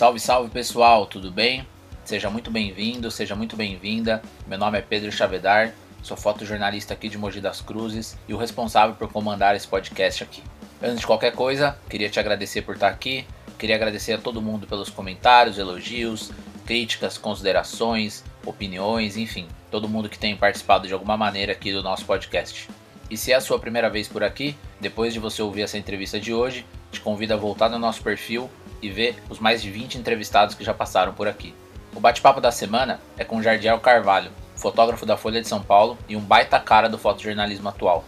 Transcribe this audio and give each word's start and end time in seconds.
Salve, 0.00 0.18
salve 0.18 0.48
pessoal, 0.48 1.04
tudo 1.04 1.30
bem? 1.30 1.66
Seja 2.06 2.30
muito 2.30 2.50
bem-vindo, 2.50 3.10
seja 3.10 3.36
muito 3.36 3.54
bem-vinda. 3.54 4.22
Meu 4.46 4.56
nome 4.56 4.78
é 4.78 4.80
Pedro 4.80 5.12
Chavedar, 5.12 5.74
sou 6.02 6.16
fotojornalista 6.16 6.94
aqui 6.94 7.06
de 7.06 7.18
Mogi 7.18 7.38
das 7.38 7.60
Cruzes 7.60 8.16
e 8.26 8.32
o 8.32 8.38
responsável 8.38 8.96
por 8.96 9.12
comandar 9.12 9.54
esse 9.54 9.68
podcast 9.68 10.22
aqui. 10.22 10.42
Antes 10.82 11.00
de 11.00 11.06
qualquer 11.06 11.32
coisa, 11.32 11.76
queria 11.86 12.08
te 12.08 12.18
agradecer 12.18 12.62
por 12.62 12.76
estar 12.76 12.88
aqui, 12.88 13.26
queria 13.58 13.76
agradecer 13.76 14.14
a 14.14 14.18
todo 14.18 14.40
mundo 14.40 14.66
pelos 14.66 14.88
comentários, 14.88 15.58
elogios, 15.58 16.32
críticas, 16.64 17.18
considerações, 17.18 18.24
opiniões, 18.46 19.18
enfim, 19.18 19.46
todo 19.70 19.86
mundo 19.86 20.08
que 20.08 20.18
tem 20.18 20.34
participado 20.34 20.88
de 20.88 20.94
alguma 20.94 21.18
maneira 21.18 21.52
aqui 21.52 21.74
do 21.74 21.82
nosso 21.82 22.06
podcast. 22.06 22.70
E 23.10 23.18
se 23.18 23.32
é 23.32 23.34
a 23.34 23.40
sua 23.42 23.58
primeira 23.58 23.90
vez 23.90 24.08
por 24.08 24.24
aqui, 24.24 24.56
depois 24.80 25.12
de 25.12 25.20
você 25.20 25.42
ouvir 25.42 25.60
essa 25.60 25.76
entrevista 25.76 26.18
de 26.18 26.32
hoje, 26.32 26.64
te 26.90 27.00
convido 27.02 27.34
a 27.34 27.36
voltar 27.36 27.68
no 27.68 27.78
nosso 27.78 28.02
perfil 28.02 28.48
e 28.82 28.90
ver 28.90 29.16
os 29.28 29.38
mais 29.38 29.62
de 29.62 29.70
20 29.70 29.98
entrevistados 29.98 30.54
que 30.54 30.64
já 30.64 30.74
passaram 30.74 31.12
por 31.12 31.28
aqui. 31.28 31.54
O 31.94 32.00
bate-papo 32.00 32.40
da 32.40 32.52
semana 32.52 33.00
é 33.18 33.24
com 33.24 33.42
Jardiel 33.42 33.80
Carvalho, 33.80 34.30
fotógrafo 34.56 35.04
da 35.04 35.16
Folha 35.16 35.40
de 35.40 35.48
São 35.48 35.62
Paulo 35.62 35.98
e 36.08 36.16
um 36.16 36.20
baita 36.20 36.58
cara 36.60 36.88
do 36.88 36.98
fotojornalismo 36.98 37.68
atual. 37.68 38.04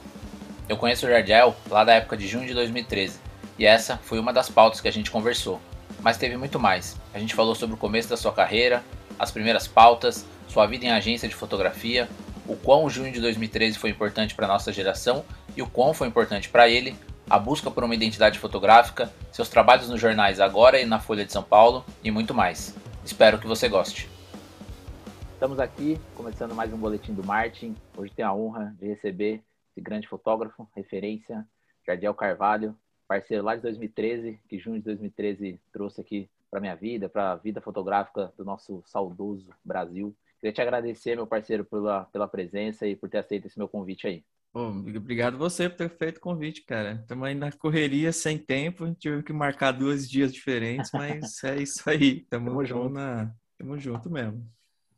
Eu 0.68 0.76
conheço 0.76 1.06
o 1.06 1.08
Jardiel 1.10 1.56
lá 1.68 1.84
da 1.84 1.94
época 1.94 2.16
de 2.16 2.28
junho 2.28 2.46
de 2.46 2.54
2013 2.54 3.18
e 3.58 3.66
essa 3.66 3.98
foi 3.98 4.18
uma 4.18 4.32
das 4.32 4.48
pautas 4.48 4.80
que 4.80 4.88
a 4.88 4.92
gente 4.92 5.10
conversou. 5.10 5.60
Mas 6.00 6.16
teve 6.16 6.36
muito 6.36 6.58
mais. 6.58 6.96
A 7.12 7.18
gente 7.18 7.34
falou 7.34 7.54
sobre 7.54 7.74
o 7.74 7.78
começo 7.78 8.08
da 8.08 8.16
sua 8.16 8.32
carreira, 8.32 8.82
as 9.18 9.30
primeiras 9.30 9.66
pautas, 9.66 10.24
sua 10.48 10.66
vida 10.66 10.84
em 10.84 10.90
agência 10.90 11.28
de 11.28 11.34
fotografia, 11.34 12.08
o 12.46 12.56
quão 12.56 12.84
o 12.84 12.90
junho 12.90 13.12
de 13.12 13.20
2013 13.20 13.78
foi 13.78 13.90
importante 13.90 14.34
para 14.34 14.48
nossa 14.48 14.72
geração 14.72 15.24
e 15.56 15.62
o 15.62 15.66
quão 15.66 15.94
foi 15.94 16.08
importante 16.08 16.48
para 16.48 16.68
ele 16.68 16.96
a 17.32 17.38
busca 17.38 17.70
por 17.70 17.82
uma 17.82 17.94
identidade 17.94 18.38
fotográfica, 18.38 19.10
seus 19.30 19.48
trabalhos 19.48 19.88
nos 19.88 19.98
jornais 19.98 20.38
agora 20.38 20.78
e 20.78 20.84
na 20.84 21.00
Folha 21.00 21.24
de 21.24 21.32
São 21.32 21.42
Paulo 21.42 21.82
e 22.04 22.10
muito 22.10 22.34
mais. 22.34 22.76
Espero 23.02 23.38
que 23.38 23.46
você 23.46 23.70
goste. 23.70 24.06
Estamos 25.32 25.58
aqui 25.58 25.98
começando 26.14 26.54
mais 26.54 26.70
um 26.74 26.76
boletim 26.76 27.14
do 27.14 27.24
Martin. 27.24 27.74
Hoje 27.96 28.12
tenho 28.12 28.28
a 28.28 28.34
honra 28.34 28.76
de 28.78 28.86
receber 28.86 29.42
esse 29.70 29.80
grande 29.80 30.06
fotógrafo, 30.06 30.68
referência, 30.76 31.48
Jardiel 31.86 32.12
Carvalho, 32.12 32.76
parceiro 33.08 33.42
lá 33.42 33.56
de 33.56 33.62
2013, 33.62 34.38
que 34.46 34.58
junho 34.58 34.76
de 34.76 34.84
2013 34.84 35.58
trouxe 35.72 36.02
aqui 36.02 36.28
para 36.50 36.60
minha 36.60 36.76
vida, 36.76 37.08
para 37.08 37.32
a 37.32 37.36
vida 37.36 37.62
fotográfica 37.62 38.30
do 38.36 38.44
nosso 38.44 38.82
saudoso 38.84 39.48
Brasil. 39.64 40.14
Queria 40.38 40.52
te 40.52 40.60
agradecer, 40.60 41.16
meu 41.16 41.26
parceiro, 41.26 41.64
pela, 41.64 42.04
pela 42.12 42.28
presença 42.28 42.86
e 42.86 42.94
por 42.94 43.08
ter 43.08 43.16
aceito 43.16 43.46
esse 43.46 43.56
meu 43.56 43.68
convite 43.68 44.06
aí. 44.06 44.22
Obrigado 44.54 45.38
você 45.38 45.68
por 45.68 45.76
ter 45.76 45.88
feito 45.88 46.18
o 46.18 46.20
convite, 46.20 46.62
cara. 46.62 46.98
Estamos 47.00 47.26
aí 47.26 47.34
na 47.34 47.50
correria, 47.50 48.12
sem 48.12 48.36
tempo, 48.36 48.94
tive 48.94 49.22
que 49.22 49.32
marcar 49.32 49.72
dois 49.72 50.08
dias 50.08 50.32
diferentes, 50.32 50.90
mas 50.92 51.42
é 51.44 51.56
isso 51.56 51.88
aí. 51.88 52.18
Estamos 52.18 52.68
junto. 52.68 52.90
Na... 52.90 53.32
Tamo 53.58 53.78
junto 53.78 54.10
mesmo. 54.10 54.46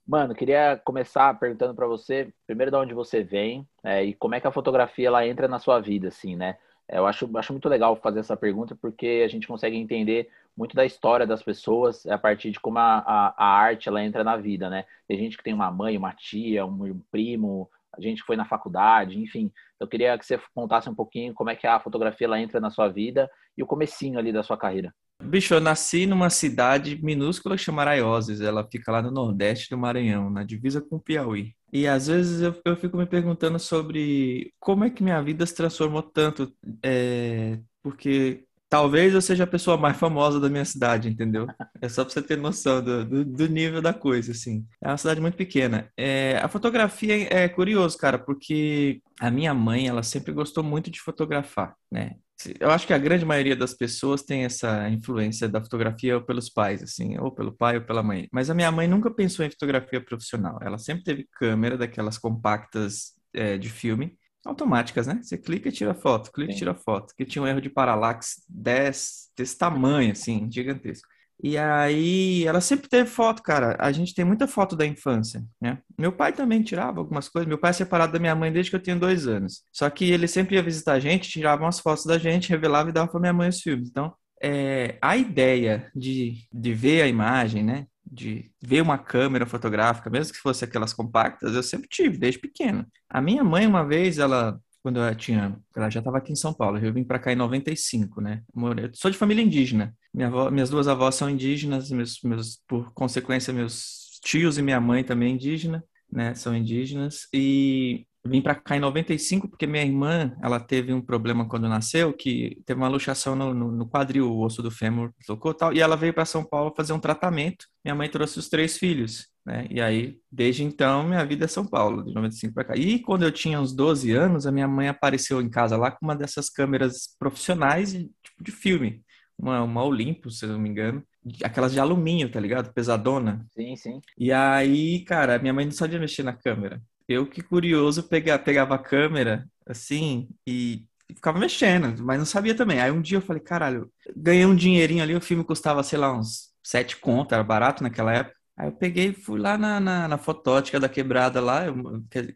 Mano, 0.07 0.35
queria 0.35 0.77
começar 0.85 1.33
perguntando 1.39 1.75
para 1.75 1.87
você, 1.87 2.33
primeiro 2.47 2.71
de 2.71 2.77
onde 2.77 2.95
você 2.95 3.23
vem 3.23 3.67
é, 3.83 4.05
e 4.05 4.13
como 4.13 4.35
é 4.35 4.41
que 4.41 4.47
a 4.47 4.53
fotografia 4.53 5.07
ela 5.07 5.27
entra 5.27 5.49
na 5.49 5.59
sua 5.59 5.81
vida, 5.81 6.09
assim, 6.09 6.37
né? 6.37 6.59
É, 6.87 6.99
eu 6.99 7.07
acho, 7.07 7.31
acho 7.39 7.53
muito 7.53 7.69
legal 7.69 7.97
fazer 7.97 8.21
essa 8.21 8.37
pergunta 8.37 8.77
porque 8.77 9.23
a 9.25 9.29
gente 9.29 9.47
consegue 9.47 9.77
entender 9.77 10.29
muito 10.57 10.77
da 10.77 10.85
história 10.85 11.27
das 11.27 11.43
pessoas 11.43 12.07
a 12.07 12.19
partir 12.19 12.51
de 12.51 12.61
como 12.61 12.79
a, 12.79 12.99
a, 12.99 13.35
a 13.37 13.47
arte 13.47 13.89
ela 13.89 14.05
entra 14.05 14.23
na 14.23 14.37
vida, 14.37 14.69
né? 14.69 14.85
Tem 15.09 15.19
gente 15.19 15.37
que 15.37 15.43
tem 15.43 15.55
uma 15.55 15.71
mãe, 15.71 15.97
uma 15.97 16.13
tia, 16.13 16.67
um 16.67 17.01
primo, 17.11 17.71
a 17.97 18.01
gente 18.01 18.23
foi 18.23 18.37
na 18.37 18.45
faculdade, 18.45 19.19
enfim. 19.19 19.51
Eu 19.81 19.87
queria 19.87 20.17
que 20.19 20.25
você 20.25 20.41
contasse 20.55 20.89
um 20.89 20.95
pouquinho 20.95 21.35
como 21.35 21.51
é 21.51 21.57
que 21.57 21.67
a 21.67 21.81
fotografia 21.81 22.27
ela 22.27 22.41
entra 22.41 22.61
na 22.61 22.71
sua 22.71 22.89
vida 22.89 23.29
e 23.57 23.63
o 23.63 23.67
comecinho 23.67 24.19
ali 24.19 24.33
da 24.33 24.43
sua 24.43 24.57
carreira. 24.57 24.93
Bicho, 25.23 25.55
eu 25.55 25.61
nasci 25.61 26.07
numa 26.07 26.29
cidade 26.29 27.01
minúscula 27.03 27.57
chamada 27.57 27.93
Aioses. 27.93 28.41
Ela 28.41 28.67
fica 28.71 28.91
lá 28.91 29.01
no 29.01 29.11
nordeste 29.11 29.71
do 29.71 29.79
Maranhão, 29.79 30.29
na 30.29 30.45
divisa 30.45 30.81
com 30.81 30.97
o 30.97 31.01
Piauí. 31.01 31.55
E 31.73 31.87
às 31.87 32.07
vezes 32.09 32.43
eu, 32.43 32.55
eu 32.65 32.77
fico 32.77 32.97
me 32.97 33.07
perguntando 33.07 33.59
sobre 33.59 34.53
como 34.61 34.85
é 34.85 34.91
que 34.91 35.03
minha 35.03 35.23
vida 35.23 35.47
se 35.47 35.55
transformou 35.55 36.03
tanto. 36.03 36.53
É, 36.83 37.59
porque 37.83 38.45
talvez 38.75 39.15
eu 39.15 39.23
seja 39.23 39.45
a 39.45 39.47
pessoa 39.47 39.77
mais 39.77 39.97
famosa 39.97 40.41
da 40.41 40.49
minha 40.49 40.65
cidade, 40.65 41.09
entendeu? 41.09 41.47
É 41.81 41.89
só 41.89 42.05
pra 42.05 42.13
você 42.13 42.21
ter 42.21 42.37
noção 42.37 42.83
do, 42.83 43.05
do, 43.05 43.25
do 43.25 43.49
nível 43.49 43.81
da 43.81 43.95
coisa, 43.95 44.33
assim. 44.33 44.67
É 44.83 44.89
uma 44.89 44.97
cidade 44.97 45.21
muito 45.21 45.37
pequena. 45.37 45.89
É, 45.97 46.41
a 46.43 46.49
fotografia 46.49 47.33
é 47.33 47.49
curioso, 47.49 47.97
cara, 47.97 48.19
porque 48.19 49.01
a 49.21 49.31
minha 49.31 49.55
mãe, 49.55 49.87
ela 49.87 50.03
sempre 50.03 50.33
gostou 50.33 50.65
muito 50.65 50.91
de 50.91 51.01
fotografar, 51.01 51.77
né? 51.89 52.17
Eu 52.59 52.69
acho 52.73 52.85
que 52.85 52.93
a 52.93 52.99
grande 52.99 53.25
maioria 53.25 53.55
das 53.55 53.75
pessoas 53.75 54.25
tem 54.25 54.45
essa 54.45 54.89
influência 54.91 55.49
da 55.49 55.61
fotografia 55.61 56.21
pelos 56.21 56.51
pais, 56.51 56.83
assim, 56.83 57.17
ou 57.17 57.31
pelo 57.31 57.53
pai 57.53 57.77
ou 57.77 57.85
pela 57.85 58.03
mãe. 58.03 58.27
Mas 58.33 58.51
a 58.51 58.55
minha 58.55 58.73
mãe 58.73 58.89
nunca 58.89 59.09
pensou 59.09 59.47
em 59.47 59.51
fotografia 59.51 60.01
profissional. 60.01 60.59
Ela 60.61 60.79
sempre 60.79 61.05
teve 61.05 61.29
câmera 61.31 61.79
daquelas 61.79 62.19
compactas 62.19 63.13
é, 63.33 63.57
de 63.57 63.69
filme 63.69 64.19
automáticas, 64.45 65.07
né? 65.07 65.21
Você 65.23 65.39
clica 65.39 65.69
e 65.69 65.73
tira 65.73 65.95
foto, 65.95 66.31
clica 66.33 66.53
Sim. 66.53 66.57
e 66.57 66.59
tira 66.59 66.75
foto. 66.75 67.15
Que 67.17 67.25
tinha 67.25 67.43
um 67.43 67.47
erro 67.47 67.61
de 67.61 67.71
paralaxe 67.71 68.43
desse, 68.49 69.31
desse 69.37 69.57
tamanho, 69.57 70.13
assim, 70.13 70.49
gigantesco. 70.51 71.09
E 71.43 71.59
aí, 71.59 72.47
ela 72.47 72.61
sempre 72.61 72.89
teve 72.89 73.09
foto, 73.09 73.43
cara. 73.43 73.77
A 73.79 73.91
gente 73.93 74.15
tem 74.15 74.25
muita 74.25 74.47
foto 74.47 74.77
da 74.77 74.87
infância, 74.87 75.45
né? 75.61 75.79
Meu 75.99 76.13
pai 76.13 76.33
também 76.33 76.63
tirava 76.63 77.01
algumas 77.01 77.29
coisas. 77.29 77.49
Meu 77.49 77.59
pai 77.59 77.71
é 77.71 77.75
separado 77.75 78.13
da 78.13 78.19
minha 78.19 78.35
mãe 78.35 78.53
desde 78.53 78.71
que 78.71 78.77
eu 78.77 78.83
tinha 78.83 78.97
dois 78.97 79.27
anos. 79.27 79.63
Só 79.73 79.91
que 79.91 80.11
ele 80.11 80.29
sempre 80.29 80.55
ia 80.57 80.63
visitar 80.63 80.95
a 80.95 81.01
gente, 81.01 81.29
tirava 81.29 81.63
umas 81.63 81.81
fotos 81.81 82.07
da 82.07 82.19
gente, 82.19 82.51
revelava 82.51 82.89
e 82.89 82.93
dava 82.93 83.11
pra 83.11 83.21
minha 83.21 83.33
mãe 83.33 83.49
os 83.49 83.61
filmes. 83.61 83.89
Então, 83.91 84.15
é, 84.43 84.97
a 85.03 85.17
ideia 85.17 85.91
de, 85.95 86.47
de 86.53 86.73
ver 86.73 87.03
a 87.03 87.09
imagem, 87.09 87.63
né? 87.65 87.87
De 88.07 88.51
ver 88.63 88.83
uma 88.83 88.99
câmera 88.99 89.47
fotográfica, 89.47 90.11
mesmo 90.11 90.33
que 90.33 90.41
fosse 90.41 90.65
aquelas 90.65 90.93
compactas, 90.93 91.55
eu 91.55 91.63
sempre 91.63 91.89
tive, 91.89 92.19
desde 92.19 92.39
pequeno. 92.39 92.87
A 93.09 93.21
minha 93.21 93.43
mãe, 93.43 93.67
uma 93.67 93.85
vez, 93.85 94.19
ela, 94.19 94.61
quando 94.83 95.01
eu 95.01 95.15
tinha, 95.15 95.59
ela 95.75 95.91
já 95.91 96.01
estava 96.01 96.19
aqui 96.19 96.33
em 96.33 96.37
São 96.37 96.53
Paulo, 96.53 96.79
eu 96.79 96.93
vim 96.93 97.05
para 97.05 97.19
cá 97.19 97.33
em 97.33 97.37
95, 97.37 98.21
né? 98.21 98.43
Eu 98.55 98.91
sou 98.95 99.11
de 99.11 99.17
família 99.17 99.43
indígena. 99.43 99.95
Minha 100.13 100.29
avó, 100.29 100.51
minhas 100.51 100.71
duas 100.71 100.87
avós 100.87 101.15
são 101.15 101.29
indígenas, 101.29 101.91
meus, 101.91 102.21
meus, 102.23 102.61
por 102.69 102.93
consequência, 102.93 103.53
meus 103.53 104.21
tios 104.23 104.59
e 104.59 104.63
minha 104.63 104.81
mãe 104.81 105.03
também 105.03 105.35
indígena, 105.35 105.83
né? 106.11 106.35
São 106.35 106.55
indígenas. 106.55 107.27
E 107.33 108.07
vim 108.27 108.41
para 108.41 108.55
cá 108.55 108.77
em 108.77 108.81
95 108.81 109.49
porque 109.49 109.67
minha 109.67 109.85
irmã 109.85 110.35
ela 110.43 110.59
teve 110.59 110.93
um 110.93 111.01
problema 111.01 111.47
quando 111.47 111.69
nasceu 111.69 112.13
que 112.13 112.63
teve 112.65 112.81
uma 112.81 112.89
luxação 112.89 113.37
no, 113.37 113.53
no, 113.53 113.71
no 113.71 113.87
quadril 113.87 114.31
o 114.31 114.43
osso 114.43 114.63
do 114.63 114.71
fêmur 114.71 115.13
tocou 115.27 115.53
tal 115.53 115.73
e 115.73 115.81
ela 115.81 115.97
veio 115.97 116.15
para 116.15 116.25
São 116.25 116.43
Paulo 116.45 116.73
fazer 116.75 116.93
um 116.95 116.99
tratamento 116.99 117.67
minha 117.85 117.95
mãe 117.95 118.09
trouxe 118.09 118.39
os 118.39 118.49
três 118.49 118.79
filhos 118.79 119.29
né 119.45 119.67
e 119.71 119.81
aí 119.81 120.19
desde 120.33 120.65
então 120.65 121.05
minha 121.05 121.25
vida 121.25 121.45
é 121.45 121.49
São 121.49 121.67
Paulo 121.67 122.03
de 122.03 122.15
95 122.15 122.55
para 122.55 122.65
cá 122.65 122.77
e 122.77 122.99
quando 122.99 123.25
eu 123.25 123.31
tinha 123.31 123.61
uns 123.61 123.75
12 123.75 124.13
anos 124.13 124.47
a 124.47 124.53
minha 124.53 124.67
mãe 124.69 124.89
apareceu 124.89 125.43
em 125.43 125.51
casa 125.51 125.77
lá 125.77 125.91
com 125.91 126.07
uma 126.07 126.17
dessas 126.17 126.49
câmeras 126.49 127.15
profissionais 127.19 127.93
de, 127.93 128.05
tipo 128.23 128.43
de 128.43 128.53
filme 128.53 129.03
uma, 129.37 129.63
uma 129.65 129.83
Olympus, 129.83 130.39
se 130.39 130.45
eu 130.45 130.51
não 130.51 130.61
me 130.61 130.69
engano, 130.69 131.03
aquelas 131.43 131.73
de 131.73 131.81
alumínio, 131.81 132.31
tá 132.31 132.39
ligado? 132.39 132.73
Pesadona. 132.73 133.45
Sim, 133.53 133.75
sim. 133.75 134.01
E 134.17 134.31
aí, 134.31 135.05
cara, 135.05 135.41
minha 135.41 135.53
mãe 135.53 135.65
não 135.65 135.73
sabia 135.73 135.99
mexer 135.99 136.23
na 136.23 136.33
câmera 136.33 136.81
eu 137.09 137.27
que 137.27 137.43
curioso 137.43 138.03
pegava, 138.03 138.75
a 138.75 138.79
câmera 138.79 139.47
assim 139.67 140.29
e 140.47 140.85
ficava 141.15 141.39
mexendo, 141.39 142.03
mas 142.03 142.19
não 142.19 142.27
sabia 142.27 142.55
também. 142.55 142.81
Aí 142.81 142.91
um 142.91 143.03
dia 143.03 143.19
eu 143.19 143.23
falei, 143.23 143.43
caralho, 143.43 143.91
ganhei 144.17 144.47
um 144.47 144.55
dinheirinho 144.55 145.03
ali, 145.03 145.15
o 145.15 145.21
filme 145.21 145.45
custava, 145.45 145.83
sei 145.83 145.99
lá, 145.99 146.13
uns 146.13 146.53
sete 146.63 146.97
contos, 146.97 147.33
era 147.33 147.45
barato 147.45 147.83
naquela 147.83 148.13
época. 148.13 148.37
Aí 148.57 148.69
eu 148.69 148.73
peguei 148.73 149.09
e 149.09 149.13
fui 149.13 149.41
lá 149.41 149.59
na, 149.59 149.81
na, 149.81 150.07
na, 150.07 150.17
fotótica 150.17 150.79
da 150.79 150.89
quebrada 150.89 151.41
lá, 151.41 151.67
eu 151.67 151.75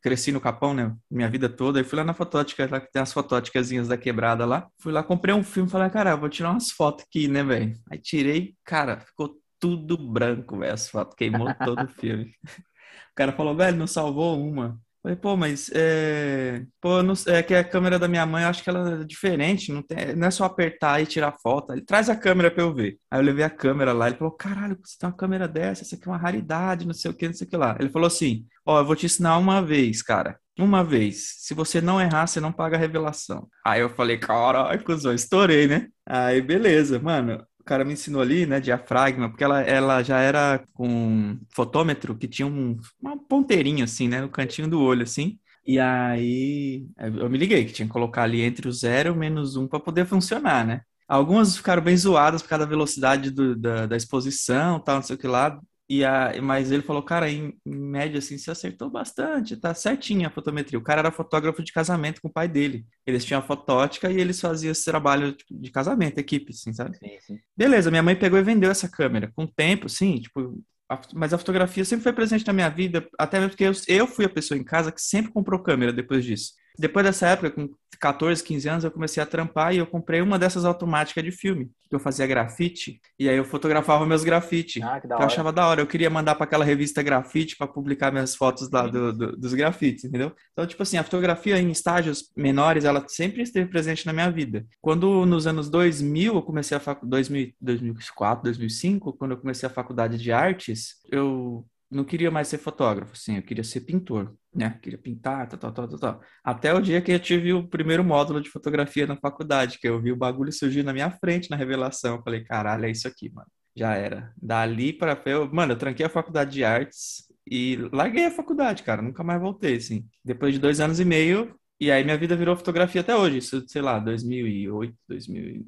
cresci 0.03 0.33
no 0.33 0.41
Capão, 0.41 0.75
né, 0.75 0.93
minha 1.09 1.31
vida 1.31 1.49
toda, 1.49 1.79
aí 1.79 1.85
fui 1.85 1.97
lá 1.97 2.05
na 2.05 2.13
fotótica, 2.13 2.69
lá 2.69 2.81
que 2.81 2.91
tem 2.91 3.01
as 3.01 3.13
fotóticazinhas 3.13 3.87
da 3.87 3.97
quebrada 3.97 4.45
lá, 4.45 4.67
fui 4.81 4.93
lá, 4.93 5.01
comprei 5.05 5.33
um 5.33 5.45
filme, 5.45 5.71
falei, 5.71 5.89
cara, 5.91 6.17
vou 6.17 6.29
tirar 6.29 6.51
umas 6.51 6.73
fotos 6.73 7.05
aqui, 7.05 7.29
né, 7.29 7.45
velho? 7.45 7.79
Aí 7.89 7.99
tirei, 8.01 8.57
cara, 8.65 8.99
ficou 8.99 9.37
tudo 9.61 9.97
branco, 9.97 10.59
velho, 10.59 10.75
as 10.75 10.89
fotos, 10.89 11.15
queimou 11.15 11.55
todo 11.55 11.85
o 11.85 11.89
filme 11.89 12.35
cara 13.15 13.33
falou, 13.33 13.57
velho, 13.57 13.77
não 13.77 13.87
salvou 13.87 14.41
uma. 14.41 14.79
Falei, 15.03 15.17
pô, 15.17 15.37
mas 15.37 15.71
é, 15.75 16.65
pô, 16.81 17.03
não, 17.03 17.15
é 17.29 17.43
que 17.43 17.55
a 17.55 17.63
câmera 17.63 17.99
da 17.99 18.09
minha 18.09 18.27
mãe, 18.27 18.43
eu 18.43 18.49
acho 18.49 18.63
que 18.63 18.69
ela 18.69 19.01
é 19.01 19.05
diferente, 19.05 19.73
não, 19.73 19.81
tem, 19.81 20.15
não 20.15 20.27
é 20.27 20.31
só 20.31 20.45
apertar 20.45 21.01
e 21.01 21.07
tirar 21.07 21.33
foto. 21.41 21.73
Ele 21.73 21.83
traz 21.83 22.11
a 22.11 22.17
câmera 22.17 22.51
pra 22.51 22.63
eu 22.63 22.75
ver. 22.75 22.99
Aí 23.11 23.21
eu 23.21 23.25
levei 23.25 23.45
a 23.45 23.51
câmera 23.51 23.93
lá, 23.93 24.09
ele 24.09 24.17
falou, 24.17 24.33
caralho, 24.33 24.77
você 24.83 24.99
tem 24.99 25.09
uma 25.09 25.17
câmera 25.17 25.47
dessa, 25.49 25.83
essa 25.83 25.95
aqui 25.95 26.09
é 26.09 26.11
uma 26.11 26.19
raridade, 26.19 26.87
não 26.87 26.93
sei 26.95 27.11
o 27.11 27.15
que, 27.15 27.27
não 27.27 27.35
sei 27.35 27.47
o 27.47 27.51
que 27.51 27.57
lá. 27.57 27.77
Ele 27.79 27.91
falou 27.91 28.09
assim, 28.09 28.45
ó, 28.67 28.81
eu 28.81 28.85
vou 28.85 28.97
te 28.97 29.07
ensinar 29.07 29.39
uma 29.39 29.63
vez, 29.63 30.03
cara. 30.03 30.39
Uma 30.59 30.83
vez. 30.83 31.37
Se 31.39 31.55
você 31.55 31.81
não 31.81 32.01
errar, 32.01 32.27
você 32.27 32.41
não 32.41 32.53
paga 32.53 32.77
a 32.77 32.81
revelação. 32.81 33.49
Aí 33.65 33.81
eu 33.81 33.91
falei, 33.91 34.19
caralho, 34.19 34.85
cuzão, 34.85 35.15
estourei, 35.15 35.69
né? 35.69 35.89
Aí, 36.05 36.43
beleza, 36.43 36.99
mano 36.99 37.47
cara 37.69 37.85
me 37.85 37.93
ensinou 37.93 38.23
ali, 38.23 38.47
né, 38.47 38.61
diafragma, 38.61 39.29
porque 39.29 39.45
ela, 39.45 39.61
ela 39.63 40.03
já 40.03 40.21
era 40.21 40.65
com 40.73 41.39
fotômetro 41.55 42.17
que 42.17 42.27
tinha 42.29 42.47
um, 42.47 42.77
uma 43.01 43.19
ponteirinha 43.19 43.85
assim, 43.85 44.09
né, 44.09 44.21
no 44.21 44.29
cantinho 44.29 44.69
do 44.69 44.81
olho, 44.81 45.03
assim. 45.03 45.39
E 45.67 45.79
aí 45.79 46.87
eu 46.99 47.29
me 47.29 47.37
liguei 47.39 47.65
que 47.67 47.73
tinha 47.73 47.87
que 47.87 47.93
colocar 47.93 48.23
ali 48.23 48.41
entre 48.43 48.69
o 48.69 48.73
zero 48.73 49.11
e 49.11 49.13
o 49.13 49.17
menos 49.17 49.55
um 49.57 49.69
para 49.69 49.79
poder 49.81 50.07
funcionar, 50.07 50.67
né? 50.67 50.81
Algumas 51.07 51.57
ficaram 51.57 51.83
bem 51.83 51.97
zoadas 51.97 52.43
por 52.43 52.49
causa 52.49 52.65
da 52.65 52.71
velocidade 52.71 53.31
do, 53.31 53.55
da, 53.57 53.87
da 53.87 53.97
exposição, 53.97 54.81
tal, 54.81 54.97
não 54.97 55.03
sei 55.03 55.17
o 55.17 55.19
que 55.19 55.27
lá. 55.27 55.59
E 55.91 56.05
a, 56.05 56.35
mas 56.43 56.71
ele 56.71 56.83
falou, 56.83 57.03
cara, 57.03 57.31
em, 57.31 57.55
em 57.65 57.75
média, 57.75 58.19
assim, 58.19 58.37
você 58.37 58.51
acertou 58.51 58.91
bastante, 58.91 59.57
tá 59.57 59.73
certinha 59.73 60.29
a 60.29 60.31
fotometria. 60.31 60.79
O 60.79 60.83
cara 60.83 61.01
era 61.01 61.11
fotógrafo 61.11 61.63
de 61.63 61.73
casamento 61.73 62.21
com 62.21 62.29
o 62.29 62.33
pai 62.33 62.47
dele. 62.47 62.85
Eles 63.07 63.25
tinham 63.25 63.41
a 63.41 63.43
fotótica 63.43 64.11
e 64.11 64.21
eles 64.21 64.39
faziam 64.39 64.71
esse 64.71 64.85
trabalho 64.85 65.33
tipo, 65.33 65.59
de 65.59 65.71
casamento, 65.71 66.19
equipe, 66.19 66.53
assim, 66.53 66.75
sabe? 66.75 66.99
Sim, 66.99 67.19
sim. 67.21 67.39
Beleza, 67.57 67.91
minha 67.91 68.03
mãe 68.03 68.15
pegou 68.15 68.39
e 68.39 68.43
vendeu 68.43 68.71
essa 68.71 68.87
câmera. 68.89 69.33
Com 69.35 69.45
o 69.45 69.49
tempo, 69.49 69.89
sim, 69.89 70.21
tipo, 70.21 70.63
a, 70.91 71.01
mas 71.15 71.33
a 71.33 71.39
fotografia 71.39 71.85
sempre 71.87 72.03
foi 72.03 72.13
presente 72.13 72.47
na 72.47 72.53
minha 72.53 72.69
vida, 72.69 73.09
até 73.19 73.39
mesmo 73.39 73.51
porque 73.53 73.65
eu, 73.65 73.73
eu 73.89 74.07
fui 74.07 74.27
a 74.27 74.31
pessoa 74.31 74.59
em 74.59 74.65
casa 74.65 74.93
que 74.93 75.01
sempre 75.01 75.33
comprou 75.33 75.63
câmera 75.63 75.93
depois 75.93 76.23
disso. 76.23 76.53
Depois 76.79 77.05
dessa 77.05 77.27
época, 77.27 77.51
com 77.51 77.69
14, 77.99 78.43
15 78.45 78.69
anos, 78.69 78.85
eu 78.85 78.91
comecei 78.91 79.21
a 79.23 79.27
trampar 79.27 79.75
e 79.75 79.79
eu 79.79 79.87
comprei 79.87 80.21
uma 80.21 80.39
dessas 80.39 80.65
automáticas 80.65 81.25
de 81.25 81.33
filme. 81.33 81.71
Que 81.89 81.97
eu 81.97 81.99
fazia 81.99 82.27
grafite 82.27 83.01
e 83.19 83.29
aí 83.29 83.37
eu 83.37 83.45
fotografava 83.45 84.07
meus 84.07 84.23
grafites. 84.23 84.83
Ah, 84.83 85.01
que, 85.01 85.09
que 85.09 85.13
eu 85.13 85.19
achava 85.19 85.53
da 85.53 85.67
hora. 85.67 85.81
Eu 85.81 85.87
queria 85.87 86.09
mandar 86.09 86.35
para 86.35 86.45
aquela 86.45 86.65
revista 86.65 87.03
Grafite 87.03 87.57
para 87.57 87.67
publicar 87.67 88.13
minhas 88.13 88.37
fotos 88.37 88.71
lá 88.71 88.87
do, 88.87 89.13
do, 89.13 89.37
dos 89.37 89.55
grafites, 89.55 90.05
entendeu? 90.05 90.33
Então, 90.53 90.67
tipo 90.67 90.83
assim, 90.83 90.99
a 90.99 91.03
fotografia 91.03 91.59
em 91.59 91.71
estágios 91.71 92.31
menores, 92.37 92.85
ela 92.85 93.05
sempre 93.09 93.43
esteve 93.43 93.69
presente 93.71 94.07
na 94.07 94.13
minha 94.13 94.31
vida. 94.31 94.65
Quando 94.81 95.27
nos 95.27 95.47
anos 95.47 95.69
2000, 95.71 96.35
eu 96.35 96.43
comecei 96.43 96.77
a 96.77 96.81
faculdade, 96.81 97.55
2004, 97.61 98.45
2005, 98.45 99.15
quando 99.15 99.33
eu 99.33 99.39
comecei 99.39 99.67
a 99.67 99.73
faculdade 99.73 100.19
de 100.19 100.31
artes, 100.31 100.97
eu 101.11 101.67
não 101.91 102.05
queria 102.05 102.31
mais 102.31 102.49
ser 102.49 102.59
fotógrafo, 102.59 103.13
assim, 103.13 103.37
eu 103.37 103.43
queria 103.43 103.65
ser 103.65 103.81
pintor, 103.81 104.35
né? 104.55 104.79
Queria 104.83 104.99
pintar, 104.99 105.49
tal, 105.49 105.59
tal, 105.59 105.73
tal, 105.73 105.89
tal, 105.89 105.99
tal. 105.99 106.21
Até 106.45 106.73
o 106.75 106.81
dia 106.81 107.01
que 107.01 107.13
eu 107.13 107.19
tive 107.19 107.53
o 107.53 107.67
primeiro 107.67 108.05
módulo 108.05 108.41
de 108.41 108.51
fotografia 108.51 109.07
na 109.07 109.17
faculdade, 109.17 109.79
que 109.79 109.89
eu 109.89 110.01
vi 110.01 110.13
o 110.13 110.17
bagulho 110.17 110.53
surgir 110.53 110.83
na 110.83 110.93
minha 110.93 111.11
frente 111.11 111.51
na 111.51 111.57
revelação. 111.57 112.17
Eu 112.17 112.23
falei, 112.23 112.45
caralho, 112.45 112.85
é 112.85 112.91
isso 112.91 113.09
aqui, 113.09 113.31
mano. 113.33 113.49
Já 113.75 113.95
era. 113.95 114.33
Dali 114.37 114.93
para 114.93 115.19
eu, 115.27 115.51
mano, 115.53 115.73
eu 115.73 115.79
tranquei 115.79 116.05
a 116.05 116.11
faculdade 116.11 116.51
de 116.51 116.65
artes 116.65 117.25
e 117.51 117.77
larguei 117.93 118.27
a 118.27 118.31
faculdade, 118.31 118.83
cara. 118.83 119.01
Nunca 119.01 119.25
mais 119.25 119.41
voltei, 119.41 119.77
assim. 119.77 120.07
Depois 120.25 120.53
de 120.53 120.61
dois 120.61 120.81
anos 120.81 121.01
e 121.01 121.05
meio, 121.05 121.55
e 121.81 121.91
aí 121.91 122.05
minha 122.05 122.19
vida 122.19 122.37
virou 122.37 122.57
fotografia 122.57 123.01
até 123.01 123.17
hoje. 123.17 123.39
Isso, 123.39 123.65
sei 123.67 123.81
lá, 123.83 123.99
2008, 123.99 124.95
2000... 125.09 125.65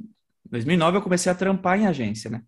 2009 0.50 0.99
eu 0.99 1.02
comecei 1.02 1.31
a 1.31 1.34
trampar 1.34 1.78
em 1.78 1.87
agência, 1.87 2.28
né? 2.28 2.43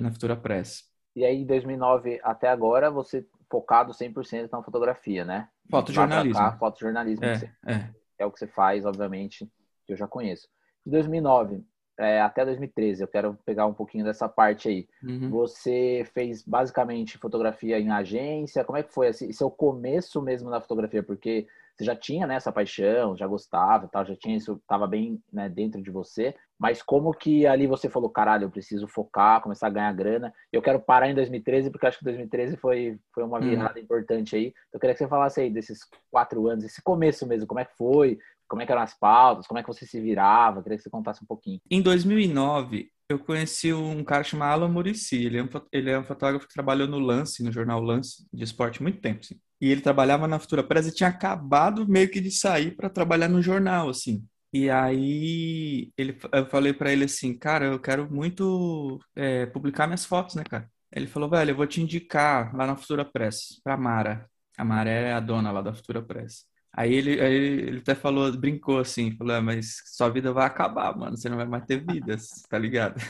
Na 0.00 0.12
Futura 0.12 0.36
Press. 0.36 0.89
E 1.20 1.24
aí, 1.26 1.42
em 1.42 1.44
2009 1.44 2.18
até 2.22 2.48
agora, 2.48 2.90
você 2.90 3.26
focado 3.50 3.92
100% 3.92 4.48
na 4.50 4.62
fotografia, 4.62 5.22
né? 5.22 5.50
Fotojornalismo. 5.70 6.38
Cá, 6.38 6.56
fotojornalismo. 6.56 7.26
É, 7.26 7.52
é. 7.66 7.90
é 8.20 8.24
o 8.24 8.32
que 8.32 8.38
você 8.38 8.46
faz, 8.46 8.86
obviamente, 8.86 9.46
que 9.84 9.92
eu 9.92 9.96
já 9.98 10.08
conheço. 10.08 10.48
De 10.82 10.90
2009 10.92 11.62
é, 11.98 12.22
até 12.22 12.42
2013, 12.42 13.02
eu 13.02 13.08
quero 13.08 13.38
pegar 13.44 13.66
um 13.66 13.74
pouquinho 13.74 14.02
dessa 14.02 14.26
parte 14.30 14.66
aí. 14.66 14.88
Uhum. 15.02 15.28
Você 15.28 16.08
fez 16.14 16.42
basicamente 16.42 17.18
fotografia 17.18 17.78
em 17.78 17.90
agência? 17.90 18.64
Como 18.64 18.78
é 18.78 18.82
que 18.82 18.94
foi 18.94 19.08
esse 19.08 19.30
seu 19.34 19.50
começo 19.50 20.22
mesmo 20.22 20.48
na 20.48 20.62
fotografia? 20.62 21.02
Porque 21.02 21.46
você 21.76 21.84
já 21.84 21.94
tinha 21.94 22.26
né, 22.26 22.36
essa 22.36 22.50
paixão, 22.50 23.14
já 23.14 23.26
gostava, 23.26 23.88
tal, 23.88 24.06
já 24.06 24.16
tinha 24.16 24.38
isso, 24.38 24.54
estava 24.54 24.86
bem 24.86 25.22
né, 25.30 25.50
dentro 25.50 25.82
de 25.82 25.90
você. 25.90 26.34
Mas 26.60 26.82
como 26.82 27.14
que 27.14 27.46
ali 27.46 27.66
você 27.66 27.88
falou, 27.88 28.10
caralho, 28.10 28.44
eu 28.44 28.50
preciso 28.50 28.86
focar, 28.86 29.40
começar 29.40 29.68
a 29.68 29.70
ganhar 29.70 29.92
grana. 29.94 30.32
Eu 30.52 30.60
quero 30.60 30.78
parar 30.78 31.08
em 31.08 31.14
2013 31.14 31.70
porque 31.70 31.86
acho 31.86 31.98
que 31.98 32.04
2013 32.04 32.58
foi 32.58 32.98
foi 33.14 33.24
uma 33.24 33.40
virada 33.40 33.78
hum. 33.78 33.82
importante 33.82 34.36
aí. 34.36 34.48
Então, 34.48 34.74
eu 34.74 34.80
queria 34.80 34.94
que 34.94 34.98
você 34.98 35.08
falasse 35.08 35.40
aí 35.40 35.48
desses 35.48 35.80
quatro 36.10 36.46
anos, 36.48 36.62
esse 36.62 36.82
começo 36.82 37.26
mesmo, 37.26 37.46
como 37.46 37.60
é 37.60 37.64
que 37.64 37.74
foi, 37.78 38.18
como 38.46 38.60
é 38.60 38.66
que 38.66 38.72
eram 38.72 38.82
as 38.82 38.92
pautas, 38.92 39.46
como 39.46 39.58
é 39.58 39.62
que 39.62 39.68
você 39.68 39.86
se 39.86 39.98
virava. 39.98 40.58
Eu 40.58 40.62
queria 40.62 40.76
que 40.76 40.84
você 40.84 40.90
contasse 40.90 41.24
um 41.24 41.26
pouquinho. 41.26 41.60
Em 41.70 41.80
2009 41.80 42.90
eu 43.08 43.18
conheci 43.18 43.72
um 43.72 44.04
cara 44.04 44.22
chamado 44.22 44.62
Alan 44.62 44.68
Murici. 44.72 45.16
Ele 45.16 45.38
é, 45.38 45.42
um, 45.42 45.48
ele 45.72 45.90
é 45.90 45.98
um 45.98 46.04
fotógrafo 46.04 46.46
que 46.46 46.54
trabalhou 46.54 46.86
no 46.86 46.98
Lance, 46.98 47.42
no 47.42 47.50
jornal 47.50 47.80
Lance 47.80 48.26
de 48.32 48.44
esporte, 48.44 48.82
muito 48.82 49.00
tempo, 49.00 49.20
assim. 49.20 49.40
E 49.60 49.70
ele 49.70 49.80
trabalhava 49.80 50.28
na 50.28 50.38
Futura 50.38 50.62
Press 50.62 50.86
e 50.86 50.94
tinha 50.94 51.08
acabado 51.08 51.88
meio 51.88 52.10
que 52.10 52.20
de 52.20 52.30
sair 52.30 52.76
para 52.76 52.88
trabalhar 52.88 53.28
no 53.28 53.42
jornal, 53.42 53.88
assim. 53.88 54.24
E 54.52 54.68
aí 54.68 55.92
ele, 55.96 56.18
eu 56.32 56.46
falei 56.46 56.72
para 56.72 56.92
ele 56.92 57.04
assim, 57.04 57.36
cara, 57.38 57.66
eu 57.66 57.78
quero 57.80 58.10
muito 58.12 58.98
é, 59.14 59.46
publicar 59.46 59.86
minhas 59.86 60.04
fotos, 60.04 60.34
né, 60.34 60.42
cara? 60.44 60.68
Ele 60.92 61.06
falou, 61.06 61.30
velho, 61.30 61.52
eu 61.52 61.56
vou 61.56 61.66
te 61.66 61.80
indicar 61.80 62.54
lá 62.54 62.66
na 62.66 62.76
Futura 62.76 63.04
Press, 63.04 63.60
pra 63.62 63.76
Mara. 63.76 64.28
A 64.58 64.64
Mara 64.64 64.90
é 64.90 65.12
a 65.12 65.20
dona 65.20 65.52
lá 65.52 65.62
da 65.62 65.72
Futura 65.72 66.02
Press. 66.02 66.44
Aí 66.72 66.94
ele, 66.94 67.20
aí 67.20 67.34
ele 67.34 67.78
até 67.78 67.94
falou, 67.94 68.30
brincou 68.36 68.78
assim, 68.78 69.16
falou, 69.16 69.34
ah, 69.36 69.40
mas 69.42 69.82
sua 69.86 70.08
vida 70.08 70.32
vai 70.32 70.46
acabar, 70.46 70.96
mano, 70.96 71.16
você 71.16 71.28
não 71.28 71.36
vai 71.36 71.46
mais 71.46 71.64
ter 71.66 71.84
vidas, 71.84 72.28
tá 72.48 72.58
ligado? 72.58 73.00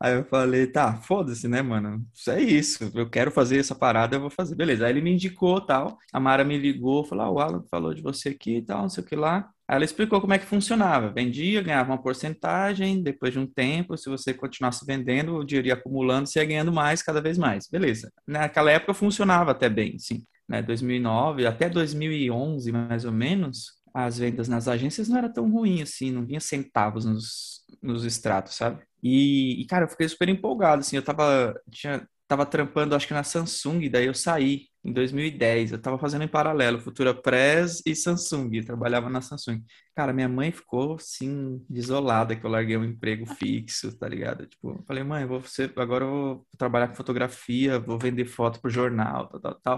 Aí 0.00 0.14
eu 0.14 0.24
falei, 0.24 0.66
tá, 0.66 0.96
foda-se, 0.96 1.48
né, 1.48 1.60
mano? 1.62 2.04
Isso 2.14 2.30
é 2.30 2.40
isso. 2.42 2.90
Eu 2.94 3.08
quero 3.10 3.30
fazer 3.30 3.58
essa 3.58 3.74
parada, 3.74 4.16
eu 4.16 4.20
vou 4.20 4.30
fazer. 4.30 4.54
Beleza. 4.54 4.86
Aí 4.86 4.92
ele 4.92 5.00
me 5.00 5.12
indicou 5.12 5.60
tal. 5.60 5.98
A 6.12 6.20
Mara 6.20 6.44
me 6.44 6.56
ligou, 6.58 7.04
falou: 7.04 7.24
ah, 7.24 7.30
o 7.30 7.38
Alan 7.40 7.64
falou 7.70 7.92
de 7.94 8.02
você 8.02 8.30
aqui 8.30 8.58
e 8.58 8.62
tal, 8.62 8.82
não 8.82 8.88
sei 8.88 9.02
o 9.02 9.06
que 9.06 9.16
lá. 9.16 9.50
Aí 9.66 9.76
ela 9.76 9.84
explicou 9.84 10.20
como 10.20 10.32
é 10.34 10.38
que 10.38 10.46
funcionava. 10.46 11.10
Vendia, 11.12 11.62
ganhava 11.62 11.90
uma 11.92 12.00
porcentagem, 12.02 13.02
depois 13.02 13.32
de 13.32 13.38
um 13.38 13.46
tempo, 13.46 13.96
se 13.96 14.08
você 14.08 14.32
continuasse 14.32 14.84
vendendo, 14.86 15.36
o 15.36 15.44
dinheiro 15.44 15.68
ia 15.68 15.74
acumulando, 15.74 16.26
você 16.28 16.38
ia 16.40 16.44
ganhando 16.46 16.72
mais, 16.72 17.02
cada 17.02 17.20
vez 17.20 17.36
mais. 17.36 17.66
Beleza. 17.68 18.10
Naquela 18.26 18.70
época 18.70 18.94
funcionava 18.94 19.50
até 19.50 19.68
bem, 19.68 19.98
sim. 19.98 20.24
Né, 20.48 20.62
2009 20.62 21.46
até 21.46 21.68
2011, 21.68 22.72
mais 22.72 23.04
ou 23.04 23.12
menos, 23.12 23.72
as 23.92 24.18
vendas 24.18 24.48
nas 24.48 24.68
agências 24.68 25.08
não 25.08 25.18
era 25.18 25.28
tão 25.28 25.50
ruim 25.50 25.82
assim, 25.82 26.10
não 26.10 26.24
vinha 26.24 26.40
centavos 26.40 27.04
nos, 27.04 27.64
nos 27.82 28.04
extratos, 28.04 28.54
sabe? 28.54 28.82
E, 29.02 29.60
e, 29.60 29.66
cara, 29.66 29.84
eu 29.84 29.88
fiquei 29.88 30.08
super 30.08 30.28
empolgado, 30.28 30.80
assim, 30.80 30.96
eu 30.96 31.02
tava, 31.02 31.54
tinha, 31.70 32.06
tava 32.26 32.46
trampando, 32.46 32.94
acho 32.94 33.06
que 33.06 33.14
na 33.14 33.22
Samsung, 33.24 33.88
daí 33.90 34.06
eu 34.06 34.14
saí 34.14 34.66
em 34.84 34.92
2010, 34.92 35.72
eu 35.72 35.78
tava 35.80 35.98
fazendo 35.98 36.24
em 36.24 36.28
paralelo, 36.28 36.80
Futura 36.80 37.14
Press 37.14 37.82
e 37.84 37.94
Samsung, 37.94 38.50
eu 38.56 38.64
trabalhava 38.64 39.10
na 39.10 39.20
Samsung. 39.20 39.62
Cara, 39.94 40.12
minha 40.12 40.28
mãe 40.28 40.50
ficou, 40.52 40.94
assim, 40.94 41.64
desolada 41.68 42.34
que 42.36 42.44
eu 42.44 42.50
larguei 42.50 42.76
um 42.76 42.84
emprego 42.84 43.26
fixo, 43.26 43.96
tá 43.98 44.08
ligado? 44.08 44.46
Tipo, 44.46 44.82
falei, 44.86 45.02
mãe, 45.02 45.26
vou 45.26 45.42
ser, 45.42 45.72
agora 45.76 46.04
eu 46.04 46.10
vou 46.10 46.46
trabalhar 46.56 46.88
com 46.88 46.94
fotografia, 46.94 47.78
vou 47.78 47.98
vender 47.98 48.24
foto 48.26 48.60
pro 48.60 48.70
jornal, 48.70 49.28
tal, 49.28 49.40
tal, 49.40 49.54
tal. 49.62 49.76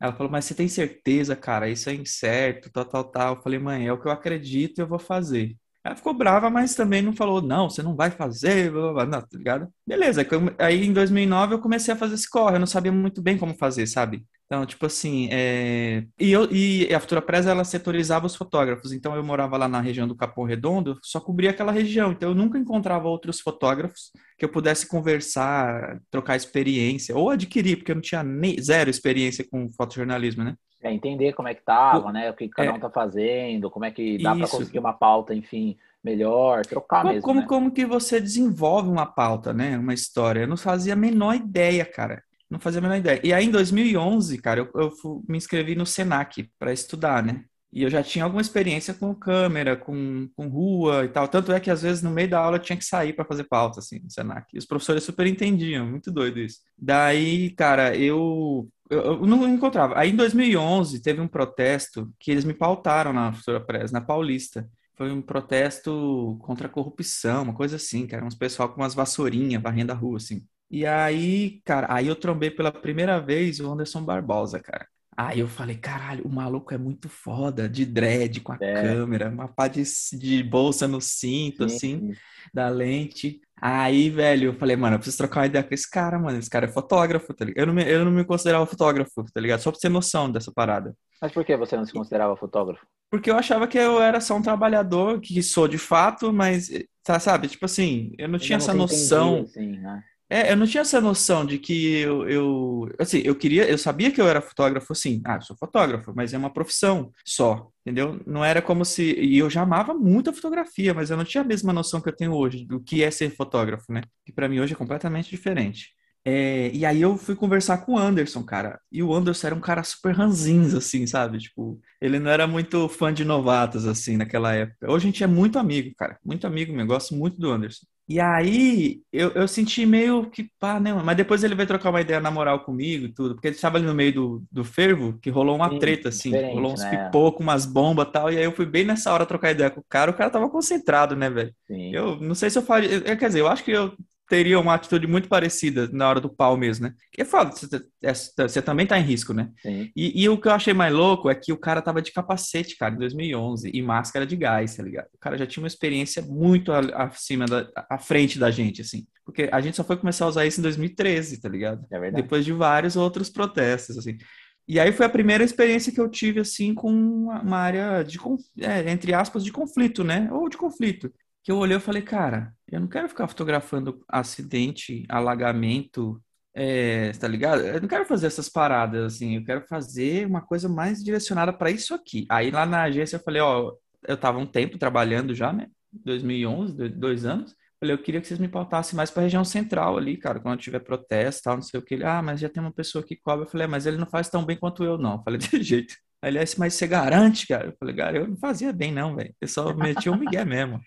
Ela 0.00 0.12
falou, 0.12 0.30
mas 0.30 0.44
você 0.44 0.54
tem 0.54 0.68
certeza, 0.68 1.34
cara? 1.36 1.68
Isso 1.68 1.90
é 1.90 1.94
incerto, 1.94 2.70
tal, 2.70 2.84
tal, 2.84 3.04
tal. 3.10 3.34
Eu 3.36 3.42
falei, 3.42 3.58
mãe, 3.58 3.86
é 3.86 3.92
o 3.92 4.00
que 4.00 4.06
eu 4.08 4.12
acredito 4.12 4.78
e 4.78 4.82
eu 4.82 4.88
vou 4.88 4.98
fazer. 4.98 5.56
Ela 5.84 5.96
ficou 5.96 6.12
brava, 6.12 6.50
mas 6.50 6.74
também 6.74 7.00
não 7.00 7.14
falou, 7.14 7.40
não, 7.40 7.70
você 7.70 7.82
não 7.82 7.94
vai 7.94 8.10
fazer, 8.10 8.70
blá, 8.70 8.92
blá, 8.92 9.06
blá. 9.06 9.22
tá 9.22 9.38
ligado? 9.38 9.68
Beleza, 9.86 10.26
aí 10.58 10.84
em 10.84 10.92
2009 10.92 11.54
eu 11.54 11.60
comecei 11.60 11.94
a 11.94 11.96
fazer 11.96 12.14
esse 12.14 12.28
corre, 12.28 12.56
eu 12.56 12.60
não 12.60 12.66
sabia 12.66 12.92
muito 12.92 13.22
bem 13.22 13.38
como 13.38 13.54
fazer, 13.54 13.86
sabe? 13.86 14.24
Então, 14.46 14.64
tipo 14.64 14.86
assim, 14.86 15.28
é... 15.30 16.06
e, 16.18 16.32
eu, 16.32 16.50
e 16.50 16.92
a 16.92 16.98
Futura 16.98 17.20
Presa, 17.20 17.50
ela 17.50 17.64
setorizava 17.64 18.26
os 18.26 18.34
fotógrafos, 18.34 18.92
então 18.92 19.14
eu 19.14 19.22
morava 19.22 19.58
lá 19.58 19.68
na 19.68 19.80
região 19.80 20.08
do 20.08 20.16
Capão 20.16 20.44
Redondo, 20.44 20.98
só 21.02 21.20
cobria 21.20 21.50
aquela 21.50 21.70
região, 21.70 22.12
então 22.12 22.30
eu 22.30 22.34
nunca 22.34 22.58
encontrava 22.58 23.08
outros 23.08 23.40
fotógrafos 23.40 24.10
que 24.38 24.44
eu 24.44 24.48
pudesse 24.48 24.86
conversar, 24.86 26.00
trocar 26.10 26.34
experiência, 26.36 27.14
ou 27.14 27.28
adquirir, 27.28 27.76
porque 27.76 27.92
eu 27.92 27.96
não 27.96 28.02
tinha 28.02 28.22
nem, 28.22 28.60
zero 28.60 28.88
experiência 28.88 29.46
com 29.48 29.70
fotojornalismo, 29.72 30.42
né? 30.42 30.54
É, 30.82 30.92
entender 30.92 31.32
como 31.32 31.48
é 31.48 31.54
que 31.54 31.62
tava, 31.62 32.08
o, 32.08 32.12
né? 32.12 32.30
O 32.30 32.34
que 32.34 32.48
cada 32.48 32.70
é, 32.70 32.72
um 32.72 32.78
tá 32.78 32.88
fazendo, 32.88 33.70
como 33.70 33.84
é 33.84 33.90
que 33.90 34.16
dá 34.22 34.34
para 34.36 34.48
conseguir 34.48 34.78
uma 34.78 34.92
pauta, 34.92 35.34
enfim, 35.34 35.76
melhor, 36.02 36.64
trocar 36.64 37.02
como, 37.02 37.12
mesmo. 37.12 37.22
Como, 37.22 37.40
né? 37.40 37.46
como 37.46 37.70
que 37.72 37.84
você 37.84 38.20
desenvolve 38.20 38.88
uma 38.88 39.06
pauta, 39.06 39.52
né? 39.52 39.76
Uma 39.76 39.94
história. 39.94 40.40
Eu 40.40 40.48
não 40.48 40.56
fazia 40.56 40.92
a 40.92 40.96
menor 40.96 41.34
ideia, 41.34 41.84
cara. 41.84 42.22
Não 42.48 42.58
fazia 42.58 42.78
a 42.78 42.82
menor 42.82 42.96
ideia. 42.96 43.20
E 43.22 43.32
aí, 43.32 43.44
em 43.44 43.50
2011, 43.50 44.38
cara, 44.38 44.60
eu, 44.60 44.70
eu 44.74 45.22
me 45.28 45.36
inscrevi 45.36 45.74
no 45.74 45.84
Senac 45.84 46.48
para 46.58 46.72
estudar, 46.72 47.22
né? 47.22 47.44
E 47.70 47.82
eu 47.82 47.90
já 47.90 48.02
tinha 48.02 48.24
alguma 48.24 48.40
experiência 48.40 48.94
com 48.94 49.14
câmera, 49.14 49.76
com, 49.76 50.26
com 50.34 50.48
rua 50.48 51.04
e 51.04 51.08
tal. 51.08 51.28
Tanto 51.28 51.52
é 51.52 51.60
que, 51.60 51.70
às 51.70 51.82
vezes, 51.82 52.02
no 52.02 52.10
meio 52.10 52.28
da 52.28 52.38
aula, 52.38 52.56
eu 52.56 52.62
tinha 52.62 52.78
que 52.78 52.84
sair 52.84 53.12
para 53.12 53.26
fazer 53.26 53.44
pauta, 53.44 53.80
assim, 53.80 53.98
no 53.98 54.10
Senac. 54.10 54.46
E 54.54 54.58
os 54.58 54.64
professores 54.64 55.04
super 55.04 55.26
entendiam, 55.26 55.86
muito 55.86 56.10
doido 56.10 56.38
isso. 56.38 56.60
Daí, 56.78 57.50
cara, 57.50 57.94
eu 57.94 58.66
eu, 58.90 59.26
não 59.26 59.48
encontrava. 59.48 59.98
Aí 59.98 60.10
em 60.10 60.16
2011 60.16 61.02
teve 61.02 61.20
um 61.20 61.28
protesto 61.28 62.12
que 62.18 62.30
eles 62.30 62.44
me 62.44 62.54
pautaram 62.54 63.12
na 63.12 63.32
Futura 63.32 63.60
Press, 63.60 63.92
na 63.92 64.00
Paulista. 64.00 64.68
Foi 64.96 65.12
um 65.12 65.22
protesto 65.22 66.36
contra 66.42 66.66
a 66.66 66.70
corrupção, 66.70 67.44
uma 67.44 67.54
coisa 67.54 67.76
assim, 67.76 68.06
que 68.06 68.14
era 68.14 68.24
uns 68.24 68.34
pessoal 68.34 68.68
com 68.68 68.80
umas 68.80 68.94
vassourinhas 68.94 69.62
varrendo 69.62 69.92
a 69.92 69.94
rua, 69.94 70.16
assim. 70.16 70.44
E 70.70 70.84
aí, 70.84 71.60
cara, 71.64 71.86
aí 71.90 72.06
eu 72.08 72.16
trombei 72.16 72.50
pela 72.50 72.72
primeira 72.72 73.20
vez 73.20 73.60
o 73.60 73.70
Anderson 73.70 74.04
Barbosa, 74.04 74.60
cara. 74.60 74.86
Aí 75.16 75.40
eu 75.40 75.48
falei, 75.48 75.76
caralho, 75.76 76.24
o 76.24 76.32
maluco 76.32 76.72
é 76.72 76.78
muito 76.78 77.08
foda, 77.08 77.68
de 77.68 77.84
dread, 77.84 78.40
com 78.40 78.52
a 78.52 78.58
é. 78.60 78.82
câmera, 78.82 79.28
uma 79.28 79.48
pá 79.48 79.66
de, 79.66 79.82
de 80.12 80.42
bolsa 80.44 80.86
no 80.86 81.00
cinto, 81.00 81.68
sim, 81.68 81.74
assim, 81.74 82.12
sim. 82.12 82.20
da 82.54 82.68
lente. 82.68 83.40
Aí, 83.60 84.10
velho, 84.10 84.50
eu 84.50 84.54
falei, 84.54 84.76
mano, 84.76 84.94
eu 84.94 84.98
preciso 84.98 85.18
trocar 85.18 85.40
uma 85.40 85.46
ideia 85.46 85.64
com 85.64 85.74
esse 85.74 85.90
cara, 85.90 86.18
mano. 86.18 86.38
Esse 86.38 86.50
cara 86.50 86.66
é 86.66 86.68
fotógrafo, 86.68 87.34
tá 87.34 87.44
ligado? 87.44 87.60
Eu 87.60 87.66
não 87.66 87.74
me, 87.74 87.90
eu 87.90 88.04
não 88.04 88.12
me 88.12 88.24
considerava 88.24 88.66
fotógrafo, 88.66 89.24
tá 89.32 89.40
ligado? 89.40 89.60
Só 89.60 89.70
pra 89.70 89.80
ter 89.80 89.88
noção 89.88 90.30
dessa 90.30 90.52
parada. 90.52 90.94
Mas 91.20 91.32
por 91.32 91.44
que 91.44 91.56
você 91.56 91.76
não 91.76 91.84
se 91.84 91.92
considerava 91.92 92.36
fotógrafo? 92.36 92.86
Porque 93.10 93.30
eu 93.30 93.36
achava 93.36 93.66
que 93.66 93.78
eu 93.78 94.00
era 94.00 94.20
só 94.20 94.36
um 94.36 94.42
trabalhador, 94.42 95.20
que 95.20 95.42
sou 95.42 95.66
de 95.66 95.78
fato, 95.78 96.32
mas, 96.32 96.68
tá, 97.02 97.18
sabe? 97.18 97.48
Tipo 97.48 97.64
assim, 97.64 98.12
eu 98.18 98.28
não 98.28 98.38
tinha 98.38 98.58
essa 98.58 98.74
noção. 98.74 99.40
Assim, 99.40 99.78
né? 99.78 100.02
É, 100.30 100.52
eu 100.52 100.56
não 100.56 100.66
tinha 100.66 100.82
essa 100.82 101.00
noção 101.00 101.44
de 101.46 101.58
que 101.58 102.00
eu, 102.00 102.28
eu, 102.28 102.88
assim, 102.98 103.22
eu 103.24 103.34
queria, 103.34 103.66
eu 103.68 103.78
sabia 103.78 104.10
que 104.10 104.20
eu 104.20 104.28
era 104.28 104.42
fotógrafo, 104.42 104.92
assim, 104.92 105.22
ah, 105.24 105.40
sou 105.40 105.56
fotógrafo, 105.56 106.12
mas 106.14 106.34
é 106.34 106.38
uma 106.38 106.52
profissão 106.52 107.10
só, 107.24 107.70
entendeu? 107.80 108.20
Não 108.26 108.44
era 108.44 108.60
como 108.60 108.84
se, 108.84 109.14
e 109.18 109.38
eu 109.38 109.48
já 109.48 109.62
amava 109.62 109.94
muito 109.94 110.28
a 110.28 110.32
fotografia, 110.34 110.92
mas 110.92 111.10
eu 111.10 111.16
não 111.16 111.24
tinha 111.24 111.42
a 111.42 111.46
mesma 111.46 111.72
noção 111.72 112.00
que 112.00 112.10
eu 112.10 112.16
tenho 112.16 112.34
hoje 112.34 112.66
do 112.66 112.78
que 112.78 113.02
é 113.02 113.10
ser 113.10 113.30
fotógrafo, 113.34 113.90
né? 113.90 114.02
Que 114.26 114.32
para 114.32 114.48
mim 114.48 114.60
hoje 114.60 114.74
é 114.74 114.76
completamente 114.76 115.30
diferente. 115.30 115.94
É, 116.24 116.70
e 116.74 116.84
aí 116.84 117.00
eu 117.00 117.16
fui 117.16 117.34
conversar 117.34 117.78
com 117.78 117.94
o 117.94 117.98
Anderson, 117.98 118.44
cara. 118.44 118.78
E 118.92 119.02
o 119.02 119.14
Anderson 119.14 119.46
era 119.46 119.56
um 119.56 119.60
cara 119.60 119.82
super 119.82 120.14
ranzinho, 120.14 120.76
assim, 120.76 121.06
sabe? 121.06 121.38
Tipo, 121.38 121.80
ele 122.00 122.18
não 122.18 122.30
era 122.30 122.46
muito 122.46 122.86
fã 122.88 123.12
de 123.14 123.24
novatos, 123.24 123.86
assim, 123.86 124.16
naquela 124.18 124.54
época. 124.54 124.90
Hoje 124.92 125.06
a 125.06 125.10
gente 125.10 125.24
é 125.24 125.26
muito 125.26 125.58
amigo, 125.58 125.94
cara. 125.96 126.18
Muito 126.22 126.46
amigo 126.46 126.72
mesmo. 126.72 126.86
Gosto 126.88 127.14
muito 127.14 127.38
do 127.38 127.50
Anderson. 127.50 127.86
E 128.08 128.18
aí 128.20 129.02
eu, 129.12 129.30
eu 129.32 129.46
senti 129.46 129.84
meio 129.84 130.30
que 130.30 130.50
pá, 130.58 130.80
né? 130.80 130.94
Mas 130.94 131.16
depois 131.16 131.44
ele 131.44 131.54
veio 131.54 131.68
trocar 131.68 131.90
uma 131.90 132.00
ideia 132.00 132.20
na 132.20 132.30
moral 132.30 132.64
comigo 132.64 133.04
e 133.06 133.12
tudo, 133.12 133.34
porque 133.34 133.48
ele 133.48 133.56
estava 133.56 133.76
ali 133.76 133.86
no 133.86 133.94
meio 133.94 134.14
do, 134.14 134.44
do 134.50 134.64
fervo, 134.64 135.18
que 135.18 135.28
rolou 135.28 135.54
uma 135.56 135.68
Sim, 135.68 135.78
treta, 135.78 136.08
assim, 136.08 136.42
rolou 136.50 136.72
uns 136.72 136.84
né? 136.84 136.86
pipocos, 136.86 137.42
umas 137.44 137.66
bombas 137.66 138.08
e 138.08 138.12
tal. 138.12 138.32
E 138.32 138.38
aí 138.38 138.44
eu 138.44 138.52
fui 138.52 138.64
bem 138.64 138.84
nessa 138.84 139.12
hora 139.12 139.26
trocar 139.26 139.50
ideia 139.50 139.70
com 139.70 139.80
o 139.80 139.84
cara, 139.88 140.10
o 140.10 140.14
cara 140.14 140.30
tava 140.30 140.48
concentrado, 140.48 141.14
né, 141.14 141.28
velho? 141.28 141.54
Eu 141.90 142.16
não 142.20 142.34
sei 142.34 142.48
se 142.50 142.58
eu 142.58 142.62
faria. 142.62 143.00
Quer 143.16 143.26
dizer, 143.28 143.40
eu 143.40 143.48
acho 143.48 143.62
que 143.64 143.72
eu 143.72 143.94
teria 144.28 144.60
uma 144.60 144.74
atitude 144.74 145.06
muito 145.06 145.28
parecida 145.28 145.88
na 145.90 146.08
hora 146.08 146.20
do 146.20 146.28
pau 146.28 146.56
mesmo, 146.56 146.86
né? 146.86 146.94
Que 147.10 147.22
é 147.22 147.24
foda, 147.24 147.50
você, 147.50 147.66
é, 148.02 148.12
você 148.12 148.60
também 148.60 148.86
tá 148.86 148.98
em 148.98 149.02
risco, 149.02 149.32
né? 149.32 149.50
E, 149.96 150.22
e, 150.22 150.28
o 150.28 150.38
que 150.38 150.48
eu 150.48 150.52
achei 150.52 150.74
mais 150.74 150.92
louco 150.92 151.30
é 151.30 151.34
que 151.34 151.52
o 151.52 151.56
cara 151.56 151.80
tava 151.80 152.02
de 152.02 152.12
capacete, 152.12 152.76
cara, 152.76 152.94
em 152.94 152.98
2011, 152.98 153.70
e 153.72 153.82
máscara 153.82 154.26
de 154.26 154.36
gás, 154.36 154.76
tá 154.76 154.82
ligado? 154.82 155.08
O 155.14 155.18
cara 155.18 155.38
já 155.38 155.46
tinha 155.46 155.62
uma 155.62 155.68
experiência 155.68 156.20
muito 156.22 156.70
acima, 156.72 157.46
da, 157.46 157.68
à 157.88 157.98
frente 157.98 158.38
da 158.38 158.50
gente, 158.50 158.82
assim. 158.82 159.06
Porque 159.24 159.48
a 159.50 159.60
gente 159.60 159.76
só 159.76 159.84
foi 159.84 159.96
começar 159.96 160.26
a 160.26 160.28
usar 160.28 160.46
isso 160.46 160.60
em 160.60 160.62
2013, 160.62 161.40
tá 161.40 161.48
ligado? 161.48 161.84
É 161.90 161.98
verdade. 161.98 162.22
Depois 162.22 162.44
de 162.44 162.52
vários 162.52 162.96
outros 162.96 163.30
protestos, 163.30 163.96
assim. 163.96 164.18
E 164.66 164.78
aí 164.78 164.92
foi 164.92 165.06
a 165.06 165.10
primeira 165.10 165.42
experiência 165.42 165.90
que 165.90 166.00
eu 166.00 166.08
tive, 166.10 166.40
assim, 166.40 166.74
com 166.74 166.92
uma 166.92 167.56
área 167.56 168.02
de, 168.02 168.18
é, 168.60 168.90
entre 168.90 169.14
aspas, 169.14 169.42
de 169.42 169.50
conflito, 169.50 170.04
né? 170.04 170.28
Ou 170.30 170.50
de 170.50 170.58
conflito 170.58 171.10
que 171.42 171.52
eu 171.52 171.56
olhei 171.58 171.76
e 171.76 171.80
falei, 171.80 172.02
cara, 172.02 172.52
eu 172.70 172.80
não 172.80 172.88
quero 172.88 173.08
ficar 173.08 173.28
fotografando 173.28 174.04
acidente, 174.08 175.04
alagamento, 175.08 176.22
é, 176.54 177.12
tá 177.12 177.28
ligado? 177.28 177.62
Eu 177.62 177.80
não 177.80 177.88
quero 177.88 178.04
fazer 178.04 178.26
essas 178.26 178.48
paradas, 178.48 179.14
assim, 179.14 179.36
eu 179.36 179.44
quero 179.44 179.66
fazer 179.66 180.26
uma 180.26 180.40
coisa 180.42 180.68
mais 180.68 181.02
direcionada 181.02 181.52
para 181.52 181.70
isso 181.70 181.94
aqui. 181.94 182.26
Aí 182.30 182.50
lá 182.50 182.66
na 182.66 182.82
agência 182.82 183.16
eu 183.16 183.20
falei, 183.20 183.40
ó, 183.40 183.72
eu 184.06 184.16
tava 184.16 184.38
um 184.38 184.46
tempo 184.46 184.78
trabalhando 184.78 185.34
já, 185.34 185.52
né? 185.52 185.68
2011, 185.92 186.88
dois 186.90 187.24
anos. 187.24 187.54
Falei, 187.80 187.94
eu 187.94 188.02
queria 188.02 188.20
que 188.20 188.26
vocês 188.26 188.40
me 188.40 188.48
pautassem 188.48 188.96
mais 188.96 189.10
para 189.10 189.22
a 189.22 189.24
região 189.24 189.44
central 189.44 189.96
ali, 189.96 190.16
cara, 190.16 190.40
quando 190.40 190.58
tiver 190.58 190.80
protesto, 190.80 191.44
tal, 191.44 191.56
não 191.56 191.62
sei 191.62 191.78
o 191.78 191.82
que. 191.82 191.94
Ele, 191.94 192.04
ah, 192.04 192.20
mas 192.20 192.40
já 192.40 192.48
tem 192.48 192.60
uma 192.60 192.72
pessoa 192.72 193.04
que 193.04 193.16
cobra. 193.16 193.44
Eu 193.44 193.48
falei, 193.50 193.66
é, 193.66 193.68
mas 193.68 193.86
ele 193.86 193.96
não 193.96 194.06
faz 194.06 194.28
tão 194.28 194.44
bem 194.44 194.56
quanto 194.56 194.82
eu, 194.82 194.98
não. 194.98 195.14
Eu 195.14 195.22
falei, 195.22 195.38
de 195.38 195.62
jeito. 195.62 195.94
Aliás, 196.20 196.56
mas 196.56 196.74
você 196.74 196.86
garante, 196.88 197.46
cara? 197.46 197.68
Eu 197.68 197.76
falei, 197.78 197.94
cara, 197.94 198.18
eu 198.18 198.26
não 198.26 198.36
fazia 198.36 198.72
bem, 198.72 198.90
não, 198.90 199.14
velho. 199.14 199.32
Eu 199.40 199.46
só 199.46 199.72
metia 199.74 200.10
um 200.10 200.18
migué 200.18 200.44
mesmo. 200.44 200.80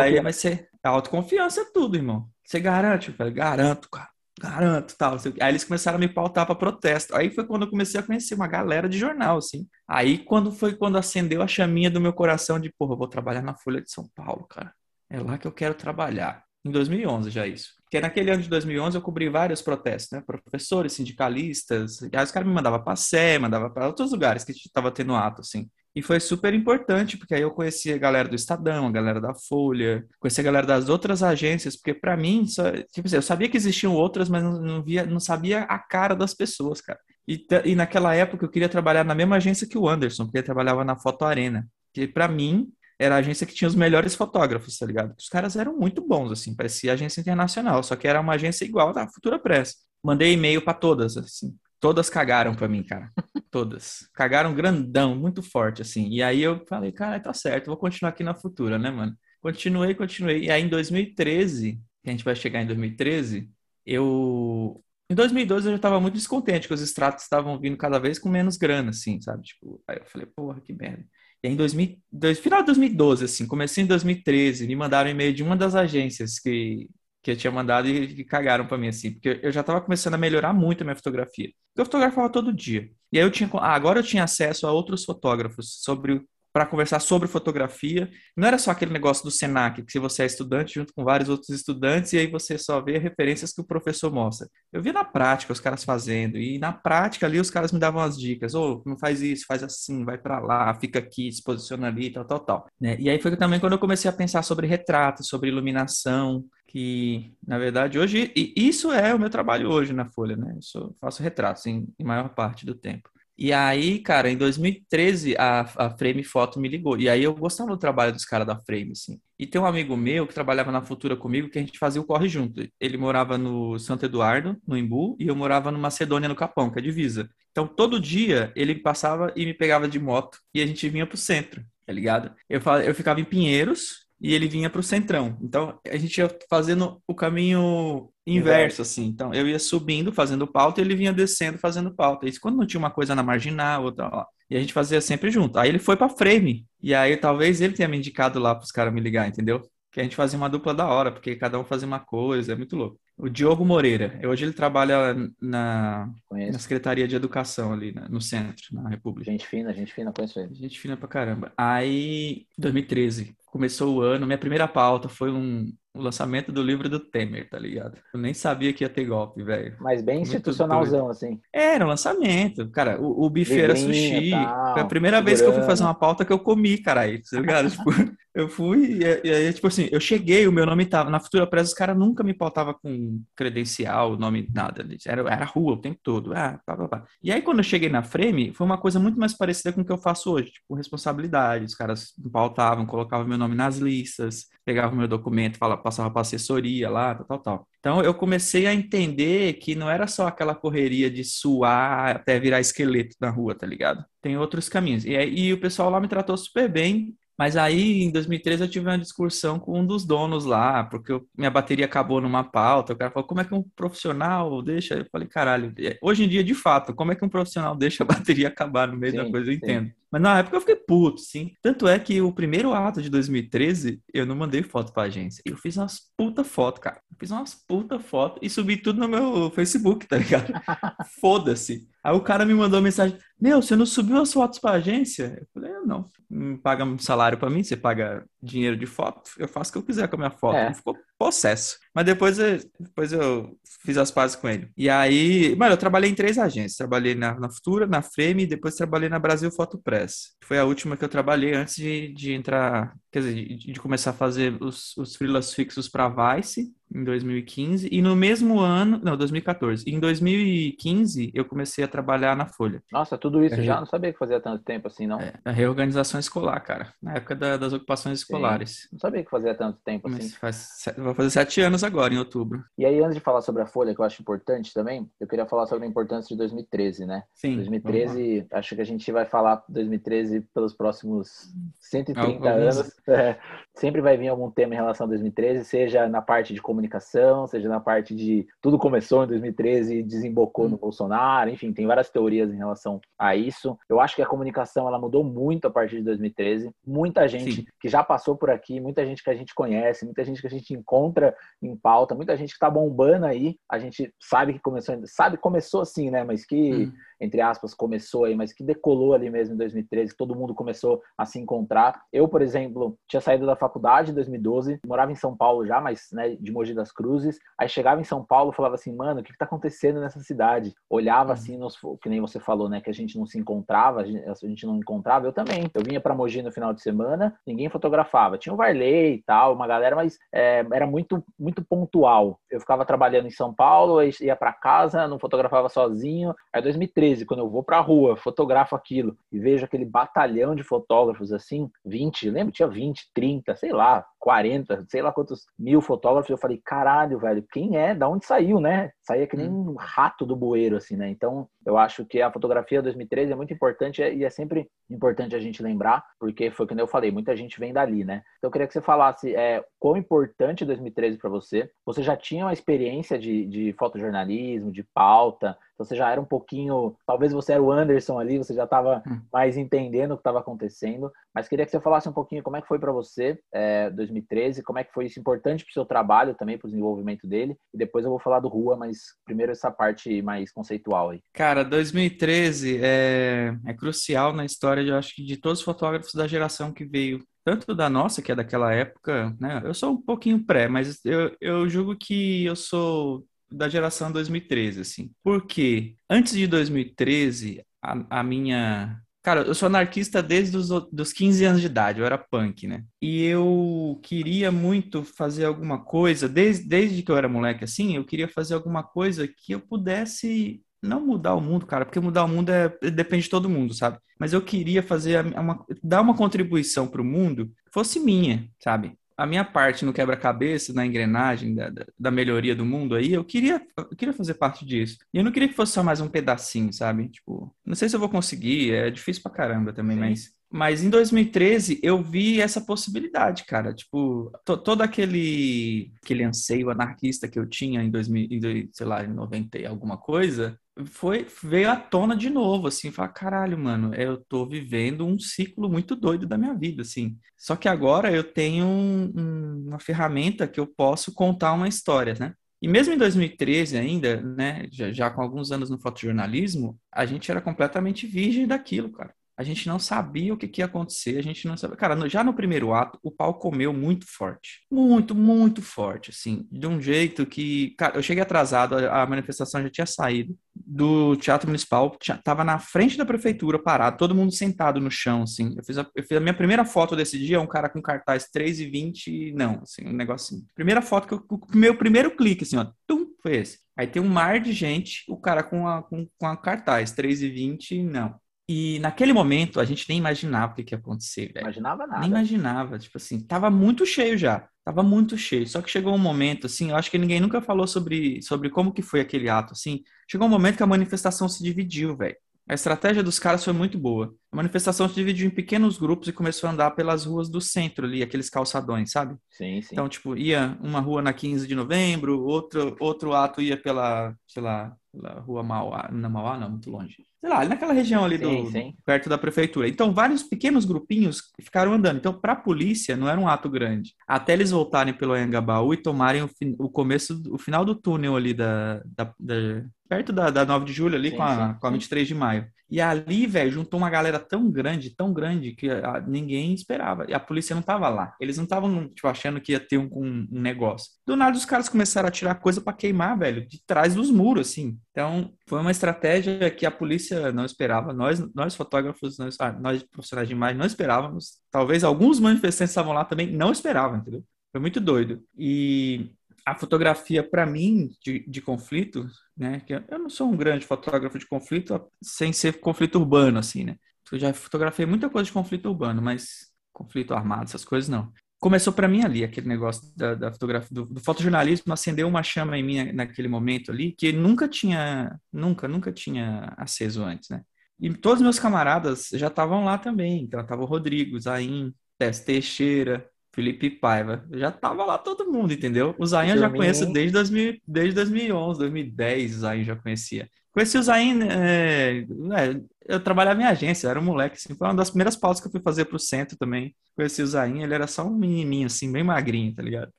Aí, 0.00 0.20
mas 0.22 0.36
você. 0.36 0.66
Autoconfiança 0.82 1.60
é 1.60 1.64
tudo, 1.74 1.96
irmão. 1.96 2.26
Você 2.42 2.58
garante? 2.58 3.10
Eu 3.10 3.14
falei, 3.14 3.32
garanto, 3.32 3.90
cara. 3.90 4.08
Garanto, 4.40 4.94
tal. 4.96 5.16
Aí 5.40 5.50
eles 5.50 5.64
começaram 5.64 5.96
a 5.96 6.00
me 6.00 6.08
pautar 6.08 6.46
para 6.46 6.54
protesto. 6.54 7.14
Aí 7.14 7.28
foi 7.30 7.44
quando 7.44 7.62
eu 7.62 7.70
comecei 7.70 8.00
a 8.00 8.02
conhecer 8.02 8.34
uma 8.34 8.46
galera 8.46 8.88
de 8.88 8.96
jornal, 8.96 9.38
assim. 9.38 9.66
Aí 9.86 10.18
quando 10.18 10.52
foi 10.52 10.74
quando 10.74 10.96
acendeu 10.96 11.42
a 11.42 11.48
chaminha 11.48 11.90
do 11.90 12.00
meu 12.00 12.12
coração 12.12 12.58
de, 12.58 12.72
porra, 12.78 12.94
eu 12.94 12.98
vou 12.98 13.08
trabalhar 13.08 13.42
na 13.42 13.56
Folha 13.56 13.82
de 13.82 13.90
São 13.90 14.08
Paulo, 14.14 14.46
cara. 14.48 14.72
É 15.10 15.20
lá 15.20 15.38
que 15.38 15.46
eu 15.46 15.52
quero 15.52 15.74
trabalhar. 15.74 16.44
Em 16.64 16.70
2011 16.70 17.30
já 17.30 17.46
isso. 17.46 17.78
Porque 17.84 18.00
naquele 18.00 18.30
ano 18.30 18.42
de 18.42 18.48
2011 18.48 18.96
eu 18.96 19.02
cobri 19.02 19.28
vários 19.30 19.62
protestos, 19.62 20.10
né? 20.12 20.22
Professores, 20.26 20.92
sindicalistas, 20.92 22.02
aí 22.02 22.22
os 22.22 22.30
caras 22.30 22.46
me 22.46 22.54
mandavam 22.54 22.82
para 22.82 22.96
Sé, 22.96 23.38
mandava 23.38 23.70
para 23.70 23.86
outros 23.86 24.12
lugares 24.12 24.44
que 24.44 24.52
estava 24.52 24.90
tendo 24.90 25.14
ato, 25.14 25.40
assim. 25.40 25.70
E 25.94 26.02
foi 26.02 26.20
super 26.20 26.52
importante, 26.52 27.16
porque 27.16 27.34
aí 27.34 27.42
eu 27.42 27.50
conheci 27.50 27.92
a 27.92 27.98
galera 27.98 28.28
do 28.28 28.34
Estadão, 28.34 28.86
a 28.86 28.92
galera 28.92 29.20
da 29.20 29.34
Folha, 29.34 30.06
conheci 30.20 30.40
a 30.40 30.44
galera 30.44 30.66
das 30.66 30.88
outras 30.88 31.22
agências, 31.22 31.76
porque 31.76 31.94
para 31.94 32.16
mim, 32.16 32.46
só, 32.46 32.70
tipo 32.92 33.06
assim, 33.06 33.16
eu 33.16 33.22
sabia 33.22 33.48
que 33.48 33.56
existiam 33.56 33.94
outras, 33.94 34.28
mas 34.28 34.42
não, 34.42 34.60
não, 34.60 34.82
via, 34.82 35.06
não 35.06 35.18
sabia 35.18 35.62
a 35.62 35.78
cara 35.78 36.14
das 36.14 36.34
pessoas, 36.34 36.80
cara. 36.80 37.00
E, 37.26 37.46
e 37.64 37.74
naquela 37.74 38.14
época 38.14 38.44
eu 38.44 38.50
queria 38.50 38.68
trabalhar 38.68 39.04
na 39.04 39.14
mesma 39.14 39.36
agência 39.36 39.66
que 39.66 39.78
o 39.78 39.88
Anderson, 39.88 40.24
porque 40.24 40.38
ele 40.38 40.44
trabalhava 40.44 40.84
na 40.84 40.96
Foto 40.96 41.24
Arena. 41.24 41.66
Que 41.92 42.06
para 42.06 42.28
mim 42.28 42.70
era 42.98 43.14
a 43.14 43.18
agência 43.18 43.46
que 43.46 43.54
tinha 43.54 43.68
os 43.68 43.74
melhores 43.74 44.14
fotógrafos, 44.14 44.76
tá 44.76 44.84
ligado? 44.86 45.14
Os 45.16 45.28
caras 45.28 45.56
eram 45.56 45.76
muito 45.76 46.06
bons, 46.06 46.32
assim, 46.32 46.54
parecia 46.54 46.92
agência 46.92 47.20
internacional, 47.20 47.82
só 47.82 47.94
que 47.94 48.08
era 48.08 48.20
uma 48.20 48.34
agência 48.34 48.64
igual 48.64 48.92
da 48.92 49.08
Futura 49.08 49.38
Press. 49.38 49.76
Mandei 50.02 50.32
e-mail 50.32 50.62
para 50.62 50.74
todas, 50.74 51.16
assim. 51.16 51.56
Todas 51.80 52.10
cagaram 52.10 52.54
para 52.54 52.68
mim, 52.68 52.82
cara. 52.82 53.12
Todas. 53.50 54.08
Cagaram 54.12 54.54
grandão, 54.54 55.14
muito 55.14 55.42
forte, 55.42 55.80
assim. 55.80 56.08
E 56.08 56.22
aí 56.22 56.42
eu 56.42 56.64
falei, 56.66 56.90
cara, 56.90 57.20
tá 57.20 57.32
certo, 57.32 57.66
vou 57.66 57.76
continuar 57.76 58.10
aqui 58.10 58.24
na 58.24 58.34
Futura, 58.34 58.78
né, 58.78 58.90
mano? 58.90 59.16
Continuei, 59.40 59.94
continuei. 59.94 60.44
E 60.44 60.50
aí 60.50 60.62
em 60.62 60.68
2013, 60.68 61.80
que 62.02 62.10
a 62.10 62.12
gente 62.12 62.24
vai 62.24 62.34
chegar 62.34 62.62
em 62.62 62.66
2013, 62.66 63.48
eu 63.86 64.82
em 65.10 65.14
2012 65.14 65.66
eu 65.66 65.72
já 65.72 65.76
estava 65.76 65.98
muito 65.98 66.14
descontente 66.14 66.68
que 66.68 66.74
os 66.74 66.82
extratos 66.82 67.24
estavam 67.24 67.58
vindo 67.58 67.78
cada 67.78 67.98
vez 67.98 68.18
com 68.18 68.28
menos 68.28 68.58
grana, 68.58 68.90
assim, 68.90 69.18
sabe? 69.22 69.42
Tipo, 69.42 69.82
aí 69.88 69.96
eu 69.96 70.04
falei, 70.04 70.26
porra, 70.26 70.60
que 70.60 70.72
merda. 70.72 71.04
E 71.42 71.48
em 71.48 71.56
2000, 71.56 71.98
final 72.42 72.60
de 72.60 72.66
2012, 72.66 73.24
assim, 73.24 73.46
comecei 73.46 73.84
em 73.84 73.86
2013, 73.86 74.66
me 74.66 74.74
mandaram 74.76 75.08
um 75.08 75.12
e-mail 75.12 75.32
de 75.32 75.42
uma 75.42 75.56
das 75.56 75.74
agências 75.74 76.38
que, 76.38 76.88
que 77.22 77.30
eu 77.32 77.36
tinha 77.36 77.50
mandado 77.50 77.88
e, 77.88 78.20
e 78.20 78.24
cagaram 78.24 78.66
para 78.66 78.78
mim, 78.78 78.88
assim, 78.88 79.12
porque 79.12 79.40
eu 79.42 79.52
já 79.52 79.60
estava 79.60 79.80
começando 79.80 80.14
a 80.14 80.18
melhorar 80.18 80.52
muito 80.52 80.82
a 80.82 80.84
minha 80.84 80.96
fotografia. 80.96 81.50
Eu 81.76 81.84
fotografava 81.84 82.30
todo 82.30 82.52
dia. 82.52 82.90
E 83.12 83.18
aí 83.18 83.24
eu 83.24 83.30
tinha, 83.30 83.48
ah, 83.54 83.74
agora 83.74 84.00
eu 84.00 84.02
tinha 84.02 84.24
acesso 84.24 84.66
a 84.66 84.72
outros 84.72 85.04
fotógrafos 85.04 85.80
sobre 85.82 86.22
para 86.58 86.66
conversar 86.66 86.98
sobre 86.98 87.28
fotografia. 87.28 88.10
Não 88.36 88.48
era 88.48 88.58
só 88.58 88.72
aquele 88.72 88.92
negócio 88.92 89.22
do 89.22 89.30
Senac, 89.30 89.80
que 89.80 89.92
se 89.92 89.98
você 90.00 90.24
é 90.24 90.26
estudante 90.26 90.74
junto 90.74 90.92
com 90.92 91.04
vários 91.04 91.28
outros 91.28 91.50
estudantes 91.50 92.12
e 92.12 92.18
aí 92.18 92.26
você 92.26 92.58
só 92.58 92.80
vê 92.80 92.98
referências 92.98 93.52
que 93.52 93.60
o 93.60 93.64
professor 93.64 94.12
mostra. 94.12 94.48
Eu 94.72 94.82
via 94.82 94.92
na 94.92 95.04
prática 95.04 95.52
os 95.52 95.60
caras 95.60 95.84
fazendo 95.84 96.36
e 96.36 96.58
na 96.58 96.72
prática 96.72 97.26
ali 97.26 97.38
os 97.38 97.48
caras 97.48 97.70
me 97.70 97.78
davam 97.78 98.02
as 98.02 98.18
dicas, 98.18 98.54
ou 98.54 98.82
oh, 98.84 98.90
não 98.90 98.98
faz 98.98 99.22
isso, 99.22 99.44
faz 99.46 99.62
assim, 99.62 100.04
vai 100.04 100.18
para 100.18 100.40
lá, 100.40 100.74
fica 100.74 100.98
aqui, 100.98 101.30
se 101.30 101.44
posiciona 101.44 101.86
ali, 101.86 102.10
tal, 102.10 102.24
tal, 102.24 102.40
tal. 102.40 102.66
Né? 102.80 102.96
E 102.98 103.08
aí 103.08 103.20
foi 103.20 103.36
também 103.36 103.60
quando 103.60 103.74
eu 103.74 103.78
comecei 103.78 104.10
a 104.10 104.12
pensar 104.12 104.42
sobre 104.42 104.66
retrato, 104.66 105.22
sobre 105.22 105.50
iluminação, 105.50 106.44
que 106.66 107.32
na 107.46 107.56
verdade 107.56 108.00
hoje 108.00 108.32
e 108.34 108.52
isso 108.56 108.90
é 108.90 109.14
o 109.14 109.18
meu 109.18 109.30
trabalho 109.30 109.70
hoje 109.70 109.92
na 109.92 110.06
Folha, 110.06 110.36
né? 110.36 110.54
Eu 110.56 110.62
sou, 110.62 110.96
faço 111.00 111.22
retratos 111.22 111.64
em, 111.66 111.86
em 111.96 112.04
maior 112.04 112.30
parte 112.30 112.66
do 112.66 112.74
tempo. 112.74 113.08
E 113.38 113.52
aí, 113.52 114.00
cara, 114.00 114.28
em 114.28 114.36
2013, 114.36 115.36
a, 115.38 115.60
a 115.60 115.96
Frame 115.96 116.24
Foto 116.24 116.58
me 116.58 116.68
ligou. 116.68 116.98
E 116.98 117.08
aí 117.08 117.22
eu 117.22 117.32
gostava 117.32 117.70
do 117.70 117.78
trabalho 117.78 118.12
dos 118.12 118.24
caras 118.24 118.46
da 118.46 118.58
Frame, 118.58 118.90
assim. 118.92 119.20
E 119.38 119.46
tem 119.46 119.60
um 119.60 119.64
amigo 119.64 119.96
meu 119.96 120.26
que 120.26 120.34
trabalhava 120.34 120.72
na 120.72 120.82
Futura 120.82 121.16
comigo, 121.16 121.48
que 121.48 121.56
a 121.58 121.62
gente 121.62 121.78
fazia 121.78 122.00
o 122.00 122.04
corre 122.04 122.28
junto. 122.28 122.68
Ele 122.80 122.96
morava 122.96 123.38
no 123.38 123.78
Santo 123.78 124.04
Eduardo, 124.04 124.56
no 124.66 124.76
Imbu, 124.76 125.16
e 125.20 125.28
eu 125.28 125.36
morava 125.36 125.70
no 125.70 125.78
Macedônia, 125.78 126.28
no 126.28 126.34
Capão, 126.34 126.68
que 126.68 126.80
é 126.80 126.82
divisa. 126.82 127.30
Então, 127.52 127.64
todo 127.66 128.00
dia, 128.00 128.52
ele 128.56 128.74
passava 128.74 129.32
e 129.36 129.46
me 129.46 129.54
pegava 129.54 129.88
de 129.88 130.00
moto, 130.00 130.38
e 130.52 130.60
a 130.60 130.66
gente 130.66 130.88
vinha 130.88 131.06
pro 131.06 131.16
centro, 131.16 131.64
tá 131.86 131.92
ligado? 131.92 132.34
Eu, 132.48 132.60
eu 132.84 132.94
ficava 132.94 133.20
em 133.20 133.24
Pinheiros, 133.24 134.08
e 134.20 134.34
ele 134.34 134.48
vinha 134.48 134.68
para 134.68 134.80
o 134.80 134.82
centrão. 134.82 135.38
Então 135.40 135.78
a 135.86 135.96
gente 135.96 136.18
ia 136.18 136.28
fazendo 136.50 137.00
o 137.06 137.14
caminho 137.14 138.10
inverso, 138.36 138.82
assim. 138.82 139.06
Então 139.06 139.32
eu 139.32 139.48
ia 139.48 139.58
subindo 139.58 140.12
fazendo 140.12 140.46
pauta 140.46 140.80
e 140.80 140.84
ele 140.84 140.94
vinha 140.94 141.12
descendo 141.12 141.58
fazendo 141.58 141.94
pauta. 141.94 142.28
Isso 142.28 142.40
quando 142.40 142.56
não 142.56 142.66
tinha 142.66 142.78
uma 142.78 142.90
coisa 142.90 143.14
na 143.14 143.22
marginal, 143.22 143.84
outra 143.84 144.08
lá. 144.08 144.26
E 144.50 144.56
a 144.56 144.60
gente 144.60 144.72
fazia 144.72 145.00
sempre 145.00 145.30
junto. 145.30 145.58
Aí 145.58 145.68
ele 145.68 145.78
foi 145.78 145.96
para 145.96 146.08
frame. 146.08 146.66
E 146.82 146.94
aí 146.94 147.16
talvez 147.16 147.60
ele 147.60 147.74
tenha 147.74 147.88
me 147.88 147.98
indicado 147.98 148.38
lá 148.38 148.54
para 148.54 148.64
os 148.64 148.70
caras 148.70 148.92
me 148.92 149.00
ligar, 149.00 149.28
entendeu? 149.28 149.62
Que 149.92 150.00
a 150.00 150.02
gente 150.02 150.16
fazia 150.16 150.38
uma 150.38 150.48
dupla 150.48 150.74
da 150.74 150.86
hora, 150.86 151.10
porque 151.10 151.36
cada 151.36 151.58
um 151.58 151.64
fazia 151.64 151.86
uma 151.86 152.00
coisa, 152.00 152.52
é 152.52 152.56
muito 152.56 152.76
louco. 152.76 152.98
O 153.16 153.28
Diogo 153.28 153.64
Moreira, 153.64 154.20
hoje 154.24 154.44
ele 154.44 154.52
trabalha 154.52 155.14
na, 155.40 156.08
na 156.30 156.58
Secretaria 156.58 157.08
de 157.08 157.16
Educação 157.16 157.72
ali 157.72 157.92
né, 157.92 158.06
no 158.08 158.20
centro, 158.20 158.66
na 158.72 158.88
República. 158.88 159.28
Gente 159.28 159.44
fina, 159.44 159.74
gente 159.74 159.92
fina, 159.92 160.12
conheço 160.12 160.38
ele. 160.38 160.54
Gente 160.54 160.78
fina 160.78 160.96
pra 160.96 161.08
caramba. 161.08 161.52
Aí, 161.56 162.46
2013, 162.56 163.34
começou 163.50 163.96
o 163.96 164.00
ano, 164.00 164.26
minha 164.26 164.38
primeira 164.38 164.68
pauta 164.68 165.08
foi 165.08 165.30
um, 165.30 165.72
o 165.94 166.00
lançamento 166.00 166.52
do 166.52 166.62
livro 166.62 166.88
do 166.88 167.00
Temer, 167.00 167.48
tá 167.48 167.58
ligado? 167.58 167.98
Eu 168.14 168.20
nem 168.20 168.32
sabia 168.32 168.72
que 168.72 168.84
ia 168.84 168.88
ter 168.88 169.04
golpe, 169.04 169.42
velho. 169.42 169.76
Mas 169.80 170.00
bem 170.02 170.16
Muito 170.16 170.28
institucionalzão, 170.28 171.06
doido. 171.06 171.10
assim. 171.10 171.40
Era 171.52 171.84
um 171.84 171.88
lançamento. 171.88 172.70
Cara, 172.70 173.00
o, 173.00 173.24
o 173.24 173.30
buffet 173.30 173.60
era 173.60 173.76
sushi. 173.76 174.30
Tal, 174.30 174.72
foi 174.74 174.82
a 174.82 174.86
primeira 174.86 175.20
vez 175.20 175.40
que 175.40 175.46
eu 175.46 175.52
fui 175.52 175.62
fazer 175.62 175.82
uma 175.82 175.94
pauta 175.94 176.24
que 176.24 176.32
eu 176.32 176.38
comi, 176.38 176.78
caralho, 176.78 177.20
tá 177.28 177.40
ligado? 177.40 177.70
tipo, 177.70 177.90
Eu 178.38 178.48
fui, 178.48 179.00
e 179.24 179.30
aí, 179.34 179.52
tipo 179.52 179.66
assim, 179.66 179.88
eu 179.90 179.98
cheguei, 179.98 180.46
o 180.46 180.52
meu 180.52 180.64
nome 180.64 180.86
tava. 180.86 181.10
Na 181.10 181.18
Futura 181.18 181.44
Press, 181.44 181.70
os 181.70 181.74
caras 181.74 181.98
nunca 181.98 182.22
me 182.22 182.32
pautavam 182.32 182.72
com 182.80 183.20
credencial, 183.34 184.16
nome, 184.16 184.48
nada. 184.54 184.86
Era, 185.04 185.22
era 185.22 185.44
rua 185.44 185.72
o 185.72 185.80
tempo 185.80 185.98
todo. 186.04 186.32
Ah, 186.32 186.60
pá, 186.64 186.76
pá, 186.76 186.86
pá. 186.88 187.04
E 187.20 187.32
aí, 187.32 187.42
quando 187.42 187.58
eu 187.58 187.64
cheguei 187.64 187.88
na 187.88 188.00
Frame, 188.00 188.52
foi 188.54 188.64
uma 188.64 188.78
coisa 188.78 189.00
muito 189.00 189.18
mais 189.18 189.36
parecida 189.36 189.72
com 189.72 189.80
o 189.80 189.84
que 189.84 189.90
eu 189.90 189.98
faço 189.98 190.30
hoje, 190.30 190.52
tipo, 190.52 190.76
responsabilidade. 190.76 191.64
Os 191.64 191.74
caras 191.74 192.12
pautavam, 192.32 192.86
colocavam 192.86 193.26
meu 193.26 193.36
nome 193.36 193.56
nas 193.56 193.78
listas, 193.78 194.46
pegavam 194.64 194.96
meu 194.96 195.08
documento, 195.08 195.58
fala, 195.58 195.76
passava 195.76 196.08
pra 196.08 196.20
assessoria 196.20 196.88
lá, 196.88 197.16
tal, 197.16 197.26
tal, 197.26 197.38
tal. 197.40 197.68
Então, 197.80 198.02
eu 198.02 198.14
comecei 198.14 198.68
a 198.68 198.74
entender 198.74 199.54
que 199.54 199.74
não 199.74 199.90
era 199.90 200.06
só 200.06 200.28
aquela 200.28 200.54
correria 200.54 201.10
de 201.10 201.24
suar 201.24 202.14
até 202.14 202.38
virar 202.38 202.60
esqueleto 202.60 203.16
na 203.20 203.30
rua, 203.30 203.56
tá 203.56 203.66
ligado? 203.66 204.04
Tem 204.22 204.38
outros 204.38 204.68
caminhos. 204.68 205.04
E, 205.04 205.10
e 205.10 205.52
o 205.52 205.60
pessoal 205.60 205.90
lá 205.90 206.00
me 206.00 206.06
tratou 206.06 206.36
super 206.36 206.70
bem. 206.70 207.16
Mas 207.38 207.56
aí, 207.56 208.02
em 208.02 208.10
2013, 208.10 208.64
eu 208.64 208.68
tive 208.68 208.86
uma 208.88 208.98
discussão 208.98 209.60
com 209.60 209.78
um 209.78 209.86
dos 209.86 210.04
donos 210.04 210.44
lá, 210.44 210.82
porque 210.82 211.12
eu, 211.12 211.24
minha 211.36 211.50
bateria 211.50 211.84
acabou 211.84 212.20
numa 212.20 212.42
pauta. 212.42 212.92
O 212.92 212.96
cara 212.96 213.12
falou, 213.12 213.28
como 213.28 213.40
é 213.40 213.44
que 213.44 213.54
um 213.54 213.62
profissional 213.62 214.60
deixa? 214.60 214.94
Eu 214.94 215.06
falei, 215.12 215.28
caralho, 215.28 215.72
é, 215.78 215.96
hoje 216.02 216.24
em 216.24 216.28
dia, 216.28 216.42
de 216.42 216.52
fato, 216.52 216.92
como 216.92 217.12
é 217.12 217.14
que 217.14 217.24
um 217.24 217.28
profissional 217.28 217.76
deixa 217.78 218.02
a 218.02 218.06
bateria 218.06 218.48
acabar 218.48 218.88
no 218.88 218.96
meio 218.96 219.12
sim, 219.12 219.18
da 219.18 219.30
coisa? 219.30 219.50
Eu 219.50 219.52
sim. 219.52 219.58
entendo. 219.58 219.92
Mas 220.10 220.22
na 220.22 220.38
época 220.38 220.56
eu 220.56 220.60
fiquei 220.60 220.76
puto, 220.76 221.20
sim. 221.20 221.52
Tanto 221.62 221.86
é 221.86 221.98
que 221.98 222.20
o 222.20 222.32
primeiro 222.32 222.72
ato 222.72 223.02
de 223.02 223.10
2013, 223.10 224.02
eu 224.12 224.24
não 224.24 224.34
mandei 224.34 224.62
foto 224.62 224.92
pra 224.92 225.04
agência. 225.04 225.42
Eu 225.44 225.56
fiz 225.56 225.76
umas 225.76 226.00
puta 226.16 226.42
foto, 226.42 226.80
cara. 226.80 227.00
Eu 227.10 227.16
fiz 227.18 227.30
umas 227.30 227.54
puta 227.54 227.98
foto 227.98 228.38
e 228.42 228.48
subi 228.48 228.76
tudo 228.76 229.00
no 229.00 229.08
meu 229.08 229.50
Facebook, 229.50 230.06
tá 230.06 230.16
ligado? 230.16 230.52
Foda-se. 231.20 231.86
Aí 232.02 232.14
o 232.14 232.22
cara 232.22 232.46
me 232.46 232.54
mandou 232.54 232.78
uma 232.78 232.84
mensagem: 232.84 233.18
Meu, 233.40 233.60
você 233.60 233.76
não 233.76 233.84
subiu 233.84 234.20
as 234.20 234.32
fotos 234.32 234.58
pra 234.58 234.72
agência? 234.72 235.38
Eu 235.40 235.46
falei: 235.52 235.72
Não, 235.84 236.08
não 236.30 236.56
paga 236.56 236.84
um 236.84 236.98
salário 236.98 237.36
pra 237.36 237.50
mim, 237.50 237.62
você 237.62 237.76
paga 237.76 238.24
dinheiro 238.42 238.76
de 238.76 238.86
foto, 238.86 239.30
eu 239.38 239.48
faço 239.48 239.70
o 239.70 239.72
que 239.72 239.78
eu 239.78 239.84
quiser 239.84 240.08
com 240.08 240.16
a 240.16 240.18
minha 240.18 240.30
foto. 240.30 240.56
É. 240.56 240.72
Ficou 240.72 240.96
possesso. 241.18 241.78
Mas 241.94 242.06
depois 242.06 242.38
eu, 242.38 242.58
depois 242.78 243.12
eu 243.12 243.58
fiz 243.84 243.96
as 243.98 244.10
pazes 244.10 244.36
com 244.36 244.48
ele. 244.48 244.70
E 244.76 244.88
aí, 244.88 245.54
mano, 245.56 245.72
eu 245.72 245.76
trabalhei 245.76 246.10
em 246.10 246.14
três 246.14 246.38
agências. 246.38 246.76
Trabalhei 246.76 247.14
na, 247.14 247.38
na 247.38 247.50
Futura, 247.50 247.86
na 247.86 248.02
Frame 248.02 248.44
e 248.44 248.46
depois 248.46 248.74
trabalhei 248.76 249.08
na 249.08 249.18
Brasil 249.18 249.50
Photo 249.50 249.78
Press. 249.78 250.36
Foi 250.44 250.58
a 250.58 250.64
última 250.64 250.96
que 250.96 251.04
eu 251.04 251.08
trabalhei 251.08 251.54
antes 251.54 251.76
de, 251.76 252.12
de 252.14 252.32
entrar, 252.32 252.94
quer 253.10 253.20
dizer, 253.20 253.34
de, 253.34 253.72
de 253.72 253.80
começar 253.80 254.10
a 254.10 254.14
fazer 254.14 254.56
os, 254.62 254.96
os 254.96 255.16
freelas 255.16 255.52
fixos 255.52 255.88
para 255.88 256.36
Vice 256.36 256.72
em 256.94 257.04
2015 257.04 257.88
e 257.90 258.02
no 258.02 258.16
mesmo 258.16 258.60
ano, 258.60 259.00
não, 259.02 259.16
2014. 259.16 259.88
Em 259.88 259.98
2015 259.98 261.30
eu 261.34 261.44
comecei 261.44 261.84
a 261.84 261.88
trabalhar 261.88 262.36
na 262.36 262.46
Folha. 262.46 262.82
Nossa, 262.90 263.16
tudo 263.18 263.44
isso 263.44 263.56
é, 263.56 263.62
já 263.62 263.78
não 263.78 263.86
sabia 263.86 264.12
que 264.12 264.18
fazia 264.18 264.40
tanto 264.40 264.62
tempo 264.64 264.88
assim, 264.88 265.06
não. 265.06 265.20
É, 265.20 265.34
a 265.44 265.50
reorganização 265.50 266.18
escolar, 266.18 266.60
cara, 266.60 266.92
na 267.02 267.14
época 267.14 267.34
da, 267.34 267.56
das 267.56 267.72
ocupações 267.72 268.20
escolares. 268.20 268.82
Sim, 268.82 268.88
não 268.92 268.98
sabia 268.98 269.24
que 269.24 269.30
fazia 269.30 269.54
tanto 269.54 269.78
tempo 269.84 270.08
Mas 270.08 270.26
assim. 270.26 270.36
Faz, 270.36 270.84
vai 270.96 271.14
fazer 271.14 271.30
sete 271.30 271.60
anos 271.60 271.84
agora, 271.84 272.14
em 272.14 272.18
outubro. 272.18 272.64
E 272.76 272.84
aí, 272.84 273.00
antes 273.00 273.14
de 273.14 273.20
falar 273.20 273.42
sobre 273.42 273.62
a 273.62 273.66
Folha, 273.66 273.94
que 273.94 274.00
eu 274.00 274.04
acho 274.04 274.22
importante 274.22 274.72
também, 274.72 275.10
eu 275.20 275.26
queria 275.26 275.46
falar 275.46 275.66
sobre 275.66 275.84
a 275.84 275.88
importância 275.88 276.28
de 276.28 276.38
2013, 276.38 277.06
né? 277.06 277.22
Sim. 277.34 277.56
2013, 277.56 278.46
acho 278.52 278.74
que 278.74 278.80
a 278.80 278.84
gente 278.84 279.10
vai 279.12 279.24
falar 279.24 279.62
2013 279.68 280.40
pelos 280.54 280.74
próximos 280.74 281.52
130 281.80 282.20
Alguns... 282.20 282.46
anos. 282.46 282.98
É, 283.08 283.38
sempre 283.78 284.00
vai 284.00 284.16
vir 284.16 284.28
algum 284.28 284.50
tema 284.50 284.74
em 284.74 284.76
relação 284.76 285.06
a 285.06 285.08
2013, 285.08 285.64
seja 285.64 286.08
na 286.08 286.20
parte 286.20 286.52
de 286.52 286.60
comunicação, 286.60 287.46
seja 287.46 287.68
na 287.68 287.80
parte 287.80 288.14
de 288.14 288.46
tudo 288.60 288.78
começou 288.78 289.24
em 289.24 289.28
2013 289.28 289.98
e 289.98 290.02
desembocou 290.02 290.66
hum. 290.66 290.70
no 290.70 290.78
Bolsonaro, 290.78 291.50
enfim, 291.50 291.72
tem 291.72 291.86
várias 291.86 292.10
teorias 292.10 292.52
em 292.52 292.56
relação 292.56 293.00
a 293.18 293.36
isso. 293.36 293.78
Eu 293.88 294.00
acho 294.00 294.16
que 294.16 294.22
a 294.22 294.26
comunicação 294.26 294.86
ela 294.88 294.98
mudou 294.98 295.22
muito 295.22 295.66
a 295.66 295.70
partir 295.70 295.96
de 295.96 296.02
2013. 296.02 296.70
Muita 296.86 297.28
gente 297.28 297.52
Sim. 297.52 297.64
que 297.80 297.88
já 297.88 298.02
passou 298.02 298.36
por 298.36 298.50
aqui, 298.50 298.80
muita 298.80 299.06
gente 299.06 299.22
que 299.22 299.30
a 299.30 299.34
gente 299.34 299.54
conhece, 299.54 300.04
muita 300.04 300.24
gente 300.24 300.40
que 300.40 300.46
a 300.46 300.50
gente 300.50 300.74
encontra 300.74 301.34
em 301.62 301.76
pauta, 301.76 302.14
muita 302.14 302.36
gente 302.36 302.50
que 302.50 302.56
está 302.56 302.68
bombando 302.68 303.26
aí, 303.26 303.56
a 303.70 303.78
gente 303.78 304.12
sabe 304.20 304.54
que 304.54 304.60
começou, 304.60 305.00
sabe 305.04 305.36
começou 305.36 305.82
assim, 305.82 306.10
né, 306.10 306.24
mas 306.24 306.44
que 306.44 306.72
hum 306.72 306.92
entre 307.20 307.40
aspas, 307.40 307.74
começou 307.74 308.24
aí, 308.24 308.34
mas 308.34 308.52
que 308.52 308.62
decolou 308.62 309.14
ali 309.14 309.30
mesmo 309.30 309.54
em 309.54 309.58
2013, 309.58 310.12
que 310.12 310.18
todo 310.18 310.34
mundo 310.34 310.54
começou 310.54 311.02
a 311.16 311.24
se 311.24 311.38
encontrar. 311.38 312.00
Eu, 312.12 312.28
por 312.28 312.42
exemplo, 312.42 312.96
tinha 313.08 313.20
saído 313.20 313.46
da 313.46 313.56
faculdade 313.56 314.10
em 314.10 314.14
2012, 314.14 314.80
morava 314.86 315.12
em 315.12 315.16
São 315.16 315.36
Paulo 315.36 315.66
já, 315.66 315.80
mas 315.80 316.08
né, 316.12 316.36
de 316.36 316.52
Mogi 316.52 316.74
das 316.74 316.92
Cruzes. 316.92 317.38
Aí 317.58 317.68
chegava 317.68 318.00
em 318.00 318.04
São 318.04 318.24
Paulo, 318.24 318.52
falava 318.52 318.74
assim, 318.74 318.94
mano, 318.94 319.20
o 319.20 319.22
que, 319.24 319.32
que 319.32 319.38
tá 319.38 319.44
acontecendo 319.44 320.00
nessa 320.00 320.20
cidade? 320.20 320.74
Olhava 320.88 321.32
assim, 321.32 321.56
nos, 321.56 321.76
que 322.00 322.08
nem 322.08 322.20
você 322.20 322.38
falou, 322.38 322.68
né, 322.68 322.80
que 322.80 322.90
a 322.90 322.94
gente 322.94 323.18
não 323.18 323.26
se 323.26 323.38
encontrava, 323.38 324.00
a 324.00 324.04
gente, 324.04 324.24
a 324.28 324.48
gente 324.48 324.66
não 324.66 324.76
encontrava. 324.76 325.26
Eu 325.26 325.32
também. 325.32 325.70
Eu 325.74 325.82
vinha 325.82 326.00
para 326.00 326.14
Mogi 326.14 326.42
no 326.42 326.52
final 326.52 326.72
de 326.72 326.82
semana, 326.82 327.34
ninguém 327.46 327.68
fotografava. 327.68 328.38
Tinha 328.38 328.52
o 328.52 328.56
Varley 328.56 329.14
e 329.14 329.22
tal, 329.22 329.54
uma 329.54 329.66
galera, 329.66 329.96
mas 329.96 330.18
é, 330.32 330.64
era 330.72 330.86
muito, 330.86 331.22
muito 331.38 331.64
pontual. 331.64 332.38
Eu 332.50 332.60
ficava 332.60 332.84
trabalhando 332.84 333.26
em 333.26 333.30
São 333.30 333.52
Paulo, 333.52 334.00
ia 334.20 334.36
para 334.36 334.52
casa, 334.52 335.08
não 335.08 335.18
fotografava 335.18 335.68
sozinho. 335.68 336.34
Aí 336.52 336.62
2013 336.62 337.07
13, 337.08 337.24
quando 337.24 337.40
eu 337.40 337.48
vou 337.48 337.62
para 337.62 337.78
a 337.78 337.80
rua, 337.80 338.16
fotografo 338.16 338.76
aquilo 338.76 339.16
e 339.32 339.38
vejo 339.38 339.64
aquele 339.64 339.84
batalhão 339.84 340.54
de 340.54 340.62
fotógrafos 340.62 341.32
assim, 341.32 341.70
20, 341.84 342.30
lembro, 342.30 342.52
tinha 342.52 342.68
20, 342.68 343.10
30, 343.14 343.56
sei 343.56 343.72
lá, 343.72 344.04
40, 344.18 344.84
sei 344.88 345.00
lá 345.00 345.12
quantos 345.12 345.46
mil 345.58 345.80
fotógrafos, 345.80 346.30
eu 346.30 346.36
falei, 346.36 346.60
caralho, 346.64 347.18
velho, 347.18 347.44
quem 347.50 347.76
é? 347.76 347.94
Da 347.94 348.08
onde 348.08 348.26
saiu, 348.26 348.60
né? 348.60 348.90
Saía 349.08 349.26
que 349.26 349.38
nem 349.38 349.48
hum. 349.48 349.70
um 349.70 349.74
rato 349.74 350.26
do 350.26 350.36
bueiro, 350.36 350.76
assim, 350.76 350.94
né? 350.94 351.08
Então, 351.08 351.48
eu 351.64 351.78
acho 351.78 352.04
que 352.04 352.20
a 352.20 352.30
fotografia 352.30 352.82
2013 352.82 353.32
é 353.32 353.34
muito 353.34 353.54
importante 353.54 354.02
e 354.02 354.22
é 354.22 354.28
sempre 354.28 354.70
importante 354.90 355.34
a 355.34 355.38
gente 355.38 355.62
lembrar, 355.62 356.04
porque 356.20 356.50
foi 356.50 356.66
como 356.66 356.78
eu 356.78 356.86
falei, 356.86 357.10
muita 357.10 357.34
gente 357.34 357.58
vem 357.58 357.72
dali, 357.72 358.04
né? 358.04 358.22
Então, 358.36 358.48
eu 358.48 358.52
queria 358.52 358.66
que 358.66 358.74
você 358.74 358.82
falasse 358.82 359.34
é, 359.34 359.64
quão 359.78 359.96
importante 359.96 360.62
2013 360.62 361.16
para 361.16 361.30
você. 361.30 361.70
Você 361.86 362.02
já 362.02 362.18
tinha 362.18 362.44
uma 362.44 362.52
experiência 362.52 363.18
de, 363.18 363.46
de 363.46 363.72
fotojornalismo, 363.78 364.70
de 364.70 364.82
pauta, 364.82 365.56
então 365.78 365.86
você 365.86 365.94
já 365.94 366.10
era 366.10 366.20
um 366.20 366.24
pouquinho, 366.24 366.96
talvez 367.06 367.32
você 367.32 367.52
era 367.52 367.62
o 367.62 367.70
Anderson 367.70 368.18
ali, 368.18 368.36
você 368.36 368.52
já 368.52 368.64
estava 368.64 369.00
hum. 369.06 369.20
mais 369.32 369.56
entendendo 369.56 370.10
o 370.10 370.16
que 370.16 370.22
estava 370.22 370.40
acontecendo, 370.40 371.12
mas 371.32 371.46
queria 371.46 371.64
que 371.64 371.70
você 371.70 371.80
falasse 371.80 372.08
um 372.08 372.12
pouquinho 372.12 372.42
como 372.42 372.56
é 372.56 372.60
que 372.60 372.66
foi 372.66 372.80
para 372.80 372.90
você 372.90 373.38
é, 373.54 373.88
2013, 373.90 374.64
como 374.64 374.80
é 374.80 374.84
que 374.84 374.92
foi 374.92 375.06
isso 375.06 375.20
importante 375.20 375.64
para 375.64 375.70
o 375.70 375.72
seu 375.72 375.84
trabalho 375.84 376.34
também, 376.34 376.58
para 376.58 376.66
o 376.66 376.70
desenvolvimento 376.70 377.28
dele, 377.28 377.56
e 377.72 377.78
depois 377.78 378.04
eu 378.04 378.10
vou 378.10 378.18
falar 378.18 378.40
do 378.40 378.48
Rua, 378.48 378.76
mas 378.76 378.97
primeiro 379.24 379.52
essa 379.52 379.70
parte 379.70 380.20
mais 380.22 380.52
conceitual 380.52 381.10
aí. 381.10 381.20
Cara, 381.32 381.64
2013 381.64 382.78
é, 382.82 383.56
é 383.66 383.74
crucial 383.74 384.32
na 384.32 384.44
história, 384.44 384.82
eu 384.82 384.96
acho 384.96 385.14
que 385.14 385.24
de 385.24 385.36
todos 385.36 385.60
os 385.60 385.64
fotógrafos 385.64 386.14
da 386.14 386.26
geração 386.26 386.72
que 386.72 386.84
veio 386.84 387.22
tanto 387.44 387.74
da 387.74 387.88
nossa, 387.88 388.20
que 388.20 388.30
é 388.30 388.34
daquela 388.34 388.74
época, 388.74 389.34
né? 389.40 389.62
Eu 389.64 389.72
sou 389.72 389.92
um 389.92 390.02
pouquinho 390.02 390.44
pré, 390.44 390.68
mas 390.68 391.00
eu, 391.04 391.34
eu 391.40 391.68
julgo 391.68 391.96
que 391.96 392.44
eu 392.44 392.54
sou 392.54 393.24
da 393.50 393.68
geração 393.68 394.12
2013, 394.12 394.80
assim. 394.80 395.10
Porque 395.22 395.96
antes 396.10 396.34
de 396.34 396.46
2013, 396.46 397.62
a, 397.82 398.20
a 398.20 398.22
minha. 398.22 399.00
Cara, 399.28 399.42
eu 399.42 399.54
sou 399.54 399.66
anarquista 399.66 400.22
desde 400.22 400.56
os 400.56 400.70
dos 400.90 401.12
15 401.12 401.44
anos 401.44 401.60
de 401.60 401.66
idade, 401.66 402.00
eu 402.00 402.06
era 402.06 402.16
punk, 402.16 402.66
né? 402.66 402.82
E 402.98 403.26
eu 403.26 404.00
queria 404.02 404.50
muito 404.50 405.04
fazer 405.04 405.44
alguma 405.44 405.84
coisa, 405.84 406.26
desde, 406.26 406.66
desde 406.66 407.02
que 407.02 407.12
eu 407.12 407.16
era 407.18 407.28
moleque 407.28 407.62
assim, 407.62 407.94
eu 407.94 408.06
queria 408.06 408.26
fazer 408.26 408.54
alguma 408.54 408.82
coisa 408.82 409.28
que 409.28 409.52
eu 409.52 409.60
pudesse 409.60 410.62
não 410.82 411.04
mudar 411.04 411.34
o 411.34 411.42
mundo, 411.42 411.66
cara, 411.66 411.84
porque 411.84 412.00
mudar 412.00 412.24
o 412.24 412.28
mundo 412.28 412.48
é, 412.48 412.70
depende 412.90 413.24
de 413.24 413.28
todo 413.28 413.50
mundo, 413.50 413.74
sabe? 413.74 413.98
Mas 414.18 414.32
eu 414.32 414.40
queria 414.40 414.82
fazer 414.82 415.22
uma, 415.36 415.62
dar 415.84 416.00
uma 416.00 416.16
contribuição 416.16 416.86
para 416.86 417.02
o 417.02 417.04
mundo 417.04 417.48
que 417.66 417.70
fosse 417.70 418.00
minha, 418.00 418.48
sabe? 418.58 418.96
A 419.18 419.26
minha 419.26 419.44
parte 419.44 419.84
no 419.84 419.92
quebra-cabeça, 419.92 420.72
na 420.72 420.86
engrenagem 420.86 421.52
da, 421.52 421.72
da, 421.98 422.08
melhoria 422.08 422.54
do 422.54 422.64
mundo 422.64 422.94
aí, 422.94 423.12
eu 423.12 423.24
queria, 423.24 423.60
eu 423.76 423.96
queria 423.96 424.14
fazer 424.14 424.34
parte 424.34 424.64
disso. 424.64 424.96
E 425.12 425.18
eu 425.18 425.24
não 425.24 425.32
queria 425.32 425.48
que 425.48 425.54
fosse 425.54 425.72
só 425.72 425.82
mais 425.82 426.00
um 426.00 426.08
pedacinho, 426.08 426.72
sabe? 426.72 427.08
Tipo, 427.08 427.52
não 427.66 427.74
sei 427.74 427.88
se 427.88 427.96
eu 427.96 428.00
vou 428.00 428.08
conseguir, 428.08 428.72
é 428.72 428.90
difícil 428.90 429.20
pra 429.24 429.32
caramba 429.32 429.72
também, 429.72 429.96
Sim. 429.96 430.00
mas. 430.00 430.37
Mas 430.50 430.82
em 430.82 430.88
2013 430.88 431.78
eu 431.82 432.02
vi 432.02 432.40
essa 432.40 432.60
possibilidade, 432.60 433.44
cara. 433.44 433.74
Tipo, 433.74 434.32
to, 434.44 434.56
todo 434.56 434.82
aquele, 434.82 435.92
aquele 436.02 436.24
anseio 436.24 436.70
anarquista 436.70 437.28
que 437.28 437.38
eu 437.38 437.46
tinha 437.46 437.82
em 437.82 437.90
2000, 437.90 438.28
em, 438.30 438.70
sei 438.72 438.86
lá, 438.86 439.04
em 439.04 439.12
90 439.12 439.58
e 439.58 439.66
alguma 439.66 439.98
coisa, 439.98 440.58
foi 440.86 441.26
veio 441.42 441.70
à 441.70 441.76
tona 441.76 442.16
de 442.16 442.30
novo, 442.30 442.68
assim, 442.68 442.90
falar, 442.90 443.08
caralho, 443.08 443.58
mano, 443.58 443.94
eu 443.94 444.16
tô 444.16 444.46
vivendo 444.46 445.06
um 445.06 445.18
ciclo 445.18 445.68
muito 445.68 445.94
doido 445.94 446.26
da 446.26 446.38
minha 446.38 446.54
vida, 446.54 446.82
assim. 446.82 447.18
Só 447.36 447.54
que 447.54 447.68
agora 447.68 448.10
eu 448.10 448.24
tenho 448.24 448.66
um, 448.66 449.64
uma 449.68 449.78
ferramenta 449.80 450.48
que 450.48 450.60
eu 450.60 450.66
posso 450.66 451.12
contar 451.12 451.52
uma 451.52 451.68
história, 451.68 452.14
né? 452.18 452.32
E 452.60 452.66
mesmo 452.66 452.94
em 452.94 452.98
2013 452.98 453.76
ainda, 453.78 454.20
né, 454.20 454.66
já, 454.72 454.92
já 454.92 455.10
com 455.10 455.22
alguns 455.22 455.52
anos 455.52 455.70
no 455.70 455.78
fotojornalismo, 455.80 456.78
a 456.92 457.06
gente 457.06 457.30
era 457.30 457.40
completamente 457.40 458.06
virgem 458.06 458.46
daquilo, 458.48 458.90
cara 458.90 459.14
a 459.38 459.44
gente 459.44 459.68
não 459.68 459.78
sabia 459.78 460.34
o 460.34 460.36
que, 460.36 460.48
que 460.48 460.60
ia 460.60 460.64
acontecer, 460.64 461.16
a 461.16 461.22
gente 461.22 461.46
não 461.46 461.56
sabia. 461.56 461.76
Cara, 461.76 462.08
já 462.08 462.24
no 462.24 462.34
primeiro 462.34 462.74
ato, 462.74 462.98
o 463.04 463.10
pau 463.10 463.34
comeu 463.34 463.72
muito 463.72 464.04
forte. 464.04 464.66
Muito, 464.68 465.14
muito 465.14 465.62
forte, 465.62 466.10
assim. 466.10 466.44
De 466.50 466.66
um 466.66 466.80
jeito 466.80 467.24
que. 467.24 467.70
Cara, 467.78 467.96
eu 467.96 468.02
cheguei 468.02 468.20
atrasado, 468.20 468.74
a 468.76 469.06
manifestação 469.06 469.62
já 469.62 469.70
tinha 469.70 469.86
saído 469.86 470.36
do 470.52 471.14
Teatro 471.14 471.46
Municipal, 471.46 471.96
tava 472.24 472.42
na 472.42 472.58
frente 472.58 472.98
da 472.98 473.06
prefeitura, 473.06 473.60
parado, 473.60 473.96
todo 473.96 474.12
mundo 474.12 474.32
sentado 474.32 474.80
no 474.80 474.90
chão, 474.90 475.22
assim. 475.22 475.54
Eu 475.56 475.64
fiz 475.64 475.78
a, 475.78 475.88
eu 475.94 476.02
fiz 476.02 476.16
a 476.16 476.20
minha 476.20 476.34
primeira 476.34 476.64
foto 476.64 476.96
desse 476.96 477.16
dia, 477.16 477.40
um 477.40 477.46
cara 477.46 477.68
com 477.68 477.80
cartaz 477.80 478.28
3 478.32 478.58
e 478.58 478.66
20, 478.66 479.32
não, 479.36 479.60
assim, 479.62 479.86
um 479.86 479.92
negocinho. 479.92 480.42
Primeira 480.52 480.82
foto 480.82 481.06
que 481.06 481.14
eu, 481.14 481.24
o 481.30 481.56
meu 481.56 481.76
primeiro 481.76 482.10
clique, 482.10 482.42
assim, 482.42 482.56
ó, 482.56 482.66
tum, 482.88 483.06
foi 483.22 483.36
esse. 483.36 483.60
Aí 483.76 483.86
tem 483.86 484.02
um 484.02 484.08
mar 484.08 484.40
de 484.40 484.52
gente, 484.52 485.04
o 485.08 485.16
cara 485.16 485.44
com 485.44 485.68
a, 485.68 485.80
com, 485.80 486.08
com 486.18 486.26
a 486.26 486.36
cartaz 486.36 486.90
3 486.90 487.22
e 487.22 487.28
20, 487.28 487.82
não. 487.84 488.18
E 488.48 488.78
naquele 488.78 489.12
momento 489.12 489.60
a 489.60 489.64
gente 489.64 489.86
nem 489.88 489.98
imaginava 489.98 490.52
o 490.52 490.56
que, 490.56 490.64
que 490.64 490.74
ia 490.74 490.78
acontecer, 490.78 491.30
velho. 491.32 491.44
Imaginava 491.44 491.86
nada. 491.86 492.00
Nem 492.00 492.08
imaginava, 492.08 492.78
tipo 492.78 492.96
assim, 492.96 493.20
tava 493.20 493.50
muito 493.50 493.84
cheio 493.84 494.16
já. 494.16 494.48
Tava 494.64 494.82
muito 494.82 495.18
cheio. 495.18 495.46
Só 495.46 495.60
que 495.60 495.70
chegou 495.70 495.94
um 495.94 495.98
momento, 495.98 496.46
assim, 496.46 496.70
eu 496.70 496.76
acho 496.76 496.90
que 496.90 496.96
ninguém 496.98 497.20
nunca 497.20 497.42
falou 497.42 497.66
sobre, 497.66 498.22
sobre 498.22 498.48
como 498.48 498.72
que 498.72 498.80
foi 498.80 499.00
aquele 499.00 499.28
ato, 499.28 499.52
assim. 499.52 499.82
Chegou 500.10 500.26
um 500.26 500.30
momento 500.30 500.56
que 500.56 500.62
a 500.62 500.66
manifestação 500.66 501.28
se 501.28 501.42
dividiu, 501.42 501.94
velho. 501.96 502.16
A 502.48 502.54
estratégia 502.54 503.02
dos 503.02 503.18
caras 503.18 503.44
foi 503.44 503.52
muito 503.52 503.78
boa. 503.78 504.14
A 504.32 504.36
manifestação 504.36 504.88
se 504.88 504.94
dividiu 504.94 505.26
em 505.26 505.30
pequenos 505.30 505.76
grupos 505.76 506.08
e 506.08 506.12
começou 506.12 506.48
a 506.48 506.52
andar 506.52 506.70
pelas 506.70 507.04
ruas 507.04 507.28
do 507.28 507.42
centro 507.42 507.84
ali, 507.84 508.02
aqueles 508.02 508.30
calçadões, 508.30 508.90
sabe? 508.90 509.16
Sim, 509.30 509.60
sim. 509.60 509.68
Então, 509.72 509.86
tipo, 509.86 510.16
ia 510.16 510.56
uma 510.62 510.80
rua 510.80 511.02
na 511.02 511.12
15 511.12 511.46
de 511.46 511.54
novembro, 511.54 512.24
outro, 512.24 512.74
outro 512.80 513.12
ato 513.12 513.42
ia 513.42 513.60
pela, 513.60 514.14
sei 514.26 514.42
lá, 514.42 514.72
pela 514.90 515.20
rua 515.20 515.42
Mauá, 515.42 515.90
na 515.92 516.08
Mauá 516.08 516.38
não, 516.38 516.50
muito 516.50 516.70
longe. 516.70 516.96
Sei 517.20 517.28
lá, 517.28 517.44
naquela 517.44 517.72
região 517.72 518.04
ali 518.04 518.16
sim, 518.16 518.22
do, 518.44 518.50
sim. 518.50 518.74
perto 518.84 519.10
da 519.10 519.18
prefeitura. 519.18 519.68
Então, 519.68 519.92
vários 519.92 520.22
pequenos 520.22 520.64
grupinhos 520.64 521.20
ficaram 521.42 521.72
andando. 521.74 521.98
Então, 521.98 522.18
para 522.18 522.32
a 522.32 522.36
polícia, 522.36 522.96
não 522.96 523.08
era 523.08 523.20
um 523.20 523.28
ato 523.28 523.50
grande. 523.50 523.92
Até 524.06 524.32
eles 524.32 524.52
voltarem 524.52 524.94
pelo 524.94 525.12
Anhangabaú 525.12 525.74
e 525.74 525.82
tomarem 525.82 526.22
o, 526.22 526.30
o 526.58 526.70
começo, 526.70 527.20
o 527.28 527.36
final 527.36 527.64
do 527.64 527.74
túnel 527.74 528.16
ali 528.16 528.32
da, 528.32 528.82
da, 528.86 529.12
da 529.18 529.64
perto 529.88 530.12
da, 530.12 530.30
da 530.30 530.44
9 530.44 530.66
de 530.66 530.72
julho, 530.72 530.96
ali 530.96 531.10
sim, 531.10 531.16
com, 531.16 531.22
a, 531.22 531.52
sim, 531.52 531.58
com 531.60 531.66
a 531.66 531.70
23 531.70 532.06
de 532.06 532.14
maio. 532.14 532.46
E 532.70 532.82
ali, 532.82 533.26
velho, 533.26 533.50
juntou 533.50 533.78
uma 533.78 533.88
galera 533.88 534.18
tão 534.18 534.50
grande, 534.50 534.94
tão 534.94 535.12
grande, 535.12 535.52
que 535.52 535.70
a, 535.70 535.96
a, 535.96 536.00
ninguém 536.00 536.52
esperava. 536.52 537.06
E 537.08 537.14
a 537.14 537.20
polícia 537.20 537.54
não 537.54 537.62
tava 537.62 537.88
lá. 537.88 538.14
Eles 538.20 538.36
não 538.36 538.44
estavam, 538.44 538.88
tipo, 538.88 539.08
achando 539.08 539.40
que 539.40 539.52
ia 539.52 539.60
ter 539.60 539.78
um, 539.78 539.88
um, 539.90 540.28
um, 540.30 540.40
negócio. 540.40 540.90
Do 541.06 541.16
nada, 541.16 541.36
os 541.36 541.46
caras 541.46 541.68
começaram 541.68 542.08
a 542.08 542.12
tirar 542.12 542.34
coisa 542.34 542.60
para 542.60 542.74
queimar, 542.74 543.18
velho, 543.18 543.46
de 543.46 543.64
trás 543.64 543.94
dos 543.94 544.10
muros, 544.10 544.48
assim. 544.48 544.78
Então, 544.90 545.32
foi 545.48 545.60
uma 545.60 545.70
estratégia 545.70 546.50
que 546.50 546.66
a 546.66 546.70
polícia 546.70 547.32
não 547.32 547.46
esperava. 547.46 547.94
Nós, 547.94 548.22
nós 548.34 548.54
fotógrafos, 548.54 549.16
nós, 549.18 549.36
ah, 549.40 549.52
nós 549.52 549.82
profissionais 549.82 550.28
de 550.28 550.34
imagem, 550.34 550.58
não 550.58 550.66
esperávamos. 550.66 551.38
Talvez 551.50 551.82
alguns 551.82 552.20
manifestantes 552.20 552.72
estavam 552.72 552.92
lá 552.92 553.04
também, 553.04 553.32
não 553.32 553.50
esperavam, 553.50 553.98
entendeu? 553.98 554.22
Foi 554.52 554.60
muito 554.60 554.78
doido. 554.78 555.22
E 555.38 556.10
a 556.44 556.54
fotografia, 556.54 557.22
para 557.22 557.46
mim, 557.46 557.90
de, 558.02 558.24
de 558.28 558.40
conflito, 558.40 559.06
né? 559.38 559.60
Que 559.60 559.74
eu 559.74 559.98
não 559.98 560.10
sou 560.10 560.28
um 560.28 560.36
grande 560.36 560.66
fotógrafo 560.66 561.18
de 561.18 561.26
conflito, 561.26 561.80
sem 562.02 562.32
ser 562.32 562.60
conflito 562.60 562.98
urbano, 562.98 563.38
assim, 563.38 563.64
né? 563.64 563.76
Eu 564.10 564.18
já 564.18 564.32
fotografei 564.32 564.84
muita 564.86 565.08
coisa 565.08 565.26
de 565.26 565.32
conflito 565.32 565.68
urbano, 565.68 566.02
mas 566.02 566.48
conflito 566.72 567.14
armado, 567.14 567.44
essas 567.44 567.64
coisas 567.64 567.88
não. 567.88 568.12
Começou 568.40 568.72
para 568.72 568.88
mim 568.88 569.02
ali 569.02 569.24
aquele 569.24 569.48
negócio 569.48 569.82
da, 569.96 570.14
da 570.14 570.32
fotografia, 570.32 570.68
do, 570.70 570.86
do, 570.86 571.00
fotojornalismo, 571.00 571.72
acendeu 571.72 572.06
uma 572.06 572.22
chama 572.22 572.56
em 572.56 572.62
mim 572.62 572.92
naquele 572.92 573.28
momento 573.28 573.72
ali 573.72 573.92
que 573.92 574.12
nunca 574.12 574.48
tinha, 574.48 575.18
nunca, 575.32 575.66
nunca 575.66 575.92
tinha 575.92 576.54
aceso 576.56 577.02
antes, 577.02 577.28
né? 577.28 577.42
E 577.80 577.92
todos 577.94 578.22
meus 578.22 578.38
camaradas 578.38 579.08
já 579.12 579.28
estavam 579.28 579.64
lá 579.64 579.78
também. 579.78 580.22
Então, 580.22 580.44
tava 580.44 580.62
o 580.62 580.66
Rodrigo, 580.66 581.18
Zain, 581.18 581.72
Tess 581.96 582.20
Teixeira, 582.20 583.08
Felipe 583.38 583.70
Paiva. 583.70 584.24
Já 584.32 584.50
tava 584.50 584.84
lá 584.84 584.98
todo 584.98 585.30
mundo, 585.30 585.52
entendeu? 585.52 585.94
O 585.96 586.04
Zayn 586.04 586.30
eu 586.30 586.38
já 586.38 586.50
conheço 586.50 586.92
desde, 586.92 587.12
2000, 587.12 587.60
desde 587.64 587.94
2011, 587.94 588.58
2010, 588.58 589.36
o 589.36 589.38
Zayn 589.38 589.62
já 589.62 589.76
conhecia. 589.76 590.28
Conheci 590.50 590.76
o 590.76 590.82
Zayn, 590.82 591.22
é, 591.22 591.98
é, 592.00 592.60
eu 592.88 592.98
trabalhava 592.98 593.40
em 593.40 593.44
agência, 593.44 593.86
era 593.86 594.00
um 594.00 594.02
moleque, 594.02 594.34
assim, 594.36 594.56
foi 594.56 594.66
uma 594.66 594.74
das 594.74 594.90
primeiras 594.90 595.14
pautas 595.14 595.40
que 595.40 595.46
eu 595.46 595.52
fui 595.52 595.60
fazer 595.60 595.84
pro 595.84 596.00
centro 596.00 596.36
também. 596.36 596.74
Conheci 596.96 597.22
o 597.22 597.26
Zayn, 597.28 597.62
ele 597.62 597.74
era 597.74 597.86
só 597.86 598.04
um 598.04 598.18
menininho, 598.18 598.66
assim, 598.66 598.90
bem 598.90 599.04
magrinho, 599.04 599.54
tá 599.54 599.62
ligado? 599.62 599.92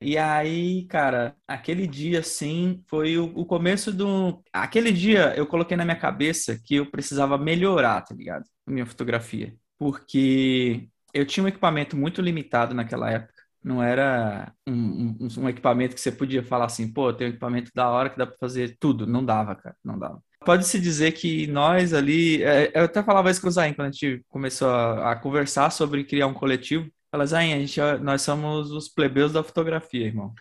E 0.00 0.18
aí, 0.18 0.86
cara, 0.86 1.36
aquele 1.46 1.86
dia, 1.86 2.18
assim, 2.18 2.82
foi 2.88 3.16
o, 3.16 3.26
o 3.26 3.46
começo 3.46 3.92
do... 3.92 4.42
Aquele 4.52 4.90
dia 4.90 5.34
eu 5.36 5.46
coloquei 5.46 5.76
na 5.76 5.84
minha 5.84 5.96
cabeça 5.96 6.58
que 6.64 6.74
eu 6.74 6.90
precisava 6.90 7.38
melhorar, 7.38 8.00
tá 8.00 8.12
ligado? 8.12 8.42
A 8.66 8.72
minha 8.72 8.86
fotografia. 8.86 9.54
Porque 9.78 10.88
eu 11.12 11.26
tinha 11.26 11.44
um 11.44 11.48
equipamento 11.48 11.96
muito 11.96 12.20
limitado 12.20 12.74
naquela 12.74 13.10
época. 13.10 13.40
Não 13.62 13.82
era 13.82 14.52
um, 14.66 15.16
um, 15.20 15.28
um, 15.38 15.48
equipamento 15.48 15.94
que 15.94 16.00
você 16.00 16.10
podia 16.10 16.42
falar 16.42 16.64
assim, 16.64 16.90
pô, 16.90 17.12
tem 17.12 17.26
um 17.26 17.30
equipamento 17.30 17.70
da 17.74 17.90
hora 17.90 18.08
que 18.08 18.16
dá 18.16 18.26
para 18.26 18.38
fazer 18.38 18.76
tudo. 18.80 19.06
Não 19.06 19.24
dava, 19.24 19.54
cara, 19.54 19.76
não 19.84 19.98
dava. 19.98 20.22
Pode-se 20.44 20.80
dizer 20.80 21.12
que 21.12 21.46
nós 21.46 21.92
ali. 21.92 22.42
É, 22.42 22.72
eu 22.74 22.84
até 22.84 23.02
falava 23.02 23.30
isso 23.30 23.42
com 23.42 23.48
o 23.48 23.50
Zayn 23.50 23.74
quando 23.74 23.88
a 23.88 23.90
gente 23.92 24.24
começou 24.28 24.70
a, 24.70 25.12
a 25.12 25.16
conversar 25.16 25.70
sobre 25.70 26.04
criar 26.04 26.26
um 26.26 26.34
coletivo. 26.34 26.90
Fala, 27.10 27.26
Zayn, 27.26 27.52
a 27.52 27.58
gente, 27.58 27.78
nós 28.02 28.22
somos 28.22 28.70
os 28.70 28.88
plebeus 28.88 29.32
da 29.32 29.42
fotografia, 29.42 30.06
irmão. 30.06 30.32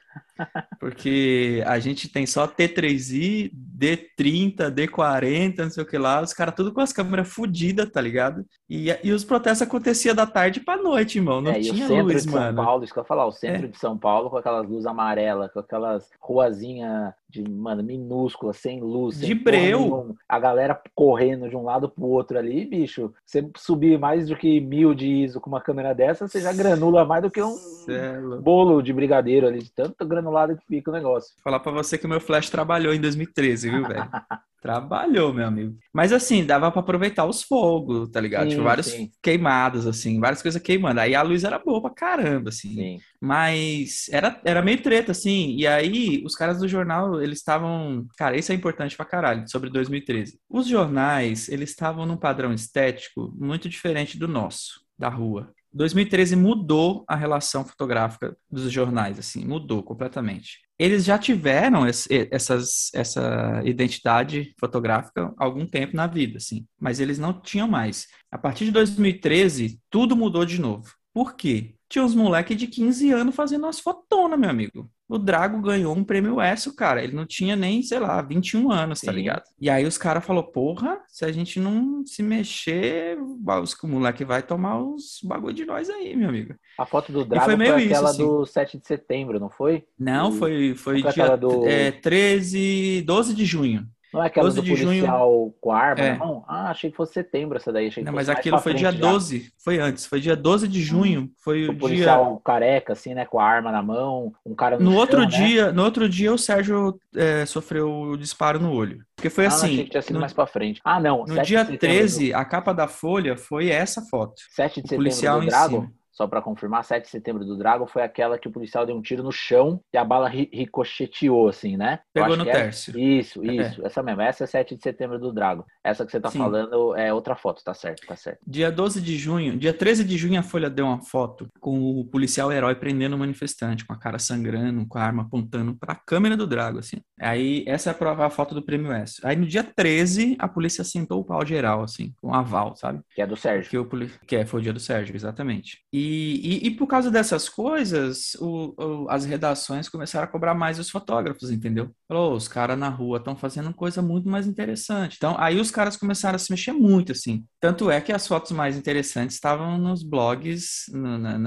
Porque 0.80 1.64
a 1.66 1.80
gente 1.80 2.08
tem 2.10 2.26
só 2.26 2.48
T3i, 2.48 3.52
D30, 3.78 4.72
D40, 4.72 5.58
não 5.58 5.70
sei 5.70 5.84
o 5.84 5.86
que 5.86 5.98
lá, 5.98 6.22
os 6.22 6.34
caras 6.34 6.56
tudo 6.56 6.72
com 6.72 6.82
as 6.82 6.94
câmeras 6.94 7.28
fodidas, 7.28 7.90
tá 7.90 8.00
ligado? 8.00 8.46
E, 8.70 8.88
e 9.04 9.12
os 9.12 9.24
protestos 9.24 9.68
aconteciam 9.68 10.16
da 10.16 10.26
tarde 10.26 10.60
pra 10.60 10.78
noite, 10.78 11.18
irmão. 11.18 11.42
Não 11.42 11.52
é, 11.52 11.60
tinha 11.60 12.02
luz, 12.02 12.26
mano. 12.26 12.28
o 12.28 12.28
centro 12.28 12.32
de 12.32 12.32
São 12.32 12.56
Paulo, 12.56 12.84
isso 12.84 12.94
que 12.94 13.00
eu 13.00 13.04
ia 13.04 13.08
falar, 13.08 13.26
o 13.26 13.32
centro 13.32 13.66
é. 13.66 13.70
de 13.70 13.78
São 13.78 13.98
Paulo 13.98 14.30
com 14.30 14.38
aquelas 14.38 14.68
luzes 14.68 14.86
amarelas, 14.86 15.52
com 15.52 15.60
aquelas 15.60 16.10
ruazinhas 16.20 17.14
de, 17.30 17.48
mano, 17.48 17.84
minúscula, 17.84 18.54
sem 18.54 18.82
luz, 18.82 19.18
sem 19.18 19.28
de 19.28 19.36
breu. 19.36 20.16
A 20.28 20.40
galera 20.40 20.80
correndo 20.96 21.48
de 21.48 21.56
um 21.56 21.64
lado 21.64 21.88
pro 21.88 22.08
outro 22.08 22.38
ali, 22.40 22.66
bicho. 22.66 23.14
Você 23.24 23.48
subir 23.56 24.00
mais 24.00 24.28
do 24.28 24.36
que 24.36 24.60
mil 24.60 24.96
de 24.96 25.08
ISO 25.08 25.40
com 25.40 25.50
uma 25.50 25.62
câmera 25.62 25.94
dessa, 25.94 26.28
você 26.28 26.42
já 26.42 26.52
granula 26.52 27.06
mais 27.06 27.22
do 27.22 27.30
que 27.30 27.42
um 27.42 27.56
Celo. 27.56 28.42
bolo 28.42 28.82
de 28.82 28.92
brigadeiro 28.92 29.48
ali, 29.48 29.60
de 29.60 29.72
tanto 29.72 30.06
granulado 30.10 30.58
que 30.58 30.66
fica 30.66 30.92
o 30.92 30.94
negócio. 30.94 31.34
Vou 31.36 31.44
falar 31.44 31.60
pra 31.60 31.72
você 31.72 31.98
que 31.98 32.06
o 32.06 32.10
meu 32.10 32.20
flash 32.20 32.50
trabalhou 32.50 32.94
em 32.94 33.00
2013, 33.00 33.70
viu, 33.70 33.88
velho? 33.88 34.10
Trabalhou, 34.62 35.34
meu 35.34 35.48
amigo. 35.48 35.78
Mas 35.94 36.12
assim, 36.12 36.46
dava 36.46 36.70
para 36.70 36.82
aproveitar 36.82 37.26
os 37.26 37.42
fogos, 37.42 38.10
tá 38.10 38.20
ligado? 38.20 38.44
Sim, 38.44 38.50
tipo, 38.50 38.64
vários 38.64 38.88
sim. 38.88 39.10
queimados, 39.22 39.88
assim, 39.88 40.20
várias 40.20 40.42
coisas 40.42 40.62
queimando. 40.62 41.00
Aí 41.00 41.16
a 41.16 41.22
luz 41.22 41.46
era 41.46 41.58
boa 41.58 41.82
pra 41.82 41.92
caramba, 41.92 42.50
assim. 42.50 42.74
Sim. 42.74 43.00
Mas 43.22 44.10
era, 44.12 44.40
era 44.44 44.62
meio 44.62 44.82
treta, 44.82 45.14
assim. 45.14 45.56
E 45.56 45.66
aí, 45.66 46.22
os 46.26 46.36
caras 46.36 46.60
do 46.60 46.68
jornal, 46.68 47.22
eles 47.22 47.40
estavam. 47.40 48.06
Cara, 48.18 48.36
isso 48.38 48.52
é 48.52 48.56
importante 48.56 48.98
pra 48.98 49.06
caralho, 49.06 49.48
sobre 49.50 49.70
2013. 49.70 50.38
Os 50.50 50.68
jornais, 50.68 51.48
eles 51.48 51.70
estavam 51.70 52.06
num 52.06 52.18
padrão 52.18 52.54
estético 52.54 53.34
muito 53.40 53.70
diferente 53.70 54.20
do 54.20 54.28
nosso, 54.28 54.82
da 54.98 55.08
rua. 55.08 55.54
2013 55.72 56.36
mudou 56.36 57.06
a 57.08 57.16
relação 57.16 57.64
fotográfica 57.64 58.36
dos 58.50 58.72
jornais, 58.72 59.20
assim, 59.20 59.46
mudou 59.46 59.84
completamente. 59.84 60.60
Eles 60.78 61.04
já 61.04 61.18
tiveram 61.18 61.86
esse, 61.88 62.28
essas, 62.32 62.90
essa 62.94 63.62
identidade 63.66 64.54
fotográfica 64.60 65.34
há 65.38 65.44
algum 65.44 65.66
tempo 65.66 65.96
na 65.96 66.08
vida, 66.08 66.38
assim, 66.38 66.66
mas 66.80 67.00
eles 67.00 67.20
não 67.20 67.34
tinham 67.34 67.68
mais. 67.68 68.08
A 68.32 68.38
partir 68.38 68.66
de 68.66 68.72
2013, 68.72 69.80
tudo 69.90 70.16
mudou 70.16 70.46
de 70.46 70.60
novo. 70.60 70.94
Por 71.14 71.36
quê? 71.36 71.76
Tinha 71.90 72.04
uns 72.04 72.16
moleques 72.16 72.56
de 72.56 72.68
15 72.68 73.12
anos 73.12 73.36
fazendo 73.36 73.66
umas 73.66 73.80
fotonas, 73.80 74.40
meu 74.40 74.50
amigo. 74.50 74.90
O 75.10 75.18
Drago 75.18 75.60
ganhou 75.60 75.96
um 75.96 76.04
prêmio 76.04 76.40
ESSO, 76.40 76.76
cara. 76.76 77.04
Ele 77.04 77.16
não 77.16 77.26
tinha 77.26 77.56
nem, 77.56 77.82
sei 77.82 77.98
lá, 77.98 78.22
21 78.22 78.72
anos, 78.72 79.00
tá 79.00 79.02
Sim. 79.02 79.08
tá 79.08 79.12
ligado? 79.12 79.44
E 79.60 79.68
aí 79.68 79.84
os 79.84 79.98
caras 79.98 80.24
falaram, 80.24 80.52
porra, 80.52 81.02
se 81.08 81.26
a 81.26 81.32
gente 81.32 81.60
não 81.60 82.06
se 82.06 82.22
mexer, 82.22 83.18
o 83.18 83.88
moleque 83.88 84.24
vai 84.24 84.44
tomar 84.44 84.80
os 84.80 85.20
bagulho 85.24 85.56
de 85.56 85.66
nós 85.66 85.90
aí, 85.90 86.16
meu 86.16 86.30
amigo. 86.30 86.54
A 86.78 86.86
foto 86.86 87.12
do 87.12 87.26
Drago 87.26 87.46
foi, 87.46 87.56
meio 87.56 87.74
foi 87.74 87.86
aquela 87.86 88.12
isso, 88.12 88.22
assim. 88.22 88.28
do 88.28 88.46
7 88.46 88.78
de 88.78 88.86
setembro, 88.86 89.40
não 89.40 89.50
foi? 89.50 89.84
Não, 89.98 90.32
foi, 90.32 90.76
foi 90.76 91.02
dia 91.02 91.36
do... 91.36 91.66
é, 91.66 91.92
13, 91.92 93.02
12 93.02 93.34
de 93.34 93.46
junho. 93.46 93.88
Não 94.14 94.24
é 94.24 94.28
aquela 94.28 94.50
do 94.50 94.64
policial 94.64 95.30
junho... 95.30 95.54
com 95.62 95.72
arma, 95.72 96.04
é. 96.04 96.18
não? 96.18 96.44
Ah, 96.48 96.72
achei 96.72 96.90
que 96.90 96.98
fosse 96.98 97.14
setembro 97.14 97.58
essa 97.58 97.72
daí. 97.72 97.88
Achei 97.88 98.04
não, 98.04 98.12
mas 98.12 98.28
aquilo 98.28 98.58
foi 98.60 98.74
dia 98.74 98.92
12, 98.92 99.40
já. 99.40 99.50
foi 99.58 99.80
antes, 99.80 100.06
foi 100.06 100.20
dia 100.20 100.36
12 100.36 100.68
de 100.68 100.82
junho. 100.82 101.30
Foi 101.38 101.68
o, 101.68 101.72
o 101.72 101.78
policial 101.78 102.34
dia... 102.34 102.42
careca, 102.44 102.94
assim, 102.94 103.14
né, 103.14 103.26
com 103.26 103.40
a 103.40 103.46
arma 103.46 103.72
na 103.72 103.84
mão, 103.84 104.34
um 104.46 104.56
cara 104.56 104.78
no, 104.78 104.86
no 104.86 104.92
chão, 104.92 105.00
outro 105.00 105.22
né? 105.22 105.28
dia, 105.28 105.72
No 105.72 105.84
outro 105.84 106.10
dia, 106.10 106.34
o 106.34 106.38
Sérgio 106.38 107.00
é, 107.16 107.46
sofreu 107.46 107.90
o 107.92 108.18
disparo 108.18 108.60
no 108.60 108.74
olho. 108.74 109.04
Porque 109.16 109.30
foi 109.30 109.46
ah, 109.46 109.50
assim. 109.50 109.68
Achei 109.68 109.84
que 109.84 109.92
tinha 109.92 110.02
sido 110.02 110.14
no... 110.16 110.22
mais 110.22 110.34
pra 110.34 110.48
frente. 110.48 110.82
Ah, 110.84 111.00
não. 111.00 111.26
No 111.26 111.42
dia 111.42 111.64
13, 111.66 112.34
a 112.34 112.44
capa 112.46 112.74
da 112.74 112.88
Folha 112.88 113.38
foi 113.38 113.70
essa 113.70 114.02
foto. 114.02 114.42
7 114.56 114.82
de 114.82 114.88
setembro 114.88 114.98
policial 114.98 115.40
do 115.40 115.46
Drago? 115.46 115.99
Só 116.20 116.28
para 116.28 116.42
confirmar, 116.42 116.84
7 116.84 117.06
de 117.06 117.10
setembro 117.10 117.46
do 117.46 117.58
Drago 117.58 117.88
foi 117.88 118.02
aquela 118.02 118.38
que 118.38 118.50
o 118.50 118.52
policial 118.52 118.86
deu 118.86 118.94
um 118.94 119.02
tiro 119.02 119.24
no 119.24 119.32
chão 119.32 119.80
e 119.94 119.98
a 119.98 120.04
bala 120.04 120.28
ricocheteou, 120.28 121.48
assim, 121.48 121.78
né? 121.78 122.00
Pegou 122.14 122.36
no 122.36 122.44
tércio. 122.44 122.94
É... 122.98 123.02
Isso, 123.02 123.42
é. 123.42 123.54
isso, 123.54 123.82
é. 123.82 123.86
essa 123.86 124.04
mesmo. 124.04 124.22
Essa 124.22 124.44
é 124.44 124.48
7 124.48 124.76
de 124.76 124.84
setembro 124.84 125.18
do 125.18 125.32
Drago. 125.32 125.66
Essa 125.82 126.06
que 126.06 126.12
você 126.12 126.20
tá 126.20 126.30
Sim. 126.30 126.40
falando 126.40 126.94
é 126.94 127.14
outra 127.14 127.38
foto, 127.38 127.64
tá 127.64 127.74
certo, 127.74 128.06
tá 128.06 128.18
certo. 128.18 128.40
Dia 128.46 128.70
12 128.70 129.00
de 129.00 129.18
junho, 129.18 129.58
dia 129.58 129.74
13 129.74 130.04
de 130.04 130.18
junho, 130.18 130.38
a 130.38 130.44
Folha 130.44 130.70
deu 130.70 130.88
uma 130.88 131.02
foto 131.02 131.48
com 131.62 131.98
o 131.98 132.04
policial 132.04 132.52
herói 132.52 132.76
prendendo 132.76 133.16
o 133.16 133.20
manifestante, 133.20 133.86
com 133.86 133.94
a 133.94 133.98
cara 133.98 134.20
sangrando, 134.20 134.86
com 134.90 134.98
a 134.98 135.02
arma 135.02 135.24
apontando 135.24 135.74
pra 135.74 135.96
câmera 135.96 136.36
do 136.36 136.46
Drago, 136.46 136.80
assim. 136.80 136.98
Aí, 137.18 137.64
essa 137.66 137.92
é 137.92 138.26
a 138.26 138.30
foto 138.30 138.54
do 138.54 138.62
Prêmio 138.62 138.92
S. 138.92 139.22
Aí, 139.24 139.38
no 139.38 139.46
dia 139.46 139.64
13, 139.64 140.36
a 140.38 140.50
polícia 140.50 140.84
sentou 140.84 141.22
o 141.22 141.26
pau 141.26 141.46
geral, 141.46 141.82
assim, 141.82 142.14
com 142.18 142.34
aval, 142.34 142.76
sabe? 142.76 143.00
Que 143.16 143.22
é 143.22 143.28
do 143.28 143.38
Sérgio. 143.38 143.70
Que, 143.70 143.78
o, 143.78 144.10
que 144.28 144.36
é, 144.36 144.46
foi 144.46 144.60
o 144.60 144.64
dia 144.64 144.74
do 144.74 144.80
Sérgio, 144.82 145.16
exatamente. 145.16 145.80
E, 145.94 146.09
e, 146.10 146.68
e 146.68 146.72
por 146.72 146.88
causa 146.88 147.12
dessas 147.12 147.50
coisas, 147.50 148.36
o, 148.40 148.74
o, 148.78 149.10
as 149.10 149.26
redações 149.26 149.90
começaram 149.90 150.26
a 150.26 150.32
cobrar 150.32 150.54
mais 150.54 150.80
os 150.80 150.90
fotógrafos, 150.90 151.50
entendeu? 151.52 151.92
Falou, 152.08 152.36
os 152.36 152.48
caras 152.48 152.78
na 152.78 152.90
rua 152.90 153.18
estão 153.18 153.36
fazendo 153.36 153.74
coisa 153.74 154.02
muito 154.02 154.30
mais 154.30 154.48
interessante. 154.48 155.16
Então, 155.18 155.36
aí 155.38 155.60
os 155.60 155.72
caras 155.72 155.98
começaram 155.98 156.36
a 156.36 156.40
se 156.40 156.52
mexer 156.52 156.72
muito, 156.72 157.12
assim. 157.12 157.46
Tanto 157.60 157.92
é 157.92 158.00
que 158.00 158.14
as 158.14 158.26
fotos 158.26 158.52
mais 158.52 158.78
interessantes 158.78 159.36
estavam 159.36 159.78
nos 159.78 160.02
blogs, 160.02 160.86
no, 160.94 161.18
na, 161.18 161.38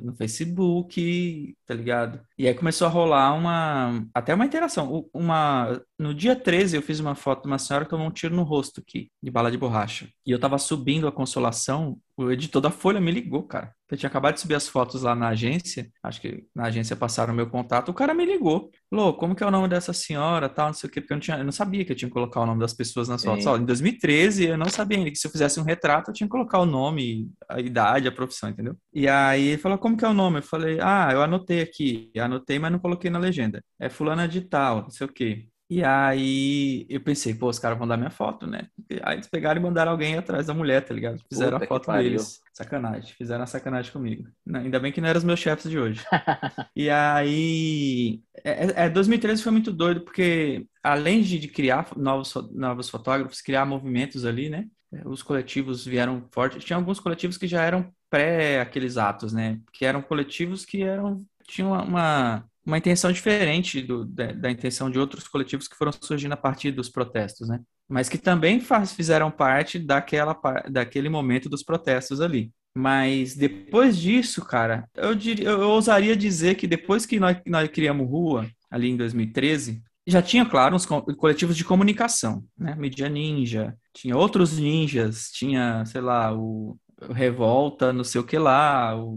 no 0.00 0.14
Facebook, 0.16 1.54
tá 1.64 1.72
ligado? 1.72 2.20
E 2.36 2.48
aí 2.48 2.54
começou 2.54 2.86
a 2.86 2.90
rolar 2.90 3.32
uma, 3.34 4.04
até 4.12 4.34
uma 4.34 4.44
interação. 4.44 5.08
Uma, 5.14 5.80
no 5.96 6.12
dia 6.12 6.34
13 6.34 6.76
eu 6.76 6.82
fiz 6.82 6.98
uma 6.98 7.14
foto 7.14 7.42
de 7.42 7.48
uma 7.48 7.58
senhora 7.58 7.84
que 7.84 7.90
tomou 7.90 8.08
um 8.08 8.10
tiro 8.10 8.34
no 8.34 8.42
rosto 8.42 8.80
aqui, 8.80 9.08
de 9.22 9.30
bala 9.30 9.52
de 9.52 9.58
borracha. 9.58 10.08
E 10.26 10.32
eu 10.32 10.40
tava 10.40 10.58
subindo 10.58 11.06
a 11.06 11.12
consolação, 11.12 11.96
o 12.16 12.30
editor 12.30 12.60
da 12.60 12.70
Folha 12.70 13.00
me 13.00 13.12
ligou, 13.12 13.44
cara. 13.44 13.72
Eu 13.88 13.96
tinha 13.96 14.08
acabado 14.08 14.34
de 14.34 14.40
subir 14.40 14.54
as 14.54 14.68
fotos 14.68 15.02
lá 15.02 15.14
na 15.14 15.28
agência, 15.28 15.90
acho 16.02 16.20
que 16.20 16.44
na 16.54 16.64
agência 16.64 16.96
passaram 16.96 17.32
o 17.32 17.36
meu 17.36 17.48
contato, 17.48 17.90
o 17.90 17.94
cara 17.94 18.14
me 18.14 18.24
ligou. 18.24 18.70
Falou, 18.92 19.14
como 19.14 19.34
que 19.34 19.42
é 19.42 19.46
o 19.46 19.50
nome 19.50 19.68
dessa 19.68 19.94
senhora, 19.94 20.50
tal, 20.50 20.66
não 20.66 20.74
sei 20.74 20.86
o 20.86 20.92
quê, 20.92 21.00
porque 21.00 21.14
eu 21.14 21.16
não, 21.16 21.20
tinha, 21.22 21.38
eu 21.38 21.44
não 21.44 21.50
sabia 21.50 21.82
que 21.82 21.92
eu 21.92 21.96
tinha 21.96 22.10
que 22.10 22.12
colocar 22.12 22.42
o 22.42 22.44
nome 22.44 22.60
das 22.60 22.74
pessoas 22.74 23.08
nas 23.08 23.24
fotos. 23.24 23.46
Ó, 23.46 23.56
em 23.56 23.64
2013 23.64 24.48
eu 24.48 24.58
não 24.58 24.68
sabia 24.68 24.98
ainda 24.98 25.10
que 25.10 25.16
se 25.16 25.26
eu 25.26 25.30
fizesse 25.30 25.58
um 25.58 25.62
retrato 25.62 26.10
eu 26.10 26.14
tinha 26.14 26.26
que 26.26 26.30
colocar 26.30 26.58
o 26.58 26.66
nome, 26.66 27.30
a 27.48 27.58
idade, 27.58 28.06
a 28.06 28.12
profissão, 28.12 28.50
entendeu? 28.50 28.76
E 28.92 29.08
aí 29.08 29.48
ele 29.48 29.56
falou, 29.62 29.78
como 29.78 29.96
que 29.96 30.04
é 30.04 30.08
o 30.08 30.12
nome? 30.12 30.40
Eu 30.40 30.42
falei, 30.42 30.78
ah, 30.78 31.08
eu 31.10 31.22
anotei 31.22 31.62
aqui, 31.62 32.12
anotei, 32.18 32.58
mas 32.58 32.70
não 32.70 32.78
coloquei 32.78 33.10
na 33.10 33.18
legenda. 33.18 33.64
É 33.80 33.88
fulana 33.88 34.28
de 34.28 34.42
tal, 34.42 34.82
não 34.82 34.90
sei 34.90 35.06
o 35.06 35.10
quê. 35.10 35.46
E 35.72 35.82
aí 35.82 36.84
eu 36.86 37.00
pensei, 37.00 37.32
pô, 37.32 37.48
os 37.48 37.58
caras 37.58 37.78
vão 37.78 37.88
dar 37.88 37.96
minha 37.96 38.10
foto, 38.10 38.46
né? 38.46 38.68
Aí 39.02 39.16
eles 39.16 39.26
pegaram 39.26 39.58
e 39.58 39.64
mandaram 39.64 39.90
alguém 39.90 40.18
atrás 40.18 40.48
da 40.48 40.52
mulher, 40.52 40.84
tá 40.84 40.92
ligado? 40.92 41.18
Fizeram 41.26 41.58
Puta 41.58 41.64
a 41.64 41.66
foto 41.66 41.92
deles. 41.92 42.42
Sacanagem, 42.52 43.14
fizeram 43.14 43.42
a 43.42 43.46
sacanagem 43.46 43.90
comigo. 43.90 44.28
Ainda 44.52 44.78
bem 44.78 44.92
que 44.92 45.00
não 45.00 45.08
eram 45.08 45.16
os 45.16 45.24
meus 45.24 45.40
chefes 45.40 45.70
de 45.70 45.78
hoje. 45.78 46.04
e 46.76 46.90
aí. 46.90 48.20
É, 48.44 48.84
é, 48.84 48.90
2013 48.90 49.42
foi 49.42 49.50
muito 49.50 49.72
doido, 49.72 50.02
porque 50.02 50.66
além 50.82 51.22
de, 51.22 51.38
de 51.38 51.48
criar 51.48 51.88
novos, 51.96 52.34
novos 52.52 52.90
fotógrafos, 52.90 53.40
criar 53.40 53.64
movimentos 53.64 54.26
ali, 54.26 54.50
né? 54.50 54.66
É, 54.92 55.08
os 55.08 55.22
coletivos 55.22 55.86
vieram 55.86 56.28
fortes. 56.30 56.62
Tinha 56.62 56.76
alguns 56.76 57.00
coletivos 57.00 57.38
que 57.38 57.46
já 57.46 57.62
eram 57.62 57.90
pré 58.10 58.60
aqueles 58.60 58.98
atos, 58.98 59.32
né? 59.32 59.58
Que 59.72 59.86
eram 59.86 60.02
coletivos 60.02 60.66
que 60.66 60.82
eram 60.82 61.16
tinham 61.46 61.72
uma, 61.72 61.82
uma 61.82 62.51
intenção 62.76 63.10
diferente 63.12 63.82
do, 63.82 64.04
da, 64.04 64.32
da, 64.32 64.50
intenção 64.50 64.90
de 64.90 64.98
outros 64.98 65.26
coletivos 65.26 65.66
que 65.66 65.76
foram 65.76 65.92
surgindo 65.92 66.32
a 66.32 66.36
partir 66.36 66.70
dos 66.70 66.88
protestos, 66.88 67.48
né? 67.48 67.60
Mas 67.88 68.08
que 68.08 68.18
também 68.18 68.60
faz, 68.60 68.92
fizeram 68.92 69.30
parte 69.30 69.78
daquela, 69.78 70.38
daquele 70.70 71.08
momento 71.08 71.48
dos 71.48 71.62
protestos 71.62 72.20
ali. 72.20 72.52
Mas 72.74 73.34
depois 73.34 73.98
disso, 73.98 74.44
cara, 74.44 74.88
eu, 74.94 75.14
diria, 75.14 75.48
eu 75.48 75.68
ousaria 75.68 76.16
dizer 76.16 76.54
que 76.54 76.66
depois 76.66 77.04
que 77.04 77.20
nós, 77.20 77.36
nós 77.46 77.68
criamos 77.68 78.08
Rua, 78.08 78.48
ali 78.70 78.88
em 78.88 78.96
2013, 78.96 79.82
já 80.06 80.22
tinha, 80.22 80.44
claro, 80.44 80.74
uns 80.74 80.86
coletivos 80.86 81.56
de 81.56 81.64
comunicação, 81.64 82.44
né? 82.56 82.74
Media 82.76 83.08
Ninja, 83.08 83.76
tinha 83.92 84.16
outros 84.16 84.58
ninjas, 84.58 85.30
tinha, 85.30 85.84
sei 85.84 86.00
lá, 86.00 86.32
o 86.34 86.76
revolta, 87.10 87.92
não 87.92 88.04
sei 88.04 88.20
o 88.20 88.24
que 88.24 88.38
lá, 88.38 88.96
o, 88.96 89.16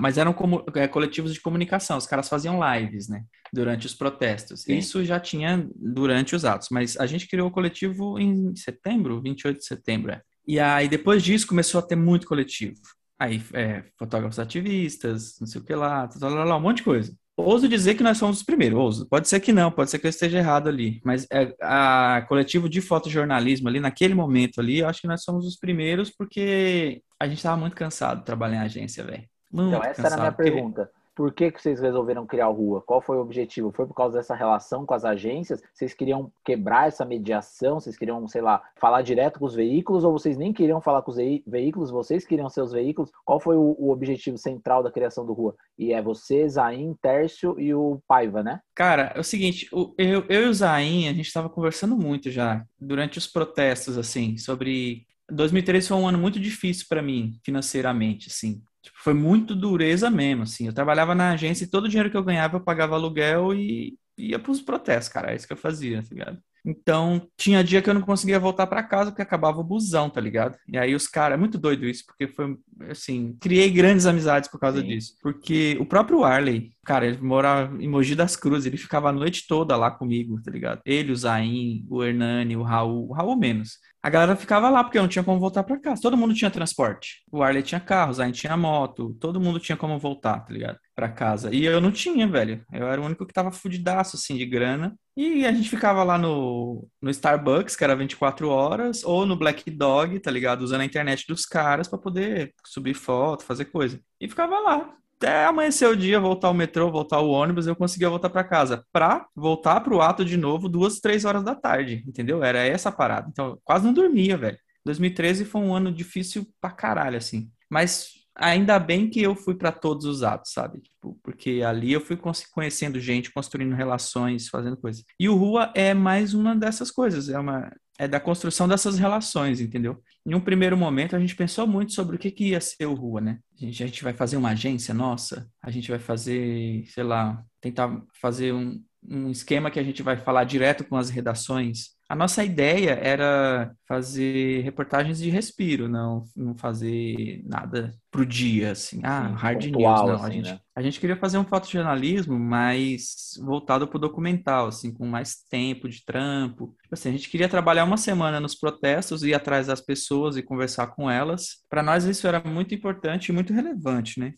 mas 0.00 0.18
eram 0.18 0.32
como, 0.32 0.64
é, 0.74 0.86
coletivos 0.86 1.34
de 1.34 1.40
comunicação, 1.40 1.98
os 1.98 2.06
caras 2.06 2.28
faziam 2.28 2.60
lives, 2.62 3.08
né, 3.08 3.24
durante 3.52 3.86
os 3.86 3.94
protestos. 3.94 4.62
Sim. 4.62 4.76
Isso 4.78 5.04
já 5.04 5.18
tinha 5.18 5.68
durante 5.74 6.34
os 6.34 6.44
atos, 6.44 6.68
mas 6.70 6.96
a 6.98 7.06
gente 7.06 7.28
criou 7.28 7.48
o 7.48 7.52
coletivo 7.52 8.18
em 8.18 8.54
setembro, 8.56 9.20
28 9.20 9.58
de 9.58 9.64
setembro. 9.64 10.12
É. 10.12 10.22
E 10.46 10.58
aí 10.58 10.88
depois 10.88 11.22
disso 11.22 11.46
começou 11.46 11.78
a 11.78 11.82
ter 11.82 11.96
muito 11.96 12.26
coletivo. 12.26 12.80
Aí, 13.18 13.40
é, 13.52 13.84
fotógrafos 13.96 14.40
ativistas, 14.40 15.36
não 15.40 15.46
sei 15.46 15.60
o 15.60 15.64
que 15.64 15.74
lá, 15.74 16.08
lá, 16.20 16.28
lá, 16.28 16.44
lá 16.44 16.56
um 16.56 16.60
monte 16.60 16.78
de 16.78 16.82
coisa. 16.82 17.14
Ouso 17.36 17.68
dizer 17.68 17.94
que 17.94 18.02
nós 18.02 18.18
somos 18.18 18.38
os 18.38 18.42
primeiros, 18.42 18.78
ouso. 18.78 19.08
Pode 19.08 19.26
ser 19.28 19.40
que 19.40 19.52
não, 19.52 19.70
pode 19.70 19.90
ser 19.90 19.98
que 19.98 20.06
eu 20.06 20.10
esteja 20.10 20.38
errado 20.38 20.68
ali. 20.68 21.00
Mas 21.04 21.26
é, 21.32 21.54
a 21.60 22.24
coletivo 22.28 22.68
de 22.68 22.80
fotojornalismo 22.80 23.68
ali, 23.68 23.80
naquele 23.80 24.14
momento 24.14 24.60
ali, 24.60 24.80
eu 24.80 24.88
acho 24.88 25.00
que 25.00 25.08
nós 25.08 25.22
somos 25.22 25.46
os 25.46 25.56
primeiros 25.56 26.10
porque 26.10 27.02
a 27.18 27.26
gente 27.26 27.38
estava 27.38 27.56
muito 27.56 27.74
cansado 27.74 28.20
de 28.20 28.26
trabalhar 28.26 28.56
em 28.56 28.66
agência, 28.66 29.02
velho. 29.02 29.24
Então, 29.52 29.82
essa 29.82 30.02
cansado, 30.02 30.06
era 30.06 30.14
a 30.14 30.18
minha 30.20 30.32
porque... 30.32 30.50
pergunta 30.50 30.90
por 31.14 31.32
que, 31.32 31.50
que 31.50 31.60
vocês 31.60 31.80
resolveram 31.80 32.26
criar 32.26 32.48
o 32.48 32.52
Rua? 32.52 32.82
Qual 32.82 33.00
foi 33.00 33.16
o 33.16 33.20
objetivo? 33.20 33.72
Foi 33.72 33.86
por 33.86 33.94
causa 33.94 34.18
dessa 34.18 34.34
relação 34.34 34.86
com 34.86 34.94
as 34.94 35.04
agências? 35.04 35.62
Vocês 35.72 35.94
queriam 35.94 36.32
quebrar 36.44 36.88
essa 36.88 37.04
mediação? 37.04 37.78
Vocês 37.78 37.96
queriam, 37.96 38.26
sei 38.26 38.40
lá, 38.40 38.62
falar 38.80 39.02
direto 39.02 39.38
com 39.38 39.44
os 39.44 39.54
veículos? 39.54 40.04
Ou 40.04 40.12
vocês 40.12 40.36
nem 40.36 40.52
queriam 40.52 40.80
falar 40.80 41.02
com 41.02 41.10
os 41.10 41.16
veículos? 41.46 41.90
Vocês 41.90 42.24
queriam 42.24 42.48
ser 42.48 42.62
os 42.62 42.72
veículos? 42.72 43.10
Qual 43.24 43.38
foi 43.38 43.56
o, 43.56 43.76
o 43.78 43.90
objetivo 43.90 44.38
central 44.38 44.82
da 44.82 44.90
criação 44.90 45.26
do 45.26 45.32
Rua? 45.32 45.54
E 45.78 45.92
é 45.92 46.00
você, 46.00 46.48
Zain, 46.48 46.94
Tércio 47.00 47.58
e 47.60 47.74
o 47.74 48.00
Paiva, 48.06 48.42
né? 48.42 48.60
Cara, 48.74 49.12
é 49.14 49.20
o 49.20 49.24
seguinte, 49.24 49.68
eu, 49.98 50.24
eu 50.28 50.44
e 50.44 50.48
o 50.48 50.54
Zain, 50.54 51.08
a 51.08 51.12
gente 51.12 51.26
estava 51.26 51.48
conversando 51.48 51.96
muito 51.96 52.30
já 52.30 52.64
durante 52.80 53.18
os 53.18 53.26
protestos, 53.26 53.98
assim, 53.98 54.36
sobre 54.38 55.06
2013 55.30 55.88
foi 55.88 55.96
um 55.96 56.06
ano 56.06 56.18
muito 56.18 56.38
difícil 56.38 56.86
para 56.88 57.02
mim, 57.02 57.38
financeiramente, 57.44 58.28
assim. 58.28 58.62
Tipo, 58.82 58.98
foi 59.00 59.14
muito 59.14 59.54
dureza 59.54 60.10
mesmo, 60.10 60.42
assim. 60.42 60.66
Eu 60.66 60.72
trabalhava 60.72 61.14
na 61.14 61.32
agência 61.32 61.64
e 61.64 61.70
todo 61.70 61.84
o 61.84 61.88
dinheiro 61.88 62.10
que 62.10 62.16
eu 62.16 62.24
ganhava 62.24 62.56
eu 62.56 62.60
pagava 62.64 62.96
aluguel 62.96 63.54
e 63.54 63.96
ia 64.18 64.38
para 64.38 64.52
os 64.52 64.60
protestos, 64.60 65.12
cara. 65.12 65.32
É 65.32 65.36
isso 65.36 65.46
que 65.46 65.52
eu 65.52 65.56
fazia, 65.56 66.02
tá 66.02 66.08
ligado? 66.10 66.38
Então, 66.64 67.28
tinha 67.36 67.62
dia 67.62 67.82
que 67.82 67.90
eu 67.90 67.94
não 67.94 68.02
conseguia 68.02 68.38
voltar 68.38 68.68
para 68.68 68.84
casa 68.84 69.10
porque 69.10 69.22
acabava 69.22 69.60
o 69.60 69.64
busão, 69.64 70.08
tá 70.08 70.20
ligado? 70.20 70.56
E 70.68 70.78
aí 70.78 70.94
os 70.94 71.08
caras, 71.08 71.36
é 71.36 71.40
muito 71.40 71.58
doido 71.58 71.84
isso, 71.86 72.04
porque 72.06 72.28
foi 72.28 72.56
assim, 72.88 73.36
criei 73.40 73.68
grandes 73.68 74.06
amizades 74.06 74.48
por 74.48 74.60
causa 74.60 74.80
Sim. 74.80 74.86
disso. 74.86 75.16
Porque 75.20 75.76
o 75.80 75.86
próprio 75.86 76.22
Arley, 76.22 76.72
cara, 76.84 77.06
ele 77.06 77.20
morava 77.20 77.82
em 77.82 77.88
Mogi 77.88 78.14
das 78.14 78.36
Cruzes, 78.36 78.66
ele 78.66 78.76
ficava 78.76 79.08
a 79.08 79.12
noite 79.12 79.46
toda 79.48 79.76
lá 79.76 79.90
comigo, 79.90 80.40
tá 80.40 80.52
ligado? 80.52 80.80
Ele, 80.84 81.10
o 81.10 81.16
Zain, 81.16 81.84
o 81.90 82.02
Hernani, 82.02 82.56
o 82.56 82.62
Raul, 82.62 83.08
o 83.10 83.12
Raul 83.12 83.36
menos. 83.36 83.78
A 84.02 84.10
galera 84.10 84.34
ficava 84.34 84.68
lá 84.68 84.82
porque 84.82 84.98
não 84.98 85.06
tinha 85.06 85.22
como 85.22 85.38
voltar 85.38 85.62
para 85.62 85.78
casa. 85.78 86.02
Todo 86.02 86.16
mundo 86.16 86.34
tinha 86.34 86.50
transporte. 86.50 87.22
O 87.30 87.40
Arley 87.40 87.62
tinha 87.62 87.80
carro, 87.80 88.10
o 88.10 88.14
Zain 88.14 88.32
tinha 88.32 88.56
moto, 88.56 89.14
todo 89.20 89.40
mundo 89.40 89.60
tinha 89.60 89.76
como 89.76 89.96
voltar, 89.96 90.40
tá 90.40 90.52
ligado? 90.52 90.76
Pra 90.92 91.08
casa. 91.08 91.54
E 91.54 91.64
eu 91.64 91.80
não 91.80 91.92
tinha, 91.92 92.26
velho. 92.26 92.64
Eu 92.72 92.88
era 92.88 93.00
o 93.00 93.04
único 93.04 93.24
que 93.24 93.32
tava 93.32 93.52
fudidaço, 93.52 94.16
assim, 94.16 94.36
de 94.36 94.44
grana. 94.44 94.96
E 95.16 95.46
a 95.46 95.52
gente 95.52 95.70
ficava 95.70 96.02
lá 96.02 96.18
no, 96.18 96.88
no 97.00 97.10
Starbucks, 97.10 97.76
que 97.76 97.84
era 97.84 97.94
24 97.94 98.48
horas, 98.48 99.04
ou 99.04 99.24
no 99.24 99.36
Black 99.36 99.70
Dog, 99.70 100.18
tá 100.18 100.30
ligado? 100.32 100.62
Usando 100.62 100.80
a 100.80 100.84
internet 100.84 101.24
dos 101.28 101.46
caras 101.46 101.86
para 101.86 101.98
poder 101.98 102.52
subir 102.66 102.94
foto, 102.94 103.44
fazer 103.44 103.66
coisa. 103.66 104.00
E 104.20 104.28
ficava 104.28 104.58
lá. 104.58 104.96
Até 105.22 105.44
amanhecer 105.44 105.86
o 105.88 105.94
dia, 105.96 106.18
voltar 106.18 106.50
o 106.50 106.54
metrô, 106.54 106.90
voltar 106.90 107.20
o 107.20 107.30
ônibus, 107.30 107.68
eu 107.68 107.76
conseguia 107.76 108.10
voltar 108.10 108.28
para 108.28 108.42
casa. 108.42 108.84
Pra 108.92 109.24
voltar 109.36 109.80
pro 109.80 110.00
ato 110.00 110.24
de 110.24 110.36
novo 110.36 110.68
duas, 110.68 110.98
três 110.98 111.24
horas 111.24 111.44
da 111.44 111.54
tarde, 111.54 112.02
entendeu? 112.08 112.42
Era 112.42 112.58
essa 112.58 112.88
a 112.88 112.92
parada. 112.92 113.28
Então, 113.30 113.56
quase 113.62 113.84
não 113.86 113.92
dormia, 113.92 114.36
velho. 114.36 114.58
2013 114.84 115.44
foi 115.44 115.60
um 115.60 115.72
ano 115.72 115.92
difícil 115.92 116.44
pra 116.60 116.72
caralho, 116.72 117.16
assim. 117.16 117.48
Mas 117.70 118.08
ainda 118.34 118.80
bem 118.80 119.08
que 119.08 119.22
eu 119.22 119.36
fui 119.36 119.54
para 119.54 119.70
todos 119.70 120.06
os 120.06 120.24
atos, 120.24 120.52
sabe? 120.52 120.80
Tipo, 120.80 121.16
porque 121.22 121.62
ali 121.64 121.92
eu 121.92 122.00
fui 122.00 122.18
conhecendo 122.52 122.98
gente, 122.98 123.32
construindo 123.32 123.76
relações, 123.76 124.48
fazendo 124.48 124.76
coisas. 124.76 125.04
E 125.20 125.28
o 125.28 125.36
Rua 125.36 125.70
é 125.76 125.94
mais 125.94 126.34
uma 126.34 126.56
dessas 126.56 126.90
coisas, 126.90 127.28
é 127.28 127.38
uma 127.38 127.70
é 127.96 128.08
da 128.08 128.18
construção 128.18 128.66
dessas 128.66 128.98
relações, 128.98 129.60
entendeu? 129.60 130.02
Em 130.24 130.34
um 130.34 130.40
primeiro 130.40 130.76
momento 130.76 131.16
a 131.16 131.20
gente 131.20 131.34
pensou 131.34 131.66
muito 131.66 131.92
sobre 131.92 132.16
o 132.16 132.18
que, 132.18 132.30
que 132.30 132.50
ia 132.50 132.60
ser 132.60 132.86
o 132.86 132.94
Rua, 132.94 133.20
né? 133.20 133.38
A 133.60 133.64
gente, 133.64 133.82
a 133.82 133.86
gente 133.86 134.04
vai 134.04 134.12
fazer 134.12 134.36
uma 134.36 134.50
agência 134.50 134.94
nossa, 134.94 135.48
a 135.60 135.70
gente 135.70 135.90
vai 135.90 135.98
fazer, 135.98 136.84
sei 136.86 137.02
lá, 137.02 137.42
tentar 137.60 138.00
fazer 138.20 138.52
um, 138.52 138.80
um 139.02 139.30
esquema 139.30 139.70
que 139.70 139.80
a 139.80 139.82
gente 139.82 140.02
vai 140.02 140.16
falar 140.16 140.44
direto 140.44 140.84
com 140.84 140.96
as 140.96 141.10
redações. 141.10 141.96
A 142.12 142.14
nossa 142.14 142.44
ideia 142.44 142.90
era 142.90 143.74
fazer 143.88 144.60
reportagens 144.60 145.18
de 145.18 145.30
respiro, 145.30 145.88
não, 145.88 146.24
não 146.36 146.54
fazer 146.54 147.42
nada 147.46 147.94
pro 148.10 148.26
dia, 148.26 148.72
assim. 148.72 149.00
Ah, 149.02 149.28
Sim, 149.28 149.34
hard 149.34 149.64
pontual, 149.64 150.06
news, 150.06 150.20
não. 150.20 150.26
Assim, 150.26 150.26
a, 150.26 150.30
gente, 150.30 150.50
né? 150.50 150.60
a 150.76 150.82
gente 150.82 151.00
queria 151.00 151.16
fazer 151.16 151.38
um 151.38 151.44
fotojornalismo 151.46 152.38
mais 152.38 153.32
voltado 153.40 153.88
pro 153.88 153.98
documental, 153.98 154.66
assim, 154.66 154.92
com 154.92 155.06
mais 155.06 155.36
tempo 155.48 155.88
de 155.88 156.04
trampo. 156.04 156.76
Tipo 156.82 156.94
assim, 156.94 157.08
a 157.08 157.12
gente 157.12 157.30
queria 157.30 157.48
trabalhar 157.48 157.84
uma 157.84 157.96
semana 157.96 158.38
nos 158.38 158.54
protestos, 158.54 159.22
ir 159.22 159.32
atrás 159.32 159.68
das 159.68 159.80
pessoas 159.80 160.36
e 160.36 160.42
conversar 160.42 160.88
com 160.88 161.10
elas. 161.10 161.64
Para 161.70 161.82
nós 161.82 162.04
isso 162.04 162.26
era 162.26 162.42
muito 162.44 162.74
importante 162.74 163.30
e 163.30 163.32
muito 163.32 163.54
relevante, 163.54 164.20
né? 164.20 164.34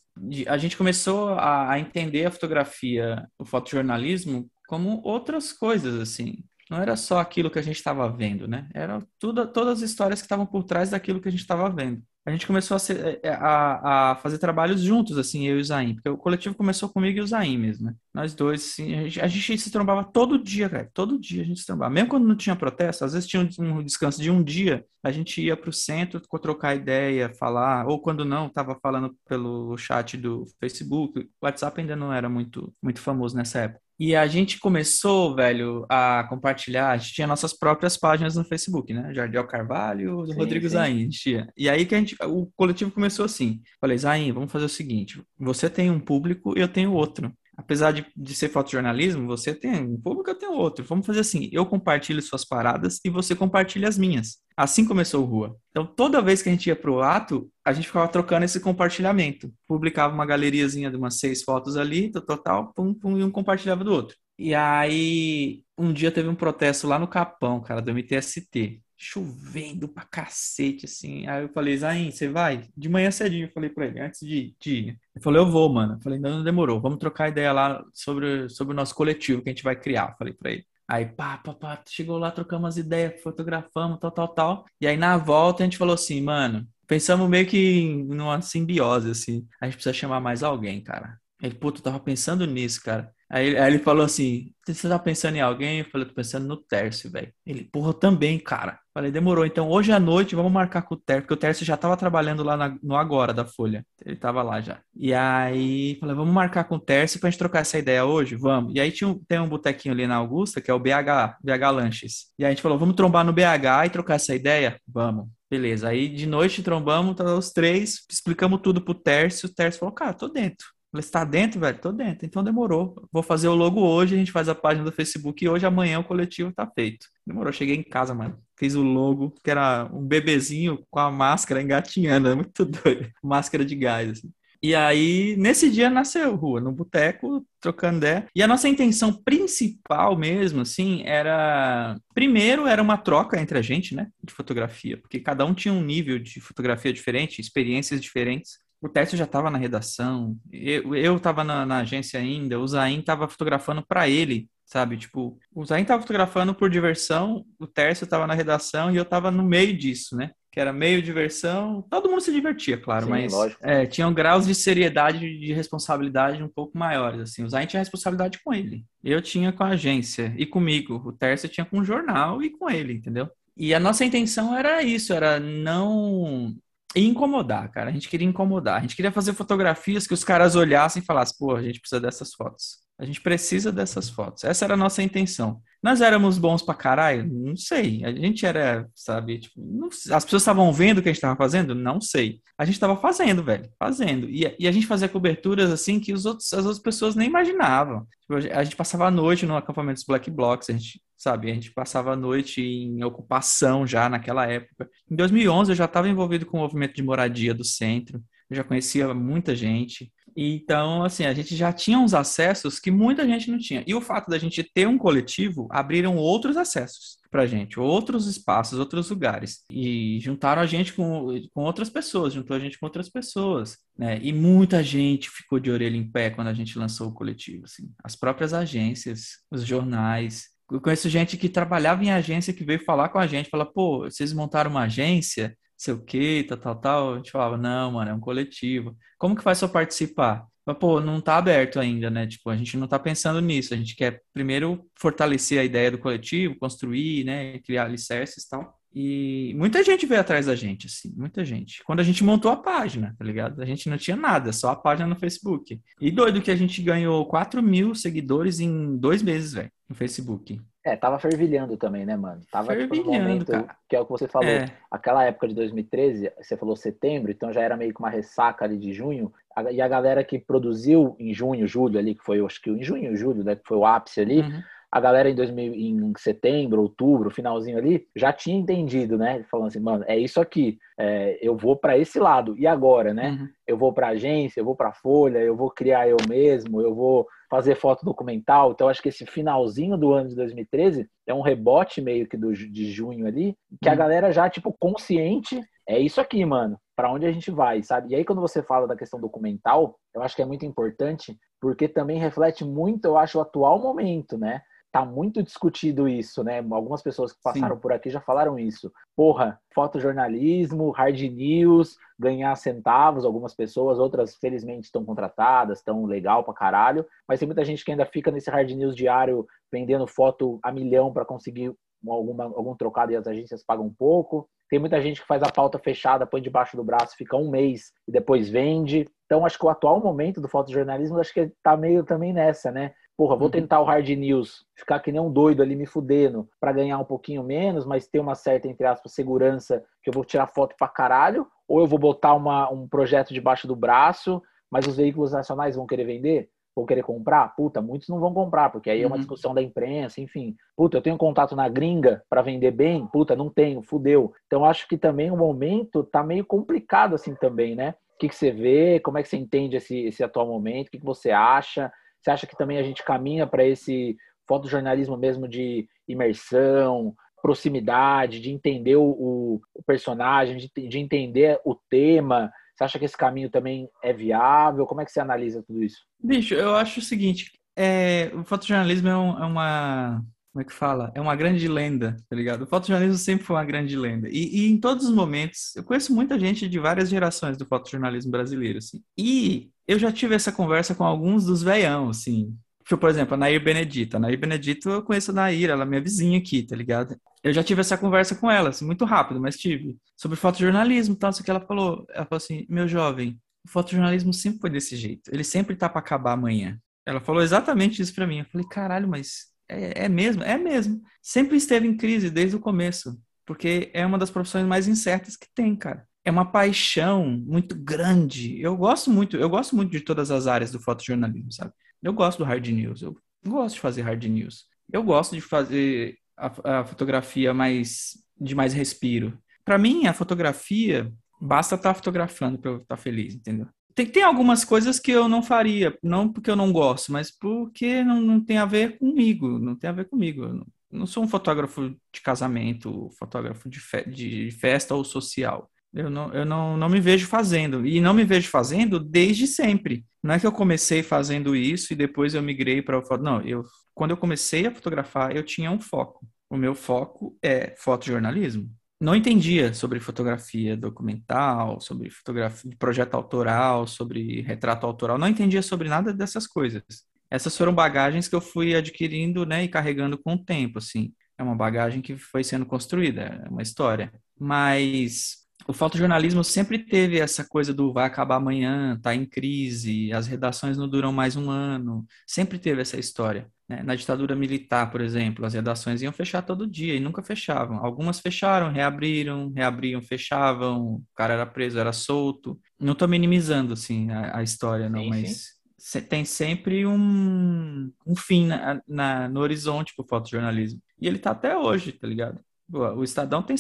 A 0.46 0.56
gente 0.56 0.76
começou 0.76 1.30
a, 1.30 1.72
a 1.72 1.80
entender 1.80 2.24
a 2.24 2.30
fotografia, 2.30 3.26
o 3.37 3.44
fotojornalismo, 3.44 4.48
como 4.68 5.00
outras 5.02 5.52
coisas, 5.52 6.00
assim 6.00 6.44
não 6.74 6.82
era 6.82 6.96
só 6.96 7.18
aquilo 7.20 7.50
que 7.50 7.58
a 7.58 7.62
gente 7.62 7.76
estava 7.76 8.08
vendo, 8.10 8.48
né? 8.48 8.68
Era 8.74 9.00
tudo, 9.18 9.46
todas 9.46 9.82
as 9.82 9.90
histórias 9.90 10.20
que 10.20 10.26
estavam 10.26 10.44
por 10.44 10.64
trás 10.64 10.90
daquilo 10.90 11.20
que 11.20 11.28
a 11.28 11.30
gente 11.30 11.40
estava 11.40 11.70
vendo. 11.70 12.02
A 12.26 12.30
gente 12.30 12.46
começou 12.46 12.74
a, 12.74 12.78
ser, 12.78 13.20
é, 13.22 13.28
a, 13.28 14.12
a, 14.12 14.16
fazer 14.16 14.38
trabalhos 14.38 14.80
juntos, 14.80 15.18
assim, 15.18 15.46
eu 15.46 15.58
e 15.58 15.60
o 15.60 15.64
Zain, 15.64 15.94
porque 15.94 16.08
o 16.08 16.16
coletivo 16.16 16.54
começou 16.54 16.88
comigo 16.88 17.18
e 17.18 17.20
o 17.20 17.26
Zain 17.26 17.58
mesmo, 17.58 17.87
né? 17.87 17.94
Nós 18.14 18.34
dois, 18.34 18.62
assim, 18.64 18.94
a 18.94 19.02
gente, 19.02 19.20
a 19.20 19.26
gente 19.26 19.58
se 19.58 19.70
trombava 19.70 20.02
todo 20.02 20.42
dia, 20.42 20.68
cara, 20.68 20.90
todo 20.94 21.18
dia 21.18 21.42
a 21.42 21.44
gente 21.44 21.60
se 21.60 21.66
trombava. 21.66 21.92
Mesmo 21.92 22.08
quando 22.08 22.26
não 22.26 22.34
tinha 22.34 22.56
protesto, 22.56 23.04
às 23.04 23.12
vezes 23.12 23.28
tinha 23.28 23.46
um, 23.58 23.78
um 23.78 23.82
descanso 23.84 24.22
de 24.22 24.30
um 24.30 24.42
dia, 24.42 24.84
a 25.02 25.12
gente 25.12 25.42
ia 25.42 25.54
para 25.54 25.68
o 25.68 25.72
centro 25.72 26.20
trocar 26.40 26.74
ideia, 26.74 27.32
falar, 27.34 27.87
ou 27.87 28.00
quando 28.00 28.24
não, 28.24 28.46
estava 28.46 28.74
falando 28.82 29.14
pelo 29.28 29.76
chat 29.76 30.16
do 30.16 30.46
Facebook, 30.58 31.20
o 31.20 31.28
WhatsApp 31.42 31.80
ainda 31.80 31.94
não 31.94 32.10
era 32.12 32.28
muito, 32.28 32.72
muito 32.82 33.00
famoso 33.00 33.37
nessa 33.37 33.60
época. 33.60 33.84
E 33.98 34.16
a 34.16 34.26
gente 34.26 34.59
começou, 34.59 35.35
velho, 35.35 35.87
a 35.88 36.26
compartilhar. 36.28 36.90
A 36.90 36.96
gente 36.96 37.14
tinha 37.14 37.26
nossas 37.26 37.52
próprias 37.52 37.96
páginas 37.96 38.35
no 38.35 38.44
Facebook, 38.44 38.92
né? 38.92 39.14
Jardiel 39.14 39.46
Carvalho, 39.46 40.26
sim, 40.26 40.35
Rodrigo 40.35 40.66
sim. 40.66 40.72
Zain. 40.72 41.09
Tinha. 41.09 41.48
E 41.57 41.68
aí 41.68 41.87
que 41.87 41.94
a 41.94 41.98
gente, 41.98 42.16
o 42.22 42.50
coletivo 42.57 42.90
começou 42.90 43.24
assim. 43.24 43.61
Falei, 43.80 43.96
Zain, 43.96 44.33
vamos 44.33 44.50
fazer 44.50 44.64
o 44.64 44.68
seguinte: 44.68 45.22
você 45.38 45.70
tem 45.70 45.90
um 45.90 46.00
público 46.00 46.54
e 46.57 46.61
eu 46.61 46.68
tenho 46.68 46.92
outro 46.92 47.33
apesar 47.57 47.92
de, 47.92 48.04
de 48.16 48.35
ser 48.35 48.48
fotojornalismo, 48.48 49.26
você 49.26 49.54
tem 49.54 49.80
um 49.80 50.00
público, 50.00 50.30
eu 50.30 50.35
tenho 50.38 50.52
outro. 50.52 50.85
Vamos 50.85 51.07
fazer 51.07 51.20
assim: 51.20 51.48
eu 51.52 51.64
compartilho 51.64 52.20
suas 52.20 52.44
paradas 52.44 53.00
e 53.04 53.11
você 53.11 53.35
compartilha 53.35 53.88
as 53.88 53.98
minhas. 53.98 54.38
Assim 54.56 54.84
começou 54.84 55.22
o 55.22 55.26
Rua. 55.26 55.56
Então, 55.70 55.84
toda 55.84 56.22
vez 56.22 56.42
que 56.42 56.48
a 56.48 56.52
gente 56.52 56.66
ia 56.68 56.76
pro 56.76 57.02
ato, 57.02 57.50
a 57.64 57.72
gente 57.72 57.86
ficava 57.86 58.06
trocando 58.08 58.44
esse 58.44 58.60
compartilhamento. 58.60 59.52
Publicava 59.66 60.14
uma 60.14 60.26
galeriazinha 60.26 60.90
de 60.90 60.96
umas 60.96 61.18
seis 61.18 61.42
fotos 61.42 61.76
ali, 61.76 62.10
total, 62.12 62.72
pum, 62.72 62.94
pum, 62.94 63.18
e 63.18 63.24
um 63.24 63.30
compartilhava 63.30 63.82
do 63.82 63.92
outro. 63.92 64.16
E 64.38 64.54
aí, 64.54 65.62
um 65.76 65.92
dia 65.92 66.10
teve 66.10 66.28
um 66.28 66.34
protesto 66.34 66.86
lá 66.86 66.98
no 66.98 67.08
Capão, 67.08 67.60
cara, 67.60 67.80
do 67.80 67.90
MTST 67.90 68.84
chovendo 68.96 69.88
pra 69.88 70.04
cacete, 70.04 70.86
assim. 70.86 71.26
Aí 71.26 71.42
eu 71.42 71.48
falei, 71.50 71.76
Zain, 71.76 72.10
você 72.10 72.28
vai? 72.28 72.68
De 72.76 72.88
manhã 72.88 73.10
cedinho, 73.10 73.46
eu 73.46 73.52
falei 73.52 73.68
pra 73.68 73.86
ele, 73.86 74.00
antes 74.00 74.20
de, 74.26 74.54
de 74.58 74.74
ir. 74.74 74.88
Ele 75.14 75.22
falou, 75.22 75.40
eu 75.40 75.50
vou, 75.50 75.72
mano. 75.72 75.94
Eu 75.94 76.00
falei, 76.00 76.18
não, 76.18 76.38
não 76.38 76.44
demorou, 76.44 76.80
vamos 76.80 76.98
trocar 76.98 77.28
ideia 77.28 77.52
lá 77.52 77.84
sobre, 77.92 78.48
sobre 78.48 78.72
o 78.72 78.76
nosso 78.76 78.94
coletivo 78.94 79.42
que 79.42 79.50
a 79.50 79.52
gente 79.52 79.62
vai 79.64 79.76
criar, 79.76 80.10
eu 80.10 80.16
falei 80.16 80.32
pra 80.32 80.52
ele. 80.52 80.64
Aí, 80.88 81.06
pá, 81.06 81.38
pá, 81.38 81.54
pá, 81.54 81.82
chegou 81.88 82.18
lá, 82.18 82.30
trocamos 82.30 82.68
as 82.70 82.76
ideias, 82.76 83.22
fotografamos, 83.22 83.98
tal, 83.98 84.10
tal, 84.10 84.28
tal. 84.28 84.64
E 84.80 84.86
aí, 84.86 84.96
na 84.96 85.16
volta, 85.16 85.62
a 85.62 85.66
gente 85.66 85.78
falou 85.78 85.94
assim, 85.94 86.20
mano, 86.20 86.66
pensamos 86.86 87.28
meio 87.28 87.46
que 87.46 88.04
numa 88.04 88.40
simbiose, 88.42 89.10
assim. 89.10 89.46
A 89.60 89.66
gente 89.66 89.76
precisa 89.76 89.94
chamar 89.94 90.20
mais 90.20 90.42
alguém, 90.42 90.82
cara. 90.82 91.18
Ele, 91.42 91.54
puto, 91.54 91.82
tava 91.82 91.98
pensando 92.00 92.46
nisso, 92.46 92.82
cara. 92.82 93.12
Aí, 93.30 93.56
aí, 93.56 93.72
ele 93.72 93.78
falou 93.82 94.04
assim: 94.04 94.52
Você 94.66 94.88
tá 94.88 94.98
pensando 94.98 95.36
em 95.36 95.40
alguém? 95.40 95.80
Eu 95.80 95.90
falei: 95.90 96.06
Tô 96.06 96.14
pensando 96.14 96.46
no 96.46 96.56
Tércio, 96.56 97.10
velho. 97.10 97.32
Ele, 97.44 97.64
porra, 97.64 97.92
também, 97.94 98.38
cara. 98.38 98.78
Falei: 98.94 99.11
Demorou. 99.11 99.44
Então 99.44 99.68
hoje 99.68 99.90
à 99.90 99.98
noite 99.98 100.37
vamos 100.37 100.52
marcar 100.52 100.83
com 100.83 100.94
o 100.94 100.96
Tércio, 100.96 101.22
porque 101.22 101.35
o 101.35 101.37
Tércio 101.37 101.66
já 101.66 101.76
tava 101.76 101.96
trabalhando 101.96 102.44
lá 102.44 102.57
na, 102.57 102.78
no 102.80 102.94
Agora 102.94 103.35
da 103.35 103.44
Folha. 103.44 103.85
Ele 104.07 104.14
tava 104.14 104.40
lá 104.40 104.61
já. 104.61 104.80
E 104.94 105.12
aí, 105.12 105.96
falei: 105.98 106.14
Vamos 106.14 106.33
marcar 106.33 106.62
com 106.64 106.76
o 106.76 106.80
Tércio 106.80 107.18
pra 107.18 107.28
gente 107.28 107.38
trocar 107.38 107.61
essa 107.61 107.76
ideia 107.76 108.04
hoje? 108.04 108.37
Vamos. 108.37 108.72
E 108.72 108.80
aí 108.80 108.92
tinha 108.92 109.09
um, 109.09 109.18
tem 109.26 109.40
um 109.40 109.48
botequinho 109.48 109.92
ali 109.92 110.07
na 110.07 110.14
Augusta, 110.14 110.61
que 110.61 110.70
é 110.70 110.74
o 110.74 110.78
BH, 110.78 111.38
BH 111.42 111.70
Lanches. 111.72 112.33
E 112.38 112.44
aí 112.44 112.48
a 112.48 112.50
gente 112.54 112.62
falou: 112.62 112.78
Vamos 112.78 112.94
trombar 112.94 113.24
no 113.24 113.33
BH 113.33 113.87
e 113.87 113.90
trocar 113.90 114.14
essa 114.14 114.33
ideia? 114.33 114.78
Vamos. 114.87 115.26
Beleza. 115.50 115.88
Aí 115.88 116.09
de 116.09 116.26
noite 116.26 116.62
trombamos, 116.62 117.16
tá, 117.16 117.24
os 117.35 117.50
três, 117.52 118.04
explicamos 118.09 118.61
tudo 118.62 118.80
pro 118.80 118.94
Tércio. 118.94 119.48
O 119.48 119.52
Tércio 119.52 119.80
falou: 119.80 119.94
Cara, 119.94 120.14
tô 120.14 120.28
dentro. 120.28 120.66
Falei, 120.92 121.02
você 121.02 121.11
tá 121.11 121.24
dentro, 121.24 121.59
velho? 121.59 121.78
Tô 121.80 121.90
dentro. 121.90 122.24
Então 122.24 122.44
demorou. 122.44 122.94
Vou 123.11 123.24
fazer 123.24 123.48
o 123.48 123.54
logo 123.57 123.80
hoje, 123.80 124.14
a 124.14 124.18
gente 124.18 124.30
faz 124.30 124.48
a 124.48 124.54
página 124.54 124.85
do 124.85 124.92
Facebook 124.92 125.44
e 125.44 125.48
hoje, 125.48 125.66
amanhã, 125.66 125.98
o 125.98 126.04
coletivo 126.04 126.52
tá 126.52 126.70
feito. 126.72 127.07
Demorou. 127.26 127.52
Cheguei 127.52 127.74
em 127.74 127.83
casa, 127.83 128.14
mano. 128.14 128.38
Fiz 128.56 128.74
o 128.74 128.82
logo, 128.82 129.34
que 129.42 129.50
era 129.50 129.88
um 129.92 130.06
bebezinho 130.06 130.84
com 130.90 131.00
a 131.00 131.10
máscara 131.10 131.62
engatinhando. 131.62 132.28
É 132.28 132.34
muito 132.34 132.64
doido. 132.64 133.10
Máscara 133.22 133.64
de 133.64 133.74
gás, 133.74 134.10
assim. 134.10 134.32
E 134.64 134.74
aí, 134.74 135.36
nesse 135.36 135.70
dia 135.70 135.90
nasceu 135.90 136.34
Rua, 136.36 136.58
no 136.58 136.72
boteco, 136.72 137.46
trocando 137.60 137.98
ideia. 137.98 138.26
E 138.34 138.42
a 138.42 138.48
nossa 138.48 138.66
intenção 138.66 139.12
principal 139.12 140.16
mesmo, 140.16 140.62
assim, 140.62 141.02
era. 141.04 141.98
Primeiro, 142.14 142.66
era 142.66 142.82
uma 142.82 142.96
troca 142.96 143.38
entre 143.38 143.58
a 143.58 143.60
gente, 143.60 143.94
né? 143.94 144.08
De 144.22 144.32
fotografia, 144.32 144.96
porque 144.96 145.20
cada 145.20 145.44
um 145.44 145.52
tinha 145.52 145.74
um 145.74 145.84
nível 145.84 146.18
de 146.18 146.40
fotografia 146.40 146.94
diferente, 146.94 147.42
experiências 147.42 148.00
diferentes. 148.00 148.58
O 148.80 148.88
Tércio 148.88 149.18
já 149.18 149.24
estava 149.24 149.50
na 149.50 149.58
redação, 149.58 150.34
eu 150.50 151.16
estava 151.16 151.44
na, 151.44 151.66
na, 151.66 151.78
agência 151.80 152.18
ainda, 152.18 152.58
o 152.58 152.66
Zain 152.66 153.00
estava 153.00 153.28
fotografando 153.28 153.84
para 153.86 154.08
ele, 154.08 154.48
sabe? 154.64 154.96
Tipo, 154.96 155.38
o 155.55 155.64
Zain 155.64 155.83
estava 155.83 156.00
fotografando 156.00 156.55
por 156.55 156.70
diversão, 156.70 157.44
o 157.59 157.66
Tércio 157.66 158.05
estava 158.05 158.27
na 158.27 158.35
redação 158.35 158.90
e 158.90 158.96
eu 158.96 159.03
estava 159.03 159.31
no 159.31 159.42
meio 159.42 159.77
disso, 159.77 160.16
né? 160.16 160.31
Que 160.50 160.61
era 160.61 160.72
meio 160.72 161.03
diversão, 161.03 161.83
todo 161.90 162.09
mundo 162.09 162.20
se 162.20 162.33
divertia, 162.33 162.77
claro, 162.77 163.07
Sim, 163.07 163.11
mas 163.11 163.35
é, 163.61 163.87
tinham 163.87 164.14
graus 164.14 164.46
de 164.46 164.55
seriedade 164.55 165.27
e 165.27 165.38
de 165.40 165.53
responsabilidade 165.53 166.42
um 166.42 166.48
pouco 166.48 166.79
maiores, 166.79 167.20
assim. 167.20 167.42
O 167.44 167.48
Zain 167.48 167.66
tinha 167.66 167.81
responsabilidade 167.81 168.40
com 168.42 168.55
ele, 168.55 168.85
eu 169.03 169.20
tinha 169.20 169.53
com 169.53 169.64
a 169.64 169.70
agência 169.70 170.33
e 170.37 170.46
comigo, 170.46 171.03
o 171.05 171.12
Tércio 171.12 171.48
tinha 171.48 171.64
com 171.64 171.81
o 171.81 171.85
jornal 171.85 172.42
e 172.42 172.50
com 172.50 172.70
ele, 172.70 172.94
entendeu? 172.94 173.29
E 173.57 173.72
a 173.72 173.81
nossa 173.81 174.05
intenção 174.05 174.57
era 174.57 174.83
isso, 174.83 175.12
era 175.12 175.38
não 175.38 176.55
e 176.94 177.04
incomodar, 177.07 177.70
cara. 177.70 177.90
A 177.90 177.92
gente 177.92 178.09
queria 178.09 178.26
incomodar. 178.26 178.78
A 178.78 178.80
gente 178.80 178.96
queria 178.96 179.12
fazer 179.12 179.33
fotografias 179.33 180.07
que 180.07 180.14
os 180.14 180.24
caras 180.24 180.54
olhassem 180.54 181.02
e 181.02 181.04
falassem, 181.04 181.37
pô, 181.38 181.54
a 181.54 181.62
gente 181.62 181.80
precisa 181.80 182.00
dessas 182.00 182.33
fotos. 182.35 182.85
A 182.98 183.04
gente 183.04 183.20
precisa 183.20 183.72
dessas 183.72 184.09
fotos. 184.09 184.44
Essa 184.44 184.64
era 184.64 184.74
a 184.74 184.76
nossa 184.76 185.02
intenção. 185.02 185.61
Nós 185.83 186.00
éramos 186.00 186.38
bons 186.38 186.62
pra 186.62 186.74
caralho? 186.74 187.28
Não 187.28 187.57
sei. 187.57 188.04
A 188.04 188.12
gente 188.12 188.46
era, 188.46 188.88
sabe, 188.94 189.40
tipo, 189.40 189.61
não, 189.61 189.88
as 189.88 190.24
pessoas 190.24 190.42
estavam 190.42 190.72
vendo 190.72 190.98
o 190.98 191.02
que 191.02 191.09
a 191.09 191.12
gente 191.12 191.18
estava 191.18 191.37
fazendo? 191.37 191.74
Não 191.74 192.00
sei. 192.00 192.40
A 192.57 192.64
gente 192.64 192.74
estava 192.74 192.96
fazendo, 192.96 193.42
velho, 193.42 193.68
fazendo. 193.78 194.30
E, 194.30 194.54
e, 194.59 194.68
a 194.68 194.72
gente 194.72 194.87
fazia 194.87 195.09
coberturas 195.09 195.70
assim 195.70 195.98
que 195.98 196.12
os 196.12 196.24
outros, 196.24 196.52
as 196.52 196.64
outras 196.64 196.78
pessoas 196.78 197.16
nem 197.16 197.28
imaginavam. 197.28 198.07
Tipo, 198.20 198.37
a 198.57 198.62
gente 198.62 198.76
passava 198.76 199.07
a 199.07 199.11
noite 199.11 199.44
no 199.44 199.57
acampamento 199.57 199.96
dos 199.96 200.04
Black 200.04 200.30
Blocs, 200.30 200.70
a 200.70 200.72
gente 200.72 201.02
sabe? 201.24 201.50
A 201.50 201.54
gente 201.54 201.72
passava 201.72 202.12
a 202.12 202.16
noite 202.16 202.62
em 202.62 203.02
ocupação 203.02 203.87
já 203.87 204.08
naquela 204.08 204.46
época. 204.46 204.88
Em 205.10 205.16
2011 205.16 205.72
eu 205.72 205.76
já 205.76 205.87
estava 205.87 206.08
envolvido 206.08 206.44
com 206.44 206.58
o 206.58 206.60
movimento 206.60 206.94
de 206.94 207.02
moradia 207.02 207.54
do 207.54 207.64
centro, 207.64 208.22
eu 208.50 208.56
já 208.56 208.62
conhecia 208.62 209.12
muita 209.14 209.56
gente. 209.56 210.12
Então, 210.37 211.04
assim, 211.04 211.24
a 211.24 211.32
gente 211.32 211.56
já 211.56 211.72
tinha 211.72 211.98
uns 211.98 212.12
acessos 212.12 212.78
que 212.78 212.90
muita 212.90 213.24
gente 213.26 213.50
não 213.50 213.58
tinha. 213.58 213.84
E 213.87 213.94
o 213.94 214.00
fato 214.00 214.28
da 214.28 214.38
gente 214.38 214.62
ter 214.62 214.87
um 214.87 214.98
coletivo 214.98 215.68
abriram 215.70 216.16
outros 216.16 216.56
acessos 216.56 217.18
para 217.30 217.46
gente, 217.46 217.80
outros 217.80 218.26
espaços, 218.26 218.78
outros 218.78 219.10
lugares. 219.10 219.64
E 219.70 220.18
juntaram 220.20 220.60
a 220.60 220.66
gente 220.66 220.92
com, 220.92 221.28
com 221.52 221.62
outras 221.62 221.88
pessoas, 221.88 222.32
juntou 222.32 222.56
a 222.56 222.60
gente 222.60 222.78
com 222.78 222.87
outras 222.87 223.08
pessoas. 223.08 223.78
Né? 223.96 224.18
E 224.22 224.32
muita 224.32 224.82
gente 224.82 225.30
ficou 225.30 225.58
de 225.58 225.70
orelha 225.70 225.96
em 225.96 226.08
pé 226.08 226.30
quando 226.30 226.48
a 226.48 226.54
gente 226.54 226.78
lançou 226.78 227.08
o 227.08 227.14
coletivo. 227.14 227.64
Assim. 227.64 227.90
As 228.02 228.14
próprias 228.14 228.52
agências, 228.52 229.38
os 229.50 229.64
jornais, 229.64 230.53
eu 230.74 230.80
conheço 230.80 231.08
gente 231.08 231.37
que 231.37 231.48
trabalhava 231.48 232.04
em 232.04 232.10
agência 232.10 232.52
que 232.52 232.64
veio 232.64 232.84
falar 232.84 233.08
com 233.08 233.18
a 233.18 233.26
gente, 233.28 233.48
fala, 233.48 233.64
pô, 233.64 234.00
vocês 234.10 234.32
montaram 234.32 234.70
uma 234.70 234.82
agência, 234.82 235.56
sei 235.76 235.94
o 235.94 236.04
quê, 236.04 236.44
tal, 236.48 236.58
tal, 236.58 236.76
tal. 236.80 237.14
A 237.14 237.16
gente 237.18 237.30
falava, 237.30 237.56
não, 237.56 237.92
mano, 237.92 238.10
é 238.10 238.14
um 238.14 238.20
coletivo. 238.20 238.96
Como 239.16 239.37
que 239.37 239.42
faz 239.42 239.60
para 239.60 239.68
participar? 239.68 240.46
Mas, 240.66 240.76
pô, 240.78 241.00
não 241.00 241.20
tá 241.20 241.37
aberto 241.37 241.78
ainda, 241.78 242.10
né? 242.10 242.26
Tipo, 242.26 242.50
a 242.50 242.56
gente 242.56 242.76
não 242.76 242.88
tá 242.88 242.98
pensando 242.98 243.40
nisso. 243.40 243.72
A 243.72 243.76
gente 243.76 243.94
quer 243.94 244.20
primeiro 244.32 244.84
fortalecer 244.98 245.60
a 245.60 245.64
ideia 245.64 245.90
do 245.92 245.98
coletivo, 245.98 246.58
construir, 246.58 247.24
né? 247.24 247.58
Criar 247.60 247.84
alicerces 247.84 248.44
e 248.44 248.48
tal. 248.48 248.74
E 248.94 249.52
muita 249.57 249.83
gente 249.83 250.07
veio 250.07 250.20
atrás 250.20 250.46
da 250.46 250.54
gente, 250.54 250.87
assim, 250.87 251.12
muita 251.16 251.44
gente. 251.44 251.83
Quando 251.83 251.98
a 251.98 252.04
gente 252.04 252.22
montou 252.22 252.52
a 252.52 252.57
página, 252.57 253.14
tá 253.18 253.24
ligado? 253.24 253.61
A 253.61 253.64
gente 253.64 253.90
não 253.90 253.98
tinha 253.98 254.16
nada, 254.16 254.52
só 254.52 254.70
a 254.70 254.76
página 254.76 255.09
no 255.09 255.16
Facebook. 255.16 255.80
E 256.00 256.11
doido 256.12 256.40
que 256.40 256.50
a 256.50 256.57
gente 256.57 256.80
ganhou 256.80 257.26
4 257.26 257.61
mil 257.61 257.92
seguidores 257.94 258.61
em 258.61 258.96
dois 258.96 259.20
meses, 259.20 259.52
velho, 259.52 259.70
no 259.88 259.96
Facebook. 259.96 260.61
É, 260.85 260.94
tava 260.94 261.18
fervilhando 261.18 261.76
também, 261.76 262.07
né, 262.07 262.14
mano? 262.14 262.42
Tava 262.52 262.68
fervilhando, 262.68 262.94
tipo, 262.94 263.11
momento, 263.11 263.52
cara. 263.52 263.76
que 263.88 263.96
é 263.96 264.00
o 264.00 264.04
que 264.04 264.12
você 264.12 264.28
falou. 264.28 264.48
É. 264.48 264.70
Aquela 264.88 265.24
época 265.24 265.48
de 265.48 265.54
2013, 265.54 266.30
você 266.38 266.57
falou 266.57 266.76
setembro, 266.76 267.33
então 267.33 267.52
já 267.52 267.62
era 267.62 267.76
meio 267.76 267.92
que 267.92 268.00
uma 268.00 268.11
ressaca 268.11 268.64
ali 268.64 268.78
de 268.78 268.92
junho. 268.92 269.33
e 269.72 269.80
a 269.80 269.88
galera 269.88 270.22
que 270.22 270.38
produziu 270.38 271.16
em 271.18 271.35
junho, 271.35 271.66
julho 271.66 271.98
ali, 271.98 272.14
que 272.14 272.22
foi, 272.22 272.44
acho 272.44 272.61
que 272.61 272.70
em 272.70 272.85
junho, 272.85 273.16
julho, 273.16 273.42
né, 273.42 273.57
que 273.57 273.66
foi 273.66 273.78
o 273.78 273.87
ápice 273.87 274.20
ali, 274.20 274.40
uhum 274.40 274.62
a 274.94 275.00
galera 275.00 275.28
em, 275.28 275.35
2000, 275.35 275.74
em 275.74 276.12
setembro, 276.16 276.80
outubro, 276.80 277.28
finalzinho 277.28 277.76
ali, 277.76 278.07
já 278.14 278.33
tinha 278.33 278.57
entendido, 278.57 279.18
né? 279.18 279.44
Falando 279.50 279.66
assim, 279.66 279.80
mano, 279.80 280.04
é 280.07 280.16
isso 280.16 280.40
aqui, 280.40 280.78
é, 280.96 281.37
eu 281.42 281.57
vou 281.57 281.74
para 281.74 281.98
esse 281.98 282.20
lado. 282.20 282.57
E 282.57 282.64
agora, 282.64 283.12
né? 283.12 283.30
Uhum. 283.30 283.48
Eu 283.66 283.76
vou 283.76 283.92
para 283.92 284.11
agência, 284.11 284.61
eu 284.61 284.64
vou 284.64 284.76
para 284.76 284.92
Folha, 284.92 285.40
eu 285.40 285.57
vou 285.57 285.68
criar 285.68 286.09
eu 286.09 286.16
mesmo, 286.28 286.80
eu 286.80 286.94
vou 286.94 287.26
fazer 287.50 287.74
foto 287.74 288.04
documental. 288.04 288.70
Então, 288.70 288.88
acho 288.88 289.02
que 289.02 289.09
esse 289.09 289.26
finalzinho 289.26 289.96
do 289.96 290.12
ano 290.12 290.28
de 290.28 290.37
2013 290.37 291.09
é 291.26 291.35
um 291.35 291.42
rebote 291.42 292.00
meio 292.00 292.28
que 292.28 292.37
do, 292.37 292.52
de 292.52 292.92
junho 292.92 293.26
ali, 293.26 293.57
que 293.83 293.88
uhum. 293.88 293.94
a 293.94 293.96
galera 293.96 294.30
já, 294.30 294.48
tipo, 294.48 294.72
consciente, 294.78 295.61
é 295.88 295.98
isso 295.98 296.20
aqui, 296.20 296.44
mano, 296.44 296.78
para 296.94 297.11
onde 297.11 297.26
a 297.26 297.33
gente 297.33 297.50
vai, 297.50 297.83
sabe? 297.83 298.12
E 298.12 298.14
aí, 298.14 298.24
quando 298.24 298.40
você 298.40 298.62
fala 298.62 298.87
da 298.87 298.94
questão 298.94 299.20
documental, 299.20 299.98
eu 300.14 300.22
acho 300.22 300.37
que 300.37 300.42
é 300.42 300.46
muito 300.46 300.64
importante, 300.64 301.37
porque 301.60 301.88
também 301.88 302.21
reflete 302.21 302.64
muito, 302.64 303.06
eu 303.06 303.18
acho, 303.18 303.38
o 303.38 303.42
atual 303.42 303.81
momento, 303.81 304.38
né? 304.38 304.62
Tá 304.94 305.04
muito 305.04 305.42
discutido 305.42 306.06
isso, 306.06 306.44
né? 306.44 306.64
Algumas 306.70 307.02
pessoas 307.02 307.32
que 307.32 307.42
passaram 307.42 307.74
Sim. 307.74 307.82
por 307.82 307.92
aqui 307.92 308.10
já 308.10 308.20
falaram 308.20 308.56
isso. 308.56 308.92
Porra, 309.16 309.60
fotojornalismo, 309.74 310.92
hard 310.92 311.20
news, 311.32 311.96
ganhar 312.16 312.54
centavos, 312.54 313.24
algumas 313.24 313.52
pessoas, 313.52 313.98
outras 313.98 314.36
felizmente 314.36 314.84
estão 314.84 315.04
contratadas, 315.04 315.78
estão 315.78 316.04
legal 316.04 316.44
pra 316.44 316.54
caralho, 316.54 317.04
mas 317.26 317.40
tem 317.40 317.48
muita 317.48 317.64
gente 317.64 317.84
que 317.84 317.90
ainda 317.90 318.06
fica 318.06 318.30
nesse 318.30 318.48
hard 318.48 318.70
news 318.70 318.94
diário 318.94 319.44
vendendo 319.72 320.06
foto 320.06 320.60
a 320.62 320.70
milhão 320.70 321.12
para 321.12 321.24
conseguir 321.24 321.74
alguma, 322.08 322.44
algum 322.44 322.76
trocado 322.76 323.10
e 323.10 323.16
as 323.16 323.26
agências 323.26 323.64
pagam 323.64 323.86
um 323.86 323.92
pouco. 323.92 324.48
Tem 324.70 324.78
muita 324.78 325.02
gente 325.02 325.20
que 325.20 325.26
faz 325.26 325.42
a 325.42 325.50
pauta 325.50 325.76
fechada, 325.76 326.24
põe 326.24 326.40
debaixo 326.40 326.76
do 326.76 326.84
braço, 326.84 327.16
fica 327.16 327.36
um 327.36 327.50
mês 327.50 327.90
e 328.06 328.12
depois 328.12 328.48
vende. 328.48 329.08
Então, 329.26 329.44
acho 329.44 329.58
que 329.58 329.66
o 329.66 329.68
atual 329.68 330.00
momento 330.00 330.40
do 330.40 330.48
fotojornalismo, 330.48 331.18
acho 331.18 331.34
que 331.34 331.50
tá 331.64 331.76
meio 331.76 332.04
também 332.04 332.32
nessa, 332.32 332.70
né? 332.70 332.92
Porra, 333.17 333.37
vou 333.37 333.46
uhum. 333.46 333.52
tentar 333.52 333.81
o 333.81 333.85
hard 333.85 334.08
news, 334.08 334.67
ficar 334.75 334.98
que 334.98 335.12
nem 335.12 335.21
um 335.21 335.33
doido 335.33 335.62
ali 335.62 335.77
me 335.77 335.87
fudendo 335.87 336.48
para 336.60 336.73
ganhar 336.73 336.98
um 336.98 337.04
pouquinho 337.04 337.44
menos, 337.44 337.87
mas 337.87 338.08
ter 338.08 338.19
uma 338.19 338.35
certa, 338.35 338.67
entre 338.67 338.87
aspas, 338.87 339.12
segurança 339.12 339.85
que 340.02 340.10
eu 340.10 340.15
vou 340.15 340.25
tirar 340.25 340.48
foto 340.48 340.75
pra 340.77 340.88
caralho, 340.88 341.46
ou 341.69 341.81
eu 341.81 341.87
vou 341.87 341.98
botar 341.98 342.35
uma, 342.35 342.69
um 342.71 342.88
projeto 342.88 343.33
debaixo 343.33 343.69
do 343.69 343.77
braço, 343.77 344.42
mas 344.71 344.87
os 344.87 344.96
veículos 344.96 345.33
nacionais 345.33 345.77
vão 345.77 345.87
querer 345.87 346.04
vender? 346.04 346.50
Vão 346.75 346.85
querer 346.85 347.04
comprar? 347.04 347.54
Puta, 347.54 347.81
muitos 347.81 348.08
não 348.08 348.19
vão 348.19 348.35
comprar, 348.35 348.71
porque 348.71 348.90
aí 348.90 349.00
é 349.00 349.06
uma 349.06 349.15
uhum. 349.15 349.21
discussão 349.21 349.54
da 349.54 349.62
imprensa, 349.62 350.21
enfim. 350.21 350.56
Puta, 350.77 350.96
eu 350.96 351.02
tenho 351.02 351.17
contato 351.17 351.54
na 351.54 351.69
gringa 351.69 352.25
para 352.29 352.42
vender 352.42 352.73
bem? 352.73 353.06
Puta, 353.06 353.37
não 353.37 353.48
tenho, 353.48 353.81
fudeu. 353.81 354.33
Então 354.46 354.65
acho 354.65 354.88
que 354.88 354.98
também 354.98 355.31
o 355.31 355.37
momento 355.37 356.02
tá 356.02 356.25
meio 356.25 356.44
complicado 356.44 357.15
assim 357.15 357.33
também, 357.37 357.77
né? 357.77 357.94
O 358.15 358.19
que, 358.19 358.29
que 358.29 358.35
você 358.35 358.50
vê? 358.50 358.98
Como 358.98 359.19
é 359.19 359.23
que 359.23 359.29
você 359.29 359.37
entende 359.37 359.77
esse, 359.77 359.96
esse 360.00 360.25
atual 360.25 360.48
momento? 360.48 360.88
O 360.88 360.90
que, 360.90 360.98
que 360.98 361.04
você 361.04 361.31
acha? 361.31 361.92
Você 362.25 362.31
acha 362.31 362.46
que 362.46 362.56
também 362.56 362.79
a 362.79 362.83
gente 362.83 363.04
caminha 363.04 363.46
para 363.46 363.66
esse 363.66 364.16
fotojornalismo 364.48 365.14
mesmo 365.14 365.46
de 365.46 365.87
imersão, 366.08 367.14
proximidade, 367.42 368.40
de 368.40 368.50
entender 368.50 368.96
o, 368.96 369.60
o 369.75 369.83
personagem, 369.87 370.56
de, 370.56 370.88
de, 370.88 370.98
entender 370.98 371.60
o 371.66 371.75
tema? 371.90 372.50
Você 372.75 372.85
acha 372.85 372.98
que 372.98 373.04
esse 373.04 373.16
caminho 373.16 373.50
também 373.50 373.87
é 374.02 374.14
viável? 374.14 374.87
Como 374.87 375.02
é 375.02 375.04
que 375.04 375.12
você 375.12 375.20
analisa 375.20 375.62
tudo 375.62 375.83
isso? 375.83 375.98
Bicho, 376.18 376.54
eu 376.54 376.75
acho 376.75 377.00
o 377.00 377.02
seguinte: 377.02 377.52
é, 377.77 378.31
o 378.35 378.42
fotojornalismo 378.42 379.08
é, 379.08 379.16
um, 379.16 379.42
é 379.42 379.44
uma. 379.44 380.25
Como 380.50 380.62
é 380.62 380.64
que 380.64 380.72
fala? 380.72 381.12
É 381.14 381.20
uma 381.20 381.37
grande 381.37 381.68
lenda, 381.68 382.16
tá 382.31 382.35
ligado? 382.35 382.62
O 382.62 382.66
fotojornalismo 382.66 383.18
sempre 383.18 383.44
foi 383.44 383.56
uma 383.56 383.64
grande 383.64 383.96
lenda. 383.96 384.29
E, 384.31 384.62
e 384.62 384.70
em 384.70 384.81
todos 384.81 385.04
os 385.06 385.14
momentos, 385.14 385.77
eu 385.77 385.85
conheço 385.85 386.14
muita 386.14 386.38
gente 386.38 386.66
de 386.66 386.79
várias 386.79 387.10
gerações 387.10 387.58
do 387.58 387.66
fotojornalismo 387.66 388.31
brasileiro, 388.31 388.79
assim. 388.79 389.02
E 389.18 389.73
eu 389.87 389.98
já 389.98 390.10
tive 390.10 390.35
essa 390.35 390.52
conversa 390.52 390.94
com 390.94 391.04
alguns 391.04 391.44
dos 391.44 391.62
veião, 391.62 392.08
assim. 392.08 392.56
Tipo, 392.85 392.98
por 392.98 393.10
exemplo, 393.10 393.35
a 393.35 393.37
Nair 393.37 393.62
Benedita. 393.62 394.16
A 394.16 394.20
Nair 394.20 394.38
Benedito, 394.38 394.90
eu 394.90 395.02
conheço 395.02 395.30
a 395.30 395.35
Nair, 395.35 395.70
ela 395.70 395.85
é 395.85 395.87
minha 395.87 396.00
vizinha 396.02 396.38
aqui, 396.38 396.62
tá 396.62 396.76
ligado? 396.76 397.16
Eu 397.42 397.52
já 397.52 397.62
tive 397.62 397.80
essa 397.80 397.96
conversa 397.96 398.35
com 398.35 398.50
ela, 398.50 398.70
assim, 398.70 398.85
muito 398.85 399.04
rápido, 399.04 399.40
mas 399.40 399.56
tive. 399.56 399.96
Sobre 400.16 400.37
fotojornalismo 400.37 401.14
e 401.14 401.18
tal, 401.18 401.30
isso 401.30 401.42
que 401.42 401.50
ela 401.50 401.60
falou. 401.60 402.06
Ela 402.10 402.26
falou 402.26 402.37
assim, 402.37 402.66
meu 402.68 402.87
jovem, 402.87 403.38
o 403.64 403.70
fotojornalismo 403.70 404.32
sempre 404.32 404.60
foi 404.60 404.70
desse 404.70 404.96
jeito. 404.96 405.30
Ele 405.32 405.44
sempre 405.44 405.76
tá 405.76 405.88
para 405.88 406.00
acabar 406.00 406.32
amanhã. 406.32 406.78
Ela 407.06 407.20
falou 407.20 407.42
exatamente 407.42 408.00
isso 408.00 408.14
para 408.14 408.26
mim. 408.26 408.40
Eu 408.40 408.46
falei, 408.46 408.66
caralho, 408.68 409.08
mas 409.08 409.46
é, 409.68 410.04
é 410.04 410.08
mesmo? 410.08 410.42
É 410.42 410.58
mesmo. 410.58 411.02
Sempre 411.22 411.56
esteve 411.56 411.87
em 411.87 411.96
crise 411.96 412.30
desde 412.30 412.56
o 412.56 412.60
começo. 412.60 413.18
Porque 413.46 413.90
é 413.94 414.04
uma 414.06 414.18
das 414.18 414.30
profissões 414.30 414.66
mais 414.66 414.88
incertas 414.88 415.37
que 415.37 415.46
tem, 415.54 415.76
cara 415.76 416.06
é 416.25 416.31
uma 416.31 416.50
paixão 416.50 417.27
muito 417.27 417.75
grande. 417.75 418.60
Eu 418.60 418.77
gosto 418.77 419.10
muito, 419.10 419.37
eu 419.37 419.48
gosto 419.48 419.77
muito 419.77 419.90
de 419.90 420.00
todas 420.00 420.31
as 420.31 420.46
áreas 420.46 420.70
do 420.70 420.81
fotojornalismo, 420.81 421.52
sabe? 421.52 421.72
Eu 422.02 422.12
gosto 422.12 422.38
do 422.38 422.44
hard 422.44 422.66
news, 422.66 423.02
eu 423.02 423.16
gosto 423.46 423.75
de 423.75 423.81
fazer 423.81 424.02
hard 424.02 424.25
news. 424.25 424.66
Eu 424.92 425.02
gosto 425.02 425.35
de 425.35 425.40
fazer 425.40 426.18
a, 426.37 426.81
a 426.81 426.85
fotografia 426.85 427.52
mais 427.52 428.18
de 428.38 428.54
mais 428.54 428.72
respiro. 428.72 429.38
Para 429.64 429.79
mim, 429.79 430.06
a 430.06 430.12
fotografia 430.12 431.12
basta 431.40 431.75
estar 431.75 431.90
tá 431.90 431.94
fotografando 431.94 432.58
para 432.58 432.70
eu 432.70 432.77
estar 432.79 432.96
tá 432.96 433.02
feliz, 433.02 433.35
entendeu? 433.35 433.68
Tem, 433.94 434.06
tem 434.06 434.22
algumas 434.22 434.64
coisas 434.64 434.98
que 434.98 435.12
eu 435.12 435.29
não 435.29 435.42
faria, 435.42 435.96
não 436.02 436.31
porque 436.31 436.50
eu 436.50 436.56
não 436.56 436.72
gosto, 436.72 437.12
mas 437.12 437.31
porque 437.31 438.02
não, 438.02 438.20
não 438.20 438.40
tem 438.40 438.58
a 438.58 438.66
ver 438.66 438.98
comigo, 438.98 439.58
não 439.58 439.77
tem 439.77 439.88
a 439.88 439.92
ver 439.92 440.06
comigo. 440.06 440.42
Eu 440.42 440.54
não, 440.54 440.66
não 440.90 441.06
sou 441.06 441.22
um 441.22 441.29
fotógrafo 441.29 441.94
de 442.12 442.20
casamento, 442.20 443.10
fotógrafo 443.18 443.68
de, 443.68 443.79
fe, 443.79 444.04
de 444.08 444.50
festa 444.50 444.94
ou 444.94 445.04
social. 445.04 445.70
Eu 445.94 446.10
não, 446.10 446.32
eu 446.34 446.44
não, 446.44 446.76
não 446.76 446.88
me 446.88 447.00
vejo 447.00 447.26
fazendo. 447.26 447.86
E 447.86 448.00
não 448.00 448.12
me 448.12 448.24
vejo 448.24 448.48
fazendo 448.50 448.98
desde 448.98 449.46
sempre. 449.46 450.04
Não 450.22 450.34
é 450.34 450.40
que 450.40 450.46
eu 450.46 450.52
comecei 450.52 451.02
fazendo 451.02 451.54
isso 451.54 451.92
e 451.92 451.96
depois 451.96 452.34
eu 452.34 452.42
migrei 452.42 452.82
para 452.82 452.98
o 452.98 453.02
foto. 453.02 453.22
Não, 453.22 453.40
eu, 453.42 453.62
quando 453.94 454.10
eu 454.10 454.16
comecei 454.16 454.66
a 454.66 454.74
fotografar, 454.74 455.34
eu 455.34 455.42
tinha 455.44 455.70
um 455.70 455.78
foco. 455.78 456.26
O 456.50 456.56
meu 456.56 456.74
foco 456.74 457.36
é 457.42 457.74
fotojornalismo. 457.78 458.68
Não 459.00 459.14
entendia 459.14 459.74
sobre 459.74 460.00
fotografia 460.00 460.76
documental, 460.76 461.80
sobre 461.80 462.10
fotografia 462.10 462.70
projeto 462.78 463.14
autoral, 463.14 463.86
sobre 463.86 464.40
retrato 464.42 464.86
autoral. 464.86 465.18
Não 465.18 465.28
entendia 465.28 465.62
sobre 465.62 465.88
nada 465.88 466.12
dessas 466.12 466.46
coisas. 466.46 466.82
Essas 467.30 467.56
foram 467.56 467.74
bagagens 467.74 468.28
que 468.28 468.34
eu 468.34 468.40
fui 468.40 468.74
adquirindo, 468.74 469.44
né, 469.44 469.64
e 469.64 469.68
carregando 469.68 470.16
com 470.16 470.34
o 470.34 470.44
tempo, 470.44 470.78
assim. 470.78 471.12
É 471.36 471.42
uma 471.42 471.56
bagagem 471.56 472.00
que 472.00 472.16
foi 472.16 472.44
sendo 472.44 472.64
construída, 472.64 473.42
é 473.44 473.48
uma 473.48 473.62
história. 473.62 474.12
Mas 474.38 475.43
o 475.67 475.73
fotojornalismo 475.73 476.44
sempre 476.44 476.79
teve 476.79 477.19
essa 477.19 477.44
coisa 477.44 477.73
do 477.73 477.92
vai 477.92 478.04
acabar 478.04 478.37
amanhã, 478.37 478.98
tá 479.02 479.15
em 479.15 479.25
crise, 479.25 480.12
as 480.12 480.27
redações 480.27 480.77
não 480.77 480.88
duram 480.88 481.12
mais 481.12 481.37
um 481.37 481.50
ano. 481.50 482.06
Sempre 482.27 482.58
teve 482.58 482.83
essa 482.83 482.98
história. 482.98 483.50
Né? 483.69 483.83
Na 483.83 483.94
ditadura 483.94 484.37
militar, 484.37 484.90
por 484.90 485.00
exemplo, 485.00 485.44
as 485.46 485.54
redações 485.54 486.02
iam 486.02 486.12
fechar 486.12 486.42
todo 486.42 486.67
dia 486.67 486.94
e 486.94 487.00
nunca 487.00 487.23
fechavam. 487.23 487.79
Algumas 487.85 488.21
fecharam, 488.21 488.71
reabriram, 488.71 489.50
reabriam, 489.54 490.02
fechavam, 490.02 490.96
o 490.96 491.04
cara 491.15 491.35
era 491.35 491.46
preso, 491.46 491.79
era 491.79 491.92
solto. 491.92 492.60
Não 492.79 492.92
estou 492.92 493.08
minimizando 493.08 493.73
assim 493.73 494.10
a, 494.10 494.38
a 494.38 494.42
história, 494.42 494.88
não, 494.90 495.00
sim, 495.00 495.08
mas 495.08 495.46
sim. 495.79 496.00
tem 496.02 496.25
sempre 496.27 496.85
um, 496.85 497.90
um 498.06 498.15
fim 498.15 498.46
na, 498.46 498.83
na, 498.87 499.29
no 499.29 499.40
horizonte 499.40 499.94
pro 499.96 500.06
fotojornalismo. 500.06 500.81
E 501.00 501.06
ele 501.08 501.19
tá 501.19 501.31
até 501.31 501.56
hoje, 501.56 501.92
tá 501.92 502.06
ligado? 502.06 502.40
O 502.71 503.04
Estadão 503.04 503.42
tem 503.42 503.56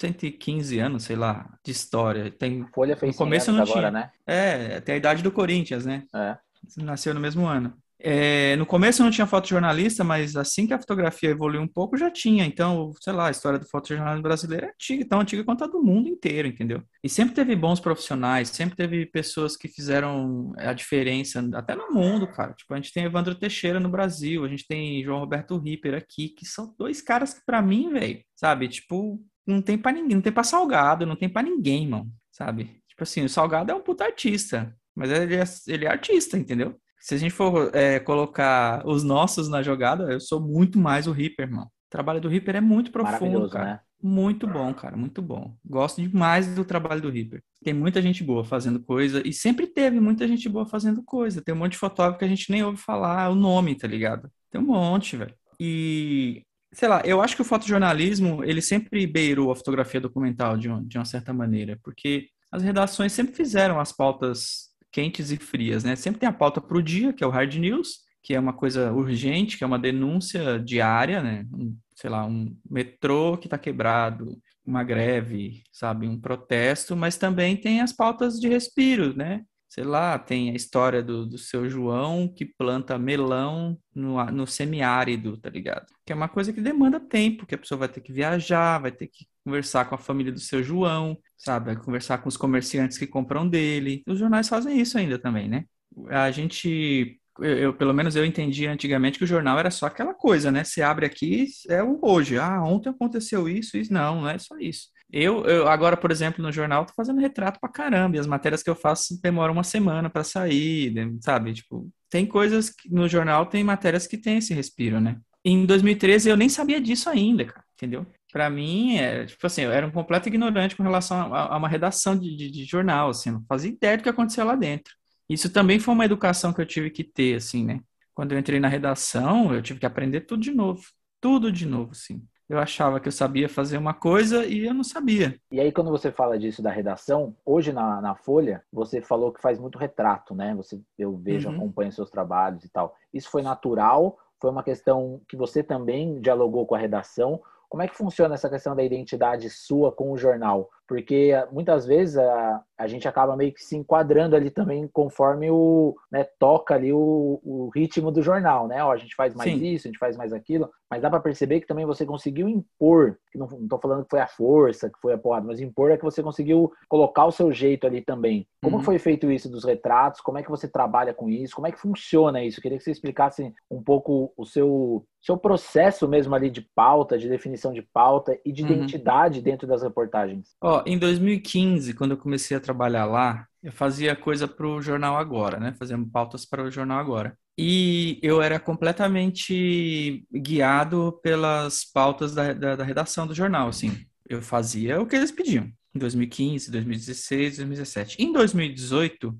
115 0.00 0.78
anos, 0.78 1.04
sei 1.04 1.16
lá, 1.16 1.46
de 1.64 1.70
história. 1.70 2.30
Tem, 2.30 2.66
Folha 2.74 2.96
fez 2.96 3.12
no 3.12 3.18
começo 3.18 3.52
não 3.52 3.62
agora, 3.62 3.80
tinha. 3.80 3.90
né? 3.90 4.10
É, 4.26 4.80
tem 4.80 4.94
a 4.94 4.98
idade 4.98 5.22
do 5.22 5.30
Corinthians, 5.30 5.84
né? 5.84 6.04
É. 6.14 6.36
Nasceu 6.78 7.12
no 7.12 7.20
mesmo 7.20 7.46
ano. 7.46 7.74
É, 8.02 8.56
no 8.56 8.64
começo 8.64 9.02
não 9.02 9.10
tinha 9.10 9.26
fotojornalista, 9.26 10.02
mas 10.02 10.34
assim 10.34 10.66
que 10.66 10.72
a 10.72 10.78
fotografia 10.78 11.28
evoluiu 11.28 11.60
um 11.60 11.68
pouco, 11.68 11.98
já 11.98 12.10
tinha. 12.10 12.46
Então, 12.46 12.92
sei 12.98 13.12
lá, 13.12 13.28
a 13.28 13.30
história 13.30 13.58
do 13.58 13.68
fotojornalismo 13.68 14.22
brasileiro 14.22 14.66
é 14.66 14.70
antiga, 14.70 15.04
tão 15.06 15.20
antiga 15.20 15.44
quanto 15.44 15.64
a 15.64 15.66
do 15.66 15.82
mundo 15.82 16.08
inteiro, 16.08 16.48
entendeu? 16.48 16.82
E 17.04 17.08
sempre 17.10 17.34
teve 17.34 17.54
bons 17.54 17.78
profissionais, 17.78 18.48
sempre 18.48 18.74
teve 18.74 19.04
pessoas 19.04 19.54
que 19.54 19.68
fizeram 19.68 20.52
a 20.56 20.72
diferença, 20.72 21.46
até 21.52 21.74
no 21.74 21.92
mundo, 21.92 22.26
cara. 22.26 22.54
Tipo, 22.54 22.72
a 22.72 22.76
gente 22.76 22.92
tem 22.92 23.04
Evandro 23.04 23.34
Teixeira 23.34 23.78
no 23.78 23.90
Brasil, 23.90 24.44
a 24.44 24.48
gente 24.48 24.66
tem 24.66 25.04
João 25.04 25.20
Roberto 25.20 25.58
Ripper 25.58 25.94
aqui, 25.94 26.30
que 26.30 26.46
são 26.46 26.74
dois 26.78 27.02
caras 27.02 27.34
que, 27.34 27.44
para 27.44 27.60
mim, 27.60 27.92
velho, 27.92 28.22
sabe? 28.34 28.66
Tipo, 28.68 29.20
não 29.50 29.60
tem 29.60 29.76
para 29.76 29.92
ninguém, 29.92 30.14
não 30.14 30.22
tem 30.22 30.32
para 30.32 30.44
Salgado, 30.44 31.06
não 31.06 31.16
tem 31.16 31.28
para 31.28 31.42
ninguém, 31.42 31.88
mano, 31.88 32.10
sabe? 32.30 32.80
Tipo 32.88 33.02
assim, 33.02 33.24
o 33.24 33.28
Salgado 33.28 33.70
é 33.70 33.74
um 33.74 33.82
puta 33.82 34.04
artista, 34.04 34.74
mas 34.94 35.10
ele 35.10 35.36
é, 35.36 35.44
ele 35.66 35.84
é 35.84 35.88
artista, 35.88 36.38
entendeu? 36.38 36.76
Se 37.00 37.14
a 37.14 37.18
gente 37.18 37.32
for 37.32 37.74
é, 37.74 37.98
colocar 37.98 38.86
os 38.86 39.02
nossos 39.02 39.48
na 39.48 39.62
jogada, 39.62 40.12
eu 40.12 40.20
sou 40.20 40.40
muito 40.40 40.78
mais 40.78 41.06
o 41.06 41.12
Reaper, 41.12 41.50
mano. 41.50 41.66
O 41.66 41.90
trabalho 41.90 42.20
do 42.20 42.28
Reaper 42.28 42.56
é 42.56 42.60
muito 42.60 42.92
profundo, 42.92 43.48
cara. 43.48 43.64
Né? 43.64 43.80
Muito 44.02 44.46
bom, 44.46 44.72
cara, 44.72 44.96
muito 44.96 45.20
bom. 45.20 45.54
Gosto 45.64 46.00
demais 46.00 46.54
do 46.54 46.64
trabalho 46.64 47.02
do 47.02 47.10
Reaper. 47.10 47.42
Tem 47.62 47.74
muita 47.74 48.00
gente 48.00 48.22
boa 48.22 48.44
fazendo 48.44 48.80
coisa 48.80 49.26
e 49.26 49.32
sempre 49.32 49.66
teve 49.66 50.00
muita 50.00 50.26
gente 50.28 50.48
boa 50.48 50.64
fazendo 50.64 51.02
coisa. 51.02 51.42
Tem 51.42 51.54
um 51.54 51.58
monte 51.58 51.72
de 51.72 51.78
fotógrafo 51.78 52.18
que 52.18 52.24
a 52.24 52.28
gente 52.28 52.50
nem 52.50 52.62
ouve 52.62 52.78
falar 52.78 53.28
o 53.28 53.34
nome, 53.34 53.74
tá 53.74 53.86
ligado? 53.86 54.30
Tem 54.50 54.60
um 54.60 54.66
monte, 54.66 55.16
velho. 55.16 55.34
E 55.58 56.42
sei 56.72 56.88
lá, 56.88 57.02
eu 57.04 57.20
acho 57.20 57.36
que 57.36 57.42
o 57.42 57.44
fotojornalismo, 57.44 58.44
ele 58.44 58.62
sempre 58.62 59.06
beirou 59.06 59.50
a 59.50 59.56
fotografia 59.56 60.00
documental 60.00 60.56
de 60.56 60.68
uma, 60.68 60.82
de 60.84 60.98
uma 60.98 61.04
certa 61.04 61.32
maneira, 61.32 61.78
porque 61.82 62.28
as 62.50 62.62
redações 62.62 63.12
sempre 63.12 63.34
fizeram 63.34 63.78
as 63.78 63.92
pautas 63.92 64.70
quentes 64.92 65.30
e 65.30 65.36
frias, 65.36 65.84
né? 65.84 65.94
Sempre 65.94 66.20
tem 66.20 66.28
a 66.28 66.32
pauta 66.32 66.60
para 66.60 66.76
o 66.76 66.82
dia, 66.82 67.12
que 67.12 67.22
é 67.22 67.26
o 67.26 67.30
hard 67.30 67.54
news, 67.54 68.00
que 68.22 68.34
é 68.34 68.40
uma 68.40 68.52
coisa 68.52 68.92
urgente, 68.92 69.56
que 69.56 69.64
é 69.64 69.66
uma 69.66 69.78
denúncia 69.78 70.58
diária, 70.58 71.22
né? 71.22 71.46
Um, 71.52 71.76
sei 71.94 72.10
lá, 72.10 72.26
um 72.26 72.56
metrô 72.68 73.36
que 73.36 73.46
está 73.46 73.56
quebrado, 73.56 74.36
uma 74.64 74.82
greve, 74.82 75.62
sabe, 75.72 76.06
um 76.06 76.20
protesto, 76.20 76.96
mas 76.96 77.16
também 77.16 77.56
tem 77.56 77.80
as 77.80 77.92
pautas 77.92 78.38
de 78.38 78.48
respiro, 78.48 79.16
né? 79.16 79.42
Sei 79.70 79.84
lá, 79.84 80.18
tem 80.18 80.50
a 80.50 80.54
história 80.54 81.00
do, 81.00 81.24
do 81.24 81.38
seu 81.38 81.70
João 81.70 82.26
que 82.26 82.44
planta 82.44 82.98
melão 82.98 83.78
no, 83.94 84.22
no 84.26 84.44
semiárido, 84.44 85.36
tá 85.36 85.48
ligado? 85.48 85.86
Que 86.04 86.12
é 86.12 86.16
uma 86.16 86.28
coisa 86.28 86.52
que 86.52 86.60
demanda 86.60 86.98
tempo, 86.98 87.46
que 87.46 87.54
a 87.54 87.58
pessoa 87.58 87.78
vai 87.78 87.88
ter 87.88 88.00
que 88.00 88.12
viajar, 88.12 88.80
vai 88.80 88.90
ter 88.90 89.06
que 89.06 89.26
conversar 89.44 89.84
com 89.84 89.94
a 89.94 89.98
família 89.98 90.32
do 90.32 90.40
seu 90.40 90.60
João, 90.60 91.16
sabe? 91.38 91.66
Vai 91.66 91.76
conversar 91.76 92.18
com 92.18 92.28
os 92.28 92.36
comerciantes 92.36 92.98
que 92.98 93.06
compram 93.06 93.48
dele. 93.48 94.02
Os 94.08 94.18
jornais 94.18 94.48
fazem 94.48 94.80
isso 94.80 94.98
ainda 94.98 95.16
também, 95.20 95.48
né? 95.48 95.64
A 96.08 96.32
gente 96.32 97.20
eu, 97.38 97.58
eu, 97.58 97.74
pelo 97.74 97.94
menos 97.94 98.16
eu 98.16 98.24
entendi 98.24 98.66
antigamente 98.66 99.18
que 99.18 99.24
o 99.24 99.26
jornal 99.26 99.56
era 99.56 99.70
só 99.70 99.86
aquela 99.86 100.14
coisa, 100.14 100.50
né? 100.50 100.64
Você 100.64 100.82
abre 100.82 101.06
aqui, 101.06 101.46
é 101.68 101.80
o 101.80 101.98
hoje. 102.02 102.38
Ah, 102.38 102.60
ontem 102.64 102.90
aconteceu 102.90 103.48
isso, 103.48 103.76
isso. 103.76 103.92
Não, 103.92 104.22
não 104.22 104.28
é 104.28 104.36
só 104.38 104.58
isso. 104.58 104.88
Eu, 105.12 105.44
eu 105.44 105.68
agora, 105.68 105.96
por 105.96 106.10
exemplo, 106.10 106.42
no 106.42 106.52
jornal, 106.52 106.84
tô 106.84 106.92
fazendo 106.94 107.20
retrato 107.20 107.58
pra 107.60 107.68
caramba. 107.68 108.16
E 108.16 108.20
as 108.20 108.26
matérias 108.26 108.62
que 108.62 108.70
eu 108.70 108.74
faço 108.74 109.20
demoram 109.20 109.52
uma 109.52 109.64
semana 109.64 110.08
para 110.08 110.24
sair, 110.24 110.94
sabe? 111.20 111.52
Tipo, 111.54 111.90
tem 112.08 112.26
coisas 112.26 112.70
que 112.70 112.92
no 112.92 113.08
jornal, 113.08 113.46
tem 113.46 113.64
matérias 113.64 114.06
que 114.06 114.16
tem 114.16 114.38
esse 114.38 114.54
respiro, 114.54 115.00
né? 115.00 115.18
Em 115.44 115.64
2013 115.64 116.28
eu 116.28 116.36
nem 116.36 116.48
sabia 116.48 116.80
disso 116.80 117.08
ainda, 117.08 117.44
cara, 117.44 117.64
entendeu? 117.74 118.06
Para 118.30 118.48
mim, 118.50 118.96
é, 118.96 119.24
tipo 119.26 119.44
assim, 119.46 119.62
eu 119.62 119.72
era 119.72 119.86
um 119.86 119.90
completo 119.90 120.28
ignorante 120.28 120.76
com 120.76 120.82
relação 120.82 121.34
a, 121.34 121.54
a 121.54 121.56
uma 121.56 121.68
redação 121.68 122.16
de, 122.16 122.36
de, 122.36 122.50
de 122.50 122.64
jornal, 122.64 123.10
assim, 123.10 123.30
não 123.30 123.44
fazia 123.48 123.70
ideia 123.70 123.96
do 123.96 124.02
que 124.02 124.08
acontecia 124.08 124.44
lá 124.44 124.54
dentro. 124.54 124.94
Isso 125.28 125.50
também 125.50 125.78
foi 125.80 125.94
uma 125.94 126.04
educação 126.04 126.52
que 126.52 126.60
eu 126.60 126.66
tive 126.66 126.90
que 126.90 127.02
ter, 127.02 127.36
assim, 127.36 127.64
né? 127.64 127.80
Quando 128.12 128.32
eu 128.32 128.38
entrei 128.38 128.60
na 128.60 128.68
redação, 128.68 129.54
eu 129.54 129.62
tive 129.62 129.80
que 129.80 129.86
aprender 129.86 130.22
tudo 130.22 130.42
de 130.42 130.50
novo. 130.50 130.82
Tudo 131.20 131.50
de 131.50 131.66
novo, 131.66 131.92
assim. 131.92 132.22
Eu 132.50 132.58
achava 132.58 132.98
que 132.98 133.06
eu 133.06 133.12
sabia 133.12 133.48
fazer 133.48 133.78
uma 133.78 133.94
coisa 133.94 134.44
e 134.44 134.66
eu 134.66 134.74
não 134.74 134.82
sabia. 134.82 135.40
E 135.52 135.60
aí, 135.60 135.70
quando 135.70 135.88
você 135.88 136.10
fala 136.10 136.36
disso 136.36 136.60
da 136.60 136.68
redação, 136.68 137.32
hoje 137.46 137.72
na, 137.72 138.00
na 138.00 138.16
Folha, 138.16 138.60
você 138.72 139.00
falou 139.00 139.32
que 139.32 139.40
faz 139.40 139.56
muito 139.56 139.78
retrato, 139.78 140.34
né? 140.34 140.52
Você, 140.56 140.80
eu 140.98 141.16
vejo, 141.16 141.48
uhum. 141.48 141.54
acompanho 141.54 141.92
seus 141.92 142.10
trabalhos 142.10 142.64
e 142.64 142.68
tal. 142.68 142.96
Isso 143.14 143.30
foi 143.30 143.40
natural? 143.40 144.18
Foi 144.40 144.50
uma 144.50 144.64
questão 144.64 145.20
que 145.28 145.36
você 145.36 145.62
também 145.62 146.20
dialogou 146.20 146.66
com 146.66 146.74
a 146.74 146.78
redação? 146.78 147.40
Como 147.68 147.84
é 147.84 147.86
que 147.86 147.96
funciona 147.96 148.34
essa 148.34 148.50
questão 148.50 148.74
da 148.74 148.82
identidade 148.82 149.48
sua 149.48 149.92
com 149.92 150.10
o 150.10 150.18
jornal? 150.18 150.68
Porque 150.90 151.30
muitas 151.52 151.86
vezes 151.86 152.18
a, 152.18 152.64
a 152.76 152.88
gente 152.88 153.06
acaba 153.06 153.36
meio 153.36 153.54
que 153.54 153.62
se 153.62 153.76
enquadrando 153.76 154.34
ali 154.34 154.50
também 154.50 154.90
conforme 154.92 155.48
o 155.48 155.94
né, 156.10 156.24
toca 156.36 156.74
ali 156.74 156.92
o, 156.92 157.40
o 157.44 157.70
ritmo 157.72 158.10
do 158.10 158.20
jornal, 158.20 158.66
né? 158.66 158.82
Ó, 158.82 158.90
a 158.90 158.96
gente 158.96 159.14
faz 159.14 159.32
mais 159.32 159.52
Sim. 159.52 159.64
isso, 159.64 159.86
a 159.86 159.88
gente 159.88 160.00
faz 160.00 160.16
mais 160.16 160.32
aquilo, 160.32 160.68
mas 160.90 161.00
dá 161.00 161.08
para 161.08 161.20
perceber 161.20 161.60
que 161.60 161.66
também 161.68 161.86
você 161.86 162.04
conseguiu 162.04 162.48
impor, 162.48 163.16
que 163.30 163.38
não, 163.38 163.46
estou 163.46 163.78
falando 163.78 164.02
que 164.02 164.10
foi 164.10 164.18
a 164.18 164.26
força, 164.26 164.90
que 164.90 164.98
foi 165.00 165.12
a 165.12 165.18
porrada, 165.18 165.46
mas 165.46 165.60
impor 165.60 165.92
é 165.92 165.96
que 165.96 166.02
você 166.02 166.24
conseguiu 166.24 166.72
colocar 166.88 167.24
o 167.24 167.30
seu 167.30 167.52
jeito 167.52 167.86
ali 167.86 168.02
também. 168.02 168.44
Como 168.60 168.78
uhum. 168.78 168.82
foi 168.82 168.98
feito 168.98 169.30
isso 169.30 169.48
dos 169.48 169.64
retratos? 169.64 170.20
Como 170.20 170.38
é 170.38 170.42
que 170.42 170.50
você 170.50 170.66
trabalha 170.66 171.14
com 171.14 171.28
isso? 171.30 171.54
Como 171.54 171.68
é 171.68 171.70
que 171.70 171.78
funciona 171.78 172.42
isso? 172.42 172.58
Eu 172.58 172.62
queria 172.62 172.78
que 172.78 172.82
você 172.82 172.90
explicasse 172.90 173.54
um 173.70 173.80
pouco 173.80 174.32
o 174.36 174.44
seu 174.44 175.06
seu 175.20 175.36
processo 175.36 176.08
mesmo 176.08 176.34
ali 176.34 176.50
de 176.50 176.62
pauta, 176.74 177.18
de 177.18 177.28
definição 177.28 177.72
de 177.72 177.82
pauta 177.82 178.38
e 178.44 178.50
de 178.50 178.62
uhum. 178.62 178.70
identidade 178.70 179.42
dentro 179.42 179.68
das 179.68 179.82
reportagens. 179.82 180.56
Ó, 180.62 180.79
em 180.86 180.98
2015, 180.98 181.94
quando 181.94 182.12
eu 182.12 182.16
comecei 182.16 182.56
a 182.56 182.60
trabalhar 182.60 183.04
lá, 183.04 183.46
eu 183.62 183.72
fazia 183.72 184.16
coisa 184.16 184.48
para 184.48 184.66
o 184.66 184.80
Jornal 184.80 185.16
Agora, 185.16 185.58
né? 185.58 185.74
Fazendo 185.78 186.06
pautas 186.06 186.46
para 186.46 186.62
o 186.62 186.70
Jornal 186.70 186.98
Agora. 186.98 187.36
E 187.58 188.18
eu 188.22 188.40
era 188.40 188.58
completamente 188.58 190.24
guiado 190.32 191.20
pelas 191.22 191.84
pautas 191.84 192.34
da, 192.34 192.54
da, 192.54 192.76
da 192.76 192.84
redação 192.84 193.26
do 193.26 193.34
jornal, 193.34 193.68
assim. 193.68 193.92
Eu 194.26 194.40
fazia 194.40 195.00
o 195.00 195.06
que 195.06 195.14
eles 195.14 195.30
pediam. 195.30 195.70
Em 195.94 195.98
2015, 195.98 196.70
2016, 196.70 197.56
2017. 197.56 198.22
Em 198.22 198.32
2018, 198.32 199.38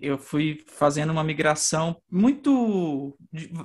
eu 0.00 0.16
fui 0.16 0.64
fazendo 0.68 1.10
uma 1.10 1.24
migração 1.24 2.00
muito 2.10 3.18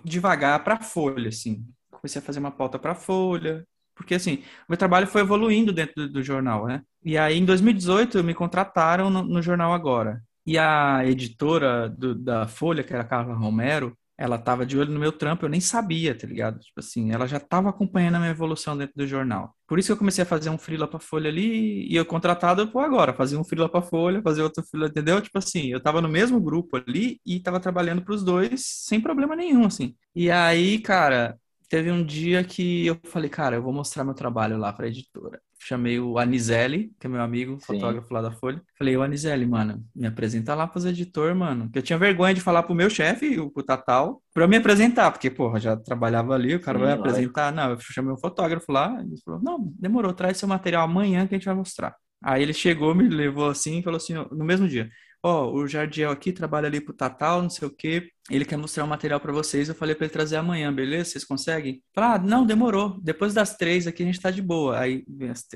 devagar 0.03 0.63
para 0.63 0.75
a 0.75 0.81
Folha, 0.81 1.29
assim. 1.29 1.65
Comecei 1.91 2.19
a 2.19 2.25
fazer 2.25 2.39
uma 2.39 2.51
pauta 2.51 2.79
para 2.79 2.93
a 2.93 2.95
Folha, 2.95 3.65
porque 4.01 4.15
assim, 4.15 4.43
meu 4.67 4.77
trabalho 4.77 5.07
foi 5.07 5.21
evoluindo 5.21 5.71
dentro 5.71 5.95
do, 5.95 6.09
do 6.09 6.23
jornal, 6.23 6.67
né? 6.67 6.81
E 7.03 7.17
aí 7.17 7.37
em 7.37 7.45
2018 7.45 8.23
me 8.23 8.33
contrataram 8.33 9.09
no, 9.09 9.23
no 9.23 9.41
jornal 9.41 9.73
Agora. 9.73 10.21
E 10.45 10.57
a 10.57 11.05
editora 11.05 11.87
do, 11.87 12.15
da 12.15 12.47
Folha, 12.47 12.83
que 12.83 12.91
era 12.93 13.03
a 13.03 13.07
Carla 13.07 13.35
Romero, 13.35 13.95
ela 14.21 14.37
tava 14.37 14.65
de 14.65 14.77
olho 14.77 14.91
no 14.91 14.99
meu 14.99 15.11
trampo, 15.11 15.45
eu 15.45 15.49
nem 15.49 15.59
sabia, 15.59 16.15
tá 16.15 16.27
ligado? 16.27 16.59
Tipo 16.59 16.79
assim, 16.79 17.11
ela 17.11 17.27
já 17.27 17.39
tava 17.39 17.69
acompanhando 17.69 18.15
a 18.15 18.19
minha 18.19 18.29
evolução 18.31 18.77
dentro 18.77 18.93
do 18.95 19.07
jornal. 19.07 19.55
Por 19.67 19.79
isso 19.79 19.87
que 19.87 19.93
eu 19.93 19.97
comecei 19.97 20.21
a 20.21 20.27
fazer 20.27 20.51
um 20.51 20.59
freela 20.59 20.87
pra 20.87 20.99
Folha 20.99 21.27
ali, 21.27 21.87
e 21.91 21.95
eu 21.95 22.05
contratado 22.05 22.67
por 22.67 22.83
agora, 22.83 23.13
fazia 23.13 23.39
um 23.39 23.43
freela 23.43 23.67
pra 23.67 23.81
Folha, 23.81 24.21
fazia 24.21 24.43
outro 24.43 24.63
freela, 24.63 24.87
entendeu? 24.87 25.19
Tipo 25.21 25.39
assim, 25.39 25.71
eu 25.71 25.81
tava 25.81 26.01
no 26.01 26.07
mesmo 26.07 26.39
grupo 26.39 26.77
ali 26.77 27.19
e 27.25 27.39
tava 27.39 27.59
trabalhando 27.59 28.03
pros 28.03 28.23
dois 28.23 28.61
sem 28.63 29.01
problema 29.01 29.35
nenhum, 29.35 29.65
assim. 29.65 29.95
E 30.15 30.29
aí, 30.29 30.77
cara, 30.79 31.35
teve 31.71 31.89
um 31.89 32.03
dia 32.03 32.43
que 32.43 32.85
eu 32.85 32.99
falei, 33.05 33.29
cara, 33.29 33.55
eu 33.55 33.63
vou 33.63 33.71
mostrar 33.71 34.03
meu 34.03 34.13
trabalho 34.13 34.57
lá 34.57 34.73
para 34.73 34.87
a 34.87 34.89
editora. 34.89 35.39
Chamei 35.57 36.01
o 36.01 36.17
Anizelli, 36.19 36.91
que 36.99 37.07
é 37.07 37.09
meu 37.09 37.21
amigo, 37.21 37.53
Sim. 37.61 37.65
fotógrafo 37.67 38.13
lá 38.13 38.21
da 38.21 38.29
Folha. 38.29 38.61
Falei, 38.77 38.97
o 38.97 39.01
Anizelli, 39.01 39.45
mano, 39.45 39.81
me 39.95 40.05
apresenta 40.05 40.53
lá 40.53 40.67
pros 40.67 40.83
editor, 40.83 41.33
mano. 41.33 41.71
Que 41.71 41.79
eu 41.79 41.81
tinha 41.81 41.97
vergonha 41.97 42.33
de 42.33 42.41
falar 42.41 42.63
pro 42.63 42.75
meu 42.75 42.89
chefe, 42.89 43.39
o 43.39 43.49
Tatal, 43.63 44.21
pra 44.33 44.49
me 44.49 44.57
apresentar, 44.57 45.11
porque, 45.11 45.29
porra, 45.31 45.61
já 45.61 45.77
trabalhava 45.77 46.33
ali, 46.33 46.55
o 46.55 46.59
cara 46.59 46.77
Sim, 46.77 46.83
vai 46.83 46.93
me 46.93 46.99
apresentar. 46.99 47.53
Não, 47.53 47.69
eu 47.69 47.79
chamei 47.79 48.11
um 48.11 48.17
fotógrafo 48.17 48.69
lá, 48.69 48.99
ele 48.99 49.15
falou, 49.23 49.41
não, 49.41 49.73
demorou, 49.79 50.13
traz 50.13 50.35
seu 50.37 50.49
material 50.49 50.83
amanhã 50.83 51.25
que 51.25 51.35
a 51.35 51.37
gente 51.37 51.45
vai 51.45 51.55
mostrar. 51.55 51.95
Aí 52.21 52.43
ele 52.43 52.53
chegou, 52.53 52.93
me 52.93 53.07
levou 53.07 53.49
assim 53.49 53.79
e 53.79 53.83
falou 53.83 53.95
assim, 53.95 54.13
no 54.13 54.43
mesmo 54.43 54.67
dia, 54.67 54.89
ó, 55.23 55.45
oh, 55.45 55.53
o 55.53 55.67
Jardiel 55.67 56.11
aqui 56.11 56.31
trabalha 56.31 56.67
ali 56.67 56.81
pro 56.81 56.93
Tatal, 56.93 57.41
não 57.41 57.49
sei 57.49 57.67
o 57.67 57.71
quê, 57.71 58.09
ele 58.29 58.45
quer 58.45 58.57
mostrar 58.57 58.83
um 58.83 58.87
material 58.87 59.19
para 59.19 59.31
vocês, 59.31 59.69
eu 59.69 59.75
falei 59.75 59.93
para 59.93 60.05
ele 60.05 60.13
trazer 60.13 60.37
amanhã, 60.37 60.73
beleza? 60.73 61.11
Vocês 61.11 61.23
conseguem? 61.23 61.83
Falar, 61.93 62.15
ah, 62.15 62.19
não, 62.19 62.45
demorou, 62.45 62.97
depois 63.01 63.33
das 63.33 63.55
três 63.55 63.87
aqui 63.87 64.03
a 64.03 64.05
gente 64.05 64.21
tá 64.21 64.31
de 64.31 64.41
boa. 64.41 64.79
Aí 64.79 65.03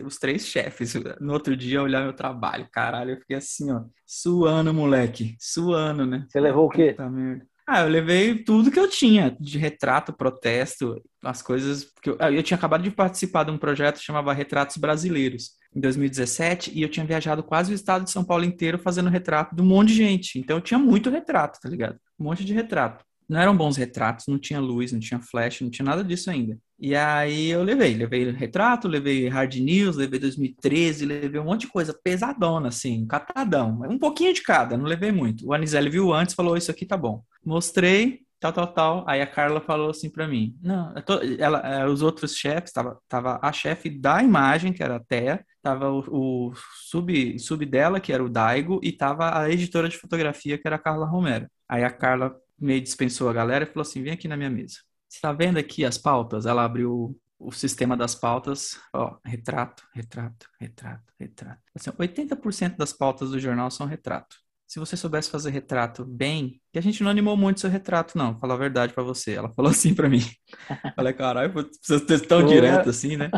os 0.04 0.18
três 0.18 0.46
chefes, 0.46 0.94
no 1.20 1.34
outro 1.34 1.56
dia, 1.56 1.82
olhar 1.82 2.04
meu 2.04 2.14
trabalho, 2.14 2.68
caralho, 2.72 3.12
eu 3.12 3.20
fiquei 3.20 3.38
assim, 3.38 3.72
ó, 3.72 3.84
suando, 4.06 4.74
moleque, 4.74 5.36
suando, 5.40 6.06
né? 6.06 6.26
Você 6.30 6.40
levou 6.40 6.66
o 6.66 6.70
quê? 6.70 6.92
Puta 6.92 7.10
merda. 7.10 7.46
Ah, 7.68 7.82
eu 7.82 7.90
levei 7.90 8.44
tudo 8.44 8.70
que 8.70 8.80
eu 8.80 8.88
tinha, 8.88 9.36
de 9.40 9.58
retrato, 9.58 10.14
protesto, 10.14 11.02
as 11.24 11.42
coisas. 11.42 11.92
que 12.00 12.12
eu, 12.12 12.18
eu 12.18 12.44
tinha 12.44 12.58
acabado 12.58 12.84
de 12.84 12.92
participar 12.92 13.44
de 13.44 13.50
um 13.50 13.58
projeto 13.58 13.98
que 13.98 14.06
chamava 14.06 14.32
Retratos 14.34 14.78
Brasileiros, 14.78 15.54
em 15.76 15.80
2017, 15.80 16.72
e 16.74 16.82
eu 16.82 16.90
tinha 16.90 17.06
viajado 17.06 17.44
quase 17.44 17.72
o 17.72 17.76
estado 17.76 18.06
de 18.06 18.12
São 18.12 18.24
Paulo 18.24 18.46
inteiro 18.46 18.80
fazendo 18.80 19.10
retrato 19.10 19.56
de 19.56 19.62
um 19.62 19.66
monte 19.66 19.90
de 19.90 19.96
gente. 19.96 20.40
Então 20.40 20.58
eu 20.58 20.62
tinha 20.62 20.80
muito 20.80 21.10
retrato, 21.10 21.60
tá 21.62 21.68
ligado? 21.68 22.00
Um 22.18 22.24
monte 22.24 22.46
de 22.46 22.54
retrato 22.54 23.04
não 23.28 23.40
eram 23.40 23.58
bons 23.58 23.76
retratos, 23.76 24.26
não 24.28 24.38
tinha 24.38 24.60
luz, 24.60 24.92
não 24.92 25.00
tinha 25.00 25.20
flash, 25.20 25.62
não 25.62 25.70
tinha 25.70 25.86
nada 25.86 26.04
disso 26.04 26.30
ainda. 26.30 26.58
E 26.80 26.96
aí 26.96 27.50
eu 27.50 27.64
levei, 27.64 27.96
levei 27.96 28.32
retrato, 28.32 28.88
levei 28.88 29.28
hard 29.28 29.56
news, 29.56 29.96
levei 29.96 30.20
2013, 30.20 31.06
levei 31.06 31.40
um 31.40 31.46
monte 31.46 31.62
de 31.62 31.68
coisa 31.68 31.94
pesadona, 31.94 32.68
assim, 32.68 33.06
catadão, 33.08 33.82
um 33.90 33.98
pouquinho 33.98 34.34
de 34.34 34.44
cada, 34.44 34.78
não 34.78 34.86
levei 34.86 35.12
muito. 35.12 35.48
O 35.48 35.54
Anizelli 35.54 35.90
viu 35.90 36.14
antes, 36.14 36.36
falou, 36.36 36.58
isso 36.58 36.70
aqui 36.70 36.86
tá 36.86 36.98
bom. 36.98 37.24
Mostrei, 37.44 38.22
tal, 38.52 38.68
tal, 38.68 38.68
tal. 38.74 39.04
Aí 39.08 39.22
a 39.22 39.28
Carla 39.28 39.62
falou 39.62 39.90
assim 39.90 40.10
para 40.10 40.28
mim, 40.28 40.58
não, 40.62 40.94
tô, 41.02 41.20
ela, 41.40 41.60
eh, 41.60 41.86
os 41.88 42.02
outros 42.02 42.36
chefes, 42.36 42.72
tava, 42.72 43.00
tava 43.08 43.40
a 43.42 43.52
chefe 43.52 43.90
da 43.90 44.22
imagem, 44.22 44.74
que 44.74 44.84
era 44.84 44.98
a 44.98 45.00
Thea, 45.00 45.46
tava 45.62 45.90
o, 45.92 46.50
o 46.50 46.54
sub, 46.90 47.40
sub 47.40 47.66
dela, 47.66 48.00
que 48.00 48.14
era 48.14 48.24
o 48.24 48.30
Daigo, 48.30 48.80
e 48.84 48.92
tava 48.92 49.40
a 49.40 49.50
editora 49.50 49.90
de 49.90 49.98
fotografia, 49.98 50.58
que 50.58 50.68
era 50.68 50.76
a 50.76 50.80
Carla 50.80 51.06
Romero. 51.06 51.48
Aí 51.68 51.84
a 51.84 51.92
Carla 51.92 52.36
meio 52.60 52.82
dispensou 52.82 53.30
a 53.30 53.34
galera 53.34 53.64
e 53.64 53.68
falou 53.68 53.82
assim: 53.82 54.04
vem 54.04 54.14
aqui 54.14 54.28
na 54.28 54.38
minha 54.38 54.50
mesa. 54.50 54.78
Você 55.10 55.18
está 55.18 55.32
vendo 55.32 55.58
aqui 55.58 55.86
as 55.86 55.98
pautas? 55.98 56.46
Ela 56.46 56.64
abriu 56.64 57.18
o 57.38 57.52
sistema 57.52 57.98
das 57.98 58.16
pautas, 58.16 58.80
ó, 58.94 59.18
retrato, 59.24 59.84
retrato, 59.94 60.48
retrato, 60.60 61.14
retrato. 61.20 61.62
Assim, 61.76 61.92
80% 61.92 62.78
das 62.78 62.94
pautas 62.94 63.32
do 63.32 63.40
jornal 63.40 63.70
são 63.70 63.86
retrato. 63.86 64.38
Se 64.68 64.80
você 64.80 64.98
soubesse 64.98 65.30
fazer 65.30 65.52
retrato 65.52 66.04
bem, 66.04 66.60
que 66.74 66.80
a 66.80 66.82
gente 66.82 67.04
não 67.04 67.12
animou 67.12 67.38
muito 67.38 67.60
seu 67.60 67.70
retrato, 67.70 68.18
não, 68.18 68.40
falar 68.40 68.56
a 68.56 68.58
verdade 68.58 68.94
para 68.94 69.04
você. 69.04 69.34
Ela 69.34 69.54
falou 69.54 69.70
assim 69.72 69.94
para 69.94 70.10
mim. 70.10 70.22
Falei, 70.96 71.14
caralho, 71.14 71.54
precisa 71.54 72.04
ter 72.04 72.20
tão 72.26 72.46
direto 72.46 72.90
assim, 72.90 73.16
né? 73.16 73.30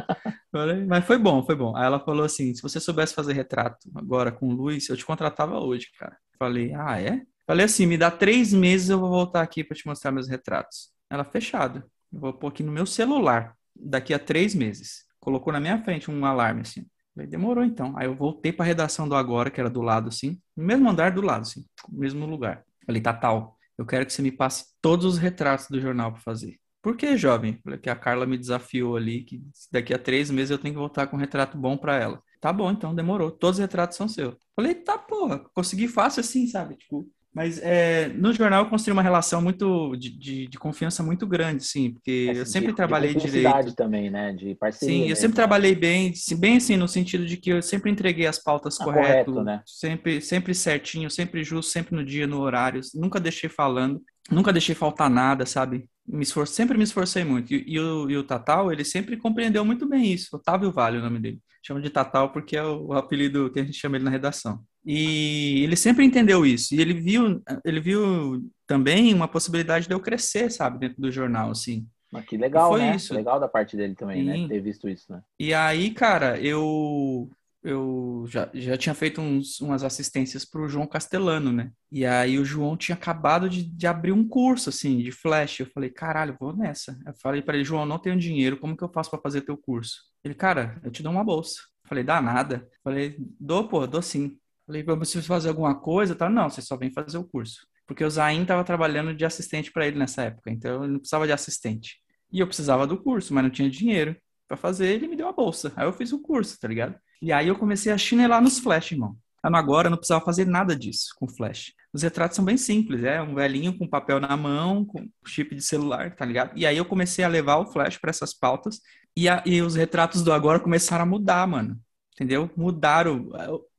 Falei, 0.52 0.86
mas 0.86 1.06
foi 1.06 1.18
bom, 1.18 1.46
foi 1.46 1.56
bom. 1.56 1.76
Aí 1.76 1.86
ela 1.86 2.00
falou 2.00 2.26
assim: 2.26 2.56
se 2.56 2.62
você 2.62 2.80
soubesse 2.80 3.14
fazer 3.14 3.34
retrato 3.34 3.90
agora 3.96 4.32
com 4.32 4.48
o 4.48 4.54
Luiz, 4.54 4.88
eu 4.88 4.96
te 4.96 5.06
contratava 5.06 5.60
hoje, 5.60 5.88
cara. 6.00 6.18
Falei, 6.40 6.74
ah, 6.74 7.02
é? 7.02 7.22
Falei 7.46 7.66
assim, 7.66 7.86
me 7.86 7.98
dá 7.98 8.12
três 8.12 8.54
meses, 8.54 8.90
eu 8.90 9.00
vou 9.00 9.10
voltar 9.10 9.42
aqui 9.42 9.64
para 9.64 9.76
te 9.76 9.86
mostrar 9.88 10.12
meus 10.12 10.28
retratos. 10.28 10.90
Ela, 11.10 11.24
fechado. 11.24 11.84
Eu 12.12 12.20
vou 12.20 12.34
pôr 12.34 12.48
aqui 12.48 12.64
no 12.64 12.72
meu 12.72 12.86
celular, 12.86 13.56
daqui 13.76 14.14
a 14.14 14.20
três 14.20 14.54
meses. 14.54 15.06
Colocou 15.20 15.52
na 15.52 15.60
minha 15.60 15.82
frente 15.84 16.12
um 16.12 16.26
alarme 16.26 16.62
assim. 16.62 16.86
Falei, 17.18 17.28
demorou 17.28 17.64
então. 17.64 17.98
Aí 17.98 18.06
eu 18.06 18.16
voltei 18.16 18.54
pra 18.54 18.64
redação 18.64 19.10
do 19.10 19.16
Agora, 19.16 19.50
que 19.50 19.60
era 19.60 19.72
do 19.72 19.82
lado, 19.82 20.10
assim, 20.10 20.40
no 20.56 20.64
mesmo 20.64 20.88
andar 20.88 21.12
do 21.12 21.22
lado, 21.22 21.42
assim, 21.42 21.66
mesmo 21.90 22.28
lugar. 22.28 22.64
Falei, 22.86 23.02
tá 23.02 23.12
tal, 23.12 23.58
eu 23.76 23.88
quero 23.88 24.06
que 24.06 24.14
você 24.14 24.22
me 24.22 24.32
passe 24.32 24.66
todos 24.80 25.04
os 25.04 25.18
retratos 25.18 25.68
do 25.68 25.82
jornal 25.82 26.12
para 26.12 26.22
fazer. 26.22 26.60
Por 26.80 26.96
que, 26.96 27.18
jovem? 27.18 27.60
Falei 27.64 27.80
que 27.80 27.90
a 27.90 27.96
Carla 27.96 28.28
me 28.28 28.38
desafiou 28.38 28.96
ali, 28.96 29.24
que 29.24 29.42
daqui 29.72 29.96
a 29.96 29.98
três 29.98 30.30
meses 30.30 30.52
eu 30.52 30.60
tenho 30.60 30.76
que 30.76 30.80
voltar 30.80 31.08
com 31.08 31.18
um 31.18 31.20
retrato 31.20 31.58
bom 31.58 31.76
para 31.76 31.98
ela. 31.98 32.22
Tá 32.40 32.54
bom, 32.54 32.70
então 32.72 32.94
demorou. 32.94 33.32
Todos 33.32 33.58
os 33.58 33.62
retratos 33.62 33.98
são 33.98 34.08
seus. 34.08 34.36
Falei, 34.56 34.76
tá, 34.76 34.96
porra, 34.96 35.40
consegui 35.56 35.88
fácil 35.88 36.20
assim, 36.20 36.46
sabe? 36.46 36.76
Tipo, 36.76 37.10
mas 37.38 37.60
é, 37.62 38.08
no 38.16 38.34
jornal 38.34 38.64
eu 38.64 38.70
construí 38.72 38.92
uma 38.92 39.04
relação 39.04 39.44
muito 39.44 39.96
de, 39.96 40.10
de, 40.10 40.48
de 40.48 40.58
confiança 40.58 41.04
muito 41.04 41.28
grande, 41.28 41.64
sim, 41.64 41.92
porque 41.92 42.32
é, 42.34 42.40
eu 42.40 42.48
sempre 42.48 42.70
de, 42.70 42.76
trabalhei 42.76 43.14
de 43.14 43.30
direito. 43.30 43.76
também, 43.76 44.10
né? 44.10 44.34
De 44.34 44.56
parceria. 44.56 44.96
Sim, 44.96 45.08
eu 45.08 45.16
sempre 45.16 45.36
trabalhei 45.36 45.76
bem, 45.76 46.12
bem 46.40 46.58
assim, 46.58 46.76
no 46.76 46.88
sentido 46.88 47.28
de 47.28 47.38
que 47.38 47.52
eu 47.52 47.62
sempre 47.62 47.92
entreguei 47.92 48.26
as 48.26 48.40
pautas 48.40 48.82
ah, 48.82 48.84
correto, 48.84 49.34
correto 49.34 49.44
né? 49.44 49.62
sempre, 49.68 50.20
sempre 50.20 50.56
certinho, 50.56 51.12
sempre 51.12 51.44
justo, 51.44 51.72
sempre 51.72 51.96
no 51.96 52.04
dia, 52.04 52.26
no 52.26 52.40
horário, 52.40 52.82
nunca 52.96 53.20
deixei 53.20 53.52
falando, 53.52 54.02
nunca 54.32 54.52
deixei 54.52 54.74
faltar 54.74 55.08
nada, 55.08 55.46
sabe? 55.46 55.88
Me 56.08 56.24
esfor... 56.24 56.48
Sempre 56.48 56.76
me 56.76 56.86
esforcei 56.86 57.24
muito. 57.24 57.54
E, 57.54 57.66
e, 57.68 57.80
o, 57.80 58.10
e 58.10 58.18
o 58.18 58.24
Tatal, 58.24 58.72
ele 58.72 58.84
sempre 58.84 59.16
compreendeu 59.16 59.64
muito 59.64 59.88
bem 59.88 60.12
isso. 60.12 60.36
Otávio 60.36 60.72
Vale, 60.72 60.98
o 60.98 61.02
nome 61.02 61.20
dele. 61.20 61.40
Chama 61.62 61.82
de 61.82 61.92
Tatal 61.92 62.32
porque 62.32 62.58
é 62.58 62.64
o, 62.64 62.88
o 62.88 62.94
apelido 62.94 63.52
que 63.52 63.60
a 63.60 63.64
gente 63.64 63.78
chama 63.78 63.98
ele 63.98 64.06
na 64.06 64.10
redação. 64.10 64.64
E 64.90 65.64
ele 65.66 65.76
sempre 65.76 66.06
entendeu 66.06 66.46
isso. 66.46 66.74
E 66.74 66.80
ele 66.80 66.94
viu, 66.94 67.44
ele 67.66 67.82
viu 67.82 68.50
também 68.66 69.14
uma 69.14 69.28
possibilidade 69.28 69.86
de 69.86 69.94
eu 69.94 70.00
crescer, 70.00 70.50
sabe, 70.50 70.80
dentro 70.80 71.02
do 71.02 71.12
jornal, 71.12 71.52
assim. 71.52 71.86
Mas 72.10 72.26
que 72.26 72.38
legal, 72.38 72.70
foi 72.70 72.80
né? 72.80 72.96
Isso. 72.96 73.14
Legal 73.14 73.38
da 73.38 73.50
parte 73.50 73.76
dele 73.76 73.96
também, 73.96 74.24
né? 74.24 74.36
Sim. 74.36 74.42
né? 74.44 74.48
Ter 74.48 74.62
visto 74.62 74.88
isso, 74.88 75.12
né? 75.12 75.22
E 75.38 75.54
aí, 75.54 75.92
cara, 75.92 76.40
eu 76.40 77.30
eu 77.64 78.24
já, 78.30 78.50
já 78.54 78.78
tinha 78.78 78.96
feito 78.96 79.20
uns, 79.20 79.60
umas 79.60 79.84
assistências 79.84 80.46
para 80.46 80.62
o 80.62 80.70
João 80.70 80.88
Castellano, 80.88 81.52
né? 81.52 81.72
E 81.92 82.06
aí 82.06 82.40
o 82.40 82.46
João 82.46 82.78
tinha 82.78 82.96
acabado 82.96 83.50
de, 83.50 83.64
de 83.64 83.86
abrir 83.86 84.14
um 84.14 84.26
curso, 84.26 84.70
assim, 84.70 85.00
de 85.00 85.12
flash. 85.12 85.60
Eu 85.60 85.66
falei, 85.66 85.90
caralho, 85.90 86.38
vou 86.40 86.56
nessa. 86.56 86.98
Eu 87.06 87.14
falei 87.22 87.42
para 87.42 87.56
ele, 87.56 87.66
João, 87.66 87.86
não 87.86 88.00
tenho 88.00 88.18
dinheiro, 88.18 88.58
como 88.58 88.78
que 88.78 88.84
eu 88.84 88.90
faço 88.90 89.10
para 89.10 89.20
fazer 89.20 89.42
teu 89.42 89.58
curso? 89.58 89.98
Ele, 90.24 90.34
cara, 90.34 90.80
eu 90.82 90.90
te 90.90 91.04
dou 91.04 91.12
uma 91.12 91.26
bolsa. 91.26 91.60
Eu 91.84 91.90
falei, 91.90 92.06
dá 92.06 92.22
nada. 92.22 92.70
Eu 92.72 92.80
falei, 92.84 93.18
dou, 93.38 93.68
pô, 93.68 93.86
dou 93.86 94.02
sim. 94.02 94.38
Falei, 94.68 94.84
você 94.84 95.22
fazer 95.22 95.48
alguma 95.48 95.74
coisa? 95.80 96.14
Tá? 96.14 96.30
Não, 96.30 96.50
você 96.50 96.62
só 96.62 96.76
vem 96.76 96.92
fazer 96.92 97.18
o 97.18 97.24
curso. 97.24 97.66
Porque 97.88 98.04
o 98.04 98.10
Zain 98.10 98.42
estava 98.42 98.66
trabalhando 98.66 99.16
de 99.16 99.24
assistente 99.24 99.72
para 99.72 99.88
ele 99.88 99.98
nessa 99.98 100.24
época, 100.24 100.52
então 100.52 100.84
ele 100.84 100.92
não 100.92 101.00
precisava 101.00 101.26
de 101.26 101.32
assistente. 101.32 102.02
E 102.30 102.42
eu 102.42 102.46
precisava 102.46 102.86
do 102.86 103.02
curso, 103.02 103.34
mas 103.34 103.46
não 103.46 103.50
tinha 103.50 103.70
dinheiro 103.70 104.14
para 104.46 104.58
fazer, 104.58 104.88
ele 104.88 105.08
me 105.08 105.16
deu 105.16 105.30
a 105.30 105.32
bolsa. 105.32 105.72
Aí 105.74 105.88
eu 105.88 105.94
fiz 105.94 106.12
o 106.12 106.22
curso, 106.22 106.60
tá 106.60 106.68
ligado? 106.68 106.96
E 107.22 107.32
aí 107.32 107.48
eu 107.48 107.56
comecei 107.58 107.94
a 107.94 107.98
chinelar 107.98 108.42
nos 108.42 108.60
flash, 108.60 108.92
irmão. 108.92 109.16
Agora 109.42 109.88
eu 109.88 109.92
não 109.92 109.98
precisava 109.98 110.26
fazer 110.26 110.46
nada 110.46 110.76
disso 110.76 111.16
com 111.18 111.30
flash. 111.30 111.72
Os 111.94 112.04
retratos 112.04 112.36
são 112.36 112.44
bem 112.44 112.58
simples, 112.58 113.06
é 113.06 113.22
um 113.22 113.34
velhinho 113.34 113.78
com 113.78 113.88
papel 113.88 114.20
na 114.20 114.36
mão, 114.36 114.84
com 114.84 115.08
chip 115.26 115.56
de 115.56 115.62
celular, 115.62 116.14
tá 116.14 116.26
ligado? 116.26 116.52
E 116.58 116.66
aí 116.66 116.76
eu 116.76 116.84
comecei 116.84 117.24
a 117.24 117.30
levar 117.30 117.56
o 117.56 117.72
flash 117.72 117.98
para 117.98 118.10
essas 118.10 118.34
pautas 118.34 118.82
e, 119.16 119.30
a, 119.30 119.42
e 119.46 119.62
os 119.62 119.76
retratos 119.76 120.22
do 120.22 120.34
agora 120.34 120.60
começaram 120.60 121.04
a 121.04 121.08
mudar, 121.08 121.48
mano 121.48 121.80
entendeu? 122.18 122.50
Mudaram, 122.58 123.30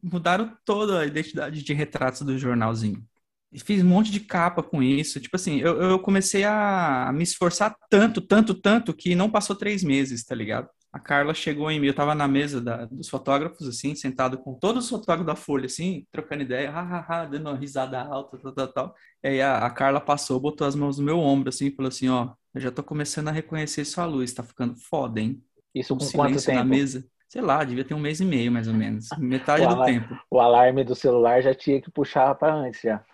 mudaram 0.02 0.56
toda 0.64 1.00
a 1.00 1.06
identidade 1.06 1.62
de 1.62 1.72
retratos 1.72 2.22
do 2.22 2.38
jornalzinho. 2.38 3.04
E 3.50 3.58
fiz 3.58 3.82
um 3.82 3.88
monte 3.88 4.10
de 4.10 4.20
capa 4.20 4.62
com 4.62 4.82
isso. 4.82 5.20
Tipo 5.20 5.36
assim, 5.36 5.58
eu, 5.58 5.80
eu 5.80 5.98
comecei 5.98 6.44
a 6.44 7.10
me 7.14 7.22
esforçar 7.22 7.74
tanto, 7.88 8.20
tanto, 8.20 8.54
tanto, 8.54 8.92
que 8.92 9.14
não 9.14 9.30
passou 9.30 9.56
três 9.56 9.82
meses, 9.82 10.24
tá 10.24 10.34
ligado? 10.34 10.68
A 10.92 10.98
Carla 10.98 11.34
chegou 11.34 11.70
em 11.70 11.78
mim, 11.78 11.86
eu 11.86 11.94
tava 11.94 12.14
na 12.14 12.26
mesa 12.26 12.60
da, 12.60 12.86
dos 12.86 13.08
fotógrafos, 13.08 13.68
assim, 13.68 13.94
sentado 13.94 14.38
com 14.38 14.54
todos 14.54 14.84
os 14.84 14.90
fotógrafos 14.90 15.26
da 15.26 15.36
Folha, 15.36 15.66
assim, 15.66 16.06
trocando 16.10 16.42
ideia, 16.42 16.70
ha, 16.70 16.80
ha, 16.80 17.06
ha, 17.08 17.24
dando 17.26 17.48
uma 17.48 17.56
risada 17.56 18.00
alta, 18.00 18.38
tal, 18.38 18.52
tal, 18.52 18.68
tal. 18.68 18.94
E 19.22 19.28
aí 19.28 19.40
a, 19.40 19.58
a 19.66 19.70
Carla 19.70 20.00
passou, 20.00 20.40
botou 20.40 20.66
as 20.66 20.74
mãos 20.74 20.98
no 20.98 21.04
meu 21.04 21.18
ombro, 21.18 21.50
assim, 21.50 21.66
e 21.66 21.74
falou 21.74 21.88
assim, 21.88 22.08
ó, 22.08 22.32
eu 22.54 22.60
já 22.60 22.70
tô 22.70 22.82
começando 22.82 23.28
a 23.28 23.32
reconhecer 23.32 23.84
sua 23.84 24.06
luz, 24.06 24.32
tá 24.32 24.42
ficando 24.42 24.76
foda, 24.76 25.20
hein? 25.20 25.42
Isso 25.74 25.94
com 25.94 26.06
quanto 26.10 26.42
tempo? 26.42 26.58
na 26.58 26.64
mesa 26.64 27.06
sei 27.28 27.42
lá, 27.42 27.62
devia 27.62 27.84
ter 27.84 27.94
um 27.94 28.00
mês 28.00 28.20
e 28.20 28.24
meio, 28.24 28.50
mais 28.50 28.66
ou 28.66 28.74
menos. 28.74 29.08
Metade 29.18 29.66
do 29.66 29.84
tempo. 29.84 30.18
O 30.30 30.40
alarme 30.40 30.82
do 30.82 30.94
celular 30.94 31.42
já 31.42 31.54
tinha 31.54 31.80
que 31.80 31.90
puxar 31.90 32.34
para 32.34 32.54
antes 32.54 32.80
já. 32.80 33.04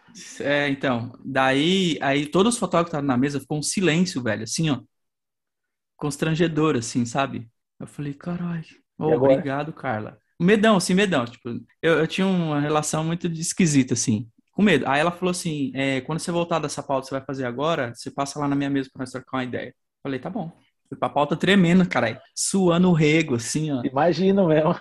É, 0.41 0.69
então. 0.69 1.13
Daí, 1.25 1.99
aí 2.01 2.27
todos 2.27 2.55
os 2.55 2.61
fotógrafos 2.61 2.91
estavam 2.91 3.07
na 3.07 3.17
mesa, 3.17 3.41
ficou 3.41 3.59
um 3.59 3.63
silêncio, 3.63 4.23
velho, 4.23 4.45
assim, 4.45 4.71
ó. 4.71 4.81
Constrangedor, 5.97 6.77
assim, 6.77 7.05
sabe? 7.05 7.49
Eu 7.81 7.87
falei, 7.87 8.15
caralho. 8.15 8.65
Oh, 8.99 9.13
obrigado, 9.13 9.73
Carla. 9.73 10.19
Medão, 10.41 10.77
assim, 10.77 10.95
medão. 10.95 11.25
Tipo, 11.25 11.49
eu, 11.83 11.99
eu 11.99 12.07
tinha 12.07 12.27
uma 12.27 12.61
relação 12.61 13.03
muito 13.03 13.27
esquisita, 13.27 13.95
assim 13.95 14.29
com 14.55 14.63
medo. 14.63 14.87
Aí 14.89 15.01
ela 15.01 15.11
falou 15.11 15.31
assim: 15.33 15.73
é, 15.75 16.01
quando 16.03 16.21
você 16.21 16.31
voltar 16.31 16.59
dessa 16.59 16.83
pauta 16.83 17.03
que 17.03 17.09
você 17.09 17.15
vai 17.17 17.27
fazer 17.27 17.45
agora, 17.45 17.93
você 17.95 18.11
passa 18.11 18.39
lá 18.39 18.49
na 18.49 18.57
minha 18.57 18.71
mesa 18.71 18.89
para 18.93 19.01
nós 19.01 19.11
trocar 19.11 19.39
uma 19.39 19.45
ideia. 19.45 19.75
Falei, 20.03 20.19
tá 20.19 20.31
bom. 20.31 20.53
Fui 20.95 20.99
pra 21.01 21.09
pauta 21.09 21.37
tremendo, 21.37 21.89
caralho. 21.89 22.21
Suando 22.33 22.89
o 22.89 22.93
rego, 22.93 23.35
assim, 23.35 23.73
ó. 23.73 23.83
Imagino 23.85 24.47
mesmo. 24.47 24.77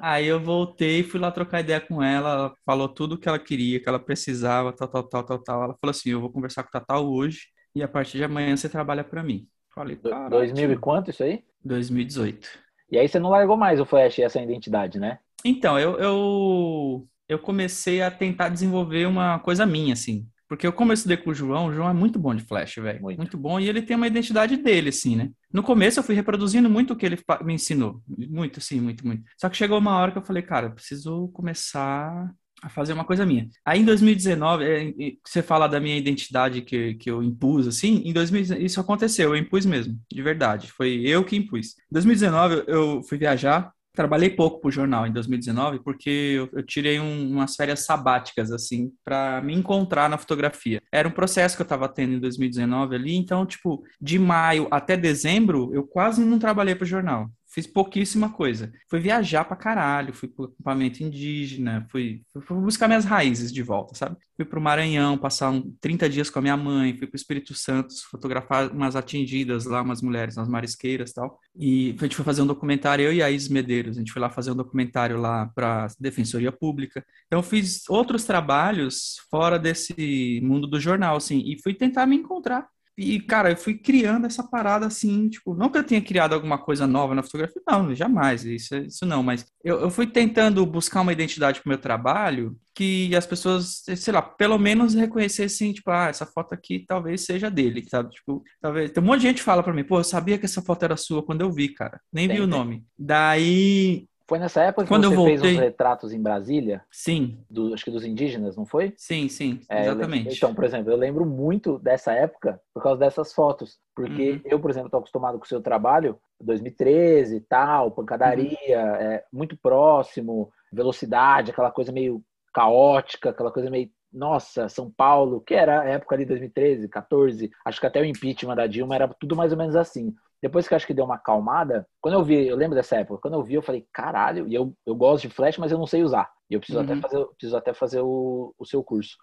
Aí 0.00 0.26
eu 0.26 0.40
voltei, 0.40 1.02
fui 1.02 1.20
lá 1.20 1.30
trocar 1.30 1.60
ideia 1.60 1.80
com 1.80 2.02
ela, 2.02 2.30
ela 2.30 2.54
falou 2.64 2.88
tudo 2.88 3.14
o 3.14 3.18
que 3.18 3.28
ela 3.28 3.38
queria, 3.38 3.78
que 3.80 3.88
ela 3.88 3.98
precisava, 3.98 4.72
tal, 4.72 4.88
tal, 4.88 5.02
tal, 5.02 5.22
tal, 5.22 5.38
tal. 5.38 5.62
Ela 5.64 5.76
falou 5.80 5.90
assim, 5.90 6.10
eu 6.10 6.20
vou 6.20 6.30
conversar 6.30 6.62
com 6.62 6.70
o 6.70 6.72
Tatal 6.72 7.06
hoje 7.06 7.48
e 7.74 7.82
a 7.82 7.88
partir 7.88 8.18
de 8.18 8.24
amanhã 8.24 8.56
você 8.56 8.68
trabalha 8.68 9.04
para 9.04 9.22
mim. 9.22 9.46
Falei, 9.74 9.96
cara. 9.96 10.30
2000 10.30 10.72
e 10.72 10.76
quanto 10.78 11.10
isso 11.10 11.22
aí? 11.22 11.44
2018. 11.62 12.48
E 12.90 12.98
aí 12.98 13.08
você 13.08 13.18
não 13.18 13.30
largou 13.30 13.56
mais 13.56 13.80
o 13.80 13.84
Flash 13.84 14.18
e 14.18 14.22
essa 14.22 14.40
identidade, 14.40 14.98
né? 14.98 15.18
Então, 15.44 15.78
eu, 15.78 15.98
eu, 15.98 17.08
eu 17.28 17.38
comecei 17.38 18.00
a 18.02 18.10
tentar 18.10 18.48
desenvolver 18.48 19.06
uma 19.06 19.38
coisa 19.38 19.66
minha, 19.66 19.92
assim. 19.92 20.26
Porque 20.48 20.66
eu, 20.66 20.72
como 20.72 20.92
eu 20.92 20.94
estudei 20.94 21.16
com 21.16 21.30
o 21.30 21.34
João, 21.34 21.66
o 21.66 21.72
João 21.72 21.88
é 21.88 21.94
muito 21.94 22.18
bom 22.18 22.34
de 22.34 22.44
Flash, 22.44 22.76
velho. 22.76 23.00
Muito. 23.00 23.16
muito. 23.16 23.38
bom. 23.38 23.58
E 23.58 23.68
ele 23.68 23.82
tem 23.82 23.96
uma 23.96 24.06
identidade 24.06 24.56
dele, 24.56 24.90
assim, 24.90 25.16
né? 25.16 25.30
No 25.52 25.62
começo 25.62 25.98
eu 25.98 26.04
fui 26.04 26.14
reproduzindo 26.14 26.68
muito 26.68 26.92
o 26.92 26.96
que 26.96 27.06
ele 27.06 27.18
me 27.42 27.54
ensinou. 27.54 28.02
Muito, 28.06 28.60
sim, 28.60 28.80
muito, 28.80 29.06
muito. 29.06 29.24
Só 29.38 29.48
que 29.48 29.56
chegou 29.56 29.78
uma 29.78 29.96
hora 29.96 30.12
que 30.12 30.18
eu 30.18 30.22
falei, 30.22 30.42
cara, 30.42 30.66
eu 30.66 30.72
preciso 30.72 31.28
começar 31.28 32.30
a 32.62 32.68
fazer 32.68 32.94
uma 32.94 33.04
coisa 33.04 33.26
minha. 33.26 33.48
Aí 33.64 33.80
em 33.80 33.84
2019, 33.84 34.64
é, 34.64 34.92
você 35.24 35.42
fala 35.42 35.66
da 35.66 35.78
minha 35.78 35.96
identidade 35.96 36.62
que, 36.62 36.94
que 36.94 37.10
eu 37.10 37.22
impus, 37.22 37.66
assim, 37.66 38.02
em 38.04 38.12
2019, 38.12 38.64
isso 38.64 38.80
aconteceu, 38.80 39.30
eu 39.30 39.36
impus 39.36 39.66
mesmo, 39.66 39.98
de 40.10 40.22
verdade. 40.22 40.72
Foi 40.72 41.02
eu 41.04 41.24
que 41.24 41.36
impus. 41.36 41.74
Em 41.90 41.92
2019 41.92 42.64
eu 42.66 43.02
fui 43.02 43.18
viajar 43.18 43.70
Trabalhei 43.94 44.30
pouco 44.30 44.60
para 44.60 44.68
o 44.68 44.72
jornal 44.72 45.06
em 45.06 45.12
2019 45.12 45.80
porque 45.80 46.48
eu, 46.52 46.62
tirei 46.62 46.98
um, 46.98 47.30
umas 47.30 47.54
férias 47.54 47.84
sabáticas 47.84 48.50
assim 48.50 48.92
para 49.04 49.40
me 49.40 49.54
encontrar 49.54 50.10
na 50.10 50.18
fotografia. 50.18 50.82
Era 50.92 51.08
um 51.08 51.12
processo 51.12 51.56
que 51.56 51.62
eu 51.62 51.64
estava 51.64 51.88
tendo 51.88 52.14
em 52.14 52.18
2019 52.18 52.94
ali, 52.94 53.14
então 53.14 53.46
tipo 53.46 53.84
de 54.00 54.18
maio 54.18 54.66
até 54.70 54.96
dezembro 54.96 55.70
eu 55.72 55.84
quase 55.84 56.24
não 56.24 56.38
trabalhei 56.38 56.74
para 56.74 56.84
o 56.84 56.88
jornal 56.88 57.30
fiz 57.54 57.68
pouquíssima 57.68 58.28
coisa. 58.28 58.72
Fui 58.90 58.98
viajar 58.98 59.44
pra 59.44 59.56
caralho, 59.56 60.12
fui 60.12 60.28
pro 60.28 60.46
acampamento 60.46 61.04
indígena, 61.04 61.86
fui, 61.88 62.22
fui 62.42 62.56
buscar 62.58 62.88
minhas 62.88 63.04
raízes 63.04 63.52
de 63.52 63.62
volta, 63.62 63.94
sabe? 63.94 64.16
Fui 64.36 64.44
pro 64.44 64.60
Maranhão, 64.60 65.16
passar 65.16 65.50
um, 65.50 65.72
30 65.80 66.08
dias 66.08 66.28
com 66.28 66.40
a 66.40 66.42
minha 66.42 66.56
mãe, 66.56 66.96
fui 66.96 67.06
pro 67.06 67.16
Espírito 67.16 67.54
Santo, 67.54 67.94
fotografar 68.10 68.72
umas 68.72 68.96
atingidas 68.96 69.66
lá, 69.66 69.82
umas 69.82 70.02
mulheres, 70.02 70.36
umas 70.36 70.48
marisqueiras 70.48 71.10
e 71.10 71.14
tal. 71.14 71.38
E 71.54 71.96
a 71.96 72.02
gente 72.02 72.16
foi 72.16 72.24
fazer 72.24 72.42
um 72.42 72.46
documentário, 72.46 73.04
eu 73.04 73.12
e 73.12 73.22
a 73.22 73.30
Isis 73.30 73.48
Medeiros, 73.48 73.96
a 73.96 74.00
gente 74.00 74.12
foi 74.12 74.20
lá 74.20 74.28
fazer 74.28 74.50
um 74.50 74.56
documentário 74.56 75.16
lá 75.16 75.46
pra 75.54 75.86
Defensoria 76.00 76.50
Pública. 76.50 77.04
Então 77.26 77.40
fiz 77.40 77.88
outros 77.88 78.24
trabalhos 78.24 79.16
fora 79.30 79.60
desse 79.60 80.40
mundo 80.42 80.66
do 80.66 80.80
jornal, 80.80 81.16
assim, 81.16 81.38
e 81.46 81.62
fui 81.62 81.72
tentar 81.72 82.04
me 82.04 82.16
encontrar 82.16 82.66
e, 82.96 83.20
cara, 83.20 83.50
eu 83.50 83.56
fui 83.56 83.74
criando 83.74 84.26
essa 84.26 84.42
parada 84.42 84.86
assim, 84.86 85.28
tipo, 85.28 85.54
não 85.54 85.68
que 85.68 85.78
eu 85.78 85.84
tenha 85.84 86.00
criado 86.00 86.32
alguma 86.32 86.58
coisa 86.58 86.86
nova 86.86 87.14
na 87.14 87.22
fotografia, 87.22 87.60
não, 87.66 87.94
jamais, 87.94 88.44
isso, 88.44 88.76
isso 88.76 89.04
não, 89.04 89.22
mas 89.22 89.44
eu, 89.64 89.80
eu 89.80 89.90
fui 89.90 90.06
tentando 90.06 90.64
buscar 90.64 91.00
uma 91.00 91.12
identidade 91.12 91.60
pro 91.60 91.68
meu 91.68 91.78
trabalho 91.78 92.56
que 92.74 93.14
as 93.14 93.26
pessoas, 93.26 93.82
sei 93.96 94.12
lá, 94.12 94.20
pelo 94.20 94.58
menos 94.58 94.94
reconhecessem, 94.94 95.72
tipo, 95.72 95.90
ah, 95.90 96.08
essa 96.08 96.26
foto 96.26 96.54
aqui 96.54 96.84
talvez 96.86 97.22
seja 97.22 97.50
dele, 97.50 97.84
sabe? 97.88 98.10
Tipo, 98.10 98.42
talvez. 98.60 98.90
Tem 98.90 99.02
um 99.02 99.06
monte 99.06 99.20
de 99.20 99.28
gente 99.28 99.36
que 99.36 99.42
fala 99.42 99.62
pra 99.62 99.72
mim, 99.72 99.84
pô, 99.84 100.00
eu 100.00 100.04
sabia 100.04 100.38
que 100.38 100.44
essa 100.44 100.60
foto 100.60 100.84
era 100.84 100.96
sua 100.96 101.22
quando 101.24 101.42
eu 101.42 101.52
vi, 101.52 101.68
cara. 101.68 102.00
Nem 102.12 102.26
vi 102.26 102.40
o 102.40 102.46
nome. 102.46 102.84
Daí 102.98 104.08
foi 104.26 104.38
nessa 104.38 104.62
época 104.62 104.84
que 104.84 104.88
Quando 104.88 105.10
você 105.10 105.24
fez 105.24 105.42
os 105.42 105.58
retratos 105.58 106.12
em 106.12 106.22
Brasília? 106.22 106.82
Sim. 106.90 107.38
Do, 107.48 107.74
acho 107.74 107.84
que 107.84 107.90
dos 107.90 108.04
indígenas, 108.04 108.56
não 108.56 108.64
foi? 108.64 108.94
Sim, 108.96 109.28
sim, 109.28 109.60
é, 109.68 109.82
exatamente. 109.82 110.34
Então, 110.34 110.54
por 110.54 110.64
exemplo, 110.64 110.90
eu 110.90 110.96
lembro 110.96 111.26
muito 111.26 111.78
dessa 111.78 112.12
época 112.12 112.60
por 112.72 112.82
causa 112.82 113.00
dessas 113.00 113.32
fotos. 113.32 113.78
Porque 113.94 114.32
uhum. 114.32 114.40
eu, 114.44 114.60
por 114.60 114.70
exemplo, 114.70 114.88
estou 114.88 114.98
acostumado 114.98 115.38
com 115.38 115.44
o 115.44 115.48
seu 115.48 115.60
trabalho, 115.60 116.18
2013 116.40 117.40
tal, 117.40 117.90
pancadaria, 117.90 118.56
uhum. 118.58 118.94
é, 118.96 119.24
muito 119.32 119.56
próximo, 119.56 120.50
velocidade, 120.72 121.50
aquela 121.50 121.70
coisa 121.70 121.92
meio 121.92 122.22
caótica, 122.52 123.30
aquela 123.30 123.50
coisa 123.50 123.70
meio 123.70 123.90
nossa, 124.14 124.68
São 124.68 124.88
Paulo, 124.88 125.40
que 125.40 125.54
era 125.54 125.80
a 125.80 125.84
época 125.86 126.14
ali 126.14 126.24
2013, 126.24 126.88
14, 126.88 127.50
acho 127.64 127.80
que 127.80 127.86
até 127.86 128.00
o 128.00 128.04
impeachment 128.04 128.54
da 128.54 128.68
Dilma 128.68 128.94
era 128.94 129.08
tudo 129.08 129.34
mais 129.34 129.50
ou 129.50 129.58
menos 129.58 129.74
assim. 129.74 130.14
Depois 130.44 130.68
que 130.68 130.74
eu 130.74 130.76
acho 130.76 130.86
que 130.86 130.92
deu 130.92 131.06
uma 131.06 131.14
acalmada, 131.14 131.88
quando 132.02 132.16
eu 132.16 132.22
vi, 132.22 132.46
eu 132.46 132.54
lembro 132.54 132.74
dessa 132.74 132.96
época, 132.96 133.18
quando 133.18 133.32
eu 133.32 133.42
vi, 133.42 133.54
eu 133.54 133.62
falei, 133.62 133.86
caralho, 133.90 134.46
e 134.46 134.54
eu, 134.54 134.74
eu 134.84 134.94
gosto 134.94 135.26
de 135.26 135.34
flash, 135.34 135.56
mas 135.56 135.72
eu 135.72 135.78
não 135.78 135.86
sei 135.86 136.02
usar. 136.02 136.30
E 136.50 136.52
eu 136.54 136.60
preciso 136.60 136.80
uhum. 136.80 136.84
até 136.84 137.00
fazer, 137.00 137.24
preciso 137.28 137.56
até 137.56 137.72
fazer 137.72 138.00
o, 138.02 138.54
o 138.58 138.66
seu 138.66 138.84
curso. 138.84 139.16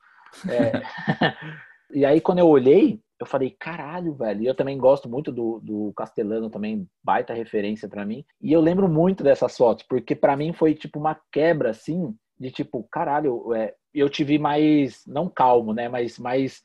É... 0.49 0.81
e 1.93 2.03
aí, 2.03 2.19
quando 2.19 2.39
eu 2.39 2.47
olhei, 2.47 2.99
eu 3.19 3.27
falei, 3.27 3.51
caralho, 3.51 4.15
velho. 4.15 4.41
E 4.41 4.47
eu 4.47 4.55
também 4.55 4.79
gosto 4.79 5.07
muito 5.07 5.31
do, 5.31 5.59
do 5.59 5.93
Castelano, 5.95 6.49
também 6.49 6.87
baita 7.03 7.35
referência 7.35 7.87
para 7.87 8.03
mim. 8.03 8.25
E 8.41 8.51
eu 8.51 8.59
lembro 8.59 8.89
muito 8.89 9.23
dessas 9.23 9.55
fotos, 9.55 9.85
porque 9.87 10.15
para 10.15 10.35
mim 10.35 10.53
foi 10.53 10.73
tipo 10.73 10.97
uma 10.97 11.15
quebra, 11.31 11.69
assim, 11.69 12.15
de 12.39 12.49
tipo, 12.49 12.83
caralho, 12.91 13.53
é, 13.53 13.75
eu 13.93 14.09
tive 14.09 14.39
mais, 14.39 15.03
não 15.05 15.29
calmo, 15.29 15.71
né, 15.71 15.87
mas 15.87 16.17
mais 16.17 16.63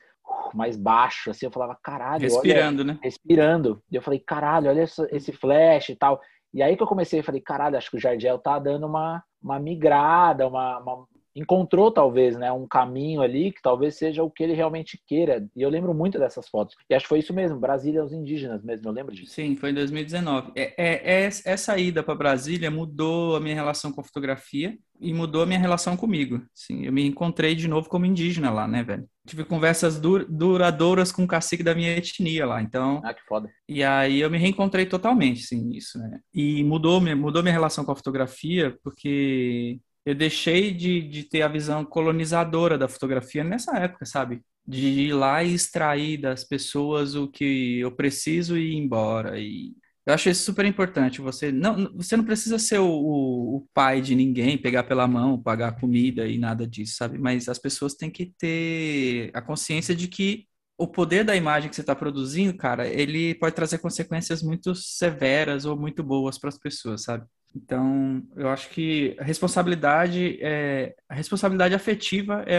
mais 0.53 0.75
baixo, 0.75 1.29
assim, 1.29 1.45
eu 1.45 1.51
falava, 1.51 1.77
caralho, 1.81 2.21
respirando, 2.21 2.81
olha, 2.81 2.93
né? 2.93 2.99
Respirando. 3.01 3.81
E 3.91 3.95
eu 3.95 4.01
falei, 4.01 4.19
caralho, 4.19 4.69
olha 4.69 4.83
esse 4.83 5.31
flash 5.31 5.89
e 5.89 5.95
tal. 5.95 6.19
E 6.53 6.63
aí 6.63 6.75
que 6.75 6.83
eu 6.83 6.87
comecei, 6.87 7.19
eu 7.19 7.23
falei, 7.23 7.41
caralho, 7.41 7.77
acho 7.77 7.89
que 7.91 7.97
o 7.97 7.99
Jardiel 7.99 8.39
tá 8.39 8.57
dando 8.57 8.87
uma, 8.87 9.23
uma 9.41 9.59
migrada, 9.59 10.47
uma, 10.47 10.79
uma, 10.79 11.05
encontrou 11.37 11.91
talvez, 11.91 12.37
né, 12.37 12.51
um 12.51 12.67
caminho 12.67 13.21
ali 13.21 13.51
que 13.51 13.61
talvez 13.61 13.95
seja 13.95 14.23
o 14.23 14.31
que 14.31 14.43
ele 14.43 14.53
realmente 14.53 14.99
queira. 15.07 15.47
E 15.55 15.61
eu 15.61 15.69
lembro 15.69 15.93
muito 15.93 16.17
dessas 16.17 16.47
fotos. 16.47 16.75
E 16.89 16.95
acho 16.95 17.05
que 17.05 17.09
foi 17.09 17.19
isso 17.19 17.33
mesmo, 17.33 17.59
Brasília 17.59 18.03
os 18.03 18.13
indígenas 18.13 18.63
mesmo, 18.63 18.87
eu 18.87 18.93
lembro 18.93 19.13
disso. 19.13 19.33
Sim, 19.33 19.55
foi 19.55 19.71
em 19.71 19.73
2019. 19.73 20.51
É, 20.55 20.73
é, 20.77 21.23
é 21.23 21.29
essa 21.45 21.77
ida 21.77 22.01
para 22.01 22.15
Brasília 22.15 22.71
mudou 22.71 23.35
a 23.35 23.39
minha 23.39 23.55
relação 23.55 23.91
com 23.91 24.01
a 24.01 24.03
fotografia 24.03 24.77
e 24.99 25.13
mudou 25.13 25.43
a 25.43 25.45
minha 25.45 25.59
relação 25.59 25.95
comigo. 25.95 26.41
Sim, 26.53 26.85
eu 26.85 26.91
me 26.91 27.05
encontrei 27.05 27.53
de 27.53 27.67
novo 27.67 27.87
como 27.87 28.05
indígena 28.05 28.49
lá, 28.49 28.67
né, 28.67 28.83
velho? 28.83 29.07
Tive 29.27 29.43
conversas 29.43 29.99
dur 29.99 30.25
duradouras 30.27 31.11
com 31.11 31.23
o 31.23 31.27
cacique 31.27 31.63
da 31.63 31.75
minha 31.75 31.95
etnia 31.95 32.45
lá, 32.45 32.61
então... 32.61 33.01
Ah, 33.03 33.13
que 33.13 33.21
foda. 33.27 33.49
E 33.67 33.83
aí 33.83 34.19
eu 34.19 34.29
me 34.29 34.37
reencontrei 34.37 34.85
totalmente, 34.85 35.41
sim, 35.41 35.63
nisso, 35.63 35.99
né? 35.99 36.19
E 36.33 36.63
mudou, 36.63 36.99
mudou 37.15 37.43
minha 37.43 37.53
relação 37.53 37.85
com 37.85 37.91
a 37.91 37.95
fotografia, 37.95 38.75
porque 38.83 39.79
eu 40.07 40.15
deixei 40.15 40.73
de, 40.73 41.01
de 41.01 41.23
ter 41.25 41.41
a 41.41 41.49
visão 41.49 41.83
colonizadora 41.83 42.77
da 42.77 42.87
fotografia 42.87 43.43
nessa 43.43 43.77
época, 43.77 44.05
sabe? 44.05 44.41
De 44.65 44.87
ir 44.87 45.13
lá 45.13 45.43
e 45.43 45.53
extrair 45.53 46.17
das 46.17 46.45
pessoas 46.45 47.13
o 47.13 47.27
que 47.27 47.81
eu 47.81 47.91
preciso 47.91 48.57
e 48.57 48.71
ir 48.71 48.77
embora. 48.77 49.37
E 49.37 49.75
eu 50.05 50.13
acho 50.13 50.29
isso 50.29 50.45
super 50.45 50.65
importante. 50.65 51.19
Você 51.19 51.51
não, 51.51 51.93
você 51.93 52.15
não 52.15 52.23
precisa 52.23 52.57
ser 52.57 52.79
o, 52.79 52.87
o, 52.87 53.67
pai 53.73 53.99
de 53.99 54.15
ninguém, 54.15 54.57
pegar 54.57 54.83
pela 54.83 55.05
mão, 55.09 55.41
pagar 55.43 55.77
comida 55.77 56.25
e 56.25 56.37
nada 56.37 56.65
disso, 56.65 56.95
sabe? 56.95 57.17
Mas 57.17 57.49
as 57.49 57.59
pessoas 57.59 57.93
têm 57.93 58.09
que 58.09 58.27
ter 58.39 59.29
a 59.33 59.41
consciência 59.41 59.93
de 59.93 60.07
que 60.07 60.47
o 60.77 60.87
poder 60.87 61.25
da 61.25 61.35
imagem 61.35 61.69
que 61.69 61.75
você 61.75 61.81
está 61.81 61.95
produzindo, 61.95 62.55
cara, 62.55 62.87
ele 62.87 63.35
pode 63.35 63.55
trazer 63.55 63.79
consequências 63.79 64.41
muito 64.41 64.73
severas 64.73 65.65
ou 65.65 65.77
muito 65.77 66.01
boas 66.01 66.37
para 66.39 66.47
as 66.47 66.57
pessoas, 66.57 67.03
sabe? 67.03 67.25
Então, 67.57 68.21
eu 68.35 68.49
acho 68.49 68.69
que 68.69 69.15
a 69.19 69.23
responsabilidade, 69.23 70.37
é, 70.41 70.95
a 71.09 71.15
responsabilidade 71.15 71.73
afetiva 71.73 72.43
é, 72.45 72.55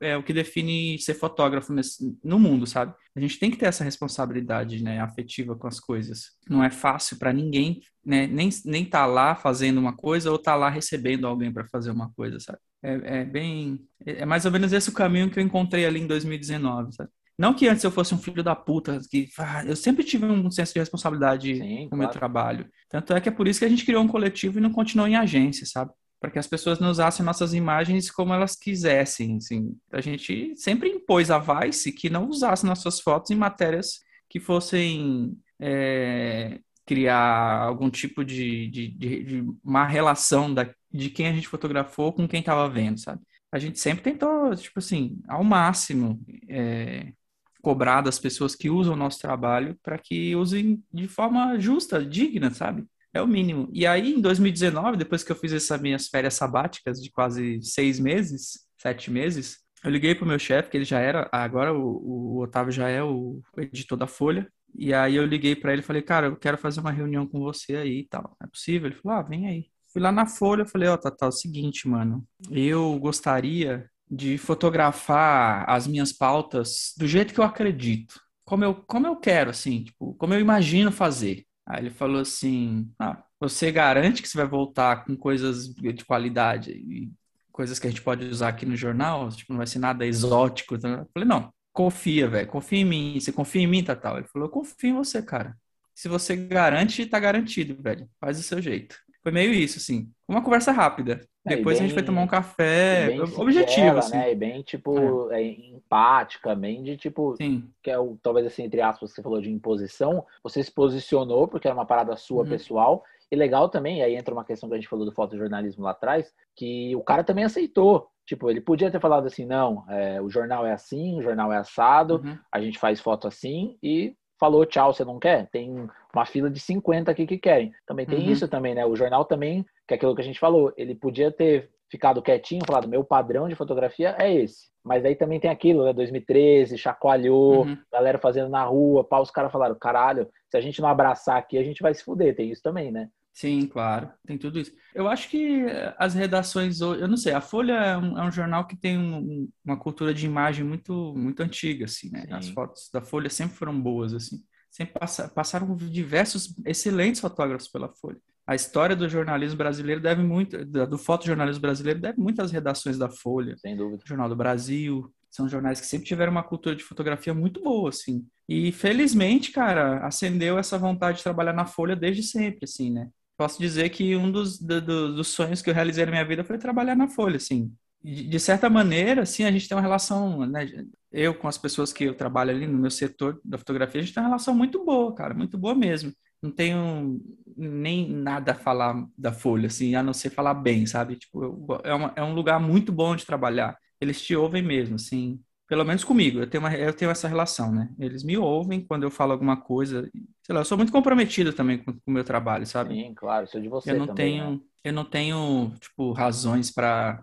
é, 0.00 0.10
é, 0.12 0.16
o 0.16 0.22
que 0.22 0.32
define 0.32 0.98
ser 0.98 1.12
fotógrafo 1.12 1.72
nesse, 1.74 2.16
no 2.24 2.38
mundo, 2.38 2.66
sabe? 2.66 2.94
A 3.14 3.20
gente 3.20 3.38
tem 3.38 3.50
que 3.50 3.58
ter 3.58 3.66
essa 3.66 3.84
responsabilidade 3.84 4.82
né, 4.82 4.98
afetiva 5.00 5.54
com 5.54 5.66
as 5.66 5.78
coisas. 5.78 6.30
Não 6.48 6.64
é 6.64 6.70
fácil 6.70 7.18
para 7.18 7.34
ninguém, 7.34 7.82
né, 8.04 8.26
nem 8.26 8.48
nem 8.64 8.84
tá 8.84 9.04
lá 9.04 9.34
fazendo 9.34 9.78
uma 9.78 9.94
coisa 9.94 10.30
ou 10.30 10.38
tá 10.38 10.54
lá 10.54 10.70
recebendo 10.70 11.26
alguém 11.26 11.52
para 11.52 11.68
fazer 11.68 11.90
uma 11.90 12.10
coisa, 12.14 12.40
sabe? 12.40 12.58
É, 12.82 13.20
é 13.20 13.24
bem, 13.24 13.78
é 14.06 14.24
mais 14.24 14.46
ou 14.46 14.50
menos 14.50 14.72
esse 14.72 14.88
o 14.88 14.94
caminho 14.94 15.30
que 15.30 15.38
eu 15.38 15.44
encontrei 15.44 15.84
ali 15.84 16.00
em 16.00 16.06
2019, 16.06 16.94
sabe? 16.94 17.10
Não 17.40 17.54
que 17.54 17.66
antes 17.66 17.82
eu 17.82 17.90
fosse 17.90 18.14
um 18.14 18.18
filho 18.18 18.42
da 18.42 18.54
puta, 18.54 19.00
que 19.10 19.30
ah, 19.38 19.64
eu 19.64 19.74
sempre 19.74 20.04
tive 20.04 20.26
um 20.26 20.50
senso 20.50 20.74
de 20.74 20.78
responsabilidade 20.78 21.56
Sim, 21.56 21.60
com 21.60 21.84
o 21.86 21.88
claro. 21.88 21.98
meu 21.98 22.08
trabalho. 22.10 22.70
Tanto 22.86 23.14
é 23.14 23.20
que 23.20 23.30
é 23.30 23.32
por 23.32 23.48
isso 23.48 23.60
que 23.60 23.64
a 23.64 23.68
gente 23.68 23.86
criou 23.86 24.04
um 24.04 24.06
coletivo 24.06 24.58
e 24.58 24.60
não 24.60 24.70
continuou 24.70 25.08
em 25.08 25.16
agência, 25.16 25.64
sabe? 25.64 25.90
Para 26.20 26.30
que 26.30 26.38
as 26.38 26.46
pessoas 26.46 26.78
não 26.78 26.90
usassem 26.90 27.24
nossas 27.24 27.54
imagens 27.54 28.10
como 28.10 28.34
elas 28.34 28.56
quisessem. 28.56 29.38
Assim. 29.38 29.74
A 29.90 30.02
gente 30.02 30.54
sempre 30.54 30.90
impôs 30.90 31.30
a 31.30 31.38
Vice 31.38 31.92
que 31.92 32.10
não 32.10 32.28
usasse 32.28 32.66
nossas 32.66 33.00
fotos 33.00 33.30
em 33.30 33.36
matérias 33.36 34.00
que 34.28 34.38
fossem 34.38 35.34
é, 35.58 36.60
criar 36.84 37.62
algum 37.62 37.88
tipo 37.88 38.22
de, 38.22 38.68
de, 38.68 38.88
de, 38.88 39.24
de 39.24 39.44
má 39.64 39.86
relação 39.86 40.52
da, 40.52 40.68
de 40.92 41.08
quem 41.08 41.26
a 41.26 41.32
gente 41.32 41.48
fotografou 41.48 42.12
com 42.12 42.28
quem 42.28 42.40
estava 42.40 42.68
vendo, 42.68 43.00
sabe? 43.00 43.22
A 43.50 43.58
gente 43.58 43.80
sempre 43.80 44.02
tentou, 44.02 44.54
tipo 44.54 44.78
assim, 44.78 45.18
ao 45.26 45.42
máximo, 45.42 46.20
é, 46.46 47.14
cobrar 47.62 48.00
das 48.00 48.18
pessoas 48.18 48.54
que 48.54 48.70
usam 48.70 48.94
o 48.94 48.96
nosso 48.96 49.18
trabalho 49.18 49.78
para 49.82 49.98
que 49.98 50.34
usem 50.36 50.82
de 50.92 51.08
forma 51.08 51.58
justa, 51.58 52.04
digna, 52.04 52.50
sabe? 52.50 52.84
É 53.12 53.20
o 53.20 53.26
mínimo. 53.26 53.68
E 53.72 53.86
aí, 53.86 54.12
em 54.12 54.20
2019, 54.20 54.96
depois 54.96 55.24
que 55.24 55.32
eu 55.32 55.36
fiz 55.36 55.52
essas 55.52 55.80
minhas 55.80 56.08
férias 56.08 56.34
sabáticas 56.34 57.02
de 57.02 57.10
quase 57.10 57.60
seis 57.62 57.98
meses, 57.98 58.66
sete 58.78 59.10
meses, 59.10 59.58
eu 59.82 59.90
liguei 59.90 60.14
pro 60.14 60.26
meu 60.26 60.38
chefe, 60.38 60.70
que 60.70 60.76
ele 60.76 60.84
já 60.84 61.00
era, 61.00 61.28
agora 61.32 61.72
o, 61.72 62.36
o 62.36 62.42
Otávio 62.42 62.72
já 62.72 62.88
é 62.88 63.02
o 63.02 63.40
editor 63.56 63.98
da 63.98 64.06
Folha, 64.06 64.46
e 64.74 64.94
aí 64.94 65.16
eu 65.16 65.26
liguei 65.26 65.56
para 65.56 65.72
ele 65.72 65.82
e 65.82 65.84
falei, 65.84 66.02
cara, 66.02 66.28
eu 66.28 66.36
quero 66.36 66.56
fazer 66.56 66.80
uma 66.80 66.92
reunião 66.92 67.26
com 67.26 67.40
você 67.40 67.76
aí 67.76 68.00
e 68.00 68.08
tal. 68.08 68.36
É 68.42 68.46
possível? 68.46 68.88
Ele 68.88 68.96
falou, 68.96 69.18
ah, 69.18 69.22
vem 69.22 69.48
aí. 69.48 69.66
Fui 69.92 70.00
lá 70.00 70.12
na 70.12 70.26
Folha, 70.26 70.64
falei, 70.64 70.88
ó, 70.88 70.94
oh, 70.94 70.98
tá, 70.98 71.10
tá, 71.10 71.26
é 71.26 71.28
o 71.28 71.32
seguinte, 71.32 71.88
mano, 71.88 72.24
eu 72.48 72.96
gostaria 73.00 73.89
de 74.10 74.36
fotografar 74.36 75.64
as 75.68 75.86
minhas 75.86 76.12
pautas 76.12 76.92
do 76.98 77.06
jeito 77.06 77.32
que 77.32 77.40
eu 77.40 77.44
acredito, 77.44 78.20
como 78.44 78.64
eu, 78.64 78.74
como 78.74 79.06
eu 79.06 79.16
quero, 79.16 79.50
assim, 79.50 79.84
tipo, 79.84 80.14
como 80.14 80.34
eu 80.34 80.40
imagino 80.40 80.90
fazer. 80.90 81.46
Aí 81.66 81.82
ele 81.82 81.90
falou 81.90 82.20
assim: 82.20 82.90
ah, 82.98 83.22
você 83.38 83.70
garante 83.70 84.20
que 84.20 84.28
você 84.28 84.36
vai 84.36 84.46
voltar 84.46 85.04
com 85.04 85.16
coisas 85.16 85.72
de 85.72 86.04
qualidade 86.04 86.72
e 86.72 87.12
coisas 87.52 87.78
que 87.78 87.86
a 87.86 87.90
gente 87.90 88.02
pode 88.02 88.24
usar 88.26 88.48
aqui 88.48 88.66
no 88.66 88.76
jornal? 88.76 89.28
Tipo, 89.30 89.52
não 89.52 89.58
vai 89.58 89.66
ser 89.68 89.78
nada 89.78 90.04
exótico. 90.04 90.76
Tá? 90.76 90.88
Eu 90.88 91.08
falei: 91.14 91.28
não, 91.28 91.52
confia, 91.72 92.28
velho, 92.28 92.48
confia 92.48 92.80
em 92.80 92.84
mim. 92.84 93.20
Você 93.20 93.30
confia 93.30 93.62
em 93.62 93.68
mim, 93.68 93.84
Tatal? 93.84 94.18
Ele 94.18 94.26
falou: 94.26 94.48
eu 94.48 94.52
confio 94.52 94.90
em 94.90 94.94
você, 94.94 95.22
cara. 95.22 95.56
Se 95.94 96.08
você 96.08 96.34
garante, 96.34 97.06
tá 97.06 97.20
garantido, 97.20 97.80
velho. 97.80 98.08
Faz 98.20 98.38
do 98.38 98.42
seu 98.42 98.60
jeito. 98.60 98.96
Foi 99.22 99.30
meio 99.30 99.52
isso, 99.52 99.78
assim. 99.78 100.10
Uma 100.30 100.42
conversa 100.42 100.70
rápida. 100.70 101.20
É, 101.44 101.56
Depois 101.56 101.76
bem, 101.76 101.84
a 101.84 101.88
gente 101.88 101.94
foi 101.94 102.04
tomar 102.04 102.22
um 102.22 102.26
café. 102.28 103.08
Bem 103.08 103.20
objetivo, 103.20 103.68
singela, 103.68 103.98
assim. 103.98 104.16
Né? 104.16 104.30
E 104.30 104.34
bem, 104.36 104.62
tipo, 104.62 105.28
é. 105.32 105.42
É, 105.42 105.70
empática, 105.74 106.54
bem 106.54 106.84
de, 106.84 106.96
tipo, 106.96 107.34
Sim. 107.36 107.68
que 107.82 107.90
é 107.90 107.98
o, 107.98 108.16
talvez 108.22 108.46
assim, 108.46 108.62
entre 108.62 108.80
aspas, 108.80 109.10
você 109.10 109.20
falou 109.20 109.40
de 109.40 109.50
imposição. 109.50 110.24
Você 110.44 110.62
se 110.62 110.70
posicionou 110.70 111.48
porque 111.48 111.66
era 111.66 111.74
uma 111.74 111.84
parada 111.84 112.16
sua, 112.16 112.44
uhum. 112.44 112.48
pessoal. 112.48 113.02
E 113.28 113.34
legal 113.34 113.68
também, 113.68 114.02
aí 114.02 114.14
entra 114.14 114.32
uma 114.32 114.44
questão 114.44 114.68
que 114.68 114.76
a 114.76 114.78
gente 114.78 114.88
falou 114.88 115.04
do 115.04 115.12
fotojornalismo 115.12 115.82
lá 115.82 115.90
atrás, 115.90 116.32
que 116.54 116.94
o 116.94 117.02
cara 117.02 117.24
também 117.24 117.44
aceitou. 117.44 118.08
Tipo, 118.24 118.48
ele 118.48 118.60
podia 118.60 118.90
ter 118.90 119.00
falado 119.00 119.26
assim, 119.26 119.44
não, 119.44 119.84
é, 119.88 120.22
o 120.22 120.30
jornal 120.30 120.64
é 120.64 120.72
assim, 120.72 121.18
o 121.18 121.22
jornal 121.22 121.52
é 121.52 121.56
assado, 121.56 122.20
uhum. 122.24 122.38
a 122.52 122.60
gente 122.60 122.78
faz 122.78 123.00
foto 123.00 123.26
assim, 123.26 123.76
e 123.82 124.14
falou 124.38 124.64
tchau, 124.64 124.92
você 124.92 125.04
não 125.04 125.18
quer? 125.18 125.48
Tem 125.50 125.88
uma 126.14 126.26
fila 126.26 126.50
de 126.50 126.60
50 126.60 127.10
aqui 127.10 127.26
que 127.26 127.38
querem. 127.38 127.72
Também 127.86 128.06
tem 128.06 128.18
uhum. 128.18 128.32
isso 128.32 128.48
também, 128.48 128.74
né? 128.74 128.84
O 128.84 128.96
jornal 128.96 129.24
também, 129.24 129.64
que 129.86 129.94
é 129.94 129.96
aquilo 129.96 130.14
que 130.14 130.22
a 130.22 130.24
gente 130.24 130.38
falou, 130.38 130.72
ele 130.76 130.94
podia 130.94 131.30
ter 131.30 131.70
ficado 131.90 132.22
quietinho, 132.22 132.64
falado, 132.64 132.88
meu 132.88 133.02
padrão 133.02 133.48
de 133.48 133.56
fotografia 133.56 134.14
é 134.18 134.32
esse. 134.32 134.70
Mas 134.82 135.04
aí 135.04 135.14
também 135.14 135.40
tem 135.40 135.50
aquilo, 135.50 135.84
né? 135.84 135.92
2013, 135.92 136.78
chacoalhou, 136.78 137.66
uhum. 137.66 137.76
galera 137.92 138.18
fazendo 138.18 138.48
na 138.48 138.64
rua, 138.64 139.04
pá, 139.04 139.20
os 139.20 139.30
caras 139.30 139.52
falaram, 139.52 139.74
caralho, 139.74 140.28
se 140.48 140.56
a 140.56 140.60
gente 140.60 140.80
não 140.80 140.88
abraçar 140.88 141.36
aqui, 141.36 141.58
a 141.58 141.64
gente 141.64 141.82
vai 141.82 141.92
se 141.92 142.04
fuder. 142.04 142.34
Tem 142.34 142.50
isso 142.50 142.62
também, 142.62 142.90
né? 142.90 143.08
Sim, 143.32 143.66
claro, 143.66 144.10
tem 144.26 144.36
tudo 144.36 144.58
isso. 144.58 144.72
Eu 144.94 145.08
acho 145.08 145.28
que 145.28 145.64
as 145.96 146.14
redações, 146.14 146.80
eu 146.80 147.08
não 147.08 147.16
sei, 147.16 147.32
a 147.32 147.40
Folha 147.40 147.72
é 147.72 147.96
um, 147.96 148.18
é 148.18 148.24
um 148.26 148.30
jornal 148.30 148.66
que 148.66 148.76
tem 148.76 148.98
um, 148.98 149.48
uma 149.64 149.78
cultura 149.78 150.12
de 150.12 150.26
imagem 150.26 150.64
muito, 150.64 151.14
muito 151.16 151.40
antiga, 151.42 151.84
assim, 151.84 152.10
né? 152.10 152.22
Sim. 152.22 152.32
As 152.32 152.48
fotos 152.48 152.90
da 152.92 153.00
Folha 153.00 153.30
sempre 153.30 153.56
foram 153.56 153.80
boas, 153.80 154.12
assim. 154.12 154.42
Sempre 154.70 154.98
passa, 154.98 155.28
passaram 155.28 155.74
diversos 155.76 156.54
excelentes 156.64 157.20
fotógrafos 157.20 157.68
pela 157.68 157.88
Folha. 157.88 158.18
A 158.46 158.54
história 158.54 158.96
do 158.96 159.08
jornalismo 159.08 159.58
brasileiro 159.58 160.00
deve 160.00 160.22
muito, 160.22 160.64
do 160.64 160.98
fotojornalismo 160.98 161.60
brasileiro 161.60 162.00
deve 162.00 162.20
muito 162.20 162.40
às 162.40 162.50
redações 162.50 162.98
da 162.98 163.08
Folha. 163.08 163.56
Sem 163.58 163.76
dúvida. 163.76 164.02
Jornal 164.06 164.28
do 164.28 164.36
Brasil, 164.36 165.12
são 165.30 165.48
jornais 165.48 165.80
que 165.80 165.86
sempre 165.86 166.06
tiveram 166.06 166.32
uma 166.32 166.42
cultura 166.42 166.74
de 166.74 166.82
fotografia 166.82 167.32
muito 167.34 167.62
boa, 167.62 167.90
assim. 167.90 168.26
E 168.48 168.72
felizmente, 168.72 169.52
cara, 169.52 170.04
acendeu 170.04 170.58
essa 170.58 170.78
vontade 170.78 171.18
de 171.18 171.22
trabalhar 171.22 171.52
na 171.52 171.66
Folha 171.66 171.94
desde 171.94 172.22
sempre, 172.22 172.64
assim, 172.64 172.90
né? 172.90 173.08
posso 173.40 173.58
dizer 173.58 173.88
que 173.88 174.14
um 174.14 174.30
dos, 174.30 174.58
do, 174.58 174.82
dos 174.82 175.28
sonhos 175.28 175.62
que 175.62 175.70
eu 175.70 175.74
realizei 175.74 176.04
na 176.04 176.10
minha 176.10 176.26
vida 176.26 176.44
foi 176.44 176.58
trabalhar 176.58 176.94
na 176.94 177.08
Folha, 177.08 177.38
assim. 177.38 177.72
De, 178.02 178.40
certa 178.40 178.70
maneira, 178.70 179.22
assim, 179.22 179.44
a 179.44 179.50
gente 179.52 179.68
tem 179.68 179.76
uma 179.76 179.82
relação, 179.82 180.46
né, 180.46 180.66
eu 181.12 181.34
com 181.34 181.46
as 181.46 181.58
pessoas 181.58 181.92
que 181.92 182.04
eu 182.04 182.14
trabalho 182.14 182.50
ali 182.50 182.66
no 182.66 182.78
meu 182.78 182.90
setor 182.90 183.38
da 183.44 183.58
fotografia, 183.58 184.00
a 184.00 184.04
gente 184.04 184.14
tem 184.14 184.22
uma 184.22 184.28
relação 184.30 184.54
muito 184.54 184.82
boa, 184.84 185.14
cara, 185.14 185.34
muito 185.34 185.58
boa 185.58 185.74
mesmo. 185.74 186.12
Não 186.42 186.50
tenho 186.50 187.20
nem 187.56 188.08
nada 188.10 188.52
a 188.52 188.54
falar 188.54 189.06
da 189.16 189.32
Folha, 189.32 189.66
assim, 189.66 189.94
a 189.94 190.02
não 190.02 190.14
ser 190.14 190.30
falar 190.30 190.54
bem, 190.54 190.86
sabe? 190.86 191.16
Tipo, 191.16 191.44
eu, 191.44 191.80
é, 191.84 191.94
uma, 191.94 192.12
é 192.16 192.22
um 192.22 192.32
lugar 192.32 192.58
muito 192.58 192.90
bom 192.90 193.14
de 193.14 193.26
trabalhar. 193.26 193.76
Eles 194.00 194.22
te 194.22 194.34
ouvem 194.34 194.62
mesmo, 194.62 194.94
assim. 194.94 195.38
Pelo 195.68 195.84
menos 195.84 196.02
comigo, 196.02 196.40
eu 196.40 196.48
tenho, 196.48 196.62
uma, 196.64 196.74
eu 196.74 196.92
tenho 196.94 197.10
essa 197.10 197.28
relação, 197.28 197.70
né? 197.70 197.90
Eles 197.98 198.24
me 198.24 198.36
ouvem 198.36 198.84
quando 198.84 199.02
eu 199.02 199.10
falo 199.10 199.32
alguma 199.32 199.56
coisa. 199.56 200.10
Sei 200.42 200.54
lá, 200.54 200.62
eu 200.62 200.64
sou 200.64 200.78
muito 200.78 200.90
comprometido 200.90 201.52
também 201.52 201.78
com, 201.78 201.92
com 201.92 202.00
o 202.06 202.10
meu 202.10 202.24
trabalho, 202.24 202.66
sabe? 202.66 202.94
Sim, 202.94 203.14
claro, 203.14 203.46
sou 203.46 203.60
de 203.60 203.68
você 203.68 203.92
eu 203.92 203.98
não 203.98 204.06
também, 204.06 204.40
tenho, 204.40 204.50
né? 204.52 204.60
Eu 204.82 204.92
não 204.94 205.04
tenho, 205.04 205.72
tipo, 205.78 206.12
razões 206.12 206.70
para 206.70 207.22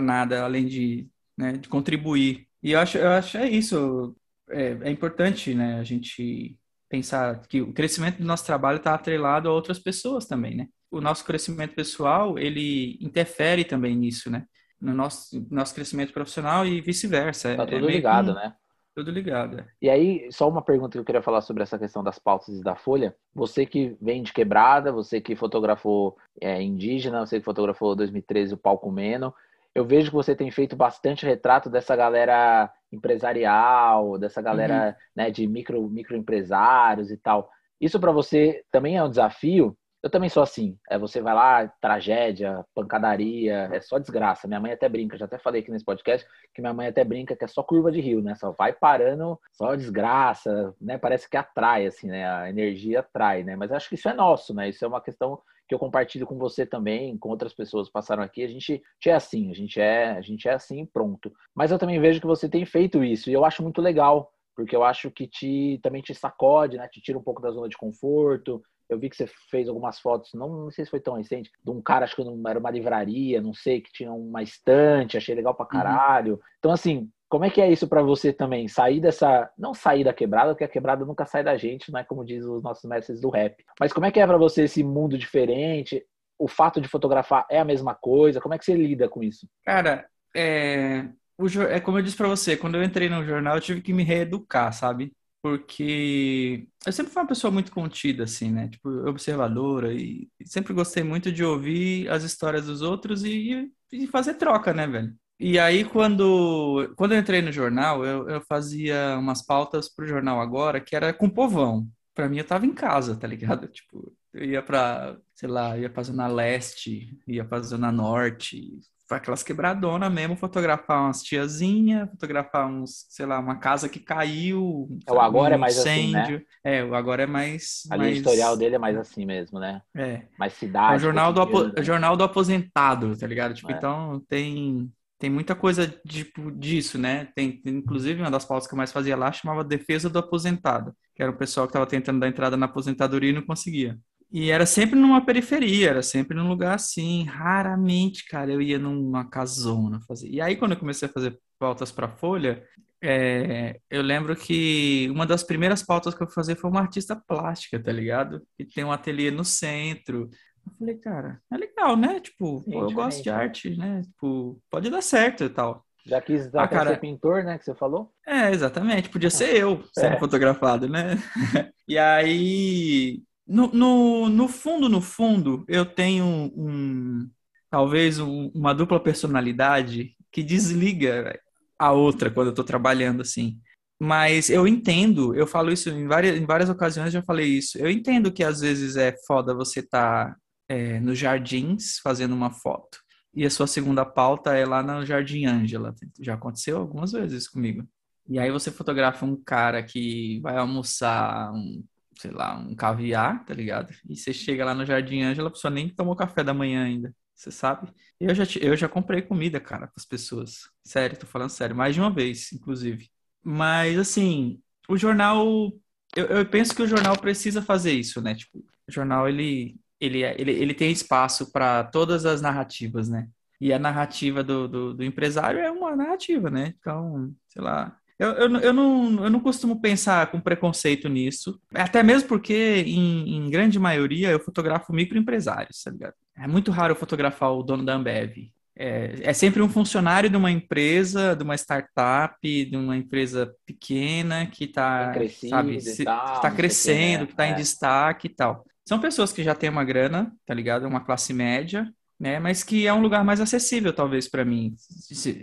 nada, 0.00 0.42
além 0.42 0.66
de, 0.66 1.08
né, 1.36 1.52
de 1.52 1.68
contribuir. 1.68 2.46
E 2.62 2.72
eu 2.72 2.80
acho, 2.80 2.98
eu 2.98 3.10
acho 3.10 3.36
é 3.38 3.48
isso. 3.48 4.16
É, 4.50 4.78
é 4.82 4.90
importante, 4.90 5.54
né, 5.54 5.78
a 5.78 5.84
gente 5.84 6.58
pensar 6.88 7.46
que 7.46 7.60
o 7.60 7.72
crescimento 7.72 8.18
do 8.18 8.24
nosso 8.24 8.46
trabalho 8.46 8.78
está 8.78 8.94
atrelado 8.94 9.48
a 9.48 9.52
outras 9.52 9.78
pessoas 9.78 10.26
também, 10.26 10.56
né? 10.56 10.68
O 10.90 11.02
nosso 11.02 11.24
crescimento 11.24 11.74
pessoal, 11.74 12.38
ele 12.38 12.96
interfere 13.00 13.62
também 13.62 13.94
nisso, 13.94 14.30
né? 14.30 14.46
no 14.80 14.94
nosso, 14.94 15.46
nosso 15.50 15.74
crescimento 15.74 16.12
profissional 16.12 16.64
e 16.64 16.80
vice-versa. 16.80 17.56
Tá 17.56 17.62
é 17.64 17.66
tudo 17.66 17.88
é 17.88 17.92
ligado, 17.92 18.34
né? 18.34 18.54
Tudo 18.94 19.10
ligado. 19.10 19.60
É. 19.60 19.66
E 19.82 19.90
aí, 19.90 20.28
só 20.32 20.48
uma 20.48 20.62
pergunta 20.62 20.92
que 20.92 20.98
eu 20.98 21.04
queria 21.04 21.22
falar 21.22 21.40
sobre 21.40 21.62
essa 21.62 21.78
questão 21.78 22.02
das 22.02 22.18
pautas 22.18 22.58
e 22.58 22.62
da 22.62 22.74
folha. 22.74 23.14
Você 23.34 23.64
que 23.64 23.96
vem 24.00 24.22
de 24.22 24.32
quebrada, 24.32 24.92
você 24.92 25.20
que 25.20 25.36
fotografou 25.36 26.16
é, 26.40 26.60
indígena, 26.60 27.24
você 27.24 27.38
que 27.38 27.44
fotografou 27.44 27.94
2013 27.94 28.54
o 28.54 28.58
Palco 28.58 28.90
Meno, 28.90 29.32
eu 29.78 29.84
vejo 29.84 30.10
que 30.10 30.16
você 30.16 30.34
tem 30.34 30.50
feito 30.50 30.76
bastante 30.76 31.24
retrato 31.24 31.70
dessa 31.70 31.94
galera 31.94 32.70
empresarial, 32.90 34.18
dessa 34.18 34.42
galera 34.42 34.88
uhum. 34.88 34.94
né, 35.14 35.30
de 35.30 35.46
micro, 35.46 35.88
microempresários 35.88 37.10
e 37.10 37.16
tal. 37.16 37.48
Isso 37.80 38.00
para 38.00 38.12
você 38.12 38.64
também 38.72 38.96
é 38.96 39.04
um 39.04 39.10
desafio? 39.10 39.76
Eu 40.02 40.10
também 40.10 40.28
sou 40.28 40.42
assim. 40.42 40.76
É, 40.88 40.96
você 40.96 41.20
vai 41.20 41.34
lá, 41.34 41.68
tragédia, 41.80 42.64
pancadaria, 42.74 43.68
é 43.72 43.80
só 43.80 43.98
desgraça. 43.98 44.46
Minha 44.46 44.60
mãe 44.60 44.72
até 44.72 44.88
brinca, 44.88 45.16
já 45.16 45.24
até 45.24 45.38
falei 45.38 45.60
aqui 45.60 45.70
nesse 45.70 45.84
podcast, 45.84 46.26
que 46.54 46.60
minha 46.60 46.72
mãe 46.72 46.86
até 46.86 47.04
brinca 47.04 47.36
que 47.36 47.44
é 47.44 47.48
só 47.48 47.62
curva 47.62 47.90
de 47.90 48.00
rio, 48.00 48.22
né? 48.22 48.34
Só 48.36 48.52
vai 48.52 48.72
parando, 48.72 49.38
só 49.52 49.74
desgraça, 49.74 50.74
né? 50.80 50.98
Parece 50.98 51.28
que 51.28 51.36
atrai, 51.36 51.86
assim, 51.86 52.08
né? 52.08 52.28
A 52.28 52.48
energia 52.48 53.00
atrai, 53.00 53.42
né? 53.42 53.56
Mas 53.56 53.72
acho 53.72 53.88
que 53.88 53.96
isso 53.96 54.08
é 54.08 54.14
nosso, 54.14 54.54
né? 54.54 54.68
Isso 54.68 54.84
é 54.84 54.88
uma 54.88 55.00
questão 55.00 55.40
que 55.68 55.74
eu 55.74 55.78
compartilho 55.78 56.26
com 56.26 56.38
você 56.38 56.64
também, 56.64 57.16
com 57.18 57.28
outras 57.28 57.52
pessoas 57.52 57.88
que 57.88 57.92
passaram 57.92 58.22
aqui. 58.22 58.42
A 58.42 58.48
gente, 58.48 58.82
é 59.06 59.12
assim, 59.12 59.50
a 59.50 59.54
gente 59.54 59.80
é, 59.80 60.12
a 60.12 60.20
gente 60.22 60.48
é 60.48 60.54
assim, 60.54 60.86
pronto. 60.86 61.32
Mas 61.54 61.70
eu 61.70 61.78
também 61.78 62.00
vejo 62.00 62.20
que 62.20 62.26
você 62.26 62.48
tem 62.48 62.64
feito 62.64 63.04
isso 63.04 63.28
e 63.30 63.34
eu 63.34 63.44
acho 63.44 63.62
muito 63.62 63.82
legal, 63.82 64.32
porque 64.56 64.74
eu 64.74 64.82
acho 64.82 65.10
que 65.10 65.26
te 65.26 65.78
também 65.82 66.00
te 66.00 66.14
sacode, 66.14 66.78
né? 66.78 66.88
Te 66.88 67.00
tira 67.00 67.18
um 67.18 67.22
pouco 67.22 67.42
da 67.42 67.50
zona 67.50 67.68
de 67.68 67.76
conforto, 67.76 68.62
eu 68.88 68.98
vi 68.98 69.10
que 69.10 69.16
você 69.16 69.26
fez 69.50 69.68
algumas 69.68 70.00
fotos, 70.00 70.32
não, 70.32 70.48
não 70.48 70.70
sei 70.70 70.84
se 70.84 70.90
foi 70.90 71.00
tão 71.00 71.14
recente, 71.14 71.50
de 71.62 71.70
um 71.70 71.82
cara, 71.82 72.04
acho 72.04 72.16
que 72.16 72.22
era 72.22 72.58
uma 72.58 72.70
livraria, 72.70 73.40
não 73.40 73.52
sei, 73.52 73.82
que 73.82 73.92
tinha 73.92 74.10
uma 74.10 74.42
estante, 74.42 75.16
achei 75.16 75.34
legal 75.34 75.54
pra 75.54 75.64
uhum. 75.64 75.70
caralho. 75.70 76.32
Uhum. 76.34 76.40
Então, 76.58 76.72
assim, 76.72 77.10
como 77.28 77.44
é 77.44 77.50
que 77.50 77.60
é 77.60 77.70
isso 77.70 77.86
para 77.86 78.02
você 78.02 78.32
também? 78.32 78.68
Sair 78.68 79.00
dessa. 79.00 79.50
Não 79.56 79.74
sair 79.74 80.04
da 80.04 80.12
quebrada, 80.12 80.52
porque 80.52 80.64
a 80.64 80.68
quebrada 80.68 81.04
nunca 81.04 81.26
sai 81.26 81.44
da 81.44 81.56
gente, 81.56 81.92
não 81.92 82.00
é 82.00 82.04
como 82.04 82.24
diz 82.24 82.44
os 82.44 82.62
nossos 82.62 82.84
mestres 82.88 83.20
do 83.20 83.28
rap. 83.28 83.64
Mas 83.78 83.92
como 83.92 84.06
é 84.06 84.10
que 84.10 84.20
é 84.20 84.26
para 84.26 84.38
você 84.38 84.64
esse 84.64 84.82
mundo 84.82 85.18
diferente? 85.18 86.04
O 86.38 86.48
fato 86.48 86.80
de 86.80 86.88
fotografar 86.88 87.46
é 87.50 87.58
a 87.58 87.64
mesma 87.64 87.94
coisa? 87.94 88.40
Como 88.40 88.54
é 88.54 88.58
que 88.58 88.64
você 88.64 88.74
lida 88.74 89.08
com 89.08 89.22
isso? 89.22 89.48
Cara, 89.64 90.08
é. 90.34 91.08
O, 91.36 91.46
é 91.62 91.78
como 91.80 91.98
eu 91.98 92.02
disse 92.02 92.16
para 92.16 92.28
você, 92.28 92.56
quando 92.56 92.76
eu 92.76 92.82
entrei 92.82 93.08
no 93.08 93.24
jornal, 93.24 93.56
eu 93.56 93.60
tive 93.60 93.80
que 93.80 93.92
me 93.92 94.02
reeducar, 94.02 94.72
sabe? 94.72 95.12
porque 95.40 96.68
eu 96.84 96.92
sempre 96.92 97.12
fui 97.12 97.22
uma 97.22 97.28
pessoa 97.28 97.50
muito 97.50 97.70
contida, 97.72 98.24
assim, 98.24 98.50
né? 98.50 98.68
Tipo, 98.68 98.88
observadora 99.08 99.92
e 99.94 100.28
sempre 100.44 100.74
gostei 100.74 101.02
muito 101.02 101.30
de 101.30 101.44
ouvir 101.44 102.08
as 102.10 102.24
histórias 102.24 102.66
dos 102.66 102.82
outros 102.82 103.24
e, 103.24 103.72
e 103.92 104.06
fazer 104.08 104.34
troca, 104.34 104.74
né, 104.74 104.86
velho? 104.86 105.14
E 105.38 105.58
aí, 105.58 105.84
quando, 105.84 106.92
quando 106.96 107.12
eu 107.12 107.18
entrei 107.18 107.40
no 107.40 107.52
jornal, 107.52 108.04
eu, 108.04 108.28
eu 108.28 108.40
fazia 108.40 109.16
umas 109.18 109.40
pautas 109.40 109.88
pro 109.88 110.06
jornal 110.06 110.40
agora 110.40 110.80
que 110.80 110.96
era 110.96 111.12
com 111.12 111.30
povão. 111.30 111.86
Pra 112.14 112.28
mim, 112.28 112.38
eu 112.38 112.44
tava 112.44 112.66
em 112.66 112.74
casa, 112.74 113.16
tá 113.16 113.26
ligado? 113.26 113.68
Tipo, 113.68 114.12
eu 114.34 114.44
ia 114.44 114.62
pra, 114.62 115.16
sei 115.34 115.48
lá, 115.48 115.78
ia 115.78 115.88
pra 115.88 116.02
Zona 116.02 116.26
Leste, 116.26 117.16
ia 117.26 117.44
pra 117.44 117.60
Zona 117.60 117.92
Norte, 117.92 118.80
aquelas 119.08 119.42
quebradonas 119.42 120.12
mesmo, 120.12 120.36
fotografar 120.36 121.02
umas 121.02 121.22
tiazinhas, 121.22 122.10
fotografar 122.10 122.66
uns, 122.66 123.06
sei 123.08 123.24
lá, 123.24 123.38
uma 123.38 123.56
casa 123.56 123.88
que 123.88 124.00
caiu. 124.00 124.88
É, 125.06 125.12
o 125.12 125.20
agora 125.20 125.52
um 125.52 125.54
é 125.54 125.58
mais 125.58 125.78
incêndio. 125.78 126.20
assim, 126.20 126.32
né? 126.32 126.42
É, 126.64 126.84
o 126.84 126.94
agora 126.94 127.22
é 127.22 127.26
mais. 127.26 127.84
A 127.90 127.96
mais... 127.96 128.16
editorial 128.16 128.56
dele 128.56 128.74
é 128.74 128.78
mais 128.78 128.96
assim 128.96 129.24
mesmo, 129.24 129.58
né? 129.58 129.80
É. 129.94 130.22
Mais 130.38 130.52
cidade. 130.52 130.94
É 130.94 130.96
o 130.96 131.00
jornal, 131.00 131.32
do, 131.32 131.40
apo... 131.40 131.64
né? 131.64 131.82
jornal 131.82 132.16
do 132.16 132.24
aposentado, 132.24 133.16
tá 133.16 133.26
ligado? 133.26 133.54
Tipo, 133.54 133.72
é. 133.72 133.74
então 133.74 134.20
tem. 134.28 134.92
Tem 135.18 135.28
muita 135.28 135.54
coisa 135.54 135.88
tipo, 136.06 136.50
disso, 136.50 136.96
né? 136.96 137.28
Tem, 137.34 137.60
tem, 137.60 137.76
inclusive, 137.76 138.20
uma 138.20 138.30
das 138.30 138.44
pautas 138.44 138.68
que 138.68 138.74
eu 138.74 138.76
mais 138.78 138.92
fazia 138.92 139.16
lá 139.16 139.32
chamava 139.32 139.64
Defesa 139.64 140.08
do 140.08 140.18
Aposentado, 140.18 140.94
que 141.14 141.22
era 141.22 141.32
o 141.32 141.36
pessoal 141.36 141.66
que 141.66 141.70
estava 141.70 141.86
tentando 141.86 142.20
dar 142.20 142.28
entrada 142.28 142.56
na 142.56 142.66
aposentadoria 142.66 143.30
e 143.30 143.34
não 143.34 143.42
conseguia. 143.42 143.98
E 144.30 144.50
era 144.50 144.66
sempre 144.66 144.98
numa 144.98 145.24
periferia, 145.24 145.90
era 145.90 146.02
sempre 146.02 146.36
num 146.36 146.48
lugar 146.48 146.74
assim. 146.74 147.24
Raramente, 147.24 148.26
cara, 148.26 148.52
eu 148.52 148.60
ia 148.60 148.78
numa 148.78 149.28
casona 149.28 150.00
fazer. 150.06 150.28
E 150.28 150.40
aí, 150.40 150.54
quando 150.56 150.72
eu 150.72 150.78
comecei 150.78 151.08
a 151.08 151.12
fazer 151.12 151.38
pautas 151.58 151.90
para 151.90 152.08
Folha, 152.08 152.62
é, 153.02 153.80
eu 153.88 154.02
lembro 154.02 154.36
que 154.36 155.08
uma 155.10 155.24
das 155.24 155.42
primeiras 155.42 155.82
pautas 155.82 156.14
que 156.14 156.22
eu 156.22 156.26
fui 156.26 156.34
fazer 156.34 156.56
foi 156.56 156.68
uma 156.68 156.80
artista 156.80 157.16
plástica, 157.16 157.82
tá 157.82 157.92
ligado? 157.92 158.42
Que 158.56 158.64
tem 158.64 158.84
um 158.84 158.92
ateliê 158.92 159.30
no 159.30 159.44
centro. 159.44 160.28
Eu 160.72 160.78
falei, 160.78 160.94
cara, 160.96 161.40
é 161.50 161.56
legal, 161.56 161.96
né? 161.96 162.20
Tipo, 162.20 162.62
Sim, 162.64 162.72
pô, 162.72 162.82
eu 162.82 162.92
gosto 162.92 163.22
de 163.22 163.30
né? 163.30 163.36
arte, 163.36 163.76
né? 163.76 164.02
Tipo, 164.02 164.60
pode 164.70 164.90
dar 164.90 165.02
certo 165.02 165.44
e 165.44 165.48
tal. 165.48 165.84
Já 166.06 166.20
quis 166.20 166.50
dar 166.50 166.64
ah, 166.64 166.68
cara... 166.68 166.90
ser 166.90 167.00
pintor, 167.00 167.44
né? 167.44 167.58
Que 167.58 167.64
você 167.64 167.74
falou? 167.74 168.10
É, 168.26 168.50
exatamente. 168.50 169.08
Podia 169.08 169.30
ser 169.30 169.56
eu 169.56 169.82
sendo 169.92 170.14
é. 170.14 170.18
fotografado, 170.18 170.88
né? 170.88 171.16
e 171.86 171.98
aí 171.98 173.22
no, 173.48 173.68
no, 173.72 174.28
no 174.28 174.46
fundo, 174.46 174.88
no 174.88 175.00
fundo, 175.00 175.64
eu 175.66 175.86
tenho 175.86 176.26
um, 176.54 177.28
talvez 177.70 178.18
um, 178.20 178.50
uma 178.54 178.74
dupla 178.74 179.00
personalidade 179.00 180.14
que 180.30 180.42
desliga 180.42 181.40
a 181.78 181.92
outra 181.92 182.30
quando 182.30 182.48
eu 182.48 182.52
estou 182.52 182.64
trabalhando 182.64 183.22
assim. 183.22 183.58
Mas 183.98 184.50
eu 184.50 184.68
entendo, 184.68 185.34
eu 185.34 185.46
falo 185.46 185.72
isso 185.72 185.88
em 185.88 186.06
várias, 186.06 186.36
em 186.36 186.44
várias 186.44 186.68
ocasiões, 186.68 187.12
já 187.12 187.22
falei 187.22 187.46
isso. 187.46 187.78
Eu 187.78 187.90
entendo 187.90 188.30
que 188.30 188.44
às 188.44 188.60
vezes 188.60 188.96
é 188.96 189.14
foda 189.26 189.54
você 189.54 189.80
estar 189.80 190.26
tá, 190.26 190.36
é, 190.68 191.00
nos 191.00 191.18
jardins 191.18 191.98
fazendo 191.98 192.34
uma 192.34 192.50
foto 192.50 192.98
e 193.34 193.44
a 193.44 193.50
sua 193.50 193.66
segunda 193.66 194.04
pauta 194.04 194.54
é 194.54 194.64
lá 194.66 194.82
no 194.82 195.04
Jardim 195.06 195.46
Ângela. 195.46 195.94
Já 196.20 196.34
aconteceu 196.34 196.78
algumas 196.78 197.12
vezes 197.12 197.48
comigo. 197.48 197.86
E 198.28 198.38
aí 198.38 198.50
você 198.50 198.70
fotografa 198.70 199.24
um 199.24 199.36
cara 199.36 199.82
que 199.82 200.40
vai 200.40 200.56
almoçar 200.56 201.52
um 201.52 201.84
sei 202.18 202.32
lá, 202.32 202.58
um 202.58 202.74
caviar, 202.74 203.44
tá 203.44 203.54
ligado? 203.54 203.94
E 204.08 204.16
você 204.16 204.32
chega 204.32 204.64
lá 204.64 204.74
no 204.74 204.84
Jardim 204.84 205.22
Ângela, 205.22 205.48
a 205.48 205.52
pessoa 205.52 205.70
nem 205.70 205.88
tomou 205.88 206.16
café 206.16 206.42
da 206.42 206.52
manhã 206.52 206.84
ainda, 206.84 207.14
você 207.34 207.50
sabe? 207.50 207.92
Eu 208.18 208.34
já, 208.34 208.44
eu 208.60 208.76
já 208.76 208.88
comprei 208.88 209.22
comida, 209.22 209.60
cara, 209.60 209.86
com 209.86 209.94
as 209.96 210.04
pessoas. 210.04 210.68
Sério, 210.82 211.16
tô 211.16 211.26
falando 211.26 211.50
sério, 211.50 211.76
mais 211.76 211.94
de 211.94 212.00
uma 212.00 212.10
vez, 212.12 212.52
inclusive. 212.52 213.08
Mas, 213.42 213.98
assim, 213.98 214.60
o 214.88 214.96
jornal. 214.96 215.72
Eu, 216.16 216.26
eu 216.26 216.46
penso 216.46 216.74
que 216.74 216.82
o 216.82 216.86
jornal 216.88 217.16
precisa 217.16 217.62
fazer 217.62 217.92
isso, 217.92 218.20
né? 218.20 218.34
Tipo, 218.34 218.58
o 218.58 218.92
jornal, 218.92 219.28
ele, 219.28 219.78
ele, 220.00 220.22
ele, 220.22 220.52
ele 220.52 220.74
tem 220.74 220.90
espaço 220.90 221.52
para 221.52 221.84
todas 221.84 222.24
as 222.26 222.40
narrativas, 222.40 223.08
né? 223.08 223.28
E 223.60 223.72
a 223.72 223.78
narrativa 223.78 224.42
do, 224.42 224.68
do, 224.68 224.94
do 224.94 225.04
empresário 225.04 225.58
é 225.58 225.70
uma 225.70 225.96
narrativa, 225.96 226.48
né? 226.48 226.74
Então, 226.78 227.32
sei 227.48 227.62
lá, 227.62 227.96
eu, 228.18 228.30
eu, 228.32 228.56
eu, 228.58 228.72
não, 228.72 229.24
eu 229.24 229.30
não 229.30 229.38
costumo 229.38 229.80
pensar 229.80 230.26
com 230.28 230.40
preconceito 230.40 231.08
nisso, 231.08 231.60
até 231.72 232.02
mesmo 232.02 232.28
porque, 232.28 232.82
em, 232.84 233.36
em 233.36 233.50
grande 233.50 233.78
maioria, 233.78 234.30
eu 234.30 234.40
fotografo 234.40 234.92
microempresários, 234.92 235.82
tá 235.84 235.90
ligado? 235.90 236.14
É 236.36 236.46
muito 236.48 236.72
raro 236.72 236.92
eu 236.92 236.96
fotografar 236.96 237.52
o 237.52 237.62
dono 237.62 237.84
da 237.84 237.94
Ambev. 237.94 238.50
É, 238.76 239.14
é 239.22 239.32
sempre 239.32 239.62
um 239.62 239.68
funcionário 239.68 240.30
de 240.30 240.36
uma 240.36 240.50
empresa, 240.50 241.34
de 241.34 241.42
uma 241.44 241.56
startup, 241.56 242.36
de 242.40 242.76
uma 242.76 242.96
empresa 242.96 243.52
pequena 243.66 244.46
que 244.46 244.64
está 244.64 245.12
sabe, 245.48 245.80
se, 245.80 246.04
tá, 246.04 246.40
tá 246.40 246.50
crescendo, 246.50 247.26
que 247.26 247.32
está 247.32 247.46
é. 247.46 247.50
em 247.50 247.54
destaque 247.56 248.26
e 248.28 248.30
tal. 248.30 248.64
São 248.88 248.98
pessoas 248.98 249.30
que 249.34 249.42
já 249.42 249.54
têm 249.54 249.68
uma 249.68 249.84
grana, 249.84 250.32
tá 250.46 250.54
ligado? 250.54 250.86
Uma 250.86 251.04
classe 251.04 251.34
média, 251.34 251.86
né? 252.18 252.38
Mas 252.38 252.64
que 252.64 252.86
é 252.86 252.94
um 252.94 253.02
lugar 253.02 253.22
mais 253.22 253.38
acessível, 253.38 253.92
talvez, 253.92 254.26
para 254.30 254.46
mim, 254.46 254.74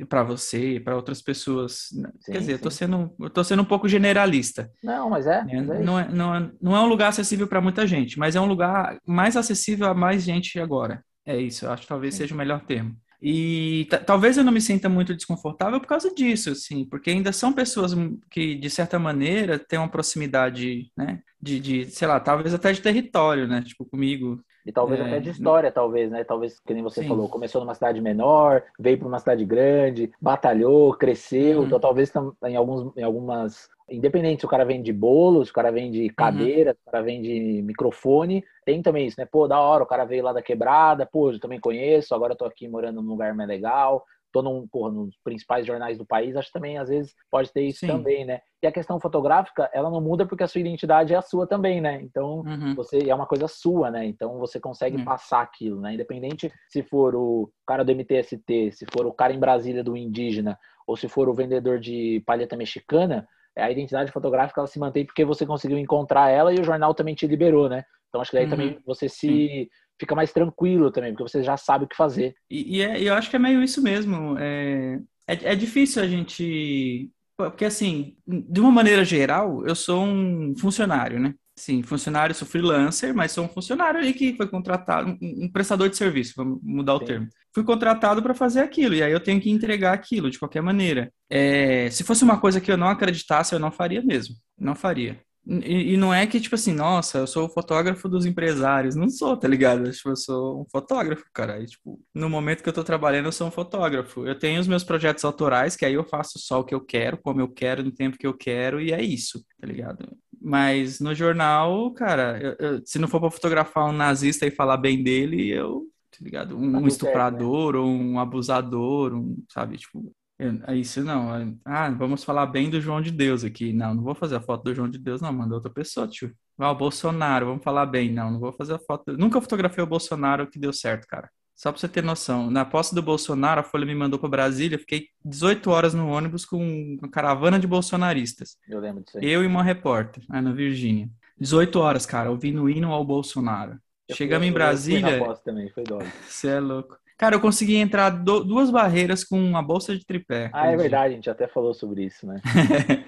para 0.10 0.24
você, 0.24 0.82
para 0.84 0.96
outras 0.96 1.22
pessoas. 1.22 1.89
Sim, 1.89 2.04
Quer 2.26 2.39
dizer, 2.39 2.54
eu 2.54 2.60
tô, 2.60 2.72
sendo, 2.72 3.14
eu 3.20 3.30
tô 3.30 3.43
sendo 3.43 3.62
um 3.62 3.66
pouco 3.66 3.88
generalista. 3.88 4.68
Não, 4.84 5.12
mas 5.12 5.28
é. 5.28 5.43
Né? 5.43 5.62
Mas 5.62 5.80
é 5.80 5.84
não, 5.84 6.00
é, 6.00 6.10
não, 6.10 6.36
é, 6.36 6.52
não 6.60 6.76
é 6.76 6.80
um 6.82 6.88
lugar 6.88 7.10
acessível 7.10 7.48
para 7.48 7.62
muita 7.62 7.86
gente, 7.86 8.18
mas 8.18 8.36
é 8.36 8.41
um 8.41 8.48
lugar 8.48 8.98
mais 9.06 9.38
acessível 9.38 9.86
a 9.86 9.93
mais 9.93 10.24
gente 10.24 10.60
agora. 10.60 11.06
É 11.24 11.38
isso, 11.38 11.66
eu 11.66 11.72
acho 11.72 11.84
que 11.84 11.88
talvez 11.88 12.16
Sim. 12.16 12.22
seja 12.22 12.34
o 12.34 12.38
melhor 12.38 12.66
termo. 12.66 12.98
E 13.22 13.88
talvez 14.06 14.38
eu 14.38 14.43
não 14.43 14.52
me 14.52 14.62
sinta 14.62 14.89
muito 14.89 15.16
desconfortável 15.16 15.80
por 15.80 15.88
causa 15.88 16.14
disso, 16.14 16.50
assim, 16.50 16.84
porque 16.84 17.12
ainda 17.12 17.32
são 17.32 17.54
pessoas 17.54 17.93
que, 18.30 18.56
de 18.56 18.70
certa 18.72 19.00
maneira, 19.00 19.58
têm 19.58 19.80
uma 19.80 19.88
proximidade, 19.88 20.91
né, 20.98 21.20
de, 21.46 21.60
de 21.60 21.86
sei 21.91 22.08
lá, 22.08 22.20
talvez 22.20 22.54
até 22.54 22.72
de 22.72 22.82
território, 22.82 23.48
né, 23.48 23.62
tipo, 23.62 23.86
comigo, 23.86 24.43
E 24.66 24.72
talvez 24.72 25.00
é, 25.00 25.04
até 25.04 25.20
de 25.20 25.30
história, 25.30 25.72
talvez, 25.72 26.10
né? 26.10 26.24
Talvez, 26.24 26.60
que 26.60 26.74
nem 26.74 26.82
você 26.82 27.04
Sim. 27.04 27.08
falou, 27.08 27.30
começou 27.30 27.62
numa 27.62 27.76
cidade 27.76 28.02
menor, 28.02 28.64
veio 28.80 28.98
para 28.98 29.08
uma 29.08 29.20
cidade 29.20 29.46
grande, 29.46 30.12
batalhou, 30.20 30.91
cresceu. 30.96 31.60
Uhum. 31.60 31.66
Então, 31.68 31.80
talvez 31.80 32.12
em, 32.43 32.56
alguns, 32.56 32.98
em 32.98 33.04
algumas 33.04 33.70
Independente 33.88 34.39
se 34.39 34.46
o 34.48 34.50
cara 34.50 34.66
vende 34.66 34.91
bolo, 34.91 35.46
se 35.46 35.52
o 35.52 35.54
cara 35.54 35.72
vende 35.72 36.02
uhum. 36.02 36.14
cadeira, 36.18 36.72
uhum. 36.72 36.76
se 36.76 36.82
o 36.88 36.91
cara 36.91 37.04
vende 37.04 37.62
microfone, 37.62 38.43
tem 38.66 38.82
também 38.82 39.06
isso, 39.06 39.20
né? 39.20 39.28
Pô, 39.28 39.48
da 39.48 39.60
hora, 39.60 39.84
o 39.84 39.88
cara 39.88 40.06
veio 40.06 40.24
lá 40.24 40.34
da 40.34 40.41
quebrada, 40.41 41.06
pô, 41.06 41.32
eu 41.32 41.39
também 41.39 41.60
conheço, 41.60 42.16
agora 42.16 42.34
eu 42.34 42.38
tô 42.38 42.46
aqui 42.46 42.68
morando 42.68 43.02
num 43.02 43.10
lugar 43.10 43.36
mais 43.36 43.48
legal, 43.48 44.04
tô 44.36 44.42
num, 44.42 44.68
porra, 44.68 44.92
nos 44.92 45.16
principais 45.24 45.66
jornais 45.66 45.98
do 45.98 46.06
país, 46.06 46.36
acho 46.36 46.50
que 46.50 46.54
também 46.54 46.78
às 46.78 46.90
vezes 46.90 47.16
pode 47.32 47.54
ter 47.54 47.62
isso 47.62 47.80
Sim. 47.80 47.88
também, 47.88 48.26
né? 48.26 48.42
E 48.62 48.68
a 48.68 48.72
questão 48.72 49.00
fotográfica, 49.00 49.70
ela 49.74 49.90
não 49.90 50.02
muda 50.02 50.26
porque 50.26 50.44
a 50.44 50.48
sua 50.48 50.60
identidade 50.60 51.14
é 51.14 51.18
a 51.18 51.22
sua 51.22 51.48
também, 51.48 51.80
né? 51.80 52.02
Então, 52.02 52.40
uhum. 52.40 52.76
você 52.76 53.10
é 53.10 53.16
uma 53.16 53.26
coisa 53.26 53.48
sua, 53.48 53.90
né? 53.90 54.06
Então, 54.06 54.38
você 54.38 54.60
consegue 54.60 54.98
uhum. 54.98 55.06
passar 55.06 55.42
aquilo, 55.42 55.80
né? 55.80 55.94
Independente 55.94 56.52
se 56.68 56.84
for 56.84 57.16
o 57.16 57.50
cara 57.66 57.86
do 57.86 57.94
MTST, 57.94 58.72
se 58.74 58.86
for 58.92 59.06
o 59.06 59.14
cara 59.14 59.32
em 59.32 59.40
Brasília 59.40 59.82
do 59.82 59.96
indígena, 59.96 60.60
ou 60.86 60.98
se 60.98 61.08
for 61.08 61.30
o 61.30 61.34
vendedor 61.34 61.80
de 61.80 62.22
palheta 62.26 62.58
mexicana, 62.58 63.26
a 63.56 63.72
identidade 63.72 64.12
fotográfica 64.12 64.60
ela 64.60 64.68
se 64.68 64.78
mantém 64.78 65.06
porque 65.06 65.24
você 65.24 65.46
conseguiu 65.46 65.78
encontrar 65.78 66.30
ela 66.30 66.54
e 66.54 66.60
o 66.60 66.64
jornal 66.64 66.94
também 66.94 67.16
te 67.16 67.26
liberou, 67.26 67.70
né? 67.70 67.86
Então 68.10 68.22
acho 68.22 68.32
que 68.32 68.38
daí 68.38 68.46
uhum. 68.46 68.52
também 68.52 68.80
você 68.86 69.08
se. 69.08 69.70
Fica 70.00 70.16
mais 70.16 70.32
tranquilo 70.32 70.91
também, 70.91 71.14
porque 71.14 71.30
você 71.30 71.43
já 71.43 71.58
sabe 71.58 71.86
o 71.86 71.88
que 71.88 71.96
fazer. 71.96 72.36
E, 72.50 72.78
e 72.78 72.82
é, 72.82 73.02
eu 73.02 73.14
acho 73.14 73.30
que 73.30 73.36
é 73.36 73.39
meio 73.39 73.64
isso 73.64 73.82
mesmo. 73.82 74.38
É, 74.38 75.00
é, 75.28 75.52
é 75.52 75.56
difícil 75.56 76.02
a 76.02 76.08
gente. 76.08 77.10
Porque, 77.38 77.66
assim, 77.66 78.16
de 78.26 78.62
uma 78.62 78.72
maneira 78.72 79.04
geral, 79.04 79.66
eu 79.68 79.76
sou 79.76 80.04
um 80.04 80.54
funcionário, 80.58 81.20
né? 81.20 81.34
Sim, 81.58 81.82
funcionário, 81.84 82.36
sou 82.36 82.48
freelancer, 82.48 83.16
mas 83.16 83.32
sou 83.32 83.46
um 83.46 83.50
funcionário 83.50 84.00
aí 84.02 84.14
que 84.14 84.36
foi 84.36 84.48
contratado, 84.48 85.10
um, 85.22 85.46
um 85.46 85.52
prestador 85.52 85.89
de 85.89 85.96
serviço, 85.96 86.34
vamos 86.36 86.60
mudar 86.62 86.96
o 86.96 87.00
Sim. 87.00 87.06
termo. 87.06 87.28
Fui 87.54 87.64
contratado 87.64 88.22
para 88.22 88.34
fazer 88.34 88.60
aquilo, 88.60 88.93
e 88.93 89.02
aí 89.02 89.12
eu 89.12 89.22
tenho 89.22 89.39
que 89.39 89.50
entregar 89.50 89.93
aquilo 89.93 90.30
de 90.30 90.38
qualquer 90.38 90.62
maneira. 90.62 91.12
É, 91.30 91.89
se 91.89 92.04
fosse 92.04 92.26
uma 92.26 92.39
coisa 92.39 92.60
que 92.60 92.70
eu 92.70 92.76
não 92.76 92.89
acreditasse, 92.89 93.54
eu 93.54 93.60
não 93.60 93.72
faria 93.72 94.02
mesmo. 94.02 94.36
Não 94.60 94.76
faria. 94.76 95.18
E, 95.48 95.93
e, 95.93 95.98
não 95.98 96.12
é 96.12 96.26
que, 96.26 96.39
tipo 96.39 96.56
assim, 96.56 96.74
nossa, 96.74 97.20
eu 97.20 97.28
sou 97.28 97.46
o 97.46 97.50
fotógrafo 97.50 98.10
dos 98.10 98.26
empresários. 98.26 98.96
Não 98.96 99.10
sou, 99.10 99.38
tá 99.38 99.48
ligado? 99.48 99.91
Tipo, 99.91 100.10
eu 100.10 100.16
sou 100.16 100.62
um 100.62 100.66
fotógrafo, 100.66 101.24
cara. 101.32 101.60
E, 101.62 101.68
tipo, 101.68 102.02
no 102.14 102.30
momento 102.30 102.64
que 102.64 102.70
eu 102.70 102.74
tô 102.74 102.84
trabalhando, 102.84 103.26
eu 103.26 103.32
sou 103.32 103.48
um 103.48 103.52
fotógrafo. 103.52 104.26
Eu 104.26 104.38
tenho 104.38 104.60
os 104.60 104.68
meus 104.68 104.84
projetos 104.84 105.24
autorais, 105.24 105.76
que 105.76 105.86
aí 105.86 105.93
eu 105.93 106.04
faço 106.04 106.39
só 106.39 106.60
o 106.60 106.64
que 106.64 106.74
eu 106.74 106.82
quero, 106.82 107.18
como 107.18 107.41
eu 107.41 107.48
quero, 107.48 107.84
no 107.84 107.91
tempo 107.91 108.18
que 108.18 108.26
eu 108.26 108.34
quero, 108.34 108.82
e 108.82 108.91
é 108.91 109.02
isso, 109.02 109.46
tá 109.62 109.68
ligado? 109.68 110.18
Mas 110.41 111.00
no 111.00 111.14
jornal, 111.14 111.91
cara, 111.93 112.39
eu, 112.39 112.56
eu, 112.60 112.82
se 112.86 113.00
não 113.00 113.08
for 113.08 113.20
pra 113.20 113.32
fotografar 113.32 113.86
um 113.88 113.91
nazista 113.91 114.46
e 114.46 114.52
falar 114.52 114.78
bem 114.78 115.04
dele, 115.04 115.50
eu, 115.50 115.88
tá 116.12 116.18
ligado? 116.22 116.58
Um, 116.58 116.72
tá 116.72 116.78
um 116.80 116.88
estuprador 116.88 117.74
né? 117.74 117.80
ou 117.80 117.88
um 117.88 118.20
abusador, 118.20 119.14
um, 119.14 119.38
sabe? 119.50 119.78
Tipo, 119.78 120.12
é 120.38 120.76
isso 120.76 121.04
não. 121.04 121.58
Ah, 121.64 121.90
vamos 121.90 122.24
falar 122.24 122.46
bem 122.48 122.70
do 122.70 122.82
João 122.82 123.02
de 123.02 123.12
Deus 123.12 123.44
aqui. 123.44 123.72
Não, 123.72 123.94
não 123.96 124.04
vou 124.04 124.16
fazer 124.16 124.36
a 124.36 124.42
foto 124.42 124.64
do 124.64 124.76
João 124.76 124.90
de 124.90 124.98
Deus, 124.98 125.22
não. 125.22 125.32
Manda 125.32 125.56
outra 125.56 125.70
pessoa, 125.70 126.08
tio. 126.08 126.34
Ah, 126.58 126.72
o 126.72 126.76
Bolsonaro, 126.76 127.46
vamos 127.46 127.64
falar 127.64 127.86
bem. 127.86 128.12
Não, 128.12 128.32
não 128.32 128.40
vou 128.40 128.52
fazer 128.52 128.74
a 128.74 128.80
foto. 128.80 129.18
Nunca 129.18 129.40
fotografei 129.40 129.84
o 129.84 129.88
Bolsonaro 129.88 130.48
que 130.48 130.60
deu 130.60 130.74
certo, 130.74 131.08
cara. 131.08 131.30
Só 131.56 131.72
pra 131.72 131.80
você 131.80 131.88
ter 131.88 132.04
noção. 132.04 132.52
Na 132.52 132.66
posse 132.66 132.94
do 132.94 133.02
Bolsonaro, 133.02 133.62
a 133.62 133.64
Folha 133.64 133.86
me 133.86 133.96
mandou 133.96 134.20
para 134.20 134.28
Brasília. 134.28 134.78
Fiquei 134.78 135.08
18 135.24 135.72
horas 135.72 135.94
no 135.94 136.10
ônibus 136.10 136.46
com 136.46 136.98
uma 137.00 137.10
caravana 137.10 137.58
de 137.58 137.66
bolsonaristas. 137.66 138.58
Eu 138.68 138.82
lembro 138.82 139.04
disso 139.04 139.18
aí. 139.18 139.26
Eu 139.26 139.42
e 139.42 139.48
uma 139.48 139.64
repórter, 139.64 140.24
aí 140.30 140.42
na 140.42 140.52
Virgínia. 140.52 141.10
18 141.40 141.80
horas, 141.80 142.06
cara, 142.06 142.30
ouvindo 142.30 142.70
hino 142.70 142.92
ao 142.92 143.06
Bolsonaro. 143.06 143.80
Eu 144.08 144.16
Chegamos 144.16 144.46
fui, 144.46 144.50
em 144.50 144.54
Brasília. 144.54 145.00
Eu 145.00 145.10
fui 145.10 145.20
na 145.20 145.26
posse 145.26 145.44
também, 145.44 145.70
foi 145.70 145.84
dólar. 145.84 146.12
Você 146.28 146.48
é 146.50 146.60
louco. 146.60 146.98
Cara, 147.18 147.36
eu 147.36 147.39
consegui 147.39 147.76
entrar 147.76 148.09
do, 148.09 148.43
duas 148.43 148.70
barreiras 148.70 149.24
com 149.24 149.39
uma 149.41 149.63
bolsa 149.63 149.97
de 149.97 150.05
tripé. 150.05 150.49
Ah, 150.53 150.68
é 150.68 150.76
verdade, 150.76 151.13
a 151.13 151.16
gente 151.16 151.30
até 151.30 151.47
falou 151.47 151.74
sobre 151.74 152.03
isso, 152.03 152.28
né? 152.28 152.41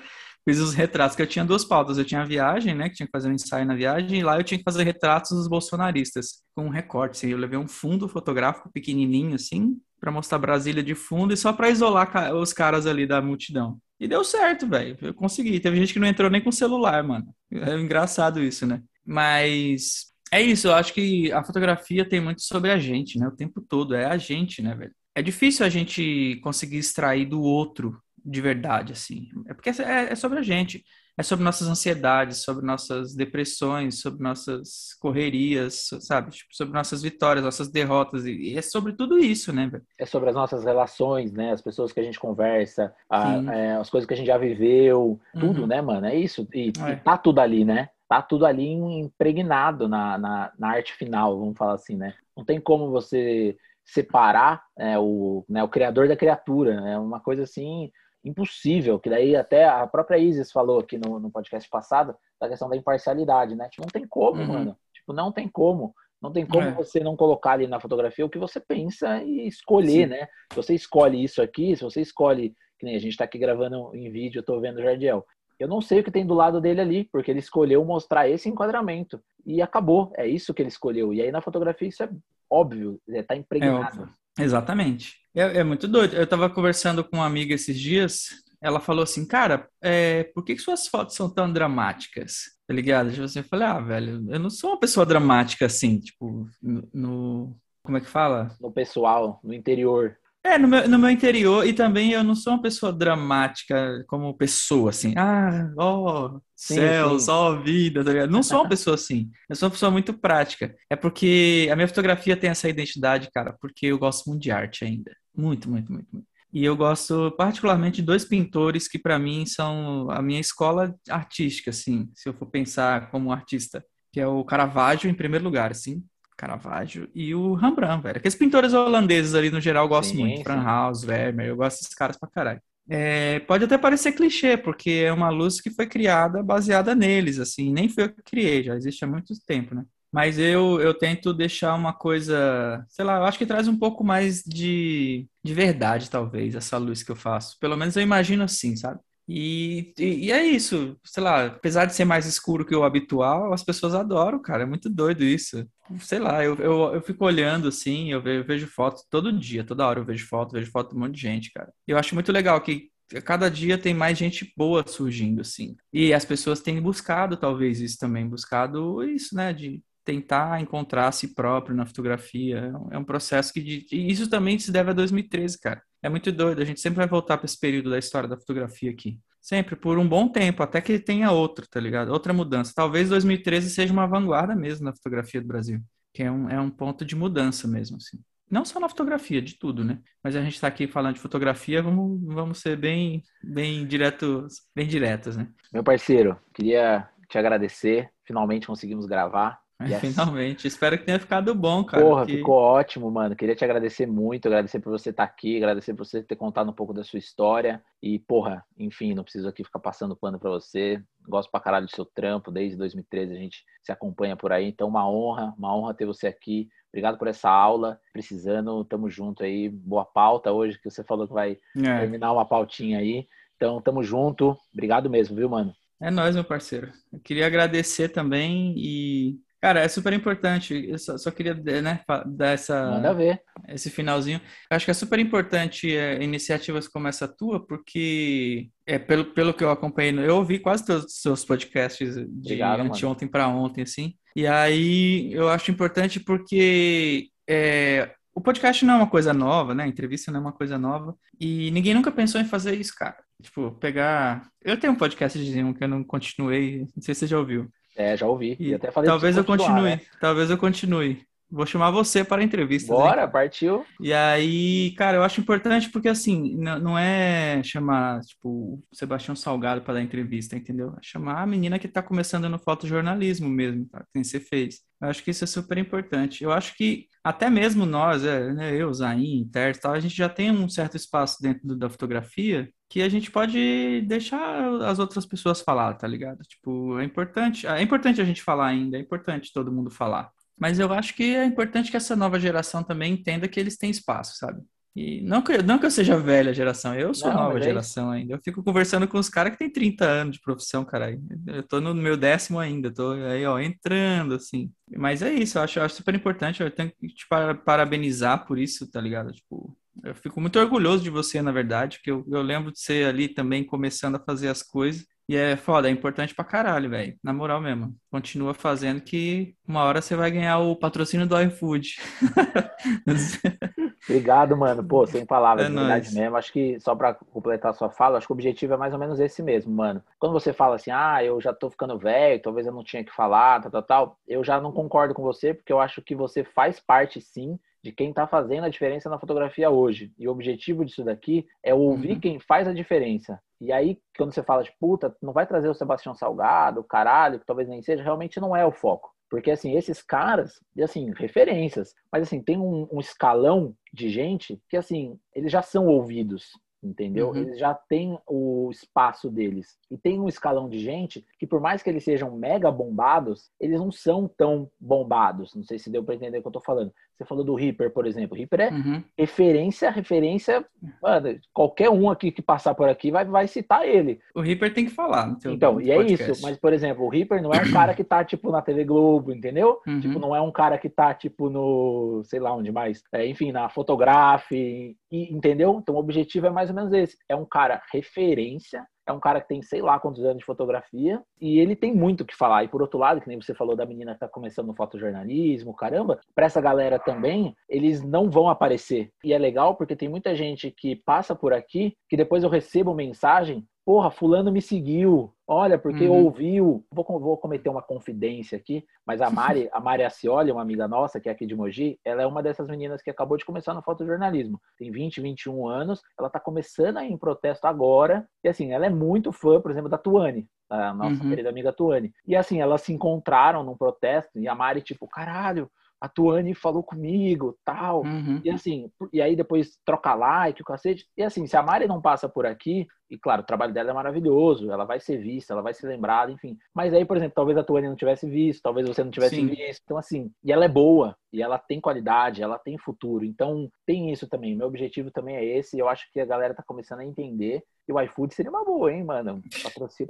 Fiz 0.47 0.59
os 0.59 0.73
retratos, 0.73 1.13
que 1.13 1.21
eu 1.21 1.27
tinha 1.27 1.43
duas 1.43 1.65
pautas. 1.65 1.97
Eu 1.97 2.05
tinha 2.05 2.21
a 2.21 2.25
viagem, 2.25 2.73
né? 2.73 2.87
Que 2.87 2.95
tinha 2.95 3.05
que 3.05 3.11
fazer 3.11 3.27
um 3.27 3.33
ensaio 3.33 3.65
na 3.65 3.75
viagem, 3.75 4.19
e 4.19 4.23
lá 4.23 4.37
eu 4.37 4.43
tinha 4.45 4.57
que 4.57 4.63
fazer 4.63 4.83
retratos 4.83 5.31
dos 5.31 5.45
bolsonaristas, 5.49 6.41
com 6.55 6.67
um 6.67 6.69
recorte. 6.69 7.17
Assim, 7.17 7.27
eu 7.31 7.37
levei 7.37 7.59
um 7.59 7.67
fundo 7.67 8.07
fotográfico 8.07 8.71
pequenininho, 8.71 9.35
assim, 9.35 9.77
para 9.99 10.09
mostrar 10.09 10.39
Brasília 10.39 10.81
de 10.81 10.95
fundo 10.95 11.33
e 11.33 11.37
só 11.37 11.51
para 11.51 11.69
isolar 11.69 12.33
os 12.33 12.53
caras 12.53 12.87
ali 12.87 13.05
da 13.05 13.21
multidão. 13.21 13.77
E 13.99 14.07
deu 14.07 14.23
certo, 14.23 14.65
velho. 14.67 14.97
Eu 15.01 15.13
consegui. 15.13 15.59
Teve 15.59 15.75
gente 15.75 15.91
que 15.91 15.99
não 15.99 16.07
entrou 16.07 16.29
nem 16.29 16.41
com 16.41 16.51
celular, 16.51 17.03
mano. 17.03 17.27
É 17.51 17.75
engraçado 17.75 18.41
isso, 18.41 18.65
né? 18.65 18.81
Mas 19.05 20.13
é 20.31 20.41
isso, 20.41 20.67
eu 20.67 20.73
acho 20.73 20.93
que 20.93 21.31
a 21.31 21.43
fotografia 21.43 22.07
tem 22.07 22.19
muito 22.19 22.41
sobre 22.41 22.71
a 22.71 22.77
gente, 22.77 23.17
né? 23.19 23.27
O 23.27 23.35
tempo 23.35 23.61
todo, 23.61 23.95
é 23.95 24.05
a 24.05 24.17
gente, 24.17 24.61
né, 24.61 24.75
velho? 24.75 24.93
É 25.15 25.21
difícil 25.21 25.65
a 25.65 25.69
gente 25.69 26.39
conseguir 26.43 26.77
extrair 26.77 27.25
do 27.25 27.41
outro 27.41 27.99
de 28.23 28.41
verdade, 28.41 28.93
assim. 28.93 29.29
É 29.47 29.53
porque 29.53 29.69
é, 29.69 30.11
é 30.11 30.15
sobre 30.15 30.39
a 30.39 30.43
gente. 30.43 30.83
É 31.19 31.23
sobre 31.23 31.43
nossas 31.43 31.67
ansiedades, 31.67 32.43
sobre 32.43 32.63
nossas 32.63 33.15
depressões, 33.15 34.01
sobre 34.01 34.21
nossas 34.21 34.93
correrias, 34.99 35.89
sabe? 36.01 36.29
Tipo, 36.29 36.55
sobre 36.55 36.75
nossas 36.75 37.01
vitórias, 37.01 37.43
nossas 37.43 37.69
derrotas. 37.69 38.23
E 38.27 38.55
é 38.55 38.61
sobre 38.61 38.93
tudo 38.93 39.17
isso, 39.17 39.51
né, 39.51 39.67
velho? 39.67 39.83
É 39.97 40.05
sobre 40.05 40.29
as 40.29 40.35
nossas 40.35 40.63
relações, 40.63 41.33
né? 41.33 41.53
As 41.53 41.61
pessoas 41.61 41.91
que 41.91 41.99
a 41.99 42.03
gente 42.03 42.19
conversa, 42.19 42.93
a, 43.09 43.33
é, 43.51 43.77
as 43.77 43.89
coisas 43.89 44.07
que 44.07 44.13
a 44.13 44.17
gente 44.17 44.27
já 44.27 44.37
viveu, 44.37 45.19
tudo, 45.39 45.61
uhum. 45.61 45.67
né, 45.67 45.81
mano? 45.81 46.05
É 46.05 46.15
isso. 46.15 46.47
E, 46.53 46.71
é. 46.85 46.91
e 46.91 46.95
tá 46.97 47.17
tudo 47.17 47.39
ali, 47.39 47.65
né? 47.65 47.89
Tá 48.07 48.21
tudo 48.21 48.45
ali 48.45 48.71
impregnado 48.71 49.87
na, 49.87 50.17
na, 50.17 50.53
na, 50.57 50.69
arte 50.69 50.93
final, 50.93 51.37
vamos 51.37 51.57
falar 51.57 51.73
assim, 51.73 51.95
né? 51.95 52.13
Não 52.35 52.45
tem 52.45 52.59
como 52.59 52.89
você 52.89 53.57
separar 53.85 54.63
é, 54.77 54.97
o, 54.97 55.45
né, 55.47 55.63
o 55.63 55.69
criador 55.69 56.07
da 56.07 56.15
criatura, 56.15 56.73
é 56.73 56.81
né? 56.81 56.99
uma 56.99 57.19
coisa 57.19 57.43
assim 57.43 57.91
impossível, 58.23 58.99
que 58.99 59.09
daí 59.09 59.35
até 59.35 59.67
a 59.67 59.87
própria 59.87 60.17
Isis 60.17 60.51
falou 60.51 60.79
aqui 60.79 60.97
no, 60.97 61.19
no 61.19 61.31
podcast 61.31 61.69
passado, 61.69 62.15
da 62.39 62.49
questão 62.49 62.69
da 62.69 62.75
imparcialidade, 62.75 63.55
né? 63.55 63.69
Tipo, 63.69 63.83
não 63.83 63.91
tem 63.91 64.07
como, 64.07 64.41
uhum. 64.41 64.47
mano. 64.47 64.77
Tipo, 64.93 65.13
não 65.13 65.31
tem 65.31 65.47
como. 65.47 65.93
Não 66.21 66.31
tem 66.31 66.45
como 66.45 66.67
é. 66.67 66.71
você 66.71 66.99
não 66.99 67.15
colocar 67.15 67.51
ali 67.51 67.67
na 67.67 67.79
fotografia 67.79 68.25
o 68.25 68.29
que 68.29 68.39
você 68.39 68.59
pensa 68.59 69.23
e 69.23 69.47
escolher, 69.47 70.03
Sim. 70.03 70.05
né? 70.07 70.27
Se 70.51 70.55
você 70.55 70.73
escolhe 70.73 71.23
isso 71.23 71.41
aqui, 71.41 71.75
se 71.75 71.83
você 71.83 72.01
escolhe, 72.01 72.55
que 72.79 72.85
nem 72.85 72.95
a 72.95 72.99
gente 72.99 73.11
está 73.11 73.23
aqui 73.23 73.37
gravando 73.37 73.95
em 73.95 74.11
vídeo, 74.11 74.39
eu 74.39 74.43
tô 74.43 74.59
vendo 74.59 74.79
o 74.79 74.83
Jardiel. 74.83 75.25
Eu 75.59 75.67
não 75.67 75.81
sei 75.81 75.99
o 75.99 76.03
que 76.03 76.11
tem 76.11 76.25
do 76.25 76.33
lado 76.33 76.61
dele 76.61 76.81
ali, 76.81 77.09
porque 77.11 77.31
ele 77.31 77.39
escolheu 77.39 77.83
mostrar 77.83 78.29
esse 78.29 78.47
enquadramento. 78.47 79.19
E 79.45 79.61
acabou. 79.61 80.11
É 80.15 80.27
isso 80.27 80.53
que 80.53 80.61
ele 80.61 80.69
escolheu. 80.69 81.13
E 81.13 81.21
aí 81.21 81.31
na 81.31 81.41
fotografia 81.41 81.87
isso 81.87 82.03
é 82.03 82.09
óbvio, 82.49 82.99
está 83.07 83.35
é, 83.35 83.37
impregnado. 83.37 84.09
É 84.37 84.43
Exatamente. 84.43 85.15
É, 85.35 85.59
é, 85.59 85.63
muito 85.63 85.87
doido. 85.87 86.15
Eu 86.15 86.23
estava 86.23 86.49
conversando 86.49 87.03
com 87.03 87.17
uma 87.17 87.25
amiga 87.25 87.53
esses 87.53 87.77
dias. 87.77 88.27
Ela 88.61 88.79
falou 88.79 89.03
assim, 89.03 89.25
cara, 89.25 89.67
é, 89.81 90.23
por 90.25 90.43
que, 90.43 90.55
que 90.55 90.61
suas 90.61 90.87
fotos 90.87 91.15
são 91.15 91.29
tão 91.29 91.51
dramáticas? 91.51 92.57
Tá 92.67 92.73
ligado? 92.73 93.11
Tipo 93.11 93.23
assim, 93.23 93.39
eu 93.39 93.45
falei, 93.45 93.67
ah, 93.67 93.79
velho, 93.79 94.25
eu 94.29 94.39
não 94.39 94.49
sou 94.49 94.71
uma 94.71 94.79
pessoa 94.79 95.05
dramática 95.05 95.65
assim, 95.65 95.99
tipo, 95.99 96.47
no, 96.61 96.89
no 96.93 97.57
como 97.87 97.97
é 97.97 98.01
que 98.01 98.09
fala? 98.09 98.53
No 98.59 98.69
pessoal, 98.69 99.39
no 99.41 99.53
interior. 99.53 100.17
É, 100.47 100.57
no 100.57 100.67
meu, 100.67 100.87
no 100.87 100.97
meu 100.97 101.09
interior, 101.09 101.67
e 101.67 101.73
também 101.73 102.13
eu 102.13 102.23
não 102.23 102.33
sou 102.33 102.53
uma 102.53 102.61
pessoa 102.61 102.93
dramática 102.93 104.05
como 104.07 104.33
pessoa, 104.33 104.91
assim, 104.91 105.13
ah, 105.17 105.69
ó, 105.77 106.39
céus, 106.55 107.27
ó, 107.27 107.57
vida, 107.57 108.01
tá 108.01 108.13
ligado? 108.13 108.31
Não 108.31 108.41
sou 108.41 108.61
uma 108.61 108.69
pessoa 108.69 108.95
assim. 108.95 109.29
Eu 109.49 109.57
sou 109.57 109.67
uma 109.67 109.73
pessoa 109.73 109.91
muito 109.91 110.13
prática. 110.13 110.73
É 110.89 110.95
porque 110.95 111.67
a 111.69 111.75
minha 111.75 111.87
fotografia 111.87 112.37
tem 112.37 112.49
essa 112.49 112.69
identidade, 112.69 113.29
cara, 113.33 113.57
porque 113.59 113.87
eu 113.87 113.99
gosto 113.99 114.29
muito 114.29 114.41
de 114.41 114.49
arte 114.49 114.85
ainda. 114.85 115.11
Muito, 115.35 115.69
muito, 115.69 115.91
muito, 115.91 116.07
muito. 116.13 116.27
E 116.53 116.63
eu 116.63 116.77
gosto 116.77 117.29
particularmente 117.37 117.97
de 117.97 118.07
dois 118.07 118.23
pintores 118.23 118.87
que, 118.87 118.97
para 118.97 119.19
mim, 119.19 119.45
são 119.45 120.09
a 120.09 120.21
minha 120.21 120.39
escola 120.39 120.95
artística, 121.09 121.71
assim, 121.71 122.09
se 122.15 122.29
eu 122.29 122.33
for 122.33 122.45
pensar 122.45 123.11
como 123.11 123.33
artista, 123.33 123.83
que 124.13 124.21
é 124.21 124.25
o 124.25 124.45
Caravaggio, 124.45 125.09
em 125.09 125.13
primeiro 125.13 125.43
lugar, 125.43 125.71
assim. 125.71 126.01
Caravaggio 126.37 127.09
e 127.13 127.33
o 127.35 127.53
Rembrandt, 127.55 128.03
velho. 128.03 128.17
Aqueles 128.17 128.35
pintores 128.35 128.73
holandeses 128.73 129.33
ali, 129.33 129.49
no 129.49 129.59
geral, 129.59 129.85
eu 129.85 129.89
gosto 129.89 130.15
sim, 130.15 130.19
muito. 130.19 130.43
Fran 130.43 130.61
Haus, 130.61 131.03
Vermeer, 131.03 131.49
eu 131.49 131.55
gosto 131.57 131.79
desses 131.79 131.95
caras 131.95 132.17
pra 132.17 132.29
caralho. 132.29 132.61
É, 132.89 133.39
pode 133.41 133.65
até 133.65 133.77
parecer 133.77 134.13
clichê, 134.13 134.55
porque 134.55 134.89
é 135.05 135.11
uma 135.11 135.29
luz 135.29 135.59
que 135.59 135.69
foi 135.71 135.87
criada 135.87 136.41
baseada 136.41 136.95
neles, 136.95 137.37
assim, 137.37 137.73
nem 137.73 137.89
foi 137.89 138.05
eu 138.05 138.13
que 138.13 138.21
criei, 138.23 138.63
já 138.63 138.75
existe 138.75 139.03
há 139.03 139.07
muito 139.07 139.33
tempo, 139.45 139.75
né? 139.75 139.83
Mas 140.09 140.39
eu, 140.39 140.79
eu 140.79 140.93
tento 140.93 141.33
deixar 141.33 141.75
uma 141.75 141.91
coisa, 141.93 142.85
sei 142.87 143.03
lá, 143.03 143.17
eu 143.17 143.25
acho 143.25 143.37
que 143.37 143.45
traz 143.45 143.67
um 143.67 143.77
pouco 143.77 144.05
mais 144.05 144.41
de, 144.41 145.27
de 145.43 145.53
verdade, 145.53 146.09
talvez, 146.09 146.55
essa 146.55 146.77
luz 146.77 147.03
que 147.03 147.11
eu 147.11 147.15
faço. 147.15 147.57
Pelo 147.59 147.75
menos 147.75 147.95
eu 147.97 148.01
imagino 148.03 148.43
assim, 148.43 148.75
sabe? 148.77 149.01
E, 149.27 149.93
e, 149.97 150.27
e, 150.27 150.31
é 150.31 150.45
isso, 150.45 150.97
sei 151.03 151.21
lá, 151.21 151.47
apesar 151.47 151.85
de 151.85 151.93
ser 151.93 152.05
mais 152.05 152.25
escuro 152.25 152.65
que 152.65 152.75
o 152.75 152.83
habitual, 152.83 153.51
as 153.53 153.63
pessoas 153.63 153.93
adoram, 153.93 154.41
cara, 154.41 154.63
é 154.63 154.65
muito 154.65 154.89
doido 154.89 155.23
isso. 155.23 155.67
Sei 155.99 156.17
lá, 156.17 156.43
eu, 156.43 156.55
eu, 156.55 156.93
eu 156.95 157.01
fico 157.01 157.25
olhando 157.25 157.67
assim, 157.67 158.11
eu 158.11 158.21
vejo, 158.21 158.41
eu 158.41 158.45
vejo 158.45 158.69
todo 159.09 159.37
dia, 159.37 159.65
toda 159.65 159.85
hora 159.85 159.99
eu 159.99 160.05
vejo 160.05 160.25
foto, 160.27 160.53
vejo 160.53 160.71
foto 160.71 160.91
de 160.91 160.95
um 160.95 160.99
monte 160.99 161.15
de 161.15 161.21
gente, 161.21 161.51
cara. 161.51 161.73
Eu 161.85 161.97
acho 161.97 162.13
muito 162.15 162.31
legal 162.31 162.59
que 162.61 162.89
cada 163.25 163.49
dia 163.49 163.77
tem 163.77 163.93
mais 163.93 164.17
gente 164.17 164.53
boa 164.55 164.85
surgindo, 164.87 165.41
assim. 165.41 165.75
E 165.91 166.13
as 166.13 166.25
pessoas 166.25 166.61
têm 166.61 166.81
buscado, 166.81 167.37
talvez, 167.37 167.81
isso 167.81 167.97
também, 167.97 168.27
buscado 168.27 169.03
isso, 169.03 169.35
né, 169.35 169.53
de 169.53 169.81
tentar 170.05 170.61
encontrar 170.61 171.09
a 171.09 171.11
si 171.11 171.33
próprio 171.35 171.75
na 171.75 171.85
fotografia. 171.85 172.71
É 172.91 172.97
um 172.97 173.03
processo 173.03 173.51
que. 173.51 173.85
E 173.91 174.09
isso 174.09 174.29
também 174.29 174.57
se 174.57 174.71
deve 174.71 174.91
a 174.91 174.93
2013, 174.93 175.59
cara. 175.59 175.81
É 176.01 176.09
muito 176.09 176.31
doido. 176.31 176.61
A 176.61 176.65
gente 176.65 176.79
sempre 176.79 176.97
vai 176.97 177.07
voltar 177.07 177.37
para 177.37 177.45
esse 177.45 177.59
período 177.59 177.89
da 177.89 177.97
história 177.97 178.29
da 178.29 178.37
fotografia 178.37 178.91
aqui. 178.91 179.19
Sempre, 179.41 179.75
por 179.75 179.97
um 179.97 180.07
bom 180.07 180.27
tempo, 180.27 180.61
até 180.61 180.81
que 180.81 180.99
tenha 180.99 181.31
outro, 181.31 181.67
tá 181.67 181.79
ligado? 181.79 182.11
Outra 182.11 182.33
mudança. 182.33 182.73
Talvez 182.75 183.09
2013 183.09 183.69
seja 183.69 183.93
uma 183.93 184.05
vanguarda 184.05 184.55
mesmo 184.55 184.85
na 184.85 184.93
fotografia 184.93 185.41
do 185.41 185.47
Brasil. 185.47 185.79
Que 186.13 186.23
é 186.23 186.31
um, 186.31 186.49
é 186.49 186.59
um 186.59 186.69
ponto 186.69 187.05
de 187.05 187.15
mudança 187.15 187.67
mesmo, 187.67 187.97
assim. 187.97 188.19
Não 188.49 188.63
só 188.63 188.79
na 188.79 188.87
fotografia, 188.87 189.41
de 189.41 189.57
tudo, 189.57 189.83
né? 189.83 189.99
Mas 190.23 190.35
a 190.35 190.41
gente 190.41 190.55
está 190.55 190.67
aqui 190.67 190.87
falando 190.87 191.15
de 191.15 191.21
fotografia, 191.21 191.81
vamos, 191.81 192.21
vamos 192.33 192.59
ser 192.59 192.77
bem, 192.77 193.23
bem 193.43 193.85
diretos, 193.85 194.61
bem 194.73 194.87
diretas, 194.87 195.35
né? 195.35 195.49
Meu 195.71 195.83
parceiro, 195.83 196.37
queria 196.53 197.09
te 197.27 197.37
agradecer. 197.37 198.09
Finalmente 198.25 198.67
conseguimos 198.67 199.05
gravar. 199.05 199.59
Yes. 199.87 200.01
Finalmente. 200.01 200.67
Espero 200.67 200.97
que 200.97 201.05
tenha 201.05 201.19
ficado 201.19 201.53
bom, 201.53 201.83
cara. 201.83 202.03
Porra, 202.03 202.25
que... 202.25 202.37
ficou 202.37 202.55
ótimo, 202.55 203.11
mano. 203.11 203.35
Queria 203.35 203.55
te 203.55 203.63
agradecer 203.63 204.07
muito, 204.07 204.47
agradecer 204.47 204.79
por 204.79 204.89
você 204.89 205.11
estar 205.11 205.23
aqui, 205.23 205.57
agradecer 205.57 205.93
por 205.93 206.05
você 206.05 206.23
ter 206.23 206.35
contado 206.35 206.69
um 206.69 206.73
pouco 206.73 206.93
da 206.93 207.03
sua 207.03 207.19
história. 207.19 207.81
E, 208.01 208.17
porra, 208.17 208.65
enfim, 208.77 209.13
não 209.13 209.23
preciso 209.23 209.47
aqui 209.47 209.63
ficar 209.63 209.79
passando 209.79 210.15
pano 210.15 210.39
para 210.39 210.49
você. 210.49 211.01
Gosto 211.27 211.51
pra 211.51 211.59
caralho 211.59 211.85
do 211.85 211.95
seu 211.95 212.05
trampo. 212.05 212.51
Desde 212.51 212.75
2013 212.75 213.33
a 213.33 213.37
gente 213.37 213.63
se 213.83 213.91
acompanha 213.91 214.35
por 214.35 214.51
aí. 214.51 214.67
Então, 214.67 214.87
uma 214.87 215.07
honra, 215.07 215.53
uma 215.57 215.75
honra 215.75 215.93
ter 215.93 216.05
você 216.05 216.25
aqui. 216.25 216.67
Obrigado 216.91 217.17
por 217.17 217.27
essa 217.27 217.49
aula. 217.49 217.99
Precisando, 218.11 218.83
tamo 218.83 219.09
junto 219.09 219.43
aí. 219.43 219.69
Boa 219.69 220.05
pauta 220.05 220.51
hoje, 220.51 220.79
que 220.79 220.89
você 220.89 221.03
falou 221.03 221.27
que 221.27 221.33
vai 221.33 221.57
é. 221.77 221.99
terminar 221.99 222.33
uma 222.33 222.45
pautinha 222.45 222.97
aí. 222.97 223.27
Então, 223.55 223.79
tamo 223.79 224.01
junto. 224.01 224.57
Obrigado 224.73 225.09
mesmo, 225.09 225.35
viu, 225.35 225.49
mano? 225.49 225.73
É 225.99 226.11
nóis, 226.11 226.35
meu 226.35 226.43
parceiro. 226.43 226.91
Eu 227.11 227.19
queria 227.19 227.47
agradecer 227.47 228.09
também 228.09 228.73
e 228.77 229.39
Cara, 229.61 229.81
é 229.81 229.87
super 229.87 230.13
importante. 230.13 230.87
Eu 230.87 230.99
só, 230.99 231.17
só 231.17 231.31
queria 231.31 231.53
né, 231.53 232.01
dar 232.25 232.49
essa, 232.49 232.91
Manda 232.91 233.13
ver. 233.13 233.41
esse 233.69 233.89
finalzinho. 233.89 234.39
Eu 234.69 234.75
acho 234.75 234.85
que 234.85 234.91
é 234.91 234.93
super 234.93 235.17
importante 235.19 235.95
é, 235.95 236.21
iniciativas 236.23 236.87
como 236.87 237.07
essa 237.07 237.27
tua, 237.27 237.65
porque 237.65 238.69
é 238.85 238.99
pelo, 238.99 239.25
pelo 239.33 239.53
que 239.53 239.63
eu 239.63 239.71
acompanhei, 239.71 240.17
eu 240.17 240.35
ouvi 240.35 240.59
quase 240.59 240.85
todos 240.85 241.05
os 241.05 241.21
seus 241.21 241.43
podcasts 241.43 242.15
de 242.15 242.21
Obrigado, 242.21 242.81
anteontem 242.81 243.27
para 243.27 243.47
ontem, 243.47 243.81
assim. 243.81 244.13
E 244.35 244.45
aí 244.45 245.33
eu 245.33 245.49
acho 245.49 245.71
importante 245.71 246.19
porque 246.19 247.29
é, 247.49 248.11
o 248.35 248.41
podcast 248.41 248.85
não 248.85 248.93
é 248.93 248.97
uma 248.97 249.09
coisa 249.09 249.33
nova, 249.33 249.73
né? 249.73 249.85
A 249.85 249.87
entrevista 249.87 250.31
não 250.31 250.39
é 250.39 250.43
uma 250.43 250.53
coisa 250.53 250.77
nova. 250.77 251.15
E 251.39 251.71
ninguém 251.71 251.95
nunca 251.95 252.11
pensou 252.11 252.39
em 252.39 252.45
fazer 252.45 252.75
isso, 252.75 252.93
cara. 252.95 253.17
Tipo, 253.41 253.71
pegar. 253.71 254.47
Eu 254.63 254.79
tenho 254.79 254.93
um 254.93 254.95
podcast 254.95 255.43
de 255.43 255.63
um 255.63 255.73
que 255.73 255.83
eu 255.83 255.87
não 255.87 256.03
continuei, 256.03 256.81
não 256.95 257.01
sei 257.01 257.15
se 257.15 257.21
você 257.21 257.27
já 257.27 257.39
ouviu. 257.39 257.67
É, 257.97 258.15
já 258.15 258.27
ouvi. 258.27 258.55
E, 258.59 258.69
e 258.69 258.73
até 258.75 258.91
falei 258.91 259.09
talvez 259.09 259.35
eu 259.35 259.43
continue. 259.43 259.81
Né? 259.81 260.01
Talvez 260.21 260.49
eu 260.49 260.57
continue. 260.57 261.25
Vou 261.49 261.65
chamar 261.65 261.91
você 261.91 262.25
para 262.25 262.41
a 262.41 262.45
entrevista. 262.45 262.93
Bora, 262.93 263.23
hein? 263.23 263.29
partiu. 263.31 263.85
E 264.01 264.11
aí, 264.11 264.91
cara, 264.97 265.17
eu 265.17 265.23
acho 265.23 265.39
importante 265.39 265.89
porque, 265.89 266.09
assim, 266.09 266.57
não 266.57 266.99
é 266.99 267.63
chamar, 267.63 268.19
tipo, 268.21 268.49
o 268.49 268.83
Sebastião 268.91 269.33
Salgado 269.33 269.81
para 269.81 269.95
dar 269.95 270.01
entrevista, 270.01 270.57
entendeu? 270.57 270.93
É 270.97 270.99
chamar 271.01 271.41
a 271.41 271.47
menina 271.47 271.79
que 271.79 271.87
está 271.87 272.03
começando 272.03 272.49
no 272.49 272.59
fotojornalismo 272.59 273.47
mesmo, 273.47 273.85
tá? 273.85 274.03
que 274.13 274.23
você 274.23 274.41
fez. 274.41 274.81
Eu 275.01 275.07
acho 275.07 275.23
que 275.23 275.31
isso 275.31 275.45
é 275.45 275.47
super 275.47 275.77
importante. 275.77 276.43
Eu 276.43 276.51
acho 276.51 276.75
que 276.75 277.07
até 277.23 277.49
mesmo 277.49 277.85
nós, 277.85 278.25
é, 278.25 278.53
né, 278.53 278.75
eu, 278.75 278.93
Zain, 278.93 279.47
Ter, 279.49 279.77
tal, 279.77 279.93
a 279.93 279.99
gente 280.01 280.15
já 280.15 280.27
tem 280.27 280.51
um 280.51 280.67
certo 280.67 280.97
espaço 280.97 281.41
dentro 281.41 281.75
da 281.77 281.89
fotografia 281.89 282.69
que 282.89 283.01
a 283.01 283.09
gente 283.09 283.29
pode 283.29 284.01
deixar 284.07 284.81
as 284.83 284.99
outras 284.99 285.25
pessoas 285.25 285.61
falar, 285.61 285.93
tá 285.95 286.07
ligado? 286.07 286.41
Tipo, 286.43 286.99
é 286.99 287.03
importante, 287.03 287.67
é 287.67 287.81
importante 287.81 288.21
a 288.21 288.25
gente 288.25 288.41
falar 288.41 288.67
ainda, 288.67 288.97
é 288.97 289.01
importante 289.01 289.51
todo 289.53 289.71
mundo 289.71 289.89
falar. 289.89 290.31
Mas 290.57 290.79
eu 290.79 290.91
acho 290.91 291.13
que 291.13 291.35
é 291.35 291.45
importante 291.45 291.91
que 291.91 291.97
essa 291.97 292.15
nova 292.15 292.39
geração 292.39 292.83
também 292.83 293.13
entenda 293.13 293.47
que 293.47 293.59
eles 293.59 293.77
têm 293.77 293.89
espaço, 293.89 294.37
sabe? 294.37 294.61
E 294.95 295.21
não 295.21 295.43
que, 295.43 295.61
não 295.61 295.77
que 295.77 295.85
eu 295.85 295.91
seja 295.91 296.17
velha 296.17 296.51
geração, 296.51 296.95
eu 296.95 297.13
sou 297.13 297.29
não, 297.29 297.43
nova 297.43 297.59
é 297.59 297.61
geração 297.61 298.09
ainda. 298.09 298.33
Eu 298.33 298.41
fico 298.43 298.63
conversando 298.63 299.07
com 299.07 299.19
os 299.19 299.29
caras 299.29 299.51
que 299.51 299.59
têm 299.59 299.69
30 299.69 300.03
anos 300.03 300.37
de 300.37 300.41
profissão, 300.41 300.83
cara. 300.83 301.15
Eu 301.45 301.61
tô 301.61 301.79
no 301.79 301.93
meu 301.93 302.17
décimo 302.17 302.57
ainda, 302.57 302.91
tô 302.91 303.11
aí, 303.11 303.45
ó, 303.45 303.59
entrando, 303.59 304.33
assim. 304.33 304.71
Mas 304.97 305.21
é 305.21 305.31
isso, 305.31 305.59
eu 305.59 305.61
acho, 305.61 305.77
eu 305.77 305.83
acho 305.83 305.97
super 305.97 306.15
importante. 306.15 306.63
Eu 306.63 306.71
tenho 306.71 306.91
que 306.91 307.09
te 307.09 307.27
parabenizar 307.63 308.47
por 308.47 308.57
isso, 308.57 308.89
tá 308.89 308.99
ligado? 308.99 309.31
Tipo, 309.31 309.77
eu 310.03 310.15
fico 310.15 310.39
muito 310.39 310.59
orgulhoso 310.59 311.03
de 311.03 311.09
você, 311.09 311.41
na 311.41 311.51
verdade, 311.51 311.97
porque 311.97 312.11
eu, 312.11 312.25
eu 312.29 312.41
lembro 312.41 312.71
de 312.71 312.79
ser 312.79 313.07
ali 313.07 313.27
também 313.27 313.63
começando 313.63 314.15
a 314.15 314.23
fazer 314.23 314.49
as 314.49 314.61
coisas. 314.61 315.05
E 315.29 315.35
é 315.35 315.57
foda, 315.57 315.89
é 315.89 315.91
importante 315.91 316.33
pra 316.33 316.45
caralho, 316.45 316.89
velho. 316.89 317.17
Na 317.21 317.33
moral 317.33 317.59
mesmo. 317.59 317.93
Continua 318.09 318.53
fazendo 318.53 319.01
que 319.01 319.53
uma 319.67 319.83
hora 319.83 320.01
você 320.01 320.15
vai 320.15 320.31
ganhar 320.31 320.59
o 320.59 320.73
patrocínio 320.73 321.27
do 321.27 321.39
iFood. 321.41 321.97
Obrigado, 324.07 324.55
mano. 324.55 324.81
Pô, 324.85 325.05
sem 325.05 325.25
palavras, 325.25 325.65
é 325.65 325.69
de 325.69 325.75
verdade 325.75 326.13
mesmo. 326.13 326.37
Acho 326.37 326.53
que, 326.53 326.79
só 326.79 326.95
pra 326.95 327.13
completar 327.13 327.71
a 327.71 327.73
sua 327.73 327.89
fala, 327.89 328.17
acho 328.17 328.25
que 328.25 328.31
o 328.31 328.35
objetivo 328.35 328.73
é 328.73 328.77
mais 328.77 328.93
ou 328.93 328.99
menos 328.99 329.19
esse 329.19 329.43
mesmo, 329.43 329.73
mano. 329.73 330.01
Quando 330.17 330.31
você 330.31 330.53
fala 330.53 330.75
assim, 330.75 330.91
ah, 330.91 331.21
eu 331.21 331.41
já 331.41 331.53
tô 331.53 331.69
ficando 331.69 331.99
velho, 331.99 332.41
talvez 332.41 332.65
eu 332.65 332.71
não 332.71 332.83
tinha 332.83 333.03
que 333.03 333.13
falar, 333.13 333.61
tal, 333.61 333.71
tal, 333.71 333.83
tal, 333.83 334.19
eu 334.25 334.45
já 334.45 334.61
não 334.61 334.71
concordo 334.71 335.13
com 335.13 335.23
você, 335.23 335.53
porque 335.53 335.73
eu 335.73 335.81
acho 335.81 336.01
que 336.01 336.15
você 336.15 336.45
faz 336.45 336.79
parte, 336.79 337.19
sim, 337.19 337.59
de 337.83 337.91
quem 337.91 338.09
está 338.09 338.27
fazendo 338.27 338.65
a 338.65 338.69
diferença 338.69 339.09
na 339.09 339.19
fotografia 339.19 339.69
hoje. 339.69 340.11
E 340.17 340.27
o 340.27 340.31
objetivo 340.31 340.83
disso 340.83 341.03
daqui 341.03 341.45
é 341.63 341.73
ouvir 341.73 342.13
uhum. 342.13 342.19
quem 342.19 342.39
faz 342.39 342.67
a 342.67 342.73
diferença. 342.73 343.39
E 343.59 343.71
aí, 343.71 343.99
quando 344.17 344.33
você 344.33 344.43
fala 344.43 344.63
de 344.63 344.71
puta, 344.79 345.15
não 345.21 345.33
vai 345.33 345.47
trazer 345.47 345.69
o 345.69 345.73
Sebastião 345.73 346.13
Salgado, 346.13 346.83
caralho, 346.83 347.39
que 347.39 347.45
talvez 347.45 347.67
nem 347.67 347.81
seja, 347.81 348.03
realmente 348.03 348.39
não 348.39 348.55
é 348.55 348.65
o 348.65 348.71
foco. 348.71 349.11
Porque, 349.29 349.51
assim, 349.51 349.75
esses 349.75 350.01
caras, 350.01 350.61
e 350.75 350.81
assim, 350.81 351.11
referências, 351.11 351.93
mas, 352.11 352.23
assim, 352.23 352.41
tem 352.41 352.57
um, 352.57 352.87
um 352.91 352.99
escalão 352.99 353.75
de 353.93 354.09
gente 354.09 354.61
que, 354.69 354.77
assim, 354.77 355.19
eles 355.33 355.51
já 355.51 355.61
são 355.61 355.87
ouvidos 355.87 356.51
entendeu? 356.83 357.29
Uhum. 357.29 357.37
Eles 357.37 357.59
já 357.59 357.73
têm 357.73 358.17
o 358.27 358.69
espaço 358.71 359.29
deles. 359.29 359.77
E 359.89 359.97
tem 359.97 360.19
um 360.19 360.27
escalão 360.27 360.69
de 360.69 360.79
gente 360.79 361.25
que, 361.39 361.47
por 361.47 361.59
mais 361.59 361.81
que 361.81 361.89
eles 361.89 362.03
sejam 362.03 362.31
mega 362.31 362.71
bombados, 362.71 363.51
eles 363.59 363.79
não 363.79 363.91
são 363.91 364.27
tão 364.27 364.69
bombados. 364.79 365.53
Não 365.55 365.63
sei 365.63 365.79
se 365.79 365.89
deu 365.89 366.03
para 366.03 366.15
entender 366.15 366.39
o 366.39 366.41
que 366.41 366.47
eu 366.47 366.51
tô 366.51 366.61
falando. 366.61 366.93
Você 367.17 367.25
falou 367.25 367.43
do 367.43 367.55
Reaper, 367.55 367.91
por 367.91 368.05
exemplo. 368.05 368.35
O 368.35 368.37
Reaper 368.37 368.59
é 368.59 368.69
uhum. 368.69 369.03
referência, 369.17 369.89
referência. 369.89 370.63
Mano, 371.01 371.39
qualquer 371.51 371.89
um 371.89 372.11
aqui 372.11 372.31
que 372.31 372.43
passar 372.43 372.75
por 372.75 372.87
aqui 372.87 373.09
vai, 373.09 373.25
vai 373.25 373.47
citar 373.47 373.87
ele. 373.87 374.19
O 374.35 374.41
Reaper 374.41 374.71
tem 374.71 374.85
que 374.85 374.91
falar. 374.91 375.35
então, 375.45 375.81
e 375.81 375.89
é 375.89 375.99
isso. 376.03 376.39
Mas, 376.43 376.57
por 376.57 376.73
exemplo, 376.73 377.03
o 377.03 377.09
Reaper 377.09 377.41
não 377.41 377.51
é 377.51 377.61
um 377.61 377.71
cara 377.71 377.95
que 377.95 378.03
tá, 378.03 378.23
tipo, 378.23 378.51
na 378.51 378.61
TV 378.61 378.83
Globo, 378.83 379.31
entendeu? 379.31 379.79
Uhum. 379.87 379.99
Tipo, 379.99 380.19
não 380.19 380.35
é 380.35 380.41
um 380.41 380.51
cara 380.51 380.77
que 380.77 380.89
tá, 380.89 381.11
tipo, 381.11 381.49
no. 381.49 382.21
sei 382.23 382.39
lá 382.39 382.53
onde 382.53 382.71
mais. 382.71 383.01
É, 383.11 383.25
enfim, 383.25 383.51
na 383.51 383.67
Fotografe. 383.67 384.95
entendeu? 385.11 385.79
Então, 385.81 385.95
o 385.95 385.99
objetivo 385.99 386.45
é 386.45 386.51
mais 386.51 386.69
ou 386.69 386.75
menos 386.75 386.93
esse. 386.93 387.17
É 387.27 387.35
um 387.35 387.45
cara 387.45 387.81
referência 387.91 388.85
é 389.07 389.11
um 389.11 389.19
cara 389.19 389.39
que 389.39 389.47
tem 389.47 389.61
sei 389.61 389.81
lá 389.81 389.99
quantos 389.99 390.23
anos 390.23 390.39
de 390.39 390.45
fotografia 390.45 391.23
e 391.39 391.59
ele 391.59 391.75
tem 391.75 391.95
muito 391.95 392.21
o 392.21 392.25
que 392.25 392.35
falar. 392.35 392.63
E 392.63 392.67
por 392.67 392.81
outro 392.81 392.99
lado, 392.99 393.21
que 393.21 393.27
nem 393.27 393.41
você 393.41 393.53
falou 393.53 393.75
da 393.75 393.85
menina 393.85 394.13
que 394.13 394.19
tá 394.19 394.27
começando 394.27 394.67
no 394.67 394.75
fotojornalismo, 394.75 395.73
caramba, 395.73 396.19
para 396.35 396.45
essa 396.45 396.59
galera 396.59 396.99
também, 396.99 397.55
eles 397.69 398.03
não 398.03 398.29
vão 398.29 398.49
aparecer. 398.49 399.09
E 399.23 399.33
é 399.33 399.37
legal 399.37 399.75
porque 399.75 399.95
tem 399.95 400.09
muita 400.09 400.35
gente 400.35 400.69
que 400.69 400.95
passa 400.95 401.33
por 401.33 401.53
aqui 401.53 401.95
que 402.09 402.17
depois 402.17 402.43
eu 402.43 402.49
recebo 402.49 402.93
mensagem 402.93 403.65
porra, 403.87 404.11
fulano 404.11 404.51
me 404.51 404.61
seguiu, 404.61 405.33
olha, 405.47 405.79
porque 405.79 406.05
uhum. 406.09 406.25
ouviu. 406.25 406.85
Vou, 406.91 407.05
vou 407.05 407.37
cometer 407.37 407.69
uma 407.69 407.81
confidência 407.81 408.57
aqui, 408.57 408.83
mas 409.05 409.21
a 409.21 409.29
Mari, 409.29 409.69
a 409.71 409.79
Mari 409.79 410.03
Acioli, 410.03 410.51
uma 410.51 410.61
amiga 410.61 410.89
nossa, 410.89 411.21
que 411.21 411.29
é 411.29 411.31
aqui 411.31 411.45
de 411.45 411.55
Mogi, 411.55 411.97
ela 412.03 412.21
é 412.21 412.27
uma 412.27 412.43
dessas 412.43 412.67
meninas 412.67 413.01
que 413.01 413.09
acabou 413.09 413.37
de 413.37 413.45
começar 413.45 413.73
no 413.73 413.81
fotojornalismo. 413.81 414.59
Tem 414.77 414.91
20, 414.91 415.21
21 415.21 415.69
anos, 415.69 416.01
ela 416.19 416.29
tá 416.29 416.37
começando 416.37 416.97
aí 416.97 417.09
em 417.09 417.17
protesto 417.17 417.65
agora, 417.65 418.27
e 418.43 418.49
assim, 418.49 418.73
ela 418.73 418.85
é 418.85 418.89
muito 418.89 419.31
fã, 419.31 419.61
por 419.61 419.71
exemplo, 419.71 419.89
da 419.89 419.97
Tuane, 419.97 420.45
a 420.69 420.93
nossa 420.93 421.23
uhum. 421.23 421.29
querida 421.29 421.47
amiga 421.47 421.71
Tuane. 421.71 422.11
E 422.27 422.35
assim, 422.35 422.59
elas 422.59 422.81
se 422.81 422.91
encontraram 422.91 423.63
num 423.63 423.77
protesto, 423.77 424.37
e 424.37 424.49
a 424.49 424.53
Mari, 424.53 424.81
tipo, 424.81 425.07
caralho, 425.07 425.71
a 425.99 426.07
Tuane 426.07 426.53
falou 426.53 426.83
comigo, 426.83 427.57
tal. 427.65 428.03
Uhum. 428.03 428.41
E 428.43 428.49
assim, 428.49 428.91
e 429.11 429.21
aí 429.21 429.35
depois 429.35 429.77
troca 429.83 430.13
like, 430.13 430.61
o 430.61 430.65
cacete. 430.65 431.07
E 431.17 431.23
assim, 431.23 431.47
se 431.47 431.57
a 431.57 431.63
Mari 431.63 431.87
não 431.87 432.01
passa 432.01 432.29
por 432.29 432.45
aqui, 432.45 432.85
e 433.09 433.17
claro, 433.17 433.41
o 433.41 433.45
trabalho 433.45 433.73
dela 433.73 433.91
é 433.91 433.93
maravilhoso, 433.93 434.71
ela 434.71 434.83
vai 434.83 434.99
ser 434.99 435.17
vista, 435.17 435.53
ela 435.53 435.61
vai 435.61 435.73
ser 435.73 435.87
lembrada, 435.87 436.31
enfim. 436.31 436.57
Mas 436.73 436.93
aí, 436.93 437.05
por 437.05 437.17
exemplo, 437.17 437.35
talvez 437.35 437.57
a 437.57 437.63
Tuane 437.63 437.87
não 437.87 437.95
tivesse 437.95 438.29
visto, 438.29 438.61
talvez 438.61 438.87
você 438.87 439.03
não 439.03 439.11
tivesse 439.11 439.35
Sim. 439.35 439.47
visto. 439.47 439.81
Então, 439.83 439.97
assim, 439.97 440.31
e 440.43 440.51
ela 440.51 440.65
é 440.65 440.69
boa, 440.69 441.15
e 441.31 441.41
ela 441.41 441.57
tem 441.57 441.79
qualidade, 441.79 442.41
ela 442.41 442.59
tem 442.59 442.77
futuro. 442.77 443.23
Então, 443.23 443.69
tem 443.85 444.11
isso 444.11 444.27
também. 444.27 444.55
Meu 444.55 444.67
objetivo 444.67 445.11
também 445.11 445.37
é 445.37 445.45
esse, 445.45 445.77
e 445.77 445.79
eu 445.79 445.87
acho 445.87 446.11
que 446.11 446.19
a 446.19 446.25
galera 446.25 446.53
tá 446.53 446.63
começando 446.65 446.99
a 446.99 447.05
entender. 447.05 447.63
E 447.87 447.93
o 447.93 448.01
iFood 448.01 448.33
seria 448.33 448.51
uma 448.51 448.65
boa, 448.65 448.91
hein, 448.91 449.01
mano? 449.01 449.41
Patrocina, 449.63 450.09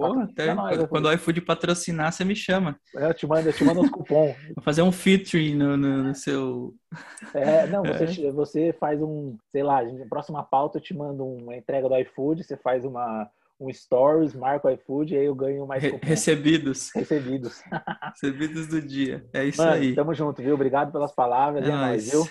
nós, 0.56 0.88
quando 0.88 1.06
o 1.06 1.14
iFood 1.14 1.42
patrocinar, 1.42 2.12
você 2.12 2.26
me 2.26 2.36
chama. 2.36 2.80
É, 2.96 3.06
eu 3.06 3.14
te 3.14 3.28
mando, 3.28 3.48
eu 3.48 3.54
te 3.54 3.64
mando 3.64 3.82
uns 3.82 3.90
cupons. 3.92 4.36
Vou 4.56 4.64
fazer 4.64 4.82
um 4.82 4.92
featuring 4.92 5.54
no, 5.54 5.78
no, 5.78 6.04
no 6.06 6.16
seu. 6.16 6.74
É, 7.36 7.68
não, 7.68 7.84
você, 7.84 8.26
é. 8.26 8.32
você 8.32 8.74
faz 8.80 9.00
um, 9.00 9.38
sei 9.52 9.62
lá, 9.62 9.82
a 9.82 10.10
próxima 10.10 10.44
pauta 10.44 10.80
eu 10.80 10.82
te 10.82 10.96
mando 10.96 11.24
uma 11.24 11.56
entrega 11.56 11.88
do 11.88 11.96
iFood, 12.00 12.44
você 12.44 12.58
faz 12.58 12.84
uma, 12.88 13.30
um 13.60 13.72
stories, 13.72 14.34
marco 14.34 14.68
o 14.68 14.72
iFood 14.72 15.14
e 15.14 15.18
aí 15.18 15.26
eu 15.26 15.36
ganho 15.36 15.66
mais 15.66 15.82
Re 15.82 16.00
Recebidos. 16.02 16.92
Recebidos. 16.94 17.62
Recebidos 18.14 18.68
do 18.68 18.82
dia. 18.82 19.26
É 19.34 19.44
isso 19.44 19.62
Mano, 19.62 19.74
aí. 19.74 19.96
Tamo 19.96 20.14
junto, 20.14 20.42
viu? 20.42 20.54
Obrigado 20.54 20.92
pelas 20.92 21.14
palavras. 21.14 21.64
É, 21.66 21.70
é 21.70 21.72
nóis, 21.72 22.12
viu? 22.12 22.28